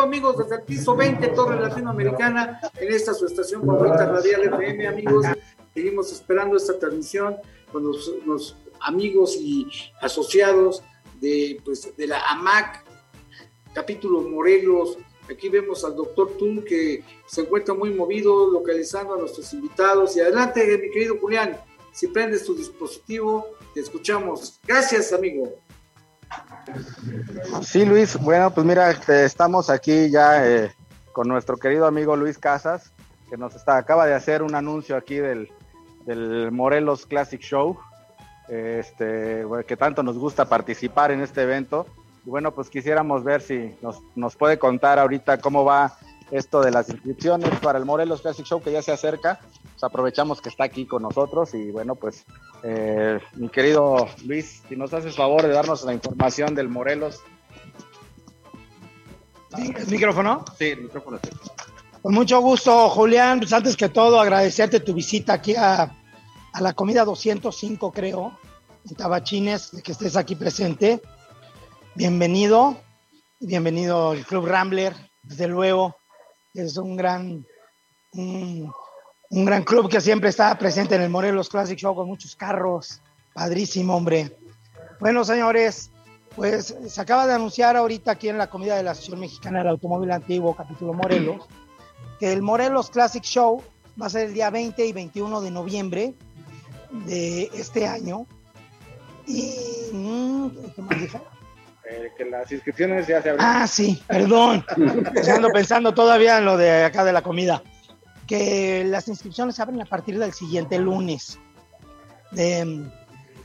Amigos, 0.00 0.36
desde 0.38 0.56
el 0.56 0.62
piso 0.62 0.96
20, 0.96 1.28
Torre 1.28 1.60
Latinoamericana, 1.60 2.60
en 2.78 2.92
esta 2.92 3.14
su 3.14 3.26
estación 3.26 3.64
favorita 3.64 4.06
Radial 4.06 4.44
FM, 4.44 4.86
amigos. 4.86 5.26
Seguimos 5.74 6.12
esperando 6.12 6.56
esta 6.56 6.78
transmisión 6.78 7.36
con 7.72 7.84
los, 7.84 8.56
amigos 8.80 9.36
y 9.36 9.66
asociados 10.00 10.82
de, 11.20 11.60
pues, 11.64 11.96
de 11.96 12.06
la 12.06 12.20
AMAC, 12.30 12.84
capítulo 13.74 14.20
Morelos. 14.22 14.98
Aquí 15.30 15.48
vemos 15.48 15.84
al 15.84 15.96
doctor 15.96 16.36
Tun 16.38 16.64
que 16.64 17.02
se 17.26 17.42
encuentra 17.42 17.74
muy 17.74 17.90
movido, 17.90 18.50
localizando 18.50 19.14
a 19.14 19.18
nuestros 19.18 19.52
invitados. 19.52 20.16
Y 20.16 20.20
adelante, 20.20 20.64
mi 20.82 20.90
querido 20.90 21.18
Julián, 21.20 21.58
si 21.92 22.06
prendes 22.06 22.44
tu 22.44 22.54
dispositivo, 22.54 23.46
te 23.74 23.80
escuchamos. 23.80 24.60
Gracias, 24.66 25.12
amigo. 25.12 25.60
Sí, 27.62 27.84
Luis, 27.84 28.16
bueno, 28.18 28.50
pues 28.50 28.66
mira, 28.66 28.90
este, 28.90 29.24
estamos 29.24 29.70
aquí 29.70 30.10
ya 30.10 30.46
eh, 30.46 30.72
con 31.12 31.28
nuestro 31.28 31.56
querido 31.56 31.86
amigo 31.86 32.16
Luis 32.16 32.38
Casas, 32.38 32.92
que 33.28 33.36
nos 33.36 33.54
está, 33.54 33.76
acaba 33.76 34.06
de 34.06 34.14
hacer 34.14 34.42
un 34.42 34.54
anuncio 34.54 34.96
aquí 34.96 35.16
del, 35.16 35.50
Morelos 36.50 37.04
Classic 37.04 37.40
Show, 37.40 37.78
este, 38.48 39.44
que 39.66 39.76
tanto 39.76 40.02
nos 40.02 40.16
gusta 40.16 40.46
participar 40.46 41.10
en 41.10 41.20
este 41.20 41.42
evento. 41.42 41.86
Y 42.24 42.30
bueno, 42.30 42.52
pues 42.52 42.70
quisiéramos 42.70 43.24
ver 43.24 43.42
si 43.42 43.76
nos, 43.82 44.00
nos 44.16 44.34
puede 44.34 44.58
contar 44.58 44.98
ahorita 44.98 45.38
cómo 45.38 45.66
va 45.66 45.98
esto 46.30 46.60
de 46.60 46.70
las 46.70 46.88
inscripciones 46.88 47.50
para 47.60 47.78
el 47.78 47.84
Morelos 47.84 48.22
Classic 48.22 48.44
Show 48.44 48.62
que 48.62 48.72
ya 48.72 48.82
se 48.82 48.92
acerca. 48.92 49.40
Pues 49.62 49.84
aprovechamos 49.84 50.40
que 50.40 50.48
está 50.48 50.64
aquí 50.64 50.86
con 50.86 51.02
nosotros 51.02 51.54
y 51.54 51.70
bueno, 51.70 51.94
pues 51.94 52.24
eh, 52.62 53.18
mi 53.34 53.48
querido 53.48 54.08
Luis, 54.24 54.62
si 54.68 54.76
nos 54.76 54.92
haces 54.92 55.16
favor 55.16 55.42
de 55.42 55.48
darnos 55.48 55.84
la 55.84 55.94
información 55.94 56.54
del 56.54 56.68
Morelos. 56.68 57.20
¿El 59.56 59.86
micrófono? 59.86 60.44
Sí, 60.58 60.66
el 60.66 60.82
micrófono. 60.82 61.18
Con 62.02 62.14
mucho 62.14 62.40
gusto, 62.40 62.88
Julián. 62.90 63.38
Pues 63.40 63.52
antes 63.52 63.76
que 63.76 63.88
todo, 63.88 64.20
agradecerte 64.20 64.80
tu 64.80 64.94
visita 64.94 65.34
aquí 65.34 65.54
a, 65.56 65.96
a 66.52 66.60
la 66.60 66.72
comida 66.74 67.04
205, 67.04 67.92
creo, 67.92 68.38
en 68.88 68.96
Tabachines, 68.96 69.72
de 69.72 69.82
que 69.82 69.92
estés 69.92 70.16
aquí 70.16 70.36
presente. 70.36 71.00
Bienvenido, 71.94 72.76
bienvenido 73.40 74.10
al 74.10 74.24
Club 74.24 74.46
Rambler, 74.46 74.94
desde 75.22 75.48
luego 75.48 75.97
es 76.62 76.76
un 76.76 76.96
gran, 76.96 77.46
un, 78.12 78.72
gran 79.30 79.62
club 79.64 79.88
que 79.88 80.00
siempre 80.00 80.30
está 80.30 80.56
presente 80.58 80.94
en 80.94 81.02
el 81.02 81.10
Morelos 81.10 81.48
Classic 81.48 81.78
Show 81.78 81.94
con 81.94 82.06
muchos 82.06 82.36
carros. 82.36 83.00
Padrísimo, 83.32 83.96
hombre. 83.96 84.36
Bueno, 85.00 85.24
señores, 85.24 85.90
pues 86.34 86.76
se 86.86 87.00
acaba 87.00 87.26
de 87.26 87.34
anunciar 87.34 87.76
ahorita 87.76 88.12
aquí 88.12 88.28
en 88.28 88.38
la 88.38 88.50
comida 88.50 88.76
de 88.76 88.82
la 88.82 88.92
Asociación 88.92 89.20
Mexicana 89.20 89.58
del 89.58 89.68
Automóvil 89.68 90.10
Antiguo, 90.10 90.56
capítulo 90.56 90.92
Morelos, 90.92 91.46
que 92.18 92.32
el 92.32 92.42
Morelos 92.42 92.90
Classic 92.90 93.22
Show 93.22 93.62
va 94.00 94.06
a 94.06 94.10
ser 94.10 94.28
el 94.28 94.34
día 94.34 94.50
20 94.50 94.84
y 94.84 94.92
21 94.92 95.40
de 95.40 95.50
noviembre 95.50 96.14
de 97.06 97.50
este 97.54 97.86
año. 97.86 98.26
Y, 99.26 99.54
mm, 99.92 100.48
¿qué 100.74 100.82
más 100.82 101.00
dije? 101.00 101.20
Eh, 101.90 102.12
que 102.16 102.24
las 102.26 102.50
inscripciones 102.52 103.06
ya 103.06 103.22
se 103.22 103.30
abren. 103.30 103.44
Ah, 103.46 103.66
sí, 103.66 104.02
perdón. 104.06 104.64
Ando 105.34 105.48
pensando 105.48 105.94
todavía 105.94 106.38
en 106.38 106.44
lo 106.44 106.58
de 106.58 106.84
acá 106.84 107.02
de 107.02 107.12
la 107.12 107.22
comida. 107.22 107.62
Que 108.26 108.84
las 108.84 109.08
inscripciones 109.08 109.56
se 109.56 109.62
abren 109.62 109.80
a 109.80 109.86
partir 109.86 110.18
del 110.18 110.34
siguiente 110.34 110.78
lunes. 110.78 111.38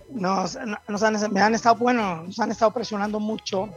nos, 0.09 0.57
han, 0.57 1.33
me 1.33 1.41
han 1.41 1.55
estado, 1.55 1.75
bueno, 1.75 2.23
nos 2.23 2.37
han 2.39 2.51
estado 2.51 2.71
presionando 2.71 3.21
mucho 3.21 3.69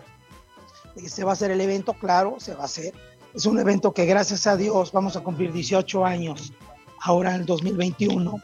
de 0.97 1.03
que 1.03 1.09
se 1.09 1.23
va 1.23 1.31
a 1.31 1.35
hacer 1.35 1.53
el 1.53 1.61
evento, 1.61 1.93
claro, 1.93 2.37
se 2.39 2.55
va 2.55 2.63
a 2.63 2.67
hacer. 2.67 2.93
Es 3.35 3.47
un 3.47 3.61
evento 3.61 3.93
que 3.93 4.05
gracias 4.05 4.49
a 4.49 4.57
Dios 4.57 4.91
vamos 4.91 5.15
a 5.17 5.21
cumplir 5.21 5.53
18 5.53 6.05
años 6.05 6.53
ahora 7.03 7.35
en 7.35 7.43
el 7.43 7.47
2021, 7.47 8.41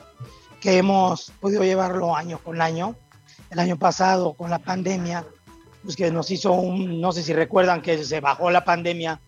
que 0.61 0.79
hemos 0.79 1.33
podido 1.41 1.65
llevarlo 1.65 2.15
año 2.15 2.39
con 2.39 2.61
año. 2.61 2.95
El 3.51 3.59
año 3.59 3.77
pasado 3.77 4.35
con 4.35 4.51
la 4.51 4.59
pandemia 4.61 5.27
pues 5.83 5.97
que 5.97 6.11
nos 6.11 6.31
hizo 6.31 6.53
un, 6.53 7.01
no 7.01 7.13
sé 7.13 7.23
si 7.23 7.33
recuerdan 7.33 7.83
que 7.83 8.03
se 8.05 8.21
bajó 8.21 8.51
la 8.51 8.65
pandemia 8.65 9.21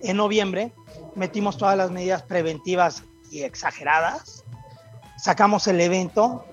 en 0.00 0.16
noviembre, 0.16 0.72
metimos 1.14 1.56
todas 1.56 1.76
las 1.76 1.90
medidas 1.90 2.22
preventivas 2.22 3.04
y 3.30 3.42
exageradas, 3.42 4.44
sacamos 5.16 5.66
el 5.68 5.80
evento, 5.80 6.44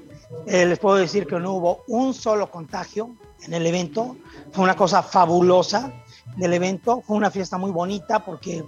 eh, 0.45 0.65
les 0.65 0.77
puedo 0.77 0.97
decir 0.97 1.25
que 1.25 1.39
no 1.39 1.53
hubo 1.53 1.83
un 1.87 2.13
solo 2.13 2.51
contagio 2.51 3.15
en 3.41 3.53
el 3.53 3.65
evento, 3.65 4.15
fue 4.51 4.63
una 4.63 4.75
cosa 4.75 5.01
fabulosa 5.01 5.91
del 6.37 6.53
evento, 6.53 7.01
fue 7.01 7.17
una 7.17 7.31
fiesta 7.31 7.57
muy 7.57 7.71
bonita 7.71 8.23
porque 8.23 8.63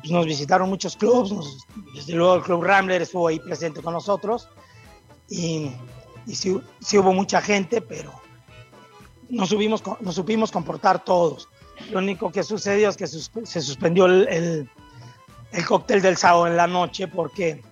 pues, 0.00 0.10
nos 0.10 0.24
visitaron 0.24 0.70
muchos 0.70 0.96
clubs, 0.96 1.66
desde 1.94 2.14
luego 2.14 2.36
el 2.36 2.42
Club 2.42 2.62
Rambler 2.64 3.02
estuvo 3.02 3.28
ahí 3.28 3.38
presente 3.38 3.82
con 3.82 3.92
nosotros 3.92 4.48
y, 5.28 5.72
y 6.26 6.34
sí, 6.34 6.58
sí 6.80 6.96
hubo 6.96 7.12
mucha 7.12 7.42
gente, 7.42 7.82
pero 7.82 8.12
nos, 9.28 9.48
subimos, 9.48 9.82
nos 10.00 10.14
supimos 10.14 10.50
comportar 10.50 11.04
todos. 11.04 11.48
Lo 11.90 11.98
único 11.98 12.32
que 12.32 12.42
sucedió 12.42 12.88
es 12.88 12.96
que 12.96 13.06
se 13.06 13.60
suspendió 13.60 14.06
el, 14.06 14.28
el, 14.28 14.70
el, 15.52 15.66
cóctel 15.66 16.00
del 16.00 16.16
sábado 16.16 16.46
en 16.46 16.56
la 16.56 16.66
noche 16.66 17.06
porque 17.06 17.62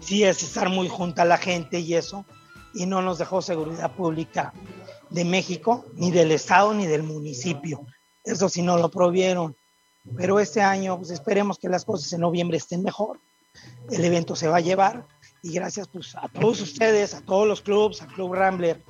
sí 0.00 0.24
es 0.24 0.42
estar 0.42 0.68
muy 0.68 0.88
junta 0.88 1.24
la 1.24 1.38
gente 1.38 1.78
y 1.78 1.94
eso, 1.94 2.24
y 2.74 2.86
no 2.86 3.02
nos 3.02 3.18
dejó 3.18 3.40
seguridad 3.40 3.94
pública 3.94 4.52
de 5.10 5.24
México, 5.24 5.84
ni 5.94 6.10
del 6.10 6.32
Estado, 6.32 6.74
ni 6.74 6.86
del 6.86 7.02
municipio. 7.02 7.86
Eso 8.24 8.48
sí 8.48 8.62
no 8.62 8.78
lo 8.78 8.90
provieron. 8.90 9.56
Pero 10.16 10.40
este 10.40 10.60
año 10.60 10.96
pues 10.96 11.10
esperemos 11.10 11.58
que 11.58 11.68
las 11.68 11.84
cosas 11.84 12.12
en 12.12 12.22
noviembre 12.22 12.56
estén 12.56 12.82
mejor. 12.82 13.20
El 13.90 14.04
evento 14.04 14.34
se 14.34 14.48
va 14.48 14.56
a 14.56 14.60
llevar 14.60 15.06
y 15.42 15.52
gracias 15.52 15.88
pues, 15.88 16.16
a 16.16 16.28
todos 16.28 16.60
ustedes, 16.60 17.14
a 17.14 17.20
todos 17.20 17.46
los 17.46 17.60
clubs, 17.60 18.00
al 18.00 18.08
Club 18.08 18.34
Rambler, 18.34 18.82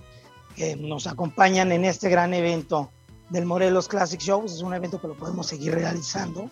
que 0.56 0.76
nos 0.76 1.06
acompañan 1.06 1.72
en 1.72 1.84
este 1.84 2.08
gran 2.08 2.34
evento 2.34 2.90
del 3.30 3.46
Morelos 3.46 3.88
Classic 3.88 4.20
Shows. 4.20 4.52
Es 4.52 4.62
un 4.62 4.74
evento 4.74 5.00
que 5.00 5.08
lo 5.08 5.16
podemos 5.16 5.46
seguir 5.46 5.74
realizando. 5.74 6.50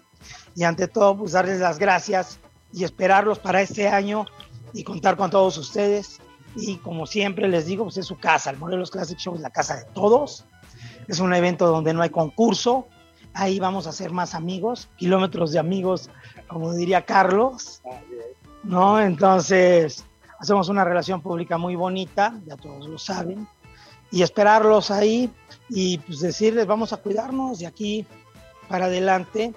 Y 0.55 0.65
ante 0.65 0.89
todo, 0.89 1.17
pues 1.17 1.33
darles 1.33 1.61
las 1.61 1.79
gracias 1.79 2.41
y 2.73 2.85
esperarlos 2.85 3.39
para 3.39 3.61
este 3.61 3.89
año 3.89 4.27
y 4.73 4.85
contar 4.85 5.17
con 5.17 5.31
todos 5.31 5.57
ustedes. 5.59 6.21
Y 6.57 6.77
como 6.77 7.07
siempre 7.07 7.49
les 7.49 7.67
digo, 7.67 7.85
pues 7.85 7.99
es 7.99 8.07
su 8.07 8.19
casa. 8.19 8.51
El 8.51 8.59
Morelos 8.59 8.91
Classic 8.91 9.19
Show 9.19 9.35
es 9.35 9.41
la 9.41 9.51
casa 9.51 9.77
de 9.77 9.85
todos. 9.93 10.47
Es 11.07 11.21
un 11.21 11.35
evento 11.35 11.67
donde 11.67 11.93
no 11.93 12.03
hay 12.03 12.11
concurso. 12.11 12.89
Ahí 13.35 13.61
vamos 13.61 13.87
a 13.87 13.93
ser 13.93 14.11
más 14.11 14.35
amigos, 14.35 14.89
kilómetros 14.97 15.53
de 15.53 15.61
amigos, 15.61 16.11
como 16.49 16.73
diría 16.73 17.05
Carlos. 17.05 17.83
¿No? 18.65 19.01
Entonces, 19.01 20.05
hacemos 20.39 20.69
una 20.69 20.85
relación 20.85 21.23
pública 21.23 21.57
muy 21.57 21.77
bonita, 21.77 22.41
ya 22.47 22.57
todos 22.57 22.89
lo 22.89 22.99
saben 22.99 23.47
y 24.11 24.23
esperarlos 24.23 24.91
ahí 24.91 25.31
y 25.69 25.99
pues 25.99 26.21
decirles 26.21 26.67
vamos 26.67 26.93
a 26.93 26.99
cuidarnos 26.99 27.59
de 27.61 27.67
aquí 27.67 28.07
para 28.69 28.87
adelante, 28.87 29.53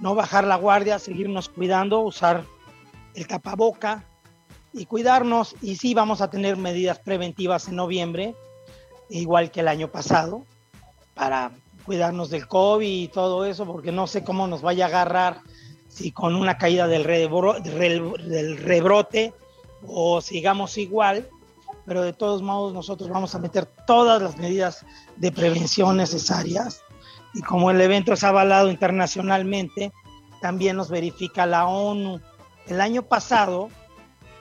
no 0.00 0.14
bajar 0.14 0.44
la 0.44 0.56
guardia, 0.56 0.98
seguirnos 0.98 1.48
cuidando, 1.48 2.00
usar 2.00 2.44
el 3.14 3.26
tapaboca 3.26 4.04
y 4.72 4.86
cuidarnos 4.86 5.56
y 5.62 5.76
sí 5.76 5.94
vamos 5.94 6.20
a 6.20 6.30
tener 6.30 6.56
medidas 6.56 6.98
preventivas 6.98 7.68
en 7.68 7.76
noviembre, 7.76 8.34
igual 9.10 9.50
que 9.50 9.60
el 9.60 9.68
año 9.68 9.88
pasado, 9.88 10.44
para 11.14 11.52
cuidarnos 11.84 12.30
del 12.30 12.46
COVID 12.46 12.86
y 12.86 13.08
todo 13.08 13.44
eso, 13.44 13.64
porque 13.66 13.92
no 13.92 14.06
sé 14.06 14.22
cómo 14.22 14.46
nos 14.46 14.62
vaya 14.62 14.84
a 14.84 14.88
agarrar 14.88 15.40
si 15.88 16.12
con 16.12 16.34
una 16.36 16.58
caída 16.58 16.86
del, 16.86 17.04
del 17.04 18.58
rebrote 18.58 19.32
o 19.86 20.20
sigamos 20.20 20.78
igual, 20.78 21.28
pero 21.88 22.02
de 22.02 22.12
todos 22.12 22.42
modos 22.42 22.74
nosotros 22.74 23.08
vamos 23.08 23.34
a 23.34 23.38
meter 23.38 23.64
todas 23.86 24.20
las 24.20 24.36
medidas 24.36 24.84
de 25.16 25.32
prevención 25.32 25.96
necesarias 25.96 26.82
y 27.32 27.40
como 27.40 27.70
el 27.70 27.80
evento 27.80 28.12
es 28.12 28.22
avalado 28.24 28.70
internacionalmente, 28.70 29.92
también 30.42 30.76
nos 30.76 30.90
verifica 30.90 31.46
la 31.46 31.66
ONU. 31.66 32.20
El 32.66 32.82
año 32.82 33.02
pasado, 33.02 33.70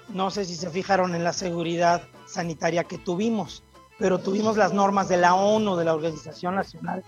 no 0.09 0.29
sé 0.29 0.43
si 0.43 0.55
se 0.55 0.69
fijaron 0.69 1.15
en 1.15 1.23
la 1.23 1.31
seguridad 1.31 2.01
sanitaria 2.25 2.83
que 2.83 2.97
tuvimos, 2.97 3.63
pero 3.97 4.19
tuvimos 4.19 4.57
las 4.57 4.73
normas 4.73 5.07
de 5.07 5.17
la 5.17 5.33
ONU, 5.33 5.77
de 5.77 5.85
la 5.85 5.93
Organización 5.93 6.55
Nacional, 6.55 7.03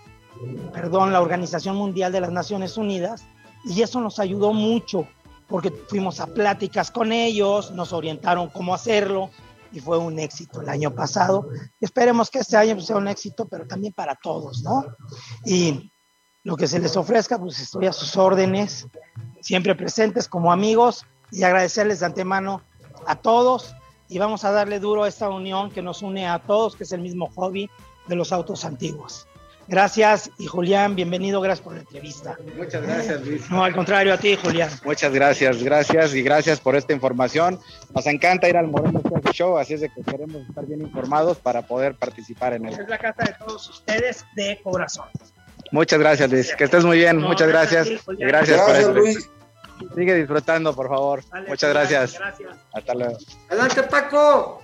perdón, 0.72 1.12
la 1.12 1.22
Organización 1.22 1.76
Mundial 1.76 2.14
de 2.14 2.22
las 2.22 2.32
Naciones 2.32 2.78
Unidas, 2.78 3.26
y 3.66 3.82
eso 3.82 4.00
nos 4.00 4.20
ayudó 4.20 4.54
mucho 4.54 5.06
porque 5.50 5.72
fuimos 5.72 6.22
a 6.22 6.28
pláticas 6.28 6.92
con 6.92 7.12
ellos, 7.12 7.72
nos 7.72 7.92
orientaron 7.92 8.50
cómo 8.50 8.74
hacerlo, 8.74 9.32
y 9.72 9.80
fue 9.80 9.98
un 9.98 10.20
éxito 10.20 10.62
el 10.62 10.70
año 10.70 10.94
pasado. 10.94 11.50
Esperemos 11.80 12.30
que 12.30 12.40
este 12.40 12.58
año 12.58 12.80
sea 12.82 12.98
un 12.98 13.08
éxito, 13.08 13.48
pero 13.48 13.68
también 13.68 13.94
para 13.94 14.16
todos, 14.16 14.64
¿no? 14.64 14.86
Y 15.46 15.92
lo 16.44 16.56
que 16.56 16.68
se 16.68 16.80
les 16.80 16.96
ofrezca, 16.98 17.38
pues 17.38 17.60
estoy 17.60 17.88
a 17.88 17.94
sus 17.94 18.16
órdenes, 18.18 18.88
siempre 19.42 19.76
presentes 19.76 20.28
como 20.28 20.52
amigos 20.52 21.06
y 21.32 21.44
agradecerles 21.44 22.00
de 22.00 22.08
antemano 22.08 22.62
a 23.06 23.16
todos 23.16 23.76
y 24.08 24.18
vamos 24.18 24.44
a 24.44 24.52
darle 24.52 24.80
duro 24.80 25.04
a 25.04 25.08
esta 25.08 25.30
unión 25.30 25.70
que 25.70 25.82
nos 25.82 26.02
une 26.02 26.28
a 26.28 26.40
todos, 26.40 26.76
que 26.76 26.84
es 26.84 26.92
el 26.92 27.02
mismo 27.02 27.30
hobby 27.36 27.70
de 28.08 28.16
los 28.16 28.32
autos 28.32 28.66
antiguos. 28.66 29.28
Gracias 29.70 30.32
y 30.40 30.48
Julián, 30.48 30.96
bienvenido, 30.96 31.40
gracias 31.42 31.64
por 31.64 31.74
la 31.74 31.82
entrevista. 31.82 32.36
Muchas 32.58 32.82
gracias, 32.82 33.22
Luis. 33.24 33.52
No, 33.52 33.64
al 33.64 33.76
contrario, 33.76 34.16
a 34.16 34.18
ti, 34.18 34.36
Julián. 34.36 34.72
Muchas 34.84 35.14
gracias, 35.14 35.62
gracias 35.62 36.16
y 36.16 36.24
gracias 36.24 36.60
por 36.60 36.76
esta 36.76 36.92
información. 36.92 37.60
Nos 37.94 38.08
encanta 38.08 38.50
ir 38.50 38.58
al 38.58 38.68
Morelos 38.68 39.04
Show, 39.32 39.60
así 39.60 39.76
es 39.76 39.82
de 39.82 39.90
que 39.90 40.02
queremos 40.02 40.42
estar 40.50 40.66
bien 40.66 40.82
informados 40.82 41.38
para 41.38 41.62
poder 41.62 41.94
participar 41.94 42.54
en 42.54 42.66
él. 42.66 42.80
Es 42.80 42.90
la 42.90 42.98
casa 42.98 43.24
de 43.24 43.36
todos 43.46 43.70
ustedes 43.70 44.26
de 44.36 44.60
corazón. 44.64 45.06
Muchas 45.72 46.00
gracias, 46.00 46.32
Luis. 46.32 46.56
Que 46.56 46.64
estés 46.64 46.84
muy 46.84 46.98
bien, 46.98 47.18
muchas 47.18 47.48
gracias. 47.48 47.88
gracias, 48.08 48.58
gracias, 48.58 48.86
por 48.86 48.96
Luis. 48.96 49.30
Sigue 49.96 50.16
disfrutando, 50.16 50.76
por 50.76 50.90
favor. 50.90 51.22
muchas 51.48 51.70
gracias. 51.70 52.18
gracias. 52.18 52.50
Hasta 52.74 52.94
luego. 52.96 53.18
Adelante, 53.50 53.84
Paco. 53.84 54.64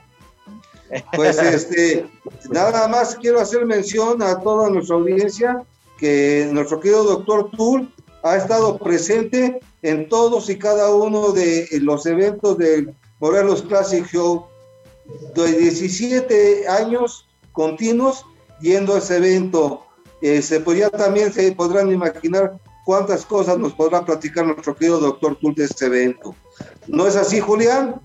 Pues 1.15 1.37
este, 1.39 2.07
nada 2.49 2.87
más 2.87 3.15
quiero 3.15 3.39
hacer 3.39 3.65
mención 3.65 4.21
a 4.21 4.39
toda 4.39 4.69
nuestra 4.69 4.95
audiencia 4.95 5.63
que 5.97 6.49
nuestro 6.51 6.79
querido 6.79 7.03
doctor 7.03 7.49
Tull 7.51 7.91
ha 8.23 8.35
estado 8.35 8.77
presente 8.77 9.59
en 9.81 10.09
todos 10.09 10.49
y 10.49 10.57
cada 10.57 10.93
uno 10.93 11.31
de 11.31 11.67
los 11.81 12.05
eventos 12.05 12.57
del 12.57 12.93
Morelos 13.19 13.61
Classic 13.61 14.05
Show 14.05 14.45
de 15.35 15.51
17 15.59 16.67
años 16.67 17.27
continuos 17.51 18.25
yendo 18.59 18.95
a 18.95 18.97
ese 18.97 19.17
evento. 19.17 19.85
Se 20.21 20.59
podría 20.59 20.89
también, 20.89 21.31
se 21.31 21.51
podrán 21.51 21.91
imaginar 21.91 22.57
cuántas 22.83 23.25
cosas 23.25 23.59
nos 23.59 23.73
podrá 23.73 24.03
platicar 24.03 24.45
nuestro 24.45 24.75
querido 24.75 24.99
doctor 24.99 25.37
Tull 25.37 25.53
de 25.53 25.65
este 25.65 25.85
evento. 25.85 26.35
¿No 26.87 27.05
es 27.05 27.15
así, 27.15 27.39
Julián? 27.39 28.01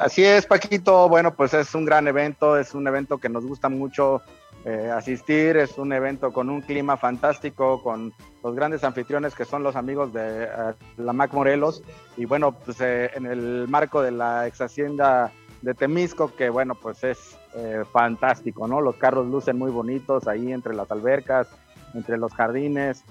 Así 0.00 0.24
es, 0.24 0.46
Paquito. 0.46 1.10
Bueno, 1.10 1.34
pues 1.34 1.52
es 1.52 1.74
un 1.74 1.84
gran 1.84 2.08
evento, 2.08 2.56
es 2.56 2.74
un 2.74 2.88
evento 2.88 3.18
que 3.18 3.28
nos 3.28 3.44
gusta 3.44 3.68
mucho 3.68 4.22
eh, 4.64 4.90
asistir, 4.90 5.58
es 5.58 5.76
un 5.76 5.92
evento 5.92 6.32
con 6.32 6.48
un 6.48 6.62
clima 6.62 6.96
fantástico, 6.96 7.82
con 7.82 8.14
los 8.42 8.54
grandes 8.54 8.82
anfitriones 8.82 9.34
que 9.34 9.44
son 9.44 9.62
los 9.62 9.76
amigos 9.76 10.14
de 10.14 10.44
uh, 10.46 11.02
la 11.02 11.12
Mac 11.12 11.34
Morelos. 11.34 11.82
Y 12.16 12.24
bueno, 12.24 12.52
pues 12.52 12.80
eh, 12.80 13.10
en 13.14 13.26
el 13.26 13.68
marco 13.68 14.00
de 14.00 14.12
la 14.12 14.46
ex 14.46 14.62
hacienda 14.62 15.32
de 15.60 15.74
Temisco, 15.74 16.34
que 16.34 16.48
bueno, 16.48 16.76
pues 16.76 17.04
es 17.04 17.36
eh, 17.54 17.84
fantástico, 17.92 18.66
¿no? 18.66 18.80
Los 18.80 18.96
carros 18.96 19.26
lucen 19.26 19.58
muy 19.58 19.70
bonitos 19.70 20.26
ahí 20.26 20.50
entre 20.50 20.74
las 20.74 20.90
albercas, 20.90 21.46
entre 21.92 22.16
los 22.16 22.32
jardines. 22.32 23.04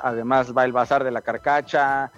además 0.00 0.56
va 0.56 0.64
el 0.64 0.72
Bazar 0.72 1.02
de 1.02 1.10
la 1.10 1.22
Carcacha, 1.22 2.12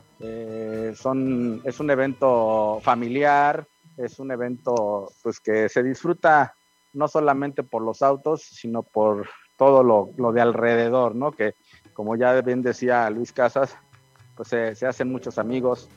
son, 0.95 1.63
es 1.65 1.81
un 1.81 1.91
evento 1.91 2.81
familiar, 2.83 3.67
es 3.97 4.19
un 4.19 4.31
evento 4.31 5.11
pues 5.23 5.41
que 5.41 5.69
se 5.69 5.83
disfruta 5.83 6.55
no 6.93 7.09
solamente 7.09 7.63
por 7.63 7.83
los 7.83 8.03
autos, 8.03 8.43
sino 8.43 8.83
por 8.83 9.29
todo 9.57 9.83
lo, 9.83 10.11
lo 10.17 10.33
de 10.33 10.41
alrededor, 10.41 11.15
¿no? 11.15 11.33
Que 11.33 11.55
como 11.93 12.17
ya 12.17 12.41
bien 12.41 12.63
decía 12.63 13.11
Luis 13.11 13.33
Casas, 13.33 13.77
pues 14.35 14.49
se, 14.49 14.87
hacen 14.87 15.11
muchos 15.11 15.39
amigos, 15.39 15.89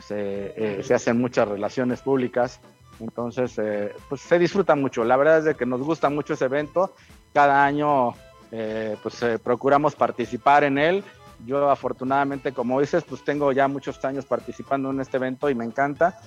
se, 0.00 0.54
eh, 0.56 0.82
se, 0.82 0.94
hacen 0.94 1.20
muchas 1.20 1.46
relaciones 1.46 2.00
públicas, 2.00 2.60
entonces 2.98 3.58
eh, 3.58 3.92
pues 4.08 4.22
se 4.22 4.38
disfruta 4.38 4.74
mucho. 4.74 5.04
La 5.04 5.16
verdad 5.16 5.38
es 5.38 5.44
de 5.44 5.54
que 5.54 5.66
nos 5.66 5.82
gusta 5.82 6.08
mucho 6.08 6.32
ese 6.32 6.46
evento, 6.46 6.94
cada 7.34 7.64
año 7.64 8.14
eh, 8.50 8.96
pues 9.02 9.22
procuramos 9.44 9.94
participar 9.94 10.64
en 10.64 10.78
él. 10.78 11.04
Yo 11.46 11.70
afortunadamente, 11.70 12.52
como 12.52 12.80
dices, 12.80 13.04
pues 13.04 13.24
tengo 13.24 13.52
ya 13.52 13.68
muchos 13.68 14.04
años 14.04 14.24
participando 14.24 14.90
en 14.90 15.00
este 15.00 15.16
evento 15.16 15.48
y 15.48 15.54
me 15.54 15.64
encanta 15.64 16.18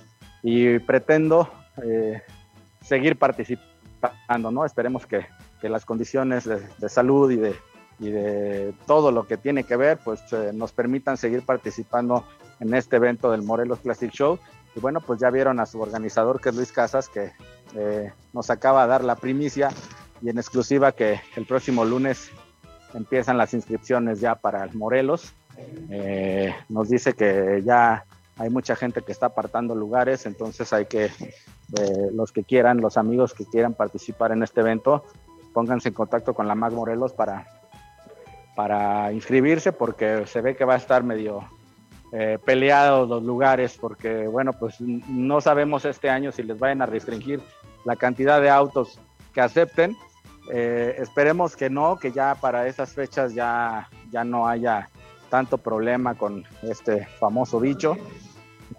y 0.41 0.79
pretendo 0.79 1.49
eh, 1.83 2.21
seguir 2.81 3.17
participando, 3.17 4.51
¿no? 4.51 4.65
Esperemos 4.65 5.05
que, 5.05 5.25
que 5.59 5.69
las 5.69 5.85
condiciones 5.85 6.45
de, 6.45 6.89
salud 6.89 7.29
y 7.31 7.35
de, 7.35 7.55
y 7.99 8.09
de 8.09 8.73
todo 8.87 9.11
lo 9.11 9.27
que 9.27 9.37
tiene 9.37 9.63
que 9.63 9.75
ver, 9.75 9.99
pues 10.03 10.21
eh, 10.33 10.51
nos 10.53 10.71
permitan 10.71 11.17
seguir 11.17 11.43
participando 11.45 12.25
en 12.59 12.73
este 12.73 12.95
evento 12.95 13.31
del 13.31 13.43
Morelos 13.43 13.79
Classic 13.79 14.11
Show. 14.11 14.39
Y 14.75 14.79
bueno, 14.79 15.01
pues 15.01 15.19
ya 15.19 15.29
vieron 15.29 15.59
a 15.59 15.65
su 15.65 15.81
organizador, 15.81 16.39
que 16.39 16.49
es 16.49 16.55
Luis 16.55 16.71
Casas, 16.71 17.09
que 17.09 17.31
eh, 17.75 18.11
nos 18.33 18.49
acaba 18.49 18.83
de 18.83 18.89
dar 18.89 19.03
la 19.03 19.15
primicia 19.15 19.69
y 20.21 20.29
en 20.29 20.37
exclusiva 20.37 20.91
que 20.93 21.19
el 21.35 21.45
próximo 21.45 21.83
lunes 21.83 22.31
empiezan 22.93 23.37
las 23.37 23.53
inscripciones 23.53 24.19
ya 24.19 24.35
para 24.35 24.63
el 24.63 24.73
Morelos. 24.73 25.33
Eh, 25.89 26.53
nos 26.69 26.89
dice 26.89 27.13
que 27.13 27.61
ya 27.63 28.05
hay 28.37 28.49
mucha 28.49 28.75
gente 28.75 29.01
que 29.01 29.11
está 29.11 29.27
apartando 29.27 29.75
lugares, 29.75 30.25
entonces 30.25 30.73
hay 30.73 30.85
que, 30.85 31.05
eh, 31.05 32.09
los 32.13 32.31
que 32.31 32.43
quieran, 32.43 32.81
los 32.81 32.97
amigos 32.97 33.33
que 33.33 33.45
quieran 33.45 33.73
participar 33.73 34.31
en 34.31 34.43
este 34.43 34.61
evento, 34.61 35.03
pónganse 35.53 35.89
en 35.89 35.93
contacto 35.93 36.33
con 36.33 36.47
la 36.47 36.55
MAG 36.55 36.73
Morelos 36.73 37.13
para, 37.13 37.45
para 38.55 39.11
inscribirse 39.11 39.71
porque 39.71 40.25
se 40.25 40.41
ve 40.41 40.55
que 40.55 40.65
va 40.65 40.73
a 40.75 40.77
estar 40.77 41.03
medio 41.03 41.43
eh, 42.13 42.39
peleados 42.43 43.07
los 43.07 43.23
lugares 43.23 43.77
porque, 43.79 44.27
bueno, 44.27 44.53
pues 44.53 44.81
no 44.81 45.39
sabemos 45.39 45.85
este 45.85 46.09
año 46.09 46.31
si 46.31 46.43
les 46.43 46.59
vayan 46.59 46.81
a 46.81 46.85
restringir 46.85 47.41
la 47.85 47.95
cantidad 47.95 48.41
de 48.41 48.49
autos 48.49 48.99
que 49.33 49.41
acepten. 49.41 49.95
Eh, 50.49 50.95
esperemos 50.97 51.55
que 51.55 51.69
no, 51.69 51.97
que 51.97 52.11
ya 52.11 52.35
para 52.35 52.67
esas 52.67 52.93
fechas 52.93 53.33
ya, 53.33 53.89
ya 54.11 54.23
no 54.23 54.47
haya 54.47 54.89
tanto 55.29 55.57
problema 55.57 56.15
con 56.15 56.43
este 56.61 57.05
famoso 57.19 57.59
bicho, 57.59 57.97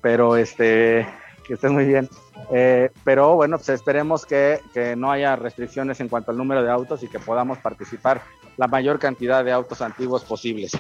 pero 0.01 0.37
este, 0.37 1.07
que 1.47 1.55
estén 1.55 1.73
muy 1.73 1.85
bien. 1.85 2.09
Eh, 2.51 2.91
pero 3.05 3.37
bueno, 3.37 3.57
pues 3.57 3.71
esperemos 3.71 4.27
que, 4.27 4.61
que, 4.75 4.97
no 4.97 5.11
haya 5.11 5.37
restricciones 5.37 6.01
en 6.01 6.09
cuanto 6.09 6.31
al 6.31 6.37
número 6.37 6.63
de 6.63 6.71
autos 6.71 7.03
y 7.03 7.09
que 7.09 7.19
podamos 7.19 7.59
participar 7.59 8.23
la 8.57 8.67
mayor 8.67 8.99
cantidad 8.99 9.45
de 9.45 9.53
autos 9.53 9.81
antiguos 9.81 10.25
posibles. 10.25 10.73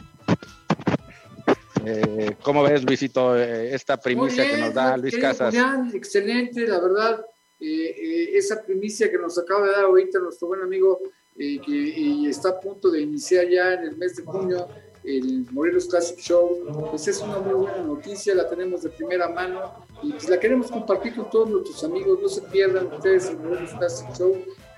Eh, 1.85 2.37
¿Cómo 2.43 2.63
ves, 2.63 2.85
Luisito, 2.85 3.37
eh, 3.37 3.75
esta 3.75 3.97
primicia 3.97 4.49
que 4.49 4.57
nos 4.57 4.75
da 4.75 4.97
Luis 4.97 5.17
Casas? 5.19 5.55
excelente, 5.93 6.67
la 6.67 6.81
verdad, 6.81 7.25
esa 7.63 8.63
primicia 8.63 9.11
que 9.11 9.19
nos 9.19 9.39
acaba 9.39 9.67
de 9.67 9.73
dar 9.73 9.85
ahorita 9.85 10.19
nuestro 10.19 10.49
buen 10.49 10.63
amigo, 10.63 11.01
que 11.37 12.29
está 12.29 12.51
a 12.51 12.61
punto 12.61 12.91
de 12.91 13.01
iniciar 13.01 13.49
ya 13.49 13.75
en 13.75 13.85
el 13.85 13.97
mes 13.97 14.17
de 14.17 14.25
junio 14.25 14.69
el 15.05 15.47
Morelos 15.51 15.87
Classic 15.87 16.17
Show, 16.19 16.89
pues 16.91 17.09
es 17.09 17.21
una 17.21 17.39
muy 17.39 17.55
buena 17.55 17.83
noticia, 17.83 18.37
la 18.37 18.49
tenemos 18.49 18.83
de 18.83 18.91
primera 18.91 19.29
mano 19.29 19.87
y 20.01 20.13
pues 20.13 20.29
la 20.29 20.39
queremos 20.39 20.71
compartir 20.71 21.17
con 21.17 21.29
todos 21.29 21.51
nuestros 21.51 21.83
amigos, 21.83 22.21
no 22.23 22.29
se 22.29 22.43
pierdan 22.43 22.87
ustedes 22.87 23.29
el 23.31 23.39
Morelos 23.39 23.73
Classic 23.73 24.07
Show 24.17 24.37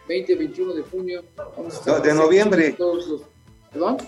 20-21 0.09 0.75
de 0.75 0.83
junio. 0.83 1.25
de 2.03 2.15
noviembre. 2.15 2.73
Todos 2.73 3.07
los, 3.07 3.23
¿Perdón? 3.71 3.99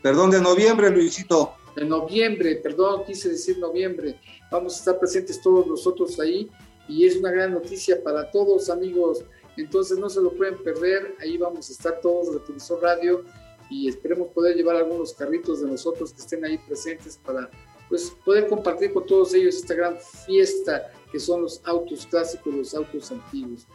Perdón, 0.00 0.30
de 0.30 0.40
noviembre, 0.40 0.90
Luisito 0.90 1.54
de 1.78 1.84
noviembre, 1.84 2.56
perdón, 2.56 3.04
quise 3.06 3.28
decir 3.28 3.58
noviembre. 3.58 4.18
Vamos 4.50 4.74
a 4.74 4.78
estar 4.78 4.98
presentes 4.98 5.40
todos 5.40 5.66
nosotros 5.66 6.18
ahí 6.18 6.50
y 6.88 7.06
es 7.06 7.16
una 7.16 7.30
gran 7.30 7.52
noticia 7.52 8.02
para 8.02 8.30
todos, 8.30 8.70
amigos. 8.70 9.24
Entonces 9.56 9.98
no 9.98 10.08
se 10.08 10.20
lo 10.20 10.32
pueden 10.32 10.56
perder. 10.62 11.14
Ahí 11.20 11.36
vamos 11.36 11.68
a 11.68 11.72
estar 11.72 12.00
todos 12.00 12.32
de 12.32 12.40
Televisor 12.40 12.82
Radio 12.82 13.24
y 13.70 13.88
esperemos 13.88 14.28
poder 14.28 14.56
llevar 14.56 14.76
algunos 14.76 15.12
carritos 15.12 15.60
de 15.60 15.68
nosotros 15.68 16.12
que 16.12 16.20
estén 16.20 16.44
ahí 16.44 16.58
presentes 16.58 17.18
para 17.18 17.50
pues 17.88 18.10
poder 18.24 18.48
compartir 18.48 18.92
con 18.92 19.06
todos 19.06 19.34
ellos 19.34 19.56
esta 19.56 19.74
gran 19.74 19.96
fiesta 20.26 20.90
que 21.10 21.18
son 21.18 21.42
los 21.42 21.60
autos 21.64 22.06
clásicos, 22.06 22.54
los 22.54 22.74
autos 22.74 23.10
antiguos. 23.10 23.66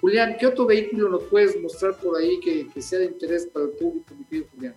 Julián, 0.00 0.36
¿qué 0.38 0.46
otro 0.46 0.66
vehículo 0.66 1.08
nos 1.08 1.24
puedes 1.24 1.60
mostrar 1.60 1.94
por 1.94 2.16
ahí 2.16 2.40
que, 2.40 2.66
que 2.68 2.82
sea 2.82 3.00
de 3.00 3.06
interés 3.06 3.46
para 3.46 3.66
el 3.66 3.72
público, 3.72 4.14
mi 4.16 4.24
querido 4.24 4.46
Julián? 4.54 4.74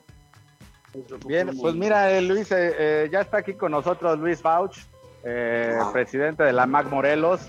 Bien, 1.26 1.50
pues 1.60 1.74
mira, 1.74 2.12
eh, 2.12 2.22
Luis, 2.22 2.52
eh, 2.52 2.74
eh, 2.78 3.10
ya 3.12 3.22
está 3.22 3.38
aquí 3.38 3.54
con 3.54 3.72
nosotros 3.72 4.20
Luis 4.20 4.42
Fauch, 4.42 4.78
presidente 5.92 6.44
de 6.44 6.54
la 6.54 6.68
MAC 6.68 6.90
Morelos. 6.90 7.42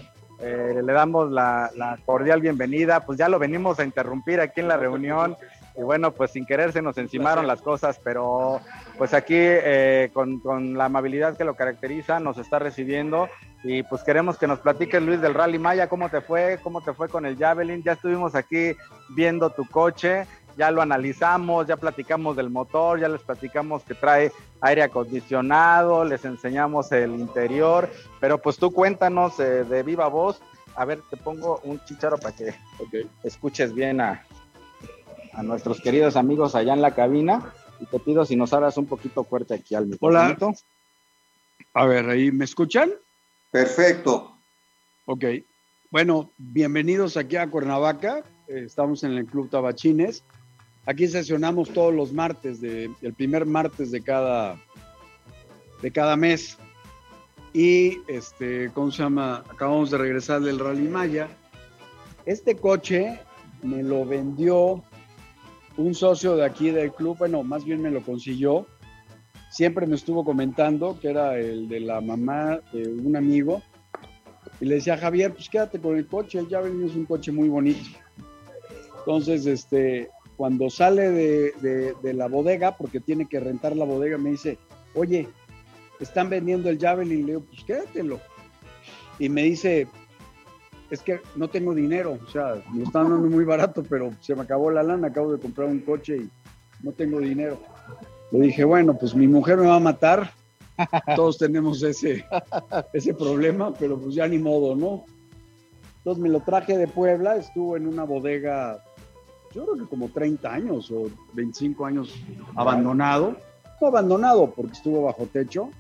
Le 0.45 0.93
damos 0.93 1.31
la, 1.31 1.99
cordial 2.05 2.41
bienvenida. 2.41 3.05
Pues 3.07 3.19
ya 3.19 3.29
lo 3.29 3.39
venimos 3.39 3.79
a 3.79 3.85
interrumpir 3.85 4.41
aquí 4.41 4.61
en 4.61 4.69
la 4.69 4.77
reunión. 4.77 5.37
Y 5.77 5.83
bueno, 5.83 6.12
pues 6.12 6.31
sin 6.31 6.47
querer 6.47 6.73
se 6.73 6.83
nos 6.83 6.99
encimaron 6.99 7.49
las 7.49 7.61
cosas, 7.61 8.01
pero 8.03 8.61
pues 8.97 9.12
aquí 9.12 9.39
con, 10.12 10.39
con, 10.39 10.79
la 10.79 10.85
amabilidad 10.85 11.37
que 11.37 11.45
lo 11.45 11.55
caracteriza, 11.55 12.21
nos 12.21 12.39
está 12.39 12.59
recibiendo. 12.59 13.29
Y 13.65 13.83
pues 13.83 14.05
queremos 14.05 14.39
que 14.39 14.47
nos 14.47 14.61
platiques, 14.61 15.03
Luis, 15.03 15.21
del 15.21 15.35
Rally 15.35 15.59
Maya, 15.59 15.89
cómo 15.89 16.11
te 16.11 16.21
fue, 16.21 16.61
cómo 16.62 16.83
te 16.83 16.93
fue 16.93 17.09
con 17.09 17.27
el 17.27 17.37
Javelin. 17.37 17.83
Ya 17.83 17.93
estuvimos 17.93 18.35
aquí 18.35 18.77
viendo 19.16 19.51
tu 19.51 19.66
coche 19.66 20.27
ya 20.56 20.70
lo 20.70 20.82
analizamos, 20.82 21.66
ya 21.66 21.76
platicamos 21.76 22.36
del 22.36 22.51
motor, 22.51 23.01
ya 23.01 23.09
les 23.09 23.22
platicamos 23.22 23.82
que 23.82 23.94
trae 23.94 24.32
aire 24.60 24.82
acondicionado, 24.82 26.05
les 26.05 26.24
enseñamos 26.24 26.90
el 26.93 27.14
interior, 27.14 27.89
pero 28.20 28.39
pues 28.39 28.56
tú 28.56 28.72
cuéntanos 28.72 29.39
eh, 29.40 29.64
de 29.64 29.82
viva 29.82 30.09
voz. 30.09 30.40
A 30.76 30.85
ver, 30.85 31.01
te 31.09 31.16
pongo 31.16 31.60
un 31.64 31.82
chicharo 31.85 32.18
para 32.18 32.35
que 32.35 32.55
escuches 33.22 33.74
bien 33.74 34.01
a, 34.01 34.24
a, 35.32 35.43
nuestros 35.43 35.81
queridos 35.81 36.16
amigos 36.16 36.55
allá 36.55 36.72
en 36.72 36.82
la 36.82 36.94
cabina 36.94 37.52
y 37.78 37.86
te 37.86 38.01
pido 38.01 38.24
si 38.24 38.35
nos 38.35 38.52
hablas 38.52 38.76
un 38.76 38.86
poquito 38.86 39.22
fuerte 39.22 39.55
aquí 39.55 39.74
al 39.74 39.86
micrófono. 39.86 40.18
Hola. 40.18 40.55
A 41.74 41.86
ver, 41.86 42.09
ahí 42.09 42.32
me 42.32 42.44
escuchan. 42.44 42.90
Perfecto. 43.51 44.36
Ok. 45.06 45.24
Bueno, 45.90 46.31
bienvenidos 46.39 47.16
aquí 47.16 47.36
a 47.36 47.48
Cuernavaca. 47.48 48.24
Estamos 48.48 49.05
en 49.05 49.12
el 49.12 49.26
Club 49.26 49.48
Tabachines. 49.48 50.24
Aquí 50.86 51.09
sesionamos 51.09 51.70
todos 51.70 51.94
los 51.94 52.12
martes, 52.12 52.61
de, 52.61 52.90
el 53.01 53.15
primer 53.15 53.47
martes 53.47 53.90
de 53.90 54.02
cada, 54.02 54.61
de 55.81 55.90
cada 55.90 56.16
mes. 56.16 56.59
Y, 57.55 57.98
este, 58.06 58.70
¿cómo 58.74 58.90
se 58.90 59.02
llama? 59.02 59.44
Acabamos 59.48 59.90
de 59.90 59.98
regresar 59.98 60.43
del 60.43 60.59
Rally 60.59 60.89
Maya. 60.89 61.28
Este 62.27 62.56
coche 62.56 63.19
me 63.62 63.82
lo 63.82 64.05
vendió 64.05 64.82
un 65.77 65.94
socio 65.94 66.36
de 66.36 66.44
aquí 66.44 66.70
del 66.70 66.93
club, 66.93 67.16
bueno, 67.19 67.43
más 67.43 67.65
bien 67.65 67.81
me 67.81 67.90
lo 67.90 68.02
consiguió. 68.02 68.66
Siempre 69.51 69.86
me 69.86 69.94
estuvo 69.94 70.24
comentando 70.24 70.98
que 71.01 71.09
era 71.09 71.39
el 71.39 71.69
de 71.69 71.81
la 71.81 72.01
mamá 72.01 72.61
de 72.73 72.89
un 72.89 73.16
amigo. 73.16 73.62
Y 74.61 74.66
le 74.66 74.77
decía, 74.77 74.98
Javier, 74.98 75.32
pues 75.32 75.48
quédate 75.48 75.81
con 75.81 75.97
el 75.97 76.06
coche, 76.06 76.44
ya 76.48 76.61
venimos 76.61 76.94
un 76.94 77.06
coche 77.06 77.32
muy 77.32 77.48
bonito. 77.48 77.89
Entonces, 78.98 79.47
este, 79.47 80.11
cuando 80.36 80.70
sale 80.70 81.11
de, 81.11 82.15
la 82.15 82.28
bodega, 82.28 82.77
porque 82.77 83.01
tiene 83.01 83.27
que 83.27 83.40
rentar 83.40 83.77
la 83.77 83.85
bodega, 83.85 84.19
me 84.19 84.31
dice, 84.31 84.59
oye, 84.94 85.28
están 86.01 86.28
vendiendo 86.28 86.69
el 86.69 86.78
Javelin, 86.78 87.20
le 87.20 87.32
digo, 87.32 87.44
pues 87.48 87.65
quédatelo. 87.65 88.20
Y 89.19 89.28
me 89.28 89.44
dice, 89.44 89.86
es 90.90 91.01
que 91.01 91.20
no 91.36 91.48
tengo 91.48 91.74
dinero, 91.74 92.19
o 92.27 92.31
sea, 92.31 92.62
me 92.73 92.82
están 92.82 93.11
dando 93.11 93.28
muy 93.28 93.44
barato, 93.44 93.82
pero 93.89 94.12
se 94.20 94.35
me 94.35 94.43
acabó 94.43 94.70
la 94.70 94.82
lana, 94.82 95.09
acabo 95.09 95.32
de 95.32 95.40
comprar 95.40 95.69
un 95.69 95.81
coche 95.81 96.16
y 96.16 96.31
no 96.82 96.93
tengo 96.93 97.20
dinero. 97.20 97.59
Le 98.32 98.47
dije, 98.47 98.65
bueno, 98.65 98.97
pues 98.98 99.15
mi 99.15 99.28
mujer 99.28 99.59
me 99.59 99.69
va 99.69 99.77
a 99.77 99.81
matar, 99.81 100.32
todos 101.15 101.39
tenemos 101.39 101.82
ese, 101.85 102.24
ese 102.93 103.15
problema, 103.15 103.73
pero 103.74 103.98
pues 103.98 104.16
ya 104.16 104.27
ni 104.27 104.39
modo, 104.39 104.74
¿no? 104.74 105.05
Entonces 105.98 106.23
me 106.23 106.28
lo 106.28 106.40
traje 106.40 106.77
de 106.77 106.89
Puebla, 106.89 107.36
estuvo 107.36 107.77
en 107.77 107.86
una 107.86 108.05
bodega 108.05 108.82
yo 109.55 109.64
creo 109.64 109.76
que 109.76 109.89
como 109.89 110.09
30 110.09 110.52
años 110.52 110.90
o 110.90 111.05
25 111.32 111.86
años 111.86 112.14
abandonado. 112.56 113.36
No 113.81 113.86
abandonado 113.86 114.51
porque 114.51 114.72
estuvo 114.72 115.05
bajo 115.05 115.26
techo. 115.26 115.70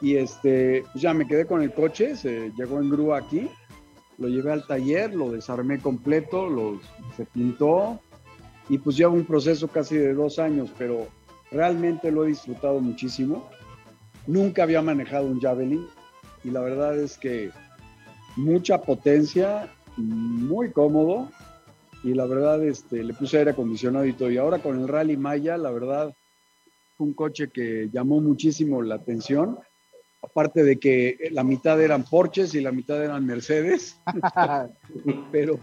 Y 0.00 0.16
este, 0.16 0.84
pues 0.92 1.02
ya 1.02 1.12
me 1.12 1.26
quedé 1.26 1.44
con 1.46 1.60
el 1.60 1.74
coche, 1.74 2.16
se 2.16 2.52
llegó 2.56 2.80
en 2.80 2.88
grúa 2.88 3.18
aquí, 3.18 3.50
lo 4.16 4.28
llevé 4.28 4.52
al 4.52 4.66
taller, 4.66 5.14
lo 5.14 5.30
desarmé 5.30 5.78
completo, 5.78 6.48
lo, 6.48 6.80
se 7.16 7.26
pintó 7.26 8.00
y 8.70 8.78
pues 8.78 8.96
lleva 8.96 9.12
un 9.12 9.26
proceso 9.26 9.68
casi 9.68 9.98
de 9.98 10.14
dos 10.14 10.38
años, 10.38 10.72
pero 10.78 11.08
realmente 11.50 12.10
lo 12.10 12.24
he 12.24 12.28
disfrutado 12.28 12.80
muchísimo. 12.80 13.50
Nunca 14.26 14.62
había 14.62 14.80
manejado 14.80 15.26
un 15.26 15.38
Javelin 15.38 15.86
y 16.44 16.50
la 16.50 16.60
verdad 16.60 16.98
es 16.98 17.18
que 17.18 17.50
mucha 18.36 18.80
potencia, 18.80 19.68
muy 19.98 20.70
cómodo 20.70 21.28
y 22.02 22.14
la 22.14 22.26
verdad 22.26 22.64
este, 22.64 23.04
le 23.04 23.14
puse 23.14 23.38
aire 23.38 23.50
acondicionado 23.50 24.06
y 24.06 24.12
todo. 24.12 24.30
Y 24.30 24.38
ahora 24.38 24.58
con 24.60 24.80
el 24.80 24.88
Rally 24.88 25.16
Maya, 25.16 25.56
la 25.58 25.70
verdad, 25.70 26.14
fue 26.96 27.06
un 27.06 27.14
coche 27.14 27.50
que 27.50 27.90
llamó 27.92 28.20
muchísimo 28.20 28.82
la 28.82 28.96
atención. 28.96 29.58
Aparte 30.22 30.62
de 30.64 30.78
que 30.78 31.30
la 31.32 31.44
mitad 31.44 31.80
eran 31.80 32.04
Porsches 32.04 32.54
y 32.54 32.60
la 32.60 32.72
mitad 32.72 33.02
eran 33.02 33.26
Mercedes. 33.26 33.98
Pero 35.32 35.58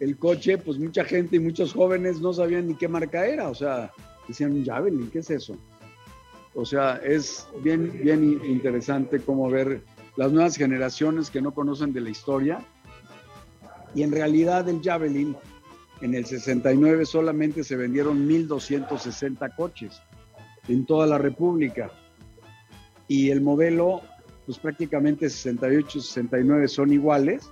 el 0.00 0.16
coche, 0.18 0.58
pues 0.58 0.78
mucha 0.78 1.04
gente 1.04 1.36
y 1.36 1.40
muchos 1.40 1.72
jóvenes 1.72 2.20
no 2.20 2.32
sabían 2.32 2.68
ni 2.68 2.74
qué 2.74 2.88
marca 2.88 3.26
era. 3.26 3.48
O 3.48 3.54
sea, 3.54 3.92
decían, 4.28 4.64
Javelin, 4.64 5.10
¿qué 5.10 5.20
es 5.20 5.30
eso? 5.30 5.56
O 6.54 6.64
sea, 6.64 6.96
es 6.96 7.46
bien, 7.62 7.92
bien 8.02 8.40
interesante 8.44 9.20
cómo 9.20 9.50
ver 9.50 9.82
las 10.16 10.32
nuevas 10.32 10.56
generaciones 10.56 11.30
que 11.30 11.42
no 11.42 11.52
conocen 11.52 11.92
de 11.92 12.00
la 12.00 12.10
historia. 12.10 12.64
Y 13.94 14.02
en 14.02 14.12
realidad 14.12 14.68
el 14.68 14.80
Javelin 14.82 15.36
en 16.00 16.14
el 16.14 16.26
69 16.26 17.06
solamente 17.06 17.64
se 17.64 17.76
vendieron 17.76 18.28
1.260 18.28 19.54
coches 19.56 20.00
en 20.68 20.84
toda 20.84 21.06
la 21.06 21.18
República. 21.18 21.90
Y 23.08 23.30
el 23.30 23.40
modelo, 23.40 24.02
pues 24.44 24.58
prácticamente 24.58 25.30
68, 25.30 26.00
69 26.00 26.68
son 26.68 26.92
iguales, 26.92 27.50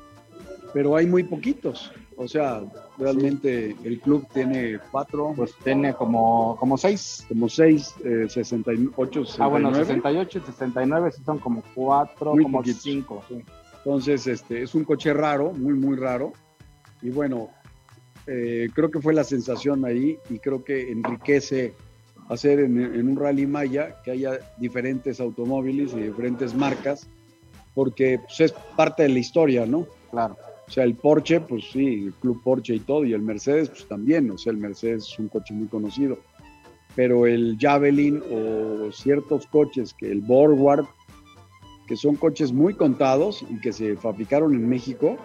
pero 0.72 0.96
hay 0.96 1.06
muy 1.06 1.22
poquitos. 1.22 1.92
O 2.16 2.28
sea, 2.28 2.62
realmente 2.98 3.74
el 3.82 4.00
club 4.00 4.26
tiene 4.32 4.78
cuatro. 4.90 5.32
Pues 5.34 5.54
tiene 5.64 5.94
como, 5.94 6.56
como 6.58 6.76
seis. 6.78 7.24
Como 7.28 7.48
seis, 7.48 7.94
eh, 8.04 8.26
68, 8.28 9.24
69. 9.24 9.34
Ah, 9.38 9.46
bueno, 9.48 9.74
68, 9.74 10.42
69, 10.46 11.10
sí 11.12 11.22
son 11.24 11.38
como 11.38 11.62
cuatro, 11.74 12.34
Muy 12.34 12.44
como 12.44 12.58
poquitos. 12.58 12.82
cinco. 12.82 13.22
sí. 13.28 13.42
Entonces, 13.78 14.26
este, 14.26 14.62
es 14.62 14.74
un 14.74 14.84
coche 14.84 15.12
raro, 15.12 15.52
muy, 15.52 15.74
muy 15.74 15.96
raro. 15.96 16.32
Y 17.02 17.10
bueno, 17.10 17.50
eh, 18.26 18.68
creo 18.74 18.90
que 18.90 19.00
fue 19.00 19.14
la 19.14 19.24
sensación 19.24 19.84
ahí 19.84 20.18
y 20.30 20.38
creo 20.38 20.64
que 20.64 20.90
enriquece 20.90 21.74
hacer 22.28 22.60
en, 22.60 22.80
en 22.80 23.08
un 23.08 23.16
rally 23.16 23.46
Maya 23.46 24.00
que 24.02 24.12
haya 24.12 24.38
diferentes 24.58 25.20
automóviles 25.20 25.92
y 25.92 26.00
diferentes 26.00 26.54
marcas, 26.54 27.06
porque 27.74 28.18
pues, 28.18 28.40
es 28.40 28.52
parte 28.76 29.02
de 29.02 29.10
la 29.10 29.18
historia, 29.18 29.66
¿no? 29.66 29.86
Claro. 30.10 30.36
O 30.66 30.70
sea, 30.70 30.84
el 30.84 30.94
Porsche, 30.94 31.40
pues 31.40 31.64
sí, 31.70 32.04
el 32.06 32.14
Club 32.14 32.42
Porsche 32.42 32.76
y 32.76 32.80
todo, 32.80 33.04
y 33.04 33.12
el 33.12 33.20
Mercedes, 33.20 33.68
pues 33.68 33.86
también, 33.86 34.30
o 34.30 34.38
sea, 34.38 34.52
el 34.52 34.58
Mercedes 34.58 35.08
es 35.12 35.18
un 35.18 35.28
coche 35.28 35.52
muy 35.52 35.68
conocido. 35.68 36.18
Pero 36.96 37.26
el 37.26 37.58
Javelin 37.60 38.22
o 38.30 38.90
ciertos 38.92 39.46
coches, 39.48 39.92
que 39.92 40.10
el 40.10 40.20
Borgward, 40.22 40.86
que 41.86 41.96
son 41.96 42.16
coches 42.16 42.52
muy 42.52 42.74
contados 42.74 43.44
y 43.50 43.60
que 43.60 43.72
se 43.72 43.96
fabricaron 43.96 44.54
en 44.54 44.66
México, 44.68 45.18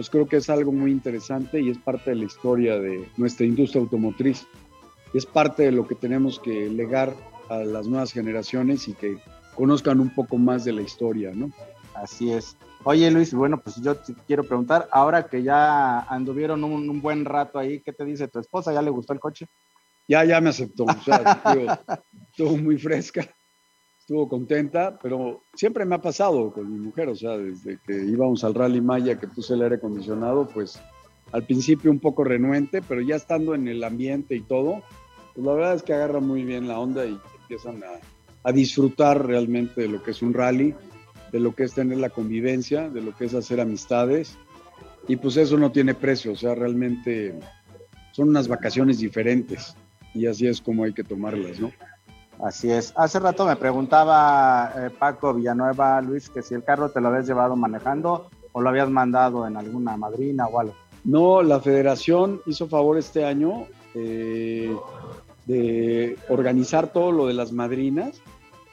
pues 0.00 0.08
creo 0.08 0.26
que 0.26 0.38
es 0.38 0.48
algo 0.48 0.72
muy 0.72 0.92
interesante 0.92 1.60
y 1.60 1.68
es 1.68 1.76
parte 1.76 2.12
de 2.12 2.16
la 2.16 2.24
historia 2.24 2.78
de 2.78 3.06
nuestra 3.18 3.44
industria 3.44 3.82
automotriz. 3.82 4.46
Es 5.12 5.26
parte 5.26 5.64
de 5.64 5.72
lo 5.72 5.86
que 5.86 5.94
tenemos 5.94 6.40
que 6.40 6.70
legar 6.70 7.12
a 7.50 7.58
las 7.58 7.86
nuevas 7.86 8.10
generaciones 8.10 8.88
y 8.88 8.94
que 8.94 9.18
conozcan 9.54 10.00
un 10.00 10.08
poco 10.08 10.38
más 10.38 10.64
de 10.64 10.72
la 10.72 10.80
historia, 10.80 11.32
¿no? 11.34 11.50
Así 11.92 12.32
es. 12.32 12.56
Oye 12.84 13.10
Luis, 13.10 13.34
bueno, 13.34 13.60
pues 13.60 13.76
yo 13.82 13.94
te 13.94 14.14
quiero 14.26 14.42
preguntar, 14.42 14.88
ahora 14.90 15.28
que 15.28 15.42
ya 15.42 16.00
anduvieron 16.04 16.64
un, 16.64 16.88
un 16.88 17.02
buen 17.02 17.26
rato 17.26 17.58
ahí, 17.58 17.82
¿qué 17.82 17.92
te 17.92 18.06
dice 18.06 18.26
tu 18.26 18.38
esposa? 18.38 18.72
¿Ya 18.72 18.80
le 18.80 18.88
gustó 18.88 19.12
el 19.12 19.20
coche? 19.20 19.48
Ya, 20.08 20.24
ya 20.24 20.40
me 20.40 20.48
aceptó, 20.48 20.84
o 20.84 21.02
sea, 21.04 21.42
digo, 21.54 21.72
estuvo 22.30 22.56
muy 22.56 22.78
fresca, 22.78 23.28
estuvo 24.10 24.28
contenta, 24.28 24.98
pero 25.00 25.40
siempre 25.54 25.84
me 25.84 25.94
ha 25.94 26.00
pasado 26.00 26.52
con 26.52 26.68
mi 26.68 26.80
mujer, 26.80 27.08
o 27.10 27.14
sea, 27.14 27.38
desde 27.38 27.78
que 27.86 27.94
íbamos 27.94 28.42
al 28.42 28.56
Rally 28.56 28.80
Maya, 28.80 29.20
que 29.20 29.28
puse 29.28 29.54
el 29.54 29.62
aire 29.62 29.76
acondicionado, 29.76 30.48
pues 30.48 30.80
al 31.30 31.44
principio 31.44 31.92
un 31.92 32.00
poco 32.00 32.24
renuente, 32.24 32.82
pero 32.82 33.02
ya 33.02 33.14
estando 33.14 33.54
en 33.54 33.68
el 33.68 33.84
ambiente 33.84 34.34
y 34.34 34.40
todo, 34.40 34.82
pues 35.32 35.46
la 35.46 35.54
verdad 35.54 35.74
es 35.76 35.84
que 35.84 35.92
agarra 35.92 36.18
muy 36.18 36.42
bien 36.42 36.66
la 36.66 36.80
onda 36.80 37.06
y 37.06 37.16
empiezan 37.42 37.84
a, 37.84 38.00
a 38.48 38.50
disfrutar 38.50 39.24
realmente 39.24 39.82
de 39.82 39.86
lo 39.86 40.02
que 40.02 40.10
es 40.10 40.22
un 40.22 40.34
rally, 40.34 40.74
de 41.30 41.38
lo 41.38 41.54
que 41.54 41.62
es 41.62 41.74
tener 41.74 41.98
la 41.98 42.10
convivencia, 42.10 42.90
de 42.90 43.02
lo 43.02 43.16
que 43.16 43.26
es 43.26 43.34
hacer 43.34 43.60
amistades, 43.60 44.36
y 45.06 45.14
pues 45.14 45.36
eso 45.36 45.56
no 45.56 45.70
tiene 45.70 45.94
precio, 45.94 46.32
o 46.32 46.36
sea, 46.36 46.56
realmente 46.56 47.38
son 48.10 48.30
unas 48.30 48.48
vacaciones 48.48 48.98
diferentes 48.98 49.76
y 50.14 50.26
así 50.26 50.48
es 50.48 50.60
como 50.60 50.82
hay 50.82 50.94
que 50.94 51.04
tomarlas, 51.04 51.60
¿no? 51.60 51.70
Así 52.42 52.70
es. 52.70 52.92
Hace 52.96 53.18
rato 53.18 53.44
me 53.44 53.56
preguntaba 53.56 54.72
eh, 54.74 54.90
Paco 54.98 55.34
Villanueva, 55.34 56.00
Luis, 56.00 56.30
que 56.30 56.42
si 56.42 56.54
el 56.54 56.64
carro 56.64 56.90
te 56.90 57.00
lo 57.00 57.08
habías 57.08 57.26
llevado 57.26 57.54
manejando 57.54 58.30
o 58.52 58.60
lo 58.60 58.68
habías 58.68 58.88
mandado 58.88 59.46
en 59.46 59.56
alguna 59.56 59.96
madrina 59.96 60.46
o 60.46 60.58
algo. 60.58 60.74
No, 61.04 61.42
la 61.42 61.60
federación 61.60 62.40
hizo 62.46 62.66
favor 62.68 62.96
este 62.96 63.24
año 63.24 63.66
eh, 63.94 64.74
de 65.46 66.16
organizar 66.28 66.92
todo 66.92 67.12
lo 67.12 67.26
de 67.26 67.34
las 67.34 67.52
madrinas. 67.52 68.22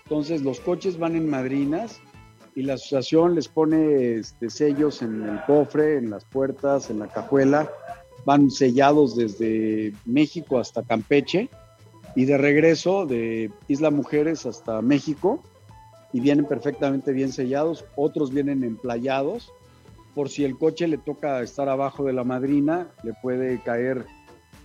Entonces 0.03 0.43
los 0.43 0.61
coches 0.61 0.97
van 0.97 1.17
en 1.17 1.29
madrinas 1.29 1.99
y 2.55 2.63
la 2.63 2.75
asociación 2.75 3.35
les 3.35 3.49
pone 3.49 4.15
este, 4.15 4.49
sellos 4.49 5.01
en 5.01 5.23
el 5.23 5.43
cofre, 5.45 5.97
en 5.97 6.09
las 6.09 6.23
puertas, 6.23 6.89
en 6.89 6.99
la 6.99 7.07
cajuela. 7.07 7.69
Van 8.25 8.49
sellados 8.49 9.17
desde 9.17 9.93
México 10.05 10.57
hasta 10.57 10.83
Campeche 10.83 11.49
y 12.17 12.25
de 12.25 12.35
regreso 12.35 13.05
de 13.05 13.51
Isla 13.67 13.91
Mujeres 13.91 14.47
hasta 14.47 14.81
México 14.81 15.43
y 16.11 16.19
vienen 16.19 16.45
perfectamente 16.45 17.11
bien 17.11 17.31
sellados. 17.31 17.85
Otros 17.95 18.33
vienen 18.33 18.63
emplayados 18.63 19.53
por 20.15 20.27
si 20.29 20.43
el 20.43 20.57
coche 20.57 20.87
le 20.87 20.97
toca 20.97 21.43
estar 21.43 21.69
abajo 21.69 22.03
de 22.03 22.13
la 22.13 22.23
madrina, 22.23 22.87
le 23.03 23.13
puede 23.21 23.61
caer 23.61 24.07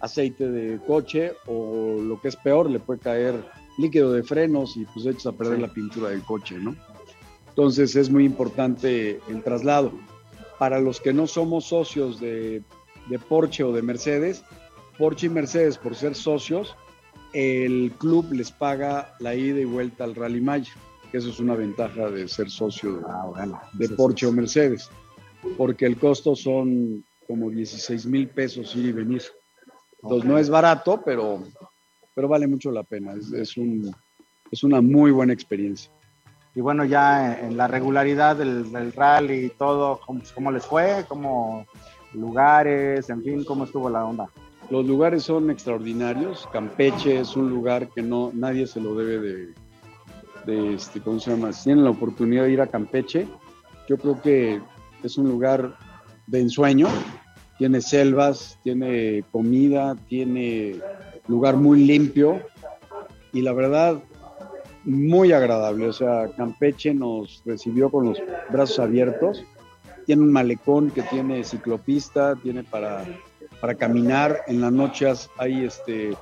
aceite 0.00 0.48
de 0.48 0.78
coche 0.86 1.34
o 1.46 1.98
lo 2.00 2.18
que 2.22 2.28
es 2.28 2.36
peor, 2.36 2.70
le 2.70 2.80
puede 2.80 3.00
caer 3.00 3.44
líquido 3.76 4.14
de 4.14 4.22
frenos 4.22 4.74
y 4.78 4.86
pues 4.86 5.04
echas 5.04 5.26
a 5.26 5.32
perder 5.32 5.58
la 5.58 5.68
pintura 5.68 6.08
del 6.08 6.22
coche, 6.22 6.56
¿no? 6.58 6.74
Entonces 7.50 7.96
es 7.96 8.08
muy 8.08 8.24
importante 8.24 9.20
el 9.28 9.42
traslado. 9.42 9.92
Para 10.58 10.80
los 10.80 11.02
que 11.02 11.12
no 11.12 11.26
somos 11.26 11.66
socios 11.66 12.18
de, 12.18 12.62
de 13.10 13.18
Porsche 13.18 13.62
o 13.62 13.72
de 13.72 13.82
Mercedes, 13.82 14.42
Porsche 14.96 15.26
y 15.26 15.30
Mercedes, 15.30 15.76
por 15.76 15.94
ser 15.94 16.14
socios, 16.14 16.74
el 17.32 17.92
club 17.98 18.32
les 18.32 18.50
paga 18.50 19.14
la 19.18 19.34
ida 19.34 19.60
y 19.60 19.64
vuelta 19.64 20.04
al 20.04 20.14
Rally 20.14 20.40
Maya, 20.40 20.72
que 21.10 21.18
eso 21.18 21.30
es 21.30 21.40
una 21.40 21.54
ventaja 21.54 22.10
de 22.10 22.28
ser 22.28 22.50
socio 22.50 22.96
de, 22.96 23.86
de 23.86 23.94
Porsche 23.94 24.26
o 24.26 24.32
Mercedes, 24.32 24.90
porque 25.56 25.86
el 25.86 25.98
costo 25.98 26.36
son 26.36 27.04
como 27.26 27.50
16 27.50 28.06
mil 28.06 28.28
pesos 28.28 28.74
ir 28.76 28.86
y 28.86 28.92
venir. 28.92 29.22
Entonces 30.02 30.28
no 30.28 30.38
es 30.38 30.50
barato, 30.50 31.00
pero, 31.04 31.42
pero 32.14 32.28
vale 32.28 32.46
mucho 32.46 32.70
la 32.70 32.82
pena. 32.82 33.14
Es, 33.14 33.32
es, 33.32 33.56
un, 33.56 33.94
es 34.50 34.64
una 34.64 34.80
muy 34.80 35.10
buena 35.10 35.32
experiencia. 35.32 35.90
Y 36.54 36.60
bueno, 36.60 36.84
ya 36.84 37.40
en 37.40 37.56
la 37.56 37.66
regularidad 37.66 38.36
del, 38.36 38.70
del 38.70 38.92
rally 38.92 39.46
y 39.46 39.48
todo, 39.50 40.00
¿cómo, 40.04 40.20
¿cómo, 40.34 40.52
les 40.52 40.66
fue? 40.66 41.04
¿Cómo 41.08 41.66
lugares? 42.12 43.08
En 43.08 43.22
fin, 43.22 43.44
¿cómo 43.44 43.64
estuvo 43.64 43.88
la 43.88 44.04
onda? 44.04 44.28
Los 44.70 44.86
lugares 44.86 45.24
son 45.24 45.50
extraordinarios. 45.50 46.48
Campeche 46.52 47.20
es 47.20 47.36
un 47.36 47.50
lugar 47.50 47.88
que 47.88 48.02
no 48.02 48.30
nadie 48.34 48.66
se 48.66 48.80
lo 48.80 48.94
debe 48.94 49.54
de, 50.46 50.74
este, 50.74 51.00
¿cómo 51.00 51.20
se 51.20 51.30
llama? 51.30 51.50
Tienen 51.52 51.84
la 51.84 51.90
oportunidad 51.90 52.44
de 52.44 52.52
ir 52.52 52.60
a 52.60 52.66
Campeche, 52.66 53.28
yo 53.88 53.96
creo 53.98 54.20
que 54.22 54.60
es 55.02 55.18
un 55.18 55.28
lugar 55.28 55.76
de 56.26 56.40
ensueño. 56.40 56.88
Tiene 57.58 57.80
selvas, 57.80 58.58
tiene 58.62 59.24
comida, 59.30 59.96
tiene 60.08 60.80
lugar 61.28 61.56
muy 61.56 61.84
limpio 61.84 62.40
y 63.32 63.42
la 63.42 63.52
verdad 63.52 64.02
muy 64.84 65.32
agradable. 65.32 65.88
O 65.88 65.92
sea, 65.92 66.30
Campeche 66.36 66.94
nos 66.94 67.42
recibió 67.44 67.90
con 67.90 68.06
los 68.06 68.18
brazos 68.50 68.78
abiertos. 68.78 69.44
Tiene 70.06 70.22
un 70.22 70.32
malecón 70.32 70.90
que 70.90 71.02
tiene 71.02 71.44
ciclopista, 71.44 72.34
tiene 72.36 72.64
para, 72.64 73.04
para 73.62 73.76
caminar. 73.76 74.42
En 74.48 74.60
las 74.60 74.72
noches 74.72 75.30
hay, 75.38 75.64
este, 75.64 76.16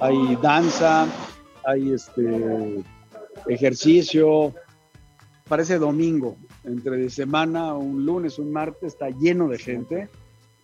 hay 0.00 0.36
danza, 0.42 1.06
hay 1.64 1.92
este, 1.94 2.84
ejercicio. 3.48 4.54
Parece 5.48 5.78
domingo, 5.78 6.36
entre 6.64 7.08
semana, 7.08 7.72
un 7.72 8.04
lunes, 8.04 8.38
un 8.38 8.52
martes, 8.52 8.92
está 8.92 9.08
lleno 9.08 9.48
de 9.48 9.58
gente. 9.58 10.10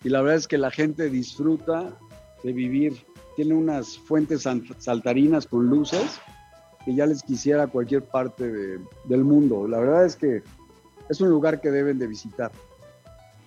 Y 0.04 0.10
la 0.10 0.20
verdad 0.20 0.36
es 0.36 0.46
que 0.46 0.58
la 0.58 0.70
gente 0.70 1.08
disfruta 1.08 1.98
de 2.42 2.52
vivir. 2.52 3.06
Tiene 3.34 3.54
unas 3.54 3.96
fuentes 3.96 4.46
saltarinas 4.78 5.46
con 5.46 5.70
luces 5.70 6.20
que 6.84 6.94
ya 6.94 7.06
les 7.06 7.22
quisiera 7.22 7.62
a 7.62 7.66
cualquier 7.66 8.04
parte 8.04 8.52
de, 8.52 8.78
del 9.04 9.24
mundo. 9.24 9.66
La 9.66 9.78
verdad 9.78 10.04
es 10.04 10.16
que 10.16 10.42
es 11.08 11.20
un 11.22 11.30
lugar 11.30 11.62
que 11.62 11.70
deben 11.70 11.98
de 11.98 12.06
visitar. 12.06 12.52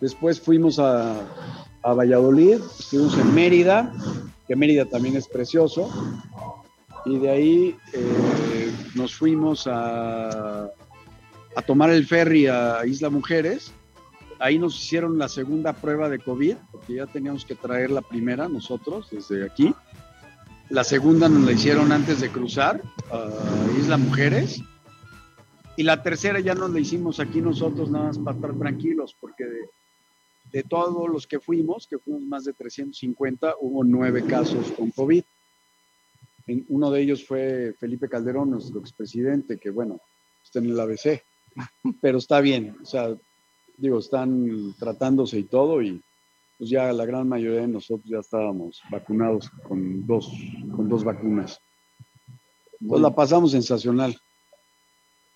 Después 0.01 0.41
fuimos 0.41 0.79
a, 0.79 1.21
a 1.88 1.93
Valladolid, 1.93 2.59
estuvimos 2.77 3.18
en 3.18 3.34
Mérida, 3.34 3.93
que 4.45 4.57
Mérida 4.57 4.84
también 4.84 5.15
es 5.15 5.26
precioso, 5.26 5.89
y 7.05 7.18
de 7.18 7.30
ahí 7.30 7.77
eh, 7.93 8.72
nos 8.93 9.15
fuimos 9.15 9.68
a, 9.68 10.65
a 11.55 11.61
tomar 11.65 11.89
el 11.91 12.05
ferry 12.05 12.47
a 12.47 12.85
Isla 12.85 13.09
Mujeres. 13.09 13.72
Ahí 14.39 14.59
nos 14.59 14.76
hicieron 14.76 15.18
la 15.18 15.30
segunda 15.30 15.72
prueba 15.72 16.09
de 16.09 16.19
COVID, 16.19 16.57
porque 16.73 16.95
ya 16.95 17.07
teníamos 17.07 17.45
que 17.45 17.55
traer 17.55 17.89
la 17.89 18.01
primera 18.01 18.49
nosotros 18.49 19.07
desde 19.09 19.45
aquí. 19.45 19.73
La 20.69 20.84
segunda 20.84 21.30
nos 21.30 21.43
la 21.43 21.53
hicieron 21.53 21.93
antes 21.93 22.19
de 22.19 22.30
cruzar 22.30 22.81
a 23.09 23.30
Isla 23.80 23.95
Mujeres. 23.95 24.61
Y 25.77 25.84
la 25.84 26.03
tercera 26.03 26.41
ya 26.41 26.53
nos 26.53 26.72
la 26.72 26.81
hicimos 26.81 27.22
aquí 27.22 27.39
nosotros, 27.39 27.89
nada 27.89 28.07
más 28.07 28.18
para 28.18 28.35
estar 28.35 28.53
tranquilos, 28.55 29.15
porque 29.22 29.45
de, 30.52 30.64
todos 30.64 31.10
los 31.10 31.28
que 31.28 31.40
fuimos, 31.40 31.88
que 31.88 31.99
fuimos 31.99 32.24
más 32.24 32.45
de 32.45 32.53
350, 32.53 33.56
hubo 33.61 33.84
nueve 33.84 34.24
casos 34.26 34.72
con 34.72 34.91
COVID. 34.91 35.24
En, 36.48 36.65
uno 36.69 36.91
de 36.91 37.02
ellos 37.02 37.26
fue 37.26 37.74
Felipe 37.80 38.10
Calderón, 38.10 38.52
nuestro 38.52 38.80
expresidente, 38.80 39.57
que 39.57 39.69
bueno, 39.69 39.99
está 40.44 40.60
en 40.60 40.69
el 40.69 40.80
ABC, 40.80 41.22
pero 42.02 42.18
está 42.18 42.41
bien, 42.41 42.76
o 42.82 42.86
sea, 42.86 43.15
digo, 43.78 43.99
están 43.99 44.76
tratándose 44.80 45.40
y 45.40 45.44
todo, 45.44 45.82
y 45.82 46.02
pues 46.57 46.69
ya 46.69 46.91
la 46.91 47.06
gran 47.06 47.28
mayoría 47.28 47.61
de 47.61 47.68
nosotros 47.68 48.10
ya 48.10 48.19
estábamos 48.19 48.82
vacunados 48.90 49.49
con 49.68 50.06
dos, 50.07 50.32
con 50.76 50.90
dos 50.90 51.03
vacunas. 51.03 51.61
Pues 52.86 53.02
la 53.02 53.14
pasamos 53.14 53.52
sensacional. 53.52 54.18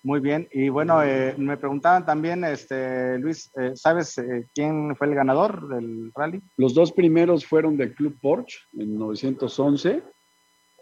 Muy 0.04 0.20
bien, 0.20 0.48
y 0.52 0.70
bueno, 0.70 1.04
eh, 1.04 1.36
me 1.38 1.58
preguntaban 1.58 2.06
también, 2.06 2.44
este, 2.44 3.20
Luis, 3.20 3.52
eh, 3.56 3.74
¿sabes 3.76 4.18
eh, 4.18 4.48
quién 4.54 4.96
fue 4.96 5.06
el 5.06 5.14
ganador 5.14 5.68
del 5.68 6.12
rally? 6.16 6.42
Los 6.58 6.74
dos 6.74 6.92
primeros 6.92 7.46
fueron 7.46 7.78
del 7.78 7.94
Club 7.94 8.18
Porsche 8.20 8.58
en 8.74 8.98
911, 8.98 10.02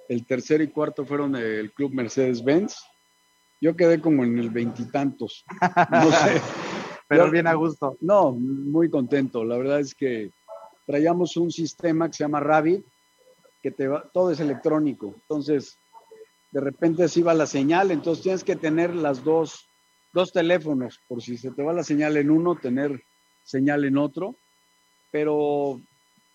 el 0.07 0.25
tercero 0.25 0.63
y 0.63 0.69
cuarto 0.69 1.05
fueron 1.05 1.33
del 1.33 1.73
Club 1.73 1.93
Mercedes-Benz. 1.93 2.77
Yo 3.59 3.75
quedé 3.75 3.99
como 3.99 4.23
en 4.23 4.37
el 4.39 4.49
veintitantos, 4.51 5.43
no 5.91 6.11
sé. 6.11 6.41
Pero 7.09 7.29
bien 7.29 7.47
a 7.47 7.55
gusto. 7.55 7.97
No, 8.01 8.31
muy 8.31 8.89
contento. 8.89 9.43
La 9.43 9.57
verdad 9.57 9.79
es 9.79 9.95
que 9.95 10.31
traíamos 10.85 11.35
un 11.37 11.51
sistema 11.51 12.07
que 12.07 12.13
se 12.13 12.23
llama 12.23 12.39
Rabbit, 12.39 12.85
que 13.61 13.71
te 13.71 13.87
va, 13.87 14.07
todo 14.13 14.31
es 14.31 14.39
electrónico. 14.39 15.15
Entonces, 15.21 15.78
de 16.51 16.61
repente 16.61 17.07
se 17.07 17.19
iba 17.19 17.33
la 17.33 17.45
señal, 17.45 17.91
entonces 17.91 18.23
tienes 18.23 18.43
que 18.43 18.55
tener 18.55 18.95
las 18.95 19.23
dos, 19.23 19.67
dos 20.13 20.31
teléfonos, 20.31 20.99
por 21.07 21.21
si 21.21 21.37
se 21.37 21.51
te 21.51 21.63
va 21.63 21.73
la 21.73 21.83
señal 21.83 22.17
en 22.17 22.31
uno, 22.31 22.55
tener 22.55 23.03
señal 23.43 23.85
en 23.85 23.97
otro. 23.97 24.35
Pero 25.11 25.79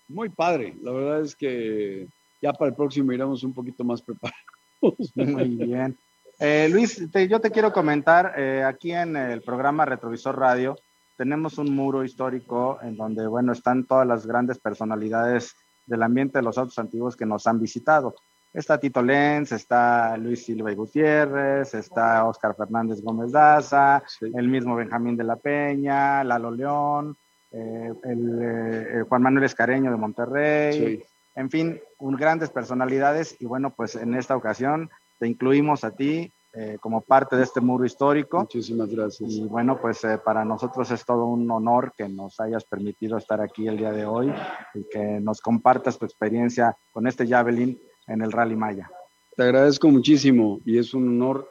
muy 0.09 0.29
padre. 0.29 0.75
La 0.83 0.93
verdad 0.93 1.21
es 1.21 1.35
que 1.35 2.09
ya 2.43 2.53
para 2.53 2.71
el 2.71 2.77
próximo 2.77 3.13
iremos 3.13 3.43
un 3.43 3.55
poquito 3.55 3.85
más 3.85 4.03
preparados. 4.03 4.39
Muy 5.15 5.49
bien. 5.49 5.97
Eh, 6.41 6.69
Luis, 6.71 7.01
yo 7.29 7.41
te 7.41 7.51
quiero 7.51 7.73
comentar, 7.73 8.35
eh, 8.37 8.65
aquí 8.65 8.91
en 8.93 9.17
el 9.17 9.41
programa 9.41 9.85
Retrovisor 9.85 10.37
Radio 10.37 10.77
tenemos 11.17 11.59
un 11.59 11.75
muro 11.75 12.05
histórico 12.05 12.79
en 12.83 12.97
donde, 12.97 13.27
bueno, 13.27 13.53
están 13.53 13.87
todas 13.87 14.07
las 14.07 14.27
grandes 14.27 14.59
personalidades 14.59 15.55
del 15.87 16.03
ambiente 16.03 16.39
de 16.39 16.43
los 16.43 16.59
autos 16.59 16.79
antiguos 16.79 17.17
que 17.17 17.25
nos 17.25 17.47
han 17.47 17.61
visitado. 17.61 18.17
Está 18.55 18.79
Tito 18.79 19.03
Lenz, 19.03 19.51
está 19.51 20.17
Luis 20.17 20.45
Silva 20.45 20.71
y 20.71 20.77
Gutiérrez, 20.77 21.75
está 21.75 22.25
Oscar 22.25 22.55
Fernández 22.55 23.03
Gómez 23.03 23.33
Daza, 23.33 24.01
el 24.21 24.47
mismo 24.47 24.77
Benjamín 24.77 25.17
de 25.17 25.25
la 25.25 25.35
Peña, 25.35 26.23
Lalo 26.23 26.53
León, 26.53 27.17
eh, 27.51 27.93
el, 28.05 29.05
Juan 29.09 29.23
Manuel 29.23 29.47
Escareño 29.47 29.91
de 29.91 29.97
Monterrey, 29.97 31.03
en 31.35 31.51
fin, 31.51 31.81
un, 31.99 32.15
grandes 32.15 32.51
personalidades 32.51 33.37
y 33.41 33.47
bueno, 33.47 33.71
pues 33.71 33.97
en 33.97 34.15
esta 34.15 34.37
ocasión 34.37 34.89
te 35.19 35.27
incluimos 35.27 35.83
a 35.83 35.91
ti 35.91 36.33
eh, 36.53 36.79
como 36.81 37.01
parte 37.01 37.35
de 37.35 37.43
este 37.43 37.61
muro 37.61 37.85
histórico. 37.85 38.39
Muchísimas 38.39 38.89
gracias. 38.89 39.33
Y 39.33 39.43
bueno, 39.49 39.81
pues 39.81 40.05
eh, 40.05 40.19
para 40.25 40.45
nosotros 40.45 40.89
es 40.93 41.05
todo 41.05 41.25
un 41.27 41.51
honor 41.51 41.93
que 41.97 42.09
nos 42.09 42.39
hayas 42.39 42.65
permitido 42.65 43.19
estar 43.19 43.41
aquí 43.41 43.67
el 43.67 43.79
día 43.79 43.91
de 43.91 44.07
hoy 44.07 44.33
y 44.75 44.85
que 44.85 45.19
nos 45.21 45.41
compartas 45.41 45.99
tu 45.99 46.05
experiencia 46.05 46.77
con 46.93 47.09
este 47.09 47.27
Javelin 47.27 47.77
en 48.07 48.23
el 48.23 48.33
Rally 48.33 48.57
Maya. 48.57 48.91
Te 49.37 49.43
agradezco 49.43 49.89
muchísimo 49.89 50.61
y 50.65 50.79
es 50.79 50.95
un 50.95 51.09
honor 51.09 51.49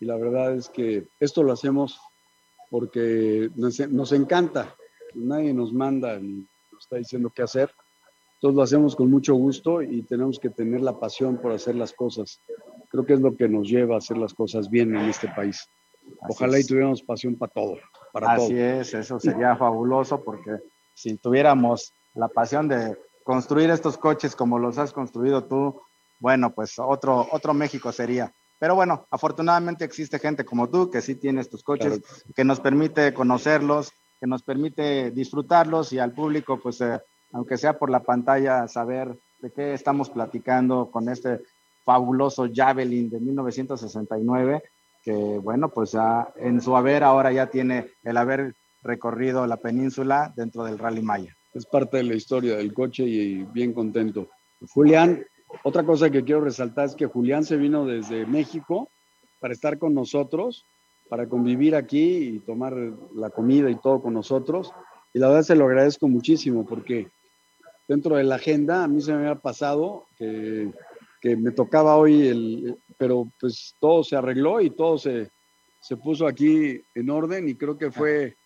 y 0.00 0.06
la 0.06 0.16
verdad 0.16 0.54
es 0.54 0.68
que 0.68 1.08
esto 1.20 1.42
lo 1.42 1.52
hacemos 1.52 2.00
porque 2.70 3.50
nos, 3.56 3.80
nos 3.88 4.12
encanta. 4.12 4.74
Nadie 5.14 5.52
nos 5.52 5.72
manda 5.72 6.18
ni 6.18 6.46
nos 6.72 6.82
está 6.82 6.96
diciendo 6.96 7.32
qué 7.34 7.42
hacer. 7.42 7.70
Todos 8.40 8.54
lo 8.54 8.62
hacemos 8.62 8.94
con 8.94 9.10
mucho 9.10 9.34
gusto 9.34 9.82
y 9.82 10.02
tenemos 10.02 10.38
que 10.38 10.50
tener 10.50 10.80
la 10.80 10.98
pasión 10.98 11.38
por 11.38 11.52
hacer 11.52 11.74
las 11.74 11.92
cosas 11.92 12.40
creo 12.88 13.04
que 13.04 13.14
es 13.14 13.20
lo 13.20 13.36
que 13.36 13.48
nos 13.48 13.68
lleva 13.68 13.94
a 13.94 13.98
hacer 13.98 14.16
las 14.16 14.34
cosas 14.34 14.68
bien 14.68 14.96
en 14.96 15.08
este 15.08 15.28
país. 15.28 15.68
Ojalá 16.28 16.58
y 16.58 16.64
tuviéramos 16.64 17.02
pasión 17.02 17.36
para 17.36 17.52
todo. 17.52 17.76
Para 18.12 18.32
Así 18.32 18.58
es, 18.58 18.94
eso 18.94 19.20
sería 19.20 19.56
fabuloso 19.56 20.22
porque 20.22 20.58
si 20.94 21.16
tuviéramos 21.16 21.92
la 22.14 22.28
pasión 22.28 22.68
de 22.68 22.96
construir 23.24 23.70
estos 23.70 23.98
coches 23.98 24.34
como 24.34 24.58
los 24.58 24.78
has 24.78 24.92
construido 24.92 25.44
tú, 25.44 25.80
bueno, 26.18 26.52
pues 26.54 26.78
otro, 26.78 27.28
otro 27.32 27.54
México 27.54 27.92
sería. 27.92 28.32
Pero 28.58 28.74
bueno, 28.74 29.06
afortunadamente 29.10 29.84
existe 29.84 30.18
gente 30.18 30.44
como 30.44 30.68
tú 30.68 30.90
que 30.90 31.00
sí 31.00 31.14
tiene 31.14 31.40
estos 31.40 31.62
coches, 31.62 32.00
que 32.34 32.44
nos 32.44 32.60
permite 32.60 33.14
conocerlos, 33.14 33.92
que 34.20 34.26
nos 34.26 34.42
permite 34.42 35.10
disfrutarlos 35.12 35.92
y 35.92 35.98
al 35.98 36.12
público, 36.12 36.58
pues, 36.60 36.80
eh, 36.80 36.98
aunque 37.32 37.56
sea 37.56 37.78
por 37.78 37.90
la 37.90 38.00
pantalla, 38.00 38.66
saber 38.66 39.16
de 39.40 39.52
qué 39.52 39.74
estamos 39.74 40.10
platicando 40.10 40.90
con 40.90 41.08
este 41.08 41.40
fabuloso 41.84 42.48
Javelin 42.52 43.08
de 43.08 43.20
1969, 43.20 44.62
que 45.04 45.12
bueno, 45.12 45.68
pues 45.68 45.92
ya 45.92 46.28
en 46.36 46.60
su 46.60 46.76
haber 46.76 47.04
ahora 47.04 47.32
ya 47.32 47.46
tiene 47.46 47.92
el 48.02 48.16
haber 48.16 48.54
recorrido 48.82 49.46
la 49.46 49.56
península 49.56 50.32
dentro 50.36 50.64
del 50.64 50.78
Rally 50.78 51.02
Maya. 51.02 51.34
Es 51.54 51.64
parte 51.64 51.98
de 51.98 52.02
la 52.02 52.14
historia 52.14 52.56
del 52.56 52.74
coche 52.74 53.04
y 53.04 53.44
bien 53.44 53.72
contento. 53.72 54.28
Julián, 54.68 55.24
otra 55.62 55.84
cosa 55.84 56.10
que 56.10 56.24
quiero 56.24 56.42
resaltar 56.42 56.86
es 56.86 56.94
que 56.94 57.06
Julián 57.06 57.44
se 57.44 57.56
vino 57.56 57.86
desde 57.86 58.26
México 58.26 58.88
para 59.40 59.54
estar 59.54 59.78
con 59.78 59.94
nosotros, 59.94 60.64
para 61.08 61.28
convivir 61.28 61.74
aquí 61.74 62.16
y 62.16 62.38
tomar 62.40 62.74
la 63.14 63.30
comida 63.30 63.70
y 63.70 63.76
todo 63.76 64.02
con 64.02 64.14
nosotros. 64.14 64.72
Y 65.14 65.18
la 65.18 65.28
verdad 65.28 65.42
se 65.42 65.56
lo 65.56 65.66
agradezco 65.66 66.08
muchísimo 66.08 66.66
porque 66.66 67.08
dentro 67.86 68.16
de 68.16 68.24
la 68.24 68.34
agenda 68.36 68.84
a 68.84 68.88
mí 68.88 69.00
se 69.00 69.12
me 69.12 69.20
había 69.20 69.36
pasado 69.36 70.06
que 70.16 70.72
que 71.20 71.36
me 71.36 71.50
tocaba 71.50 71.96
hoy, 71.96 72.28
el, 72.28 72.78
pero 72.96 73.30
pues 73.40 73.74
todo 73.80 74.04
se 74.04 74.16
arregló 74.16 74.60
y 74.60 74.70
todo 74.70 74.98
se, 74.98 75.30
se 75.80 75.96
puso 75.96 76.26
aquí 76.26 76.80
en 76.94 77.10
orden 77.10 77.48
y 77.48 77.54
creo 77.54 77.76
que 77.76 77.90
fue, 77.90 78.36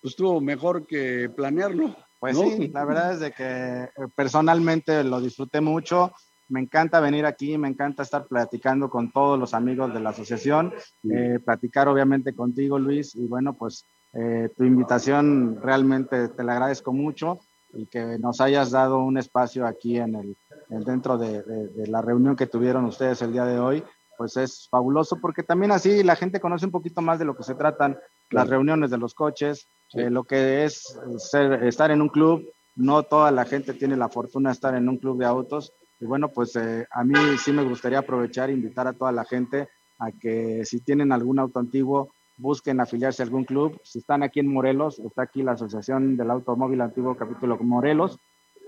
pues 0.00 0.12
estuvo 0.12 0.40
mejor 0.40 0.86
que 0.86 1.30
planearlo. 1.34 1.94
Pues 2.18 2.38
sí, 2.38 2.68
la 2.68 2.84
verdad 2.84 3.14
es 3.14 3.20
de 3.20 3.32
que 3.32 3.44
eh, 3.44 3.90
personalmente 4.14 5.02
lo 5.02 5.20
disfruté 5.20 5.60
mucho. 5.60 6.12
Me 6.48 6.60
encanta 6.60 7.00
venir 7.00 7.24
aquí, 7.24 7.56
me 7.56 7.68
encanta 7.68 8.02
estar 8.02 8.26
platicando 8.26 8.90
con 8.90 9.10
todos 9.10 9.38
los 9.38 9.54
amigos 9.54 9.92
de 9.94 10.00
la 10.00 10.10
asociación, 10.10 10.72
eh, 11.10 11.38
platicar 11.44 11.88
obviamente 11.88 12.34
contigo, 12.34 12.78
Luis, 12.78 13.14
y 13.14 13.26
bueno, 13.26 13.54
pues 13.54 13.86
eh, 14.12 14.50
tu 14.56 14.64
invitación 14.64 15.58
realmente 15.62 16.28
te 16.28 16.44
la 16.44 16.52
agradezco 16.52 16.92
mucho 16.92 17.40
y 17.72 17.86
que 17.86 18.18
nos 18.18 18.40
hayas 18.40 18.70
dado 18.70 18.98
un 18.98 19.16
espacio 19.16 19.66
aquí 19.66 19.98
en 19.98 20.14
el, 20.14 20.36
dentro 20.84 21.16
de, 21.16 21.42
la 21.86 22.02
reunión 22.02 22.36
que 22.36 22.46
tuvieron 22.46 22.84
ustedes 22.84 23.22
el 23.22 23.32
día 23.32 23.46
de 23.46 23.58
hoy, 23.58 23.82
pues 24.18 24.36
es 24.36 24.68
fabuloso 24.70 25.18
porque 25.20 25.42
también 25.42 25.72
así 25.72 26.02
la 26.02 26.16
gente 26.16 26.40
conoce 26.40 26.66
un 26.66 26.72
poquito 26.72 27.00
más 27.00 27.18
de 27.18 27.24
lo 27.24 27.34
que 27.34 27.44
se 27.44 27.54
tratan 27.54 27.98
las 28.30 28.48
reuniones 28.48 28.90
de 28.90 28.98
los 28.98 29.14
coches, 29.14 29.66
lo 29.94 30.24
que 30.24 30.64
es 30.64 30.98
ser, 31.18 31.64
estar 31.64 31.90
en 31.90 32.02
un 32.02 32.08
club. 32.08 32.46
No 32.74 33.02
toda 33.02 33.30
la 33.30 33.44
gente 33.44 33.74
tiene 33.74 33.96
la 33.96 34.08
fortuna 34.08 34.50
de 34.50 34.54
estar 34.54 34.74
en 34.74 34.88
un 34.88 34.96
club 34.96 35.18
de 35.18 35.26
autos. 35.26 35.72
Y 36.02 36.04
bueno, 36.04 36.30
pues 36.30 36.56
eh, 36.56 36.84
a 36.90 37.04
mí 37.04 37.14
sí 37.38 37.52
me 37.52 37.62
gustaría 37.62 38.00
aprovechar 38.00 38.50
e 38.50 38.54
invitar 38.54 38.88
a 38.88 38.92
toda 38.92 39.12
la 39.12 39.24
gente 39.24 39.68
a 40.00 40.10
que 40.10 40.64
si 40.64 40.80
tienen 40.80 41.12
algún 41.12 41.38
auto 41.38 41.60
antiguo, 41.60 42.10
busquen 42.38 42.80
afiliarse 42.80 43.22
a 43.22 43.26
algún 43.26 43.44
club. 43.44 43.80
Si 43.84 44.00
están 44.00 44.24
aquí 44.24 44.40
en 44.40 44.48
Morelos, 44.48 44.98
está 44.98 45.22
aquí 45.22 45.44
la 45.44 45.52
Asociación 45.52 46.16
del 46.16 46.32
Automóvil 46.32 46.80
Antiguo 46.80 47.16
Capítulo 47.16 47.56
Morelos. 47.58 48.18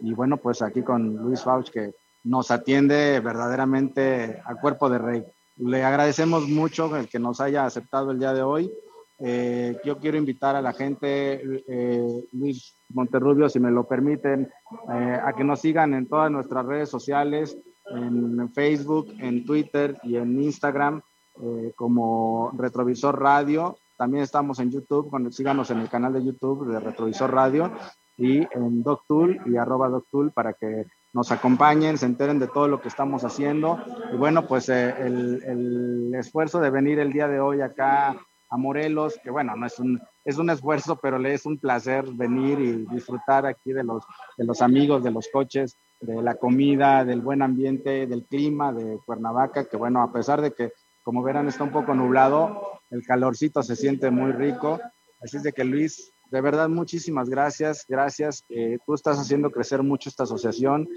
Y 0.00 0.14
bueno, 0.14 0.36
pues 0.36 0.62
aquí 0.62 0.82
con 0.82 1.16
Luis 1.16 1.42
Fauch 1.42 1.70
que 1.70 1.94
nos 2.22 2.52
atiende 2.52 3.18
verdaderamente 3.18 4.40
a 4.44 4.54
cuerpo 4.54 4.88
de 4.88 4.98
rey. 4.98 5.24
Le 5.56 5.82
agradecemos 5.82 6.48
mucho 6.48 6.94
el 6.96 7.08
que 7.08 7.18
nos 7.18 7.40
haya 7.40 7.66
aceptado 7.66 8.12
el 8.12 8.20
día 8.20 8.32
de 8.32 8.42
hoy. 8.42 8.72
Eh, 9.18 9.76
yo 9.84 9.98
quiero 9.98 10.18
invitar 10.18 10.56
a 10.56 10.62
la 10.62 10.72
gente, 10.72 11.40
eh, 11.68 12.24
Luis 12.32 12.76
Monterrubio, 12.90 13.48
si 13.48 13.60
me 13.60 13.70
lo 13.70 13.86
permiten, 13.86 14.50
eh, 14.92 15.18
a 15.22 15.32
que 15.32 15.44
nos 15.44 15.60
sigan 15.60 15.94
en 15.94 16.08
todas 16.08 16.30
nuestras 16.30 16.66
redes 16.66 16.88
sociales, 16.88 17.56
en 17.90 18.52
Facebook, 18.52 19.08
en 19.18 19.44
Twitter 19.44 19.98
y 20.02 20.16
en 20.16 20.40
Instagram. 20.40 21.02
Eh, 21.42 21.72
como 21.74 22.52
Retrovisor 22.56 23.20
Radio. 23.20 23.76
También 23.96 24.22
estamos 24.22 24.60
en 24.60 24.70
YouTube, 24.70 25.10
cuando 25.10 25.32
síganos 25.32 25.68
en 25.70 25.80
el 25.80 25.88
canal 25.88 26.12
de 26.12 26.24
YouTube 26.24 26.68
de 26.68 26.78
Retrovisor 26.78 27.32
Radio 27.32 27.72
y 28.16 28.38
en 28.38 28.84
DocTool 28.84 29.40
y 29.46 29.56
arroba 29.56 29.88
DocTool 29.88 30.30
para 30.30 30.52
que 30.52 30.84
nos 31.12 31.32
acompañen, 31.32 31.98
se 31.98 32.06
enteren 32.06 32.38
de 32.38 32.46
todo 32.46 32.68
lo 32.68 32.80
que 32.80 32.86
estamos 32.86 33.24
haciendo. 33.24 33.80
Y 34.12 34.16
bueno, 34.16 34.46
pues 34.46 34.68
eh, 34.68 34.94
el, 34.96 35.42
el, 35.44 36.14
esfuerzo 36.14 36.60
de 36.60 36.70
venir 36.70 37.00
el 37.00 37.12
día 37.12 37.26
de 37.26 37.40
hoy 37.40 37.62
acá 37.62 38.16
a 38.54 38.56
Morelos, 38.56 39.18
que 39.20 39.30
bueno, 39.30 39.56
no 39.56 39.66
es 39.66 39.80
un, 39.80 40.00
es 40.24 40.38
un 40.38 40.48
esfuerzo, 40.48 41.00
pero 41.02 41.18
le 41.18 41.34
es 41.34 41.44
un 41.44 41.58
placer 41.58 42.04
venir 42.12 42.60
y 42.60 42.86
disfrutar 42.94 43.46
aquí 43.46 43.72
de 43.72 43.82
los, 43.82 44.04
de 44.38 44.44
los 44.44 44.62
amigos, 44.62 45.02
de 45.02 45.10
los 45.10 45.28
coches, 45.32 45.76
de 46.00 46.22
la 46.22 46.36
comida, 46.36 47.04
del 47.04 47.20
buen 47.20 47.42
ambiente, 47.42 48.06
del 48.06 48.24
clima 48.24 48.72
de 48.72 49.00
Cuernavaca, 49.04 49.64
que 49.64 49.76
bueno, 49.76 50.02
a 50.02 50.12
pesar 50.12 50.40
de 50.40 50.52
que 50.52 50.72
como 51.02 51.22
verán, 51.22 51.48
está 51.48 51.64
un 51.64 51.72
poco 51.72 51.94
nublado, 51.94 52.80
el 52.90 53.04
calorcito 53.04 53.62
se 53.62 53.76
siente 53.76 54.10
muy 54.10 54.32
rico. 54.32 54.80
Así 55.20 55.36
es 55.36 55.42
de 55.42 55.52
que 55.52 55.64
Luis, 55.64 56.13
de 56.30 56.40
verdad, 56.40 56.68
muchísimas 56.68 57.28
gracias, 57.28 57.84
gracias. 57.88 58.44
Eh, 58.48 58.78
tú 58.84 58.94
estás 58.94 59.18
haciendo 59.18 59.50
crecer 59.50 59.82
mucho 59.82 60.08
esta 60.08 60.24
asociación. 60.24 60.88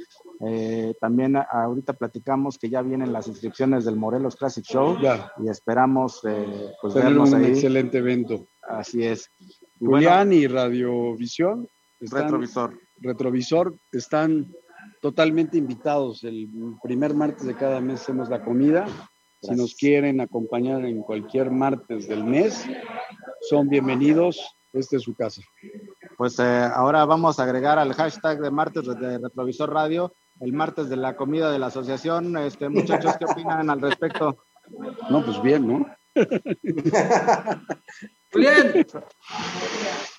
Eh, 0.45 0.93
también 0.99 1.35
ahorita 1.35 1.93
platicamos 1.93 2.57
que 2.57 2.69
ya 2.69 2.81
vienen 2.81 3.13
las 3.13 3.27
inscripciones 3.27 3.85
del 3.85 3.97
Morelos 3.97 4.35
Classic 4.35 4.63
Show 4.63 4.99
ya. 5.01 5.31
y 5.43 5.49
esperamos 5.49 6.21
eh, 6.27 6.71
pues 6.81 6.93
tener 6.93 7.17
un 7.17 7.43
excelente 7.43 7.99
evento. 7.99 8.47
Así 8.61 9.03
es. 9.03 9.29
Julián 9.79 10.33
y 10.33 10.47
Radiovisión. 10.47 11.67
retrovisor. 11.99 12.79
Retrovisor 12.99 13.75
están 13.91 14.51
totalmente 15.01 15.57
invitados. 15.57 16.23
El 16.23 16.49
primer 16.81 17.13
martes 17.13 17.45
de 17.45 17.55
cada 17.55 17.79
mes 17.79 18.01
hacemos 18.01 18.29
la 18.29 18.43
comida 18.43 18.87
Si 19.41 19.53
nos 19.53 19.75
quieren 19.75 20.19
acompañar 20.19 20.83
en 20.85 21.01
cualquier 21.01 21.51
martes 21.51 22.07
del 22.07 22.23
mes, 22.23 22.65
son 23.49 23.69
bienvenidos. 23.69 24.56
Esta 24.77 24.97
es 24.97 25.03
su 25.03 25.15
casa. 25.15 25.41
Pues 26.17 26.37
eh, 26.39 26.43
ahora 26.73 27.05
vamos 27.05 27.39
a 27.39 27.43
agregar 27.43 27.79
al 27.79 27.93
hashtag 27.93 28.39
de 28.39 28.51
martes 28.51 28.85
de 28.85 29.17
Retrovisor 29.17 29.71
Radio, 29.71 30.13
el 30.39 30.53
martes 30.53 30.89
de 30.89 30.97
la 30.97 31.15
comida 31.15 31.51
de 31.51 31.59
la 31.59 31.67
asociación. 31.67 32.37
Este, 32.37 32.69
muchachos, 32.69 33.15
¿qué 33.17 33.25
opinan 33.25 33.69
al 33.69 33.81
respecto? 33.81 34.37
No, 35.09 35.23
pues 35.23 35.41
bien, 35.41 35.67
¿no? 35.67 35.85
Bien. 38.33 38.85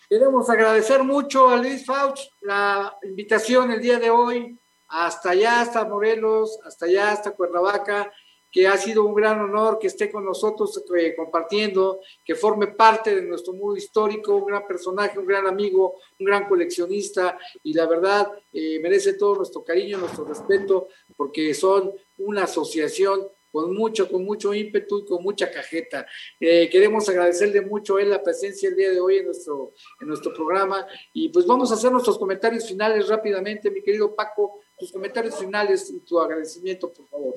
Queremos 0.08 0.48
agradecer 0.48 1.04
mucho 1.04 1.50
a 1.50 1.56
Luis 1.56 1.84
Fauch 1.84 2.20
la 2.40 2.96
invitación 3.02 3.70
el 3.70 3.82
día 3.82 3.98
de 3.98 4.08
hoy 4.10 4.58
hasta 4.88 5.30
allá, 5.30 5.60
hasta 5.60 5.84
Morelos, 5.84 6.58
hasta 6.64 6.86
allá, 6.86 7.12
hasta 7.12 7.32
Cuernavaca, 7.32 8.10
que 8.50 8.66
ha 8.66 8.76
sido 8.76 9.04
un 9.04 9.14
gran 9.14 9.40
honor 9.40 9.78
que 9.78 9.88
esté 9.88 10.10
con 10.10 10.24
nosotros 10.24 10.82
eh, 10.96 11.14
compartiendo, 11.14 12.00
que 12.24 12.34
forme 12.34 12.68
parte 12.68 13.14
de 13.14 13.22
nuestro 13.22 13.52
mundo 13.52 13.76
histórico, 13.76 14.36
un 14.36 14.46
gran 14.46 14.66
personaje, 14.66 15.18
un 15.18 15.26
gran 15.26 15.46
amigo, 15.46 15.96
un 16.18 16.26
gran 16.26 16.48
coleccionista 16.48 17.38
y 17.62 17.74
la 17.74 17.86
verdad 17.86 18.30
eh, 18.52 18.78
merece 18.80 19.14
todo 19.14 19.36
nuestro 19.36 19.62
cariño, 19.64 19.98
nuestro 19.98 20.24
respeto, 20.24 20.88
porque 21.16 21.52
son 21.54 21.92
una 22.18 22.44
asociación 22.44 23.28
con 23.50 23.74
mucho, 23.74 24.10
con 24.10 24.24
mucho 24.24 24.52
ímpetu 24.52 24.98
y 24.98 25.04
con 25.06 25.22
mucha 25.22 25.50
cajeta. 25.50 26.06
Eh, 26.38 26.68
queremos 26.70 27.08
agradecerle 27.08 27.62
mucho 27.62 27.96
a 27.96 28.02
él 28.02 28.10
la 28.10 28.22
presencia 28.22 28.68
el 28.68 28.76
día 28.76 28.90
de 28.90 29.00
hoy 29.00 29.18
en 29.18 29.26
nuestro, 29.26 29.72
en 30.00 30.08
nuestro 30.08 30.34
programa 30.34 30.86
y 31.12 31.28
pues 31.30 31.46
vamos 31.46 31.70
a 31.70 31.74
hacer 31.74 31.90
nuestros 31.90 32.18
comentarios 32.18 32.66
finales 32.68 33.08
rápidamente, 33.08 33.70
mi 33.70 33.82
querido 33.82 34.14
Paco, 34.14 34.60
tus 34.78 34.92
comentarios 34.92 35.38
finales 35.38 35.90
y 35.90 36.00
tu 36.00 36.20
agradecimiento, 36.20 36.92
por 36.92 37.06
favor. 37.08 37.34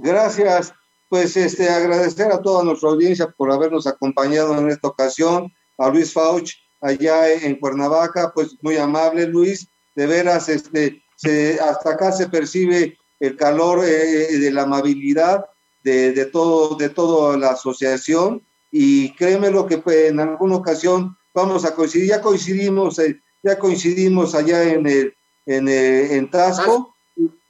Gracias. 0.00 0.72
Pues 1.08 1.36
este, 1.36 1.68
agradecer 1.68 2.30
a 2.30 2.42
toda 2.42 2.62
nuestra 2.62 2.90
audiencia 2.90 3.28
por 3.36 3.50
habernos 3.50 3.86
acompañado 3.86 4.56
en 4.58 4.68
esta 4.68 4.88
ocasión, 4.88 5.52
a 5.78 5.88
Luis 5.88 6.12
Fauch 6.12 6.52
allá 6.80 7.32
en 7.32 7.56
Cuernavaca, 7.56 8.32
pues 8.34 8.56
muy 8.62 8.76
amable 8.76 9.26
Luis, 9.26 9.68
de 9.96 10.06
veras, 10.06 10.48
este, 10.48 11.02
se, 11.16 11.58
hasta 11.60 11.90
acá 11.90 12.12
se 12.12 12.28
percibe 12.28 12.98
el 13.20 13.36
calor 13.36 13.84
eh, 13.84 14.38
de 14.38 14.50
la 14.52 14.62
amabilidad 14.62 15.46
de, 15.82 16.12
de, 16.12 16.26
todo, 16.26 16.76
de 16.76 16.90
toda 16.90 17.36
la 17.38 17.50
asociación. 17.50 18.42
Y 18.70 19.14
créeme 19.14 19.50
lo 19.50 19.66
que 19.66 19.78
pues, 19.78 20.10
en 20.10 20.20
alguna 20.20 20.56
ocasión 20.56 21.16
vamos 21.34 21.64
a 21.64 21.74
coincidir, 21.74 22.10
ya 22.10 22.20
coincidimos, 22.20 22.98
eh, 22.98 23.20
ya 23.42 23.58
coincidimos 23.58 24.34
allá 24.34 24.62
en, 24.62 24.86
el, 24.86 25.14
en, 25.46 25.68
eh, 25.68 26.16
en 26.16 26.30
Tasco 26.30 26.94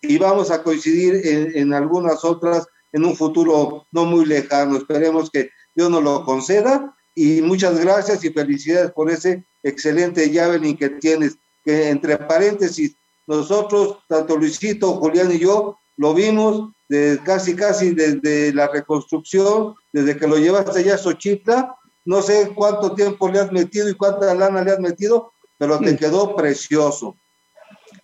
y 0.01 0.19
vamos 0.19 0.51
a 0.51 0.63
coincidir 0.63 1.27
en, 1.27 1.57
en, 1.57 1.75
algunas 1.75 2.25
otras 2.25 2.67
en 2.93 3.05
un 3.05 3.17
futuro 3.17 3.87
no 3.93 4.05
muy 4.05 4.25
lejano. 4.25 4.77
Esperemos 4.77 5.31
que 5.31 5.51
Dios 5.75 5.91
nos 5.91 6.03
lo 6.03 6.25
conceda 6.25 6.95
y 7.15 7.43
muchas 7.43 7.79
gracias 7.81 8.25
y 8.25 8.31
felicidades 8.31 8.93
por 8.93 9.11
ese 9.11 9.45
excelente 9.63 10.33
Javelin 10.33 10.77
que 10.77 10.89
tienes, 10.91 11.37
que 11.65 11.91
entre 11.91 12.17
paréntesis 12.17 12.95
nosotros, 13.27 13.99
tanto 14.09 14.37
Luisito, 14.37 14.95
Julián 14.95 15.31
y 15.31 15.39
yo, 15.39 15.79
lo 15.99 16.15
vimos 16.15 16.73
de 16.89 17.21
casi, 17.25 17.55
casi 17.55 17.91
desde 17.91 18.55
la 18.55 18.69
reconstrucción, 18.69 19.75
desde 19.93 20.17
que 20.17 20.27
lo 20.27 20.39
llevaste 20.39 20.81
allá 20.81 20.95
a 20.95 20.99
Xochitla. 20.99 21.77
No 22.07 22.23
sé 22.23 22.53
cuánto 22.55 22.95
tiempo 22.95 23.29
le 23.29 23.41
has 23.41 23.53
metido 23.53 23.91
y 23.91 23.95
cuánta 23.95 24.35
lana 24.35 24.63
le 24.63 24.73
has 24.73 24.81
metido, 24.81 25.33
pero 25.59 25.79
te 25.79 25.97
quedó 25.97 26.35
precioso. 26.35 27.17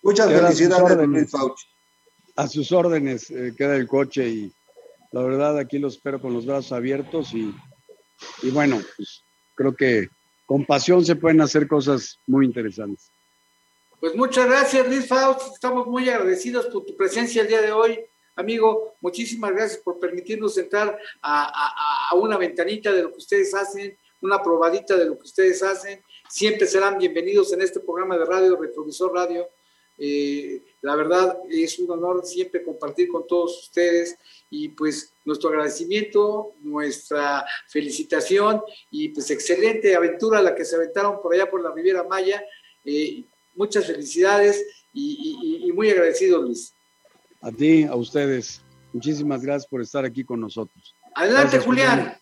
Muchas 0.01 0.31
felicidades, 0.31 1.07
Luis 1.07 1.31
Fauci. 1.31 1.65
A 2.35 2.47
sus 2.47 2.71
órdenes 2.71 3.29
eh, 3.29 3.53
queda 3.57 3.75
el 3.75 3.87
coche 3.87 4.27
y 4.27 4.53
la 5.11 5.21
verdad 5.21 5.57
aquí 5.57 5.79
lo 5.79 5.87
espero 5.87 6.21
con 6.21 6.33
los 6.33 6.45
brazos 6.45 6.73
abiertos 6.73 7.33
y, 7.33 7.55
y 8.43 8.49
bueno, 8.49 8.81
pues 8.97 9.23
creo 9.55 9.73
que 9.73 10.09
con 10.45 10.65
pasión 10.65 11.05
se 11.05 11.15
pueden 11.15 11.41
hacer 11.41 11.67
cosas 11.67 12.19
muy 12.27 12.45
interesantes. 12.45 13.09
Pues 13.99 14.15
muchas 14.15 14.47
gracias, 14.47 14.87
Luis 14.87 15.07
Faust. 15.07 15.53
Estamos 15.53 15.87
muy 15.87 16.09
agradecidos 16.09 16.67
por 16.67 16.85
tu 16.85 16.95
presencia 16.95 17.41
el 17.41 17.47
día 17.47 17.61
de 17.61 17.71
hoy. 17.71 17.99
Amigo, 18.35 18.95
muchísimas 18.99 19.51
gracias 19.51 19.81
por 19.81 19.97
permitirnos 19.97 20.57
entrar 20.57 20.99
a, 21.21 21.45
a, 21.45 22.09
a, 22.11 22.15
una 22.15 22.37
ventanita 22.37 22.91
de 22.91 23.03
lo 23.03 23.11
que 23.11 23.17
ustedes 23.17 23.53
hacen, 23.53 23.97
una 24.21 24.43
probadita 24.43 24.97
de 24.97 25.05
lo 25.05 25.17
que 25.17 25.23
ustedes 25.23 25.63
hacen. 25.63 26.03
Siempre 26.29 26.67
serán 26.67 26.97
bienvenidos 26.97 27.53
en 27.53 27.61
este 27.61 27.79
programa 27.79 28.17
de 28.17 28.25
radio, 28.25 28.57
Retrovisor 28.57 29.13
Radio. 29.13 29.47
Eh, 29.97 30.61
la 30.81 30.95
verdad 30.95 31.39
es 31.49 31.79
un 31.79 31.89
honor 31.89 32.25
siempre 32.25 32.63
compartir 32.63 33.07
con 33.07 33.25
todos 33.25 33.63
ustedes 33.63 34.17
y 34.49 34.69
pues 34.69 35.13
nuestro 35.23 35.49
agradecimiento, 35.49 36.53
nuestra 36.61 37.45
felicitación 37.67 38.61
y 38.91 39.09
pues 39.09 39.31
excelente 39.31 39.95
aventura 39.95 40.41
la 40.41 40.53
que 40.53 40.65
se 40.65 40.75
aventaron 40.75 41.21
por 41.21 41.33
allá 41.33 41.49
por 41.49 41.63
la 41.63 41.71
Riviera 41.71 42.03
Maya. 42.03 42.43
Eh, 42.83 43.23
muchas 43.55 43.85
felicidades 43.85 44.63
y, 44.93 45.61
y, 45.63 45.67
y, 45.67 45.71
muy 45.71 45.89
agradecido, 45.89 46.41
Luis. 46.41 46.73
A 47.41 47.51
ti, 47.51 47.83
a 47.83 47.95
ustedes. 47.95 48.61
Muchísimas 48.93 49.41
gracias 49.41 49.67
por 49.67 49.81
estar 49.81 50.05
aquí 50.05 50.23
con 50.23 50.39
nosotros. 50.39 50.95
Adelante, 51.15 51.41
gracias, 51.41 51.65
Julián. 51.65 51.99
Julián. 51.99 52.17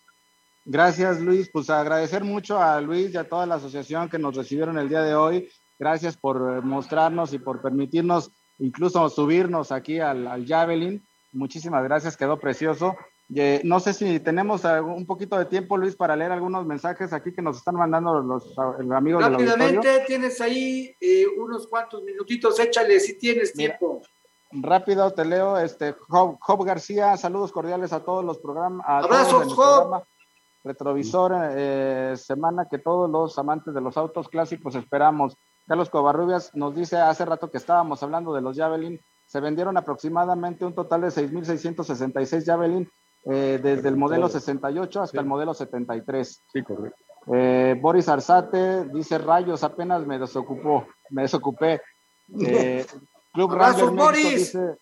Gracias, 0.64 1.20
Luis. 1.20 1.50
Pues 1.52 1.68
agradecer 1.70 2.24
mucho 2.24 2.58
a 2.58 2.80
Luis 2.80 3.12
y 3.12 3.16
a 3.16 3.28
toda 3.28 3.46
la 3.46 3.56
asociación 3.56 4.08
que 4.08 4.18
nos 4.18 4.34
recibieron 4.34 4.78
el 4.78 4.88
día 4.88 5.02
de 5.02 5.14
hoy. 5.14 5.48
Gracias 5.78 6.16
por 6.16 6.62
mostrarnos 6.62 7.32
y 7.32 7.38
por 7.38 7.60
permitirnos 7.60 8.30
incluso 8.58 9.08
subirnos 9.08 9.72
aquí 9.72 10.00
al, 10.00 10.26
al 10.26 10.46
Javelin. 10.46 11.04
Muchísimas 11.32 11.82
gracias, 11.84 12.16
quedó 12.16 12.38
precioso. 12.38 12.96
Eh, 13.34 13.62
no 13.64 13.80
sé 13.80 13.94
si 13.94 14.20
tenemos 14.20 14.62
un 14.64 15.06
poquito 15.06 15.38
de 15.38 15.46
tiempo, 15.46 15.76
Luis, 15.76 15.96
para 15.96 16.14
leer 16.14 16.30
algunos 16.30 16.66
mensajes 16.66 17.12
aquí 17.12 17.32
que 17.32 17.40
nos 17.40 17.56
están 17.56 17.74
mandando 17.74 18.20
los, 18.20 18.54
los 18.54 18.92
amigos 18.92 19.24
Rápidamente, 19.24 20.04
tienes 20.06 20.40
ahí 20.40 20.94
eh, 21.00 21.26
unos 21.38 21.66
cuantos 21.66 22.02
minutitos, 22.02 22.60
échale 22.60 23.00
si 23.00 23.18
tienes 23.18 23.56
Mira, 23.56 23.78
tiempo. 23.78 24.02
Rápido, 24.52 25.10
te 25.12 25.24
leo. 25.24 25.58
Este, 25.58 25.96
Job, 26.08 26.36
Job 26.38 26.64
García, 26.64 27.16
saludos 27.16 27.50
cordiales 27.50 27.92
a 27.92 28.04
todos 28.04 28.24
los 28.24 28.38
programas. 28.38 28.84
Abrazos, 28.86 29.54
Job. 29.54 29.80
Programa. 29.80 30.04
Retrovisor, 30.62 31.32
eh, 31.56 32.14
semana 32.16 32.68
que 32.70 32.78
todos 32.78 33.10
los 33.10 33.38
amantes 33.38 33.74
de 33.74 33.82
los 33.82 33.96
autos 33.98 34.28
clásicos 34.28 34.74
esperamos. 34.74 35.36
Carlos 35.66 35.90
Covarrubias 35.90 36.54
nos 36.54 36.74
dice 36.74 36.96
hace 36.96 37.24
rato 37.24 37.50
que 37.50 37.58
estábamos 37.58 38.02
hablando 38.02 38.34
de 38.34 38.42
los 38.42 38.56
Javelin, 38.56 39.00
se 39.26 39.40
vendieron 39.40 39.76
aproximadamente 39.76 40.64
un 40.64 40.74
total 40.74 41.02
de 41.02 41.08
6.666 41.08 42.44
Javelin 42.44 42.90
eh, 43.24 43.58
desde 43.62 43.88
el 43.88 43.96
modelo 43.96 44.28
68 44.28 45.02
hasta 45.02 45.12
sí. 45.12 45.18
el 45.18 45.26
modelo 45.26 45.54
73. 45.54 46.42
Sí, 46.52 46.62
correcto. 46.62 46.98
Eh, 47.32 47.78
Boris 47.80 48.08
Arzate 48.08 48.84
dice 48.86 49.16
rayos, 49.18 49.64
apenas 49.64 50.06
me 50.06 50.18
desocupó, 50.18 50.86
me 51.10 51.22
desocupé. 51.22 51.80
Eh, 52.40 52.86
Club 53.34 53.52
Ranger 53.52 53.90
Boris. 53.90 54.38
dice 54.54 54.78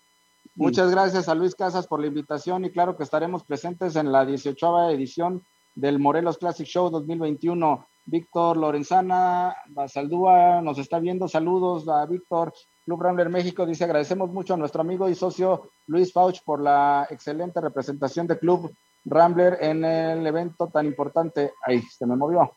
muchas 0.54 0.92
gracias 0.92 1.28
a 1.28 1.34
Luis 1.34 1.56
Casas 1.56 1.88
por 1.88 1.98
la 1.98 2.06
invitación 2.06 2.64
y 2.64 2.70
claro 2.70 2.96
que 2.96 3.02
estaremos 3.02 3.42
presentes 3.42 3.96
en 3.96 4.12
la 4.12 4.24
18 4.24 4.90
edición 4.90 5.42
del 5.74 5.98
Morelos 5.98 6.38
Classic 6.38 6.64
Show 6.66 6.88
2021. 6.90 7.84
Víctor 8.04 8.56
Lorenzana 8.56 9.56
Basaldúa 9.68 10.60
nos 10.60 10.78
está 10.78 10.98
viendo. 10.98 11.28
Saludos 11.28 11.88
a 11.88 12.04
Víctor. 12.06 12.52
Club 12.84 13.00
Rambler 13.00 13.28
México 13.28 13.64
dice 13.64 13.84
agradecemos 13.84 14.30
mucho 14.30 14.54
a 14.54 14.56
nuestro 14.56 14.80
amigo 14.80 15.08
y 15.08 15.14
socio 15.14 15.70
Luis 15.86 16.12
Fauch 16.12 16.42
por 16.44 16.60
la 16.60 17.06
excelente 17.10 17.60
representación 17.60 18.26
de 18.26 18.38
Club 18.38 18.72
Rambler 19.04 19.58
en 19.60 19.84
el 19.84 20.26
evento 20.26 20.68
tan 20.68 20.86
importante. 20.86 21.52
Ahí 21.64 21.80
se 21.82 22.06
me 22.06 22.16
movió. 22.16 22.52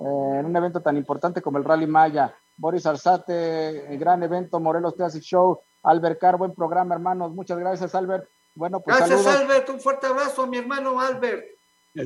Eh, 0.00 0.38
en 0.40 0.46
un 0.46 0.56
evento 0.56 0.80
tan 0.80 0.96
importante 0.96 1.42
como 1.42 1.58
el 1.58 1.64
Rally 1.64 1.86
Maya. 1.86 2.34
Boris 2.56 2.86
Arzate, 2.86 3.92
el 3.92 3.98
gran 3.98 4.22
evento 4.22 4.58
Morelos 4.58 4.94
Classic 4.94 5.22
Show. 5.22 5.60
Albert 5.84 6.20
Car, 6.20 6.36
buen 6.36 6.54
programa, 6.54 6.94
hermanos. 6.94 7.32
Muchas 7.32 7.58
gracias, 7.58 7.94
Albert. 7.94 8.28
Bueno, 8.54 8.80
pues 8.80 8.96
gracias, 8.96 9.22
saludos. 9.22 9.42
Albert. 9.42 9.68
Un 9.70 9.80
fuerte 9.80 10.06
abrazo 10.08 10.42
a 10.42 10.46
mi 10.48 10.58
hermano 10.58 11.00
Albert. 11.00 11.44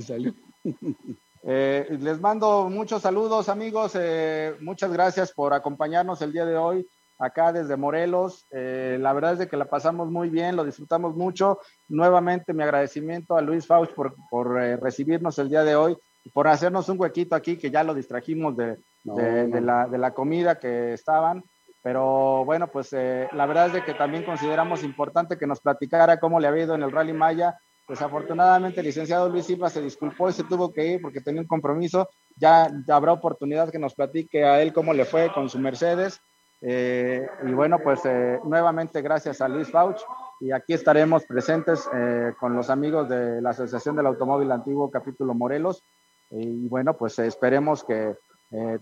Salud. 0.01 0.35
Eh, 1.45 1.99
les 2.01 2.21
mando 2.21 2.69
muchos 2.71 3.03
saludos 3.03 3.49
amigos, 3.49 3.97
eh, 3.97 4.55
muchas 4.61 4.93
gracias 4.93 5.33
por 5.33 5.55
acompañarnos 5.55 6.23
el 6.23 6.33
día 6.33 6.47
de 6.47 6.57
hoy 6.57 6.87
acá 7.19 7.53
desde 7.53 7.77
Morelos. 7.77 8.47
Eh, 8.53 8.97
la 9.01 9.13
verdad 9.13 9.33
es 9.33 9.39
de 9.41 9.49
que 9.49 9.57
la 9.57 9.65
pasamos 9.65 10.09
muy 10.11 10.29
bien, 10.29 10.55
lo 10.55 10.65
disfrutamos 10.65 11.17
mucho. 11.17 11.59
Nuevamente 11.89 12.55
mi 12.55 12.63
agradecimiento 12.63 13.37
a 13.37 13.43
Luis 13.43 13.67
Faust 13.67 13.93
por, 13.93 14.15
por 14.31 14.53
recibirnos 14.53 15.39
el 15.39 15.49
día 15.49 15.65
de 15.65 15.75
hoy, 15.75 15.97
por 16.33 16.47
hacernos 16.47 16.89
un 16.89 17.01
huequito 17.01 17.35
aquí 17.35 17.57
que 17.57 17.71
ya 17.71 17.83
lo 17.83 17.95
distrajimos 17.95 18.57
de, 18.57 18.79
no, 19.03 19.17
de, 19.17 19.49
no. 19.49 19.55
de, 19.55 19.61
la, 19.61 19.89
de 19.89 19.99
la, 19.99 20.15
comida 20.15 20.61
que 20.61 20.93
estaban. 20.93 21.43
Pero 21.83 22.45
bueno, 22.45 22.69
pues 22.69 22.93
la 22.93 23.47
verdad 23.47 23.67
es 23.67 23.73
de 23.73 23.85
que 23.85 23.95
también 23.95 24.25
consideramos 24.25 24.85
importante 24.85 25.37
que 25.37 25.49
nos 25.49 25.61
platicara 25.61 26.21
cómo 26.21 26.39
le 26.39 26.47
ha 26.47 26.57
ido 26.57 26.77
en 26.77 26.85
el 26.85 26.93
Rally 26.93 27.13
Maya 27.13 27.59
Desafortunadamente, 27.93 28.81
el 28.81 28.87
licenciado 28.87 29.29
Luis 29.29 29.45
Silva 29.45 29.69
se 29.69 29.83
disculpó 29.83 30.31
y 30.31 30.33
se 30.33 30.45
tuvo 30.45 30.73
que 30.73 30.87
ir 30.87 31.03
porque 31.03 31.21
tenía 31.21 31.43
un 31.43 31.47
compromiso. 31.47 32.09
Ya, 32.39 32.67
habrá 32.89 33.13
oportunidad 33.13 33.71
que 33.71 33.79
nos 33.79 33.95
platique 33.95 34.47
a 34.47 34.63
él 34.63 34.73
cómo 34.73 34.95
le 34.95 35.05
fue 35.05 35.31
con 35.31 35.51
su 35.51 35.59
Mercedes. 35.59 36.19
Eh, 36.63 37.29
y 37.47 37.53
bueno, 37.53 37.81
pues 37.85 38.01
eh, 38.07 38.41
nuevamente 38.45 39.03
gracias 39.03 39.43
a 39.43 39.49
Luis 39.49 39.71
Fauch 39.71 40.01
y 40.41 40.53
aquí 40.53 40.73
estaremos 40.73 41.25
presentes 41.27 41.87
eh, 41.93 42.33
con 42.41 42.57
los 42.57 42.71
amigos 42.71 43.11
de 43.11 43.43
la 43.43 43.51
Asociación 43.51 43.95
del 43.95 44.07
Automóvil 44.07 44.51
Antiguo 44.53 44.91
Capítulo 44.91 45.35
Morelos. 45.35 45.83
Y 46.31 46.67
bueno, 46.69 46.97
pues 46.97 47.19
esperemos 47.19 47.85
que 47.85 48.17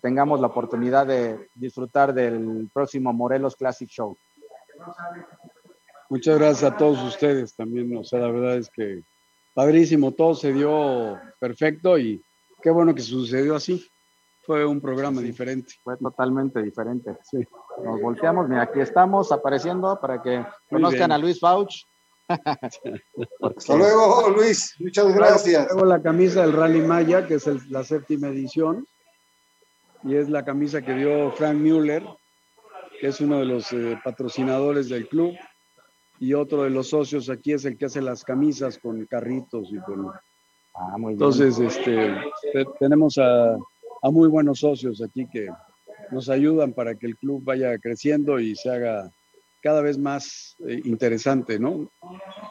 tengamos 0.01 0.41
la 0.41 0.47
oportunidad 0.47 1.05
de 1.05 1.49
disfrutar 1.57 2.15
del 2.15 2.71
próximo 2.73 3.13
Morelos 3.13 3.57
Classic 3.57 3.89
Show. 3.89 4.17
Muchas 6.11 6.39
gracias 6.41 6.73
a 6.73 6.77
todos 6.77 7.01
ustedes 7.05 7.55
también. 7.55 7.97
O 7.97 8.03
sea, 8.03 8.19
la 8.19 8.33
verdad 8.33 8.57
es 8.57 8.69
que 8.69 9.05
padrísimo, 9.55 10.13
todo 10.13 10.35
se 10.35 10.53
dio 10.53 11.17
perfecto 11.39 11.97
y 11.99 12.21
qué 12.61 12.71
bueno 12.71 12.95
que 12.95 13.01
sucedió 13.01 13.55
así. 13.55 13.89
Fue 14.43 14.67
un 14.67 14.81
programa 14.81 15.21
diferente. 15.21 15.75
Fue 15.85 15.97
totalmente 15.97 16.61
diferente. 16.63 17.17
Sí. 17.23 17.39
Nos 17.85 18.01
volteamos, 18.01 18.49
mira, 18.49 18.63
aquí 18.63 18.81
estamos 18.81 19.31
apareciendo 19.31 20.01
para 20.01 20.21
que 20.21 20.45
conozcan 20.69 21.13
a 21.13 21.19
Luis 21.19 21.39
Fauch. 21.39 21.85
Hasta 22.29 23.77
luego, 23.77 24.31
Luis. 24.31 24.75
Muchas 24.81 25.15
gracias. 25.15 25.69
Luego 25.71 25.87
la 25.87 26.03
camisa 26.03 26.43
del 26.43 26.55
Rally 26.55 26.81
Maya, 26.81 27.25
que 27.25 27.35
es 27.35 27.47
el, 27.47 27.61
la 27.71 27.85
séptima 27.85 28.29
edición, 28.29 28.85
y 30.03 30.17
es 30.17 30.29
la 30.29 30.45
camisa 30.45 30.83
que 30.83 30.95
dio 30.95 31.31
Frank 31.33 31.55
Müller, 31.55 32.03
que 33.01 33.07
es 33.07 33.21
uno 33.21 33.39
de 33.39 33.45
los 33.45 33.73
eh, 33.73 33.97
patrocinadores 34.03 34.89
del 34.89 35.07
club, 35.09 35.35
y 36.21 36.35
otro 36.35 36.63
de 36.63 36.71
los 36.71 36.89
socios 36.91 37.29
aquí 37.31 37.53
es 37.55 37.65
el 37.65 37.77
que 37.77 37.87
hace 37.87 38.01
las 38.01 38.23
camisas 38.25 38.79
con 38.79 39.05
carritos 39.07 39.69
y 39.73 39.79
con... 39.81 40.07
Ah, 40.75 40.97
muy 40.99 41.15
bien. 41.15 41.23
Entonces, 41.23 41.59
este, 41.59 42.15
te- 42.53 42.65
tenemos 42.79 43.19
a, 43.19 43.55
a 43.55 44.11
muy 44.13 44.29
buenos 44.29 44.61
socios 44.61 45.03
aquí 45.03 45.27
que 45.33 45.49
nos 46.13 46.29
ayudan 46.29 46.73
para 46.75 46.95
que 46.95 47.07
el 47.07 47.17
club 47.17 47.43
vaya 47.43 47.77
creciendo 47.79 48.39
y 48.39 48.55
se 48.55 48.71
haga 48.71 49.11
cada 49.63 49.81
vez 49.83 49.99
más 49.99 50.57
eh, 50.69 50.81
interesante, 50.85 51.59
¿no? 51.59 51.91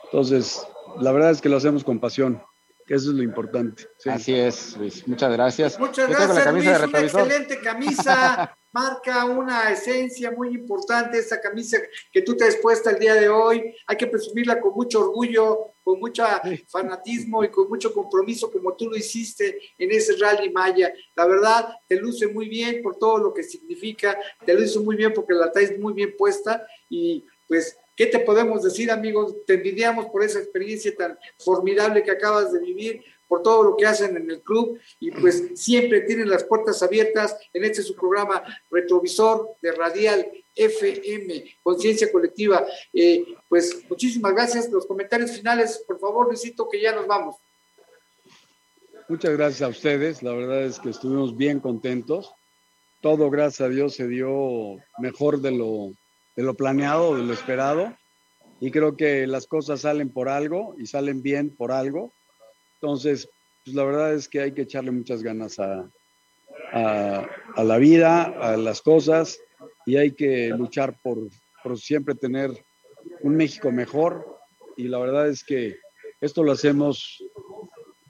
Entonces, 0.06 0.62
la 1.00 1.12
verdad 1.12 1.32
es 1.32 1.40
que 1.42 1.50
lo 1.50 1.58
hacemos 1.58 1.84
con 1.84 2.00
pasión, 2.00 2.42
que 2.86 2.96
eso 2.96 3.12
es 3.12 3.16
lo 3.18 3.24
importante. 3.24 3.84
sí. 4.00 4.10
Así 4.10 4.34
es, 4.36 4.78
Luis. 4.78 5.08
Muchas 5.08 5.32
gracias. 5.32 5.80
Muchas 5.80 6.10
gracias, 6.10 6.36
la 6.36 6.44
camisa 6.44 6.52
Luis. 6.52 6.82
de 6.82 6.88
Una 6.88 7.02
excelente 7.06 7.60
camisa. 7.62 8.56
Marca 8.72 9.26
una 9.26 9.72
esencia 9.72 10.30
muy 10.32 10.50
importante 10.50 11.18
esta 11.18 11.42
camisa 11.42 11.80
que 12.12 12.22
tú 12.22 12.38
te 12.38 12.46
has 12.46 12.56
puesto 12.58 12.90
el 12.90 13.00
día 13.00 13.16
de 13.16 13.28
hoy. 13.28 13.76
Hay 13.88 13.98
que 13.98 14.06
presumirla 14.06 14.62
con 14.62 14.74
mucho 14.74 15.02
orgullo, 15.02 15.74
con 15.84 16.00
mucho 16.00 16.24
fanatismo 16.68 17.44
y 17.44 17.50
con 17.50 17.68
mucho 17.68 17.92
compromiso 17.92 18.52
como 18.52 18.76
tú 18.76 18.88
lo 18.90 18.96
hiciste 18.96 19.60
en 19.78 19.92
ese 19.92 20.16
rally 20.18 20.52
Maya. 20.52 20.94
La 21.16 21.26
verdad, 21.26 21.70
te 21.88 21.96
luce 21.96 22.28
muy 22.28 22.48
bien 22.48 22.84
por 22.84 22.98
todo 22.98 23.18
lo 23.18 23.34
que 23.34 23.42
significa, 23.42 24.18
te 24.46 24.54
luce 24.54 24.80
muy 24.80 24.96
bien 24.96 25.14
porque 25.14 25.34
la 25.34 25.52
traes 25.52 25.78
muy 25.80 25.94
bien 25.94 26.16
puesta 26.16 26.66
y 26.90 27.26
pues, 27.48 27.76
¿qué 27.96 28.06
te 28.06 28.20
podemos 28.20 28.62
decir, 28.62 28.92
amigos? 28.92 29.36
Te 29.48 29.56
envidiamos 29.56 30.06
por 30.06 30.24
esa 30.24 30.38
experiencia 30.38 30.96
tan 30.96 31.18
formidable 31.40 32.04
que 32.04 32.12
acabas 32.12 32.54
de 32.54 32.60
vivir 32.60 33.04
por 33.30 33.44
todo 33.44 33.64
lo 33.64 33.78
que 33.78 33.86
hacen 33.86 34.18
en 34.18 34.30
el 34.30 34.42
club 34.42 34.78
y 35.00 35.12
pues 35.12 35.52
siempre 35.54 36.02
tienen 36.02 36.30
las 36.30 36.44
puertas 36.44 36.82
abiertas 36.84 37.38
en 37.54 37.64
este 37.64 37.84
su 37.84 37.96
programa 37.96 38.44
Retrovisor 38.70 39.52
de 39.62 39.72
Radial 39.72 40.30
FM, 40.56 41.58
Conciencia 41.64 42.12
Colectiva. 42.12 42.66
Eh, 42.92 43.24
pues 43.48 43.84
muchísimas 43.88 44.34
gracias. 44.34 44.70
Los 44.70 44.86
comentarios 44.88 45.32
finales, 45.32 45.84
por 45.88 46.00
favor, 46.00 46.28
Luisito, 46.28 46.68
que 46.68 46.82
ya 46.82 46.94
nos 46.94 47.08
vamos. 47.08 47.36
Muchas 49.08 49.38
gracias 49.38 49.62
a 49.62 49.68
ustedes. 49.68 50.24
La 50.24 50.34
verdad 50.34 50.64
es 50.64 50.80
que 50.80 50.90
estuvimos 50.90 51.38
bien 51.38 51.60
contentos. 51.60 52.34
Todo, 53.02 53.30
gracias 53.30 53.62
a 53.62 53.70
Dios, 53.70 53.96
se 53.96 54.08
dio 54.08 54.78
mejor 54.98 55.40
de 55.40 55.52
lo, 55.52 55.94
de 56.36 56.44
lo 56.44 56.56
planeado, 56.56 57.16
de 57.16 57.24
lo 57.24 57.34
esperado. 57.34 57.96
Y 58.60 58.72
creo 58.72 58.98
que 58.98 59.26
las 59.28 59.48
cosas 59.48 59.82
salen 59.82 60.12
por 60.12 60.30
algo 60.30 60.76
y 60.78 60.88
salen 60.88 61.22
bien 61.22 61.56
por 61.56 61.72
algo. 61.72 62.12
Entonces, 62.82 63.30
pues 63.64 63.76
la 63.76 63.84
verdad 63.84 64.14
es 64.14 64.28
que 64.28 64.42
hay 64.42 64.52
que 64.54 64.62
echarle 64.62 64.92
muchas 64.92 65.22
ganas 65.22 65.60
a, 65.60 65.90
a, 66.72 67.64
la 67.64 67.78
vida, 67.78 68.24
a 68.24 68.58
las 68.58 68.82
cosas, 68.82 69.40
y 69.86 69.98
hay 69.98 70.12
que 70.12 70.50
luchar 70.50 70.98
por, 71.02 71.18
por 71.64 71.78
siempre 71.78 72.16
tener 72.16 72.52
un 73.22 73.36
México 73.36 73.72
mejor. 73.72 74.40
Y 74.78 74.84
la 74.84 75.00
verdad 75.00 75.28
es 75.28 75.44
que 75.44 75.78
esto 76.22 76.44
lo 76.44 76.52
hacemos 76.52 77.24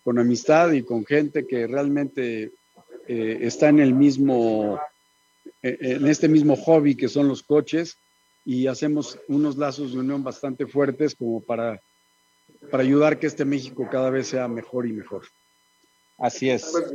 con 0.04 0.20
amistad 0.20 0.72
y 0.72 0.84
con 0.84 1.06
gente 1.06 1.48
que 1.48 1.68
realmente 1.68 2.52
eh, 3.08 3.38
está 3.42 3.70
en 3.70 3.80
el 3.80 3.94
mismo, 3.94 4.80
eh, 5.64 5.78
en 5.82 6.08
este 6.08 6.28
mismo 6.28 6.56
hobby 6.56 6.96
que 6.96 7.08
son 7.08 7.28
los 7.28 7.44
coches 7.44 7.98
y 8.46 8.68
hacemos 8.68 9.20
unos 9.28 9.58
lazos 9.58 9.94
de 9.94 10.00
unión 10.00 10.24
bastante 10.24 10.66
fuertes 10.66 11.16
como 11.16 11.42
para, 11.42 11.82
para 12.72 12.84
ayudar 12.84 13.20
que 13.20 13.28
este 13.28 13.46
México 13.46 13.88
cada 13.92 14.10
vez 14.10 14.28
sea 14.28 14.48
mejor 14.48 14.88
y 14.88 14.94
mejor. 14.94 15.26
Así 16.18 16.50
es. 16.50 16.70
Pues, 16.72 16.94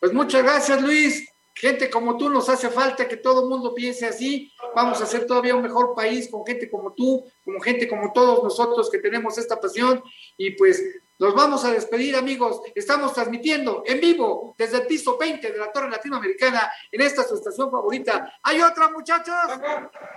pues 0.00 0.12
muchas 0.12 0.42
gracias, 0.42 0.82
Luis. 0.82 1.28
Gente 1.54 1.88
como 1.88 2.18
tú 2.18 2.28
nos 2.28 2.50
hace 2.50 2.68
falta 2.68 3.08
que 3.08 3.16
todo 3.16 3.44
el 3.44 3.48
mundo 3.48 3.74
piense 3.74 4.06
así. 4.06 4.52
Vamos 4.74 5.00
a 5.00 5.04
hacer 5.04 5.26
todavía 5.26 5.56
un 5.56 5.62
mejor 5.62 5.94
país 5.94 6.28
con 6.30 6.44
gente 6.44 6.68
como 6.68 6.92
tú, 6.92 7.24
como 7.44 7.60
gente 7.60 7.88
como 7.88 8.12
todos 8.12 8.44
nosotros 8.44 8.90
que 8.90 8.98
tenemos 8.98 9.38
esta 9.38 9.58
pasión. 9.58 10.02
Y 10.36 10.50
pues 10.50 10.82
nos 11.18 11.34
vamos 11.34 11.64
a 11.64 11.70
despedir, 11.70 12.14
amigos. 12.14 12.60
Estamos 12.74 13.14
transmitiendo 13.14 13.82
en 13.86 14.00
vivo 14.00 14.54
desde 14.58 14.78
el 14.78 14.86
piso 14.86 15.16
20 15.16 15.50
de 15.50 15.58
la 15.58 15.72
Torre 15.72 15.90
Latinoamericana 15.90 16.70
en 16.92 17.00
esta 17.00 17.22
su 17.22 17.36
estación 17.36 17.70
favorita. 17.70 18.34
¿Hay 18.42 18.60
otra, 18.60 18.90
muchachos? 18.90 19.34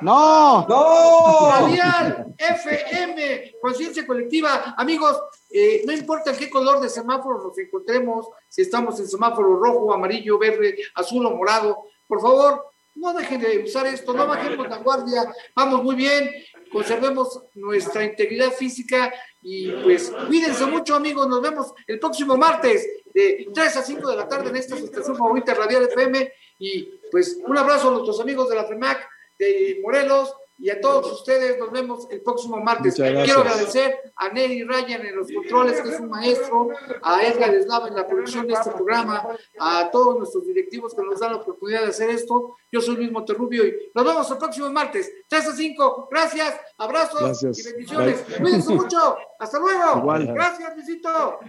¡No! 0.02 0.68
¡No! 0.68 1.52
Radial 1.52 2.36
FM, 2.38 3.54
conciencia 3.62 4.06
colectiva. 4.06 4.76
Amigos, 4.78 5.22
eh, 5.50 5.84
no 5.86 5.94
importa 5.94 6.32
en 6.32 6.38
qué 6.38 6.50
color 6.50 6.82
de 6.82 6.90
semáforo 6.90 7.44
nos 7.44 7.58
encontremos, 7.58 8.28
si 8.50 8.64
estamos 8.64 9.00
en 9.00 9.08
semáforo 9.08 9.56
rojo, 9.56 9.94
amarillo, 9.94 10.38
verde, 10.38 10.78
azul 10.96 11.26
o 11.26 11.32
morado, 11.32 11.86
por 12.08 12.22
favor, 12.22 12.66
no 12.96 13.14
dejen 13.14 13.40
de 13.40 13.64
usar 13.64 13.88
esto, 13.88 14.14
no 14.14 14.28
bajemos 14.28 14.68
la 14.68 14.78
guardia, 14.78 15.34
vamos 15.56 15.84
muy 15.84 15.96
bien, 15.96 16.30
conservemos 16.72 17.42
nuestra 17.56 18.04
integridad 18.04 18.52
física 18.52 19.14
y 19.42 19.72
pues 19.84 20.12
cuídense 20.28 20.66
mucho 20.66 20.96
amigos, 20.96 21.28
nos 21.28 21.42
vemos 21.42 21.74
el 21.88 22.00
próximo 22.00 22.36
martes 22.36 22.88
de 23.14 23.48
3 23.54 23.78
a 23.78 23.82
5 23.82 24.10
de 24.10 24.16
la 24.16 24.28
tarde 24.28 24.50
en 24.50 24.58
esta 24.58 24.76
estación 24.76 25.18
favorita 25.18 25.54
Radial 25.54 25.84
FM 25.84 26.32
y 26.60 27.00
pues 27.10 27.40
un 27.46 27.58
abrazo 27.58 27.88
a 27.88 27.92
nuestros 27.92 28.20
amigos 28.20 28.50
de 28.50 28.56
la 28.56 28.66
FEMAC 28.66 29.08
de 29.38 29.80
Morelos 29.82 30.34
y 30.60 30.70
a 30.70 30.82
todos 30.82 31.12
ustedes 31.14 31.58
nos 31.58 31.72
vemos 31.72 32.08
el 32.12 32.22
próximo 32.22 32.58
martes. 32.58 32.96
Quiero 32.96 33.42
agradecer 33.42 34.12
a 34.16 34.30
Neri 34.30 34.64
Ryan 34.64 35.06
en 35.06 35.16
los 35.16 35.32
controles, 35.32 35.82
que 35.82 35.90
es 35.90 36.00
un 36.00 36.10
maestro, 36.10 36.70
a 37.02 37.24
Edgar 37.24 37.54
Eslava 37.56 37.88
en 37.88 37.96
la 37.96 38.06
producción 38.06 38.46
de 38.46 38.54
este 38.54 38.72
programa, 38.72 39.26
a 39.58 39.90
todos 39.90 40.18
nuestros 40.18 40.46
directivos 40.46 40.94
que 40.94 41.02
nos 41.02 41.20
dan 41.20 41.32
la 41.32 41.38
oportunidad 41.38 41.82
de 41.82 41.88
hacer 41.88 42.10
esto. 42.10 42.58
Yo 42.72 42.82
soy 42.82 42.98
Luis 42.98 43.12
Monterrubio 43.12 43.66
y 43.66 43.92
nos 43.96 44.06
vemos 44.06 44.30
el 44.30 44.38
próximo 44.38 44.70
martes, 44.70 45.10
3 45.30 45.48
a 45.48 45.56
5. 45.56 46.08
Gracias, 46.12 46.60
abrazos 46.78 47.22
Gracias. 47.22 47.60
y 47.60 47.72
bendiciones. 47.72 48.28
Bye. 48.28 48.38
Cuídense 48.42 48.74
mucho. 48.74 49.18
Hasta 49.40 49.60
luego. 49.60 49.98
Igual. 50.00 50.28
Gracias, 50.34 50.76
Luisito. 50.76 51.40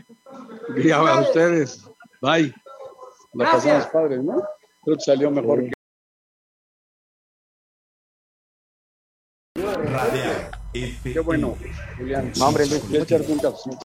Y 0.77 0.91
a 0.93 1.21
ustedes. 1.21 1.85
Bye. 2.23 2.55
La 3.33 3.51
Gracias. 3.51 3.87
pasamos 3.87 3.87
padre, 3.87 4.23
¿no? 4.23 4.43
Creo 4.83 4.97
que 4.97 5.03
salió 5.03 5.31
mejor 5.31 5.65
que... 5.65 5.80
Radial. 9.85 10.51
Qué 10.73 11.21
bueno, 11.21 11.57
Julián. 11.99 12.33
No, 12.39 12.47
hombre, 12.47 12.67
Luis. 12.67 12.89
Voy 12.89 12.99
a 12.99 13.03
echarte 13.03 13.33
un 13.33 13.39
cafecito. 13.39 13.90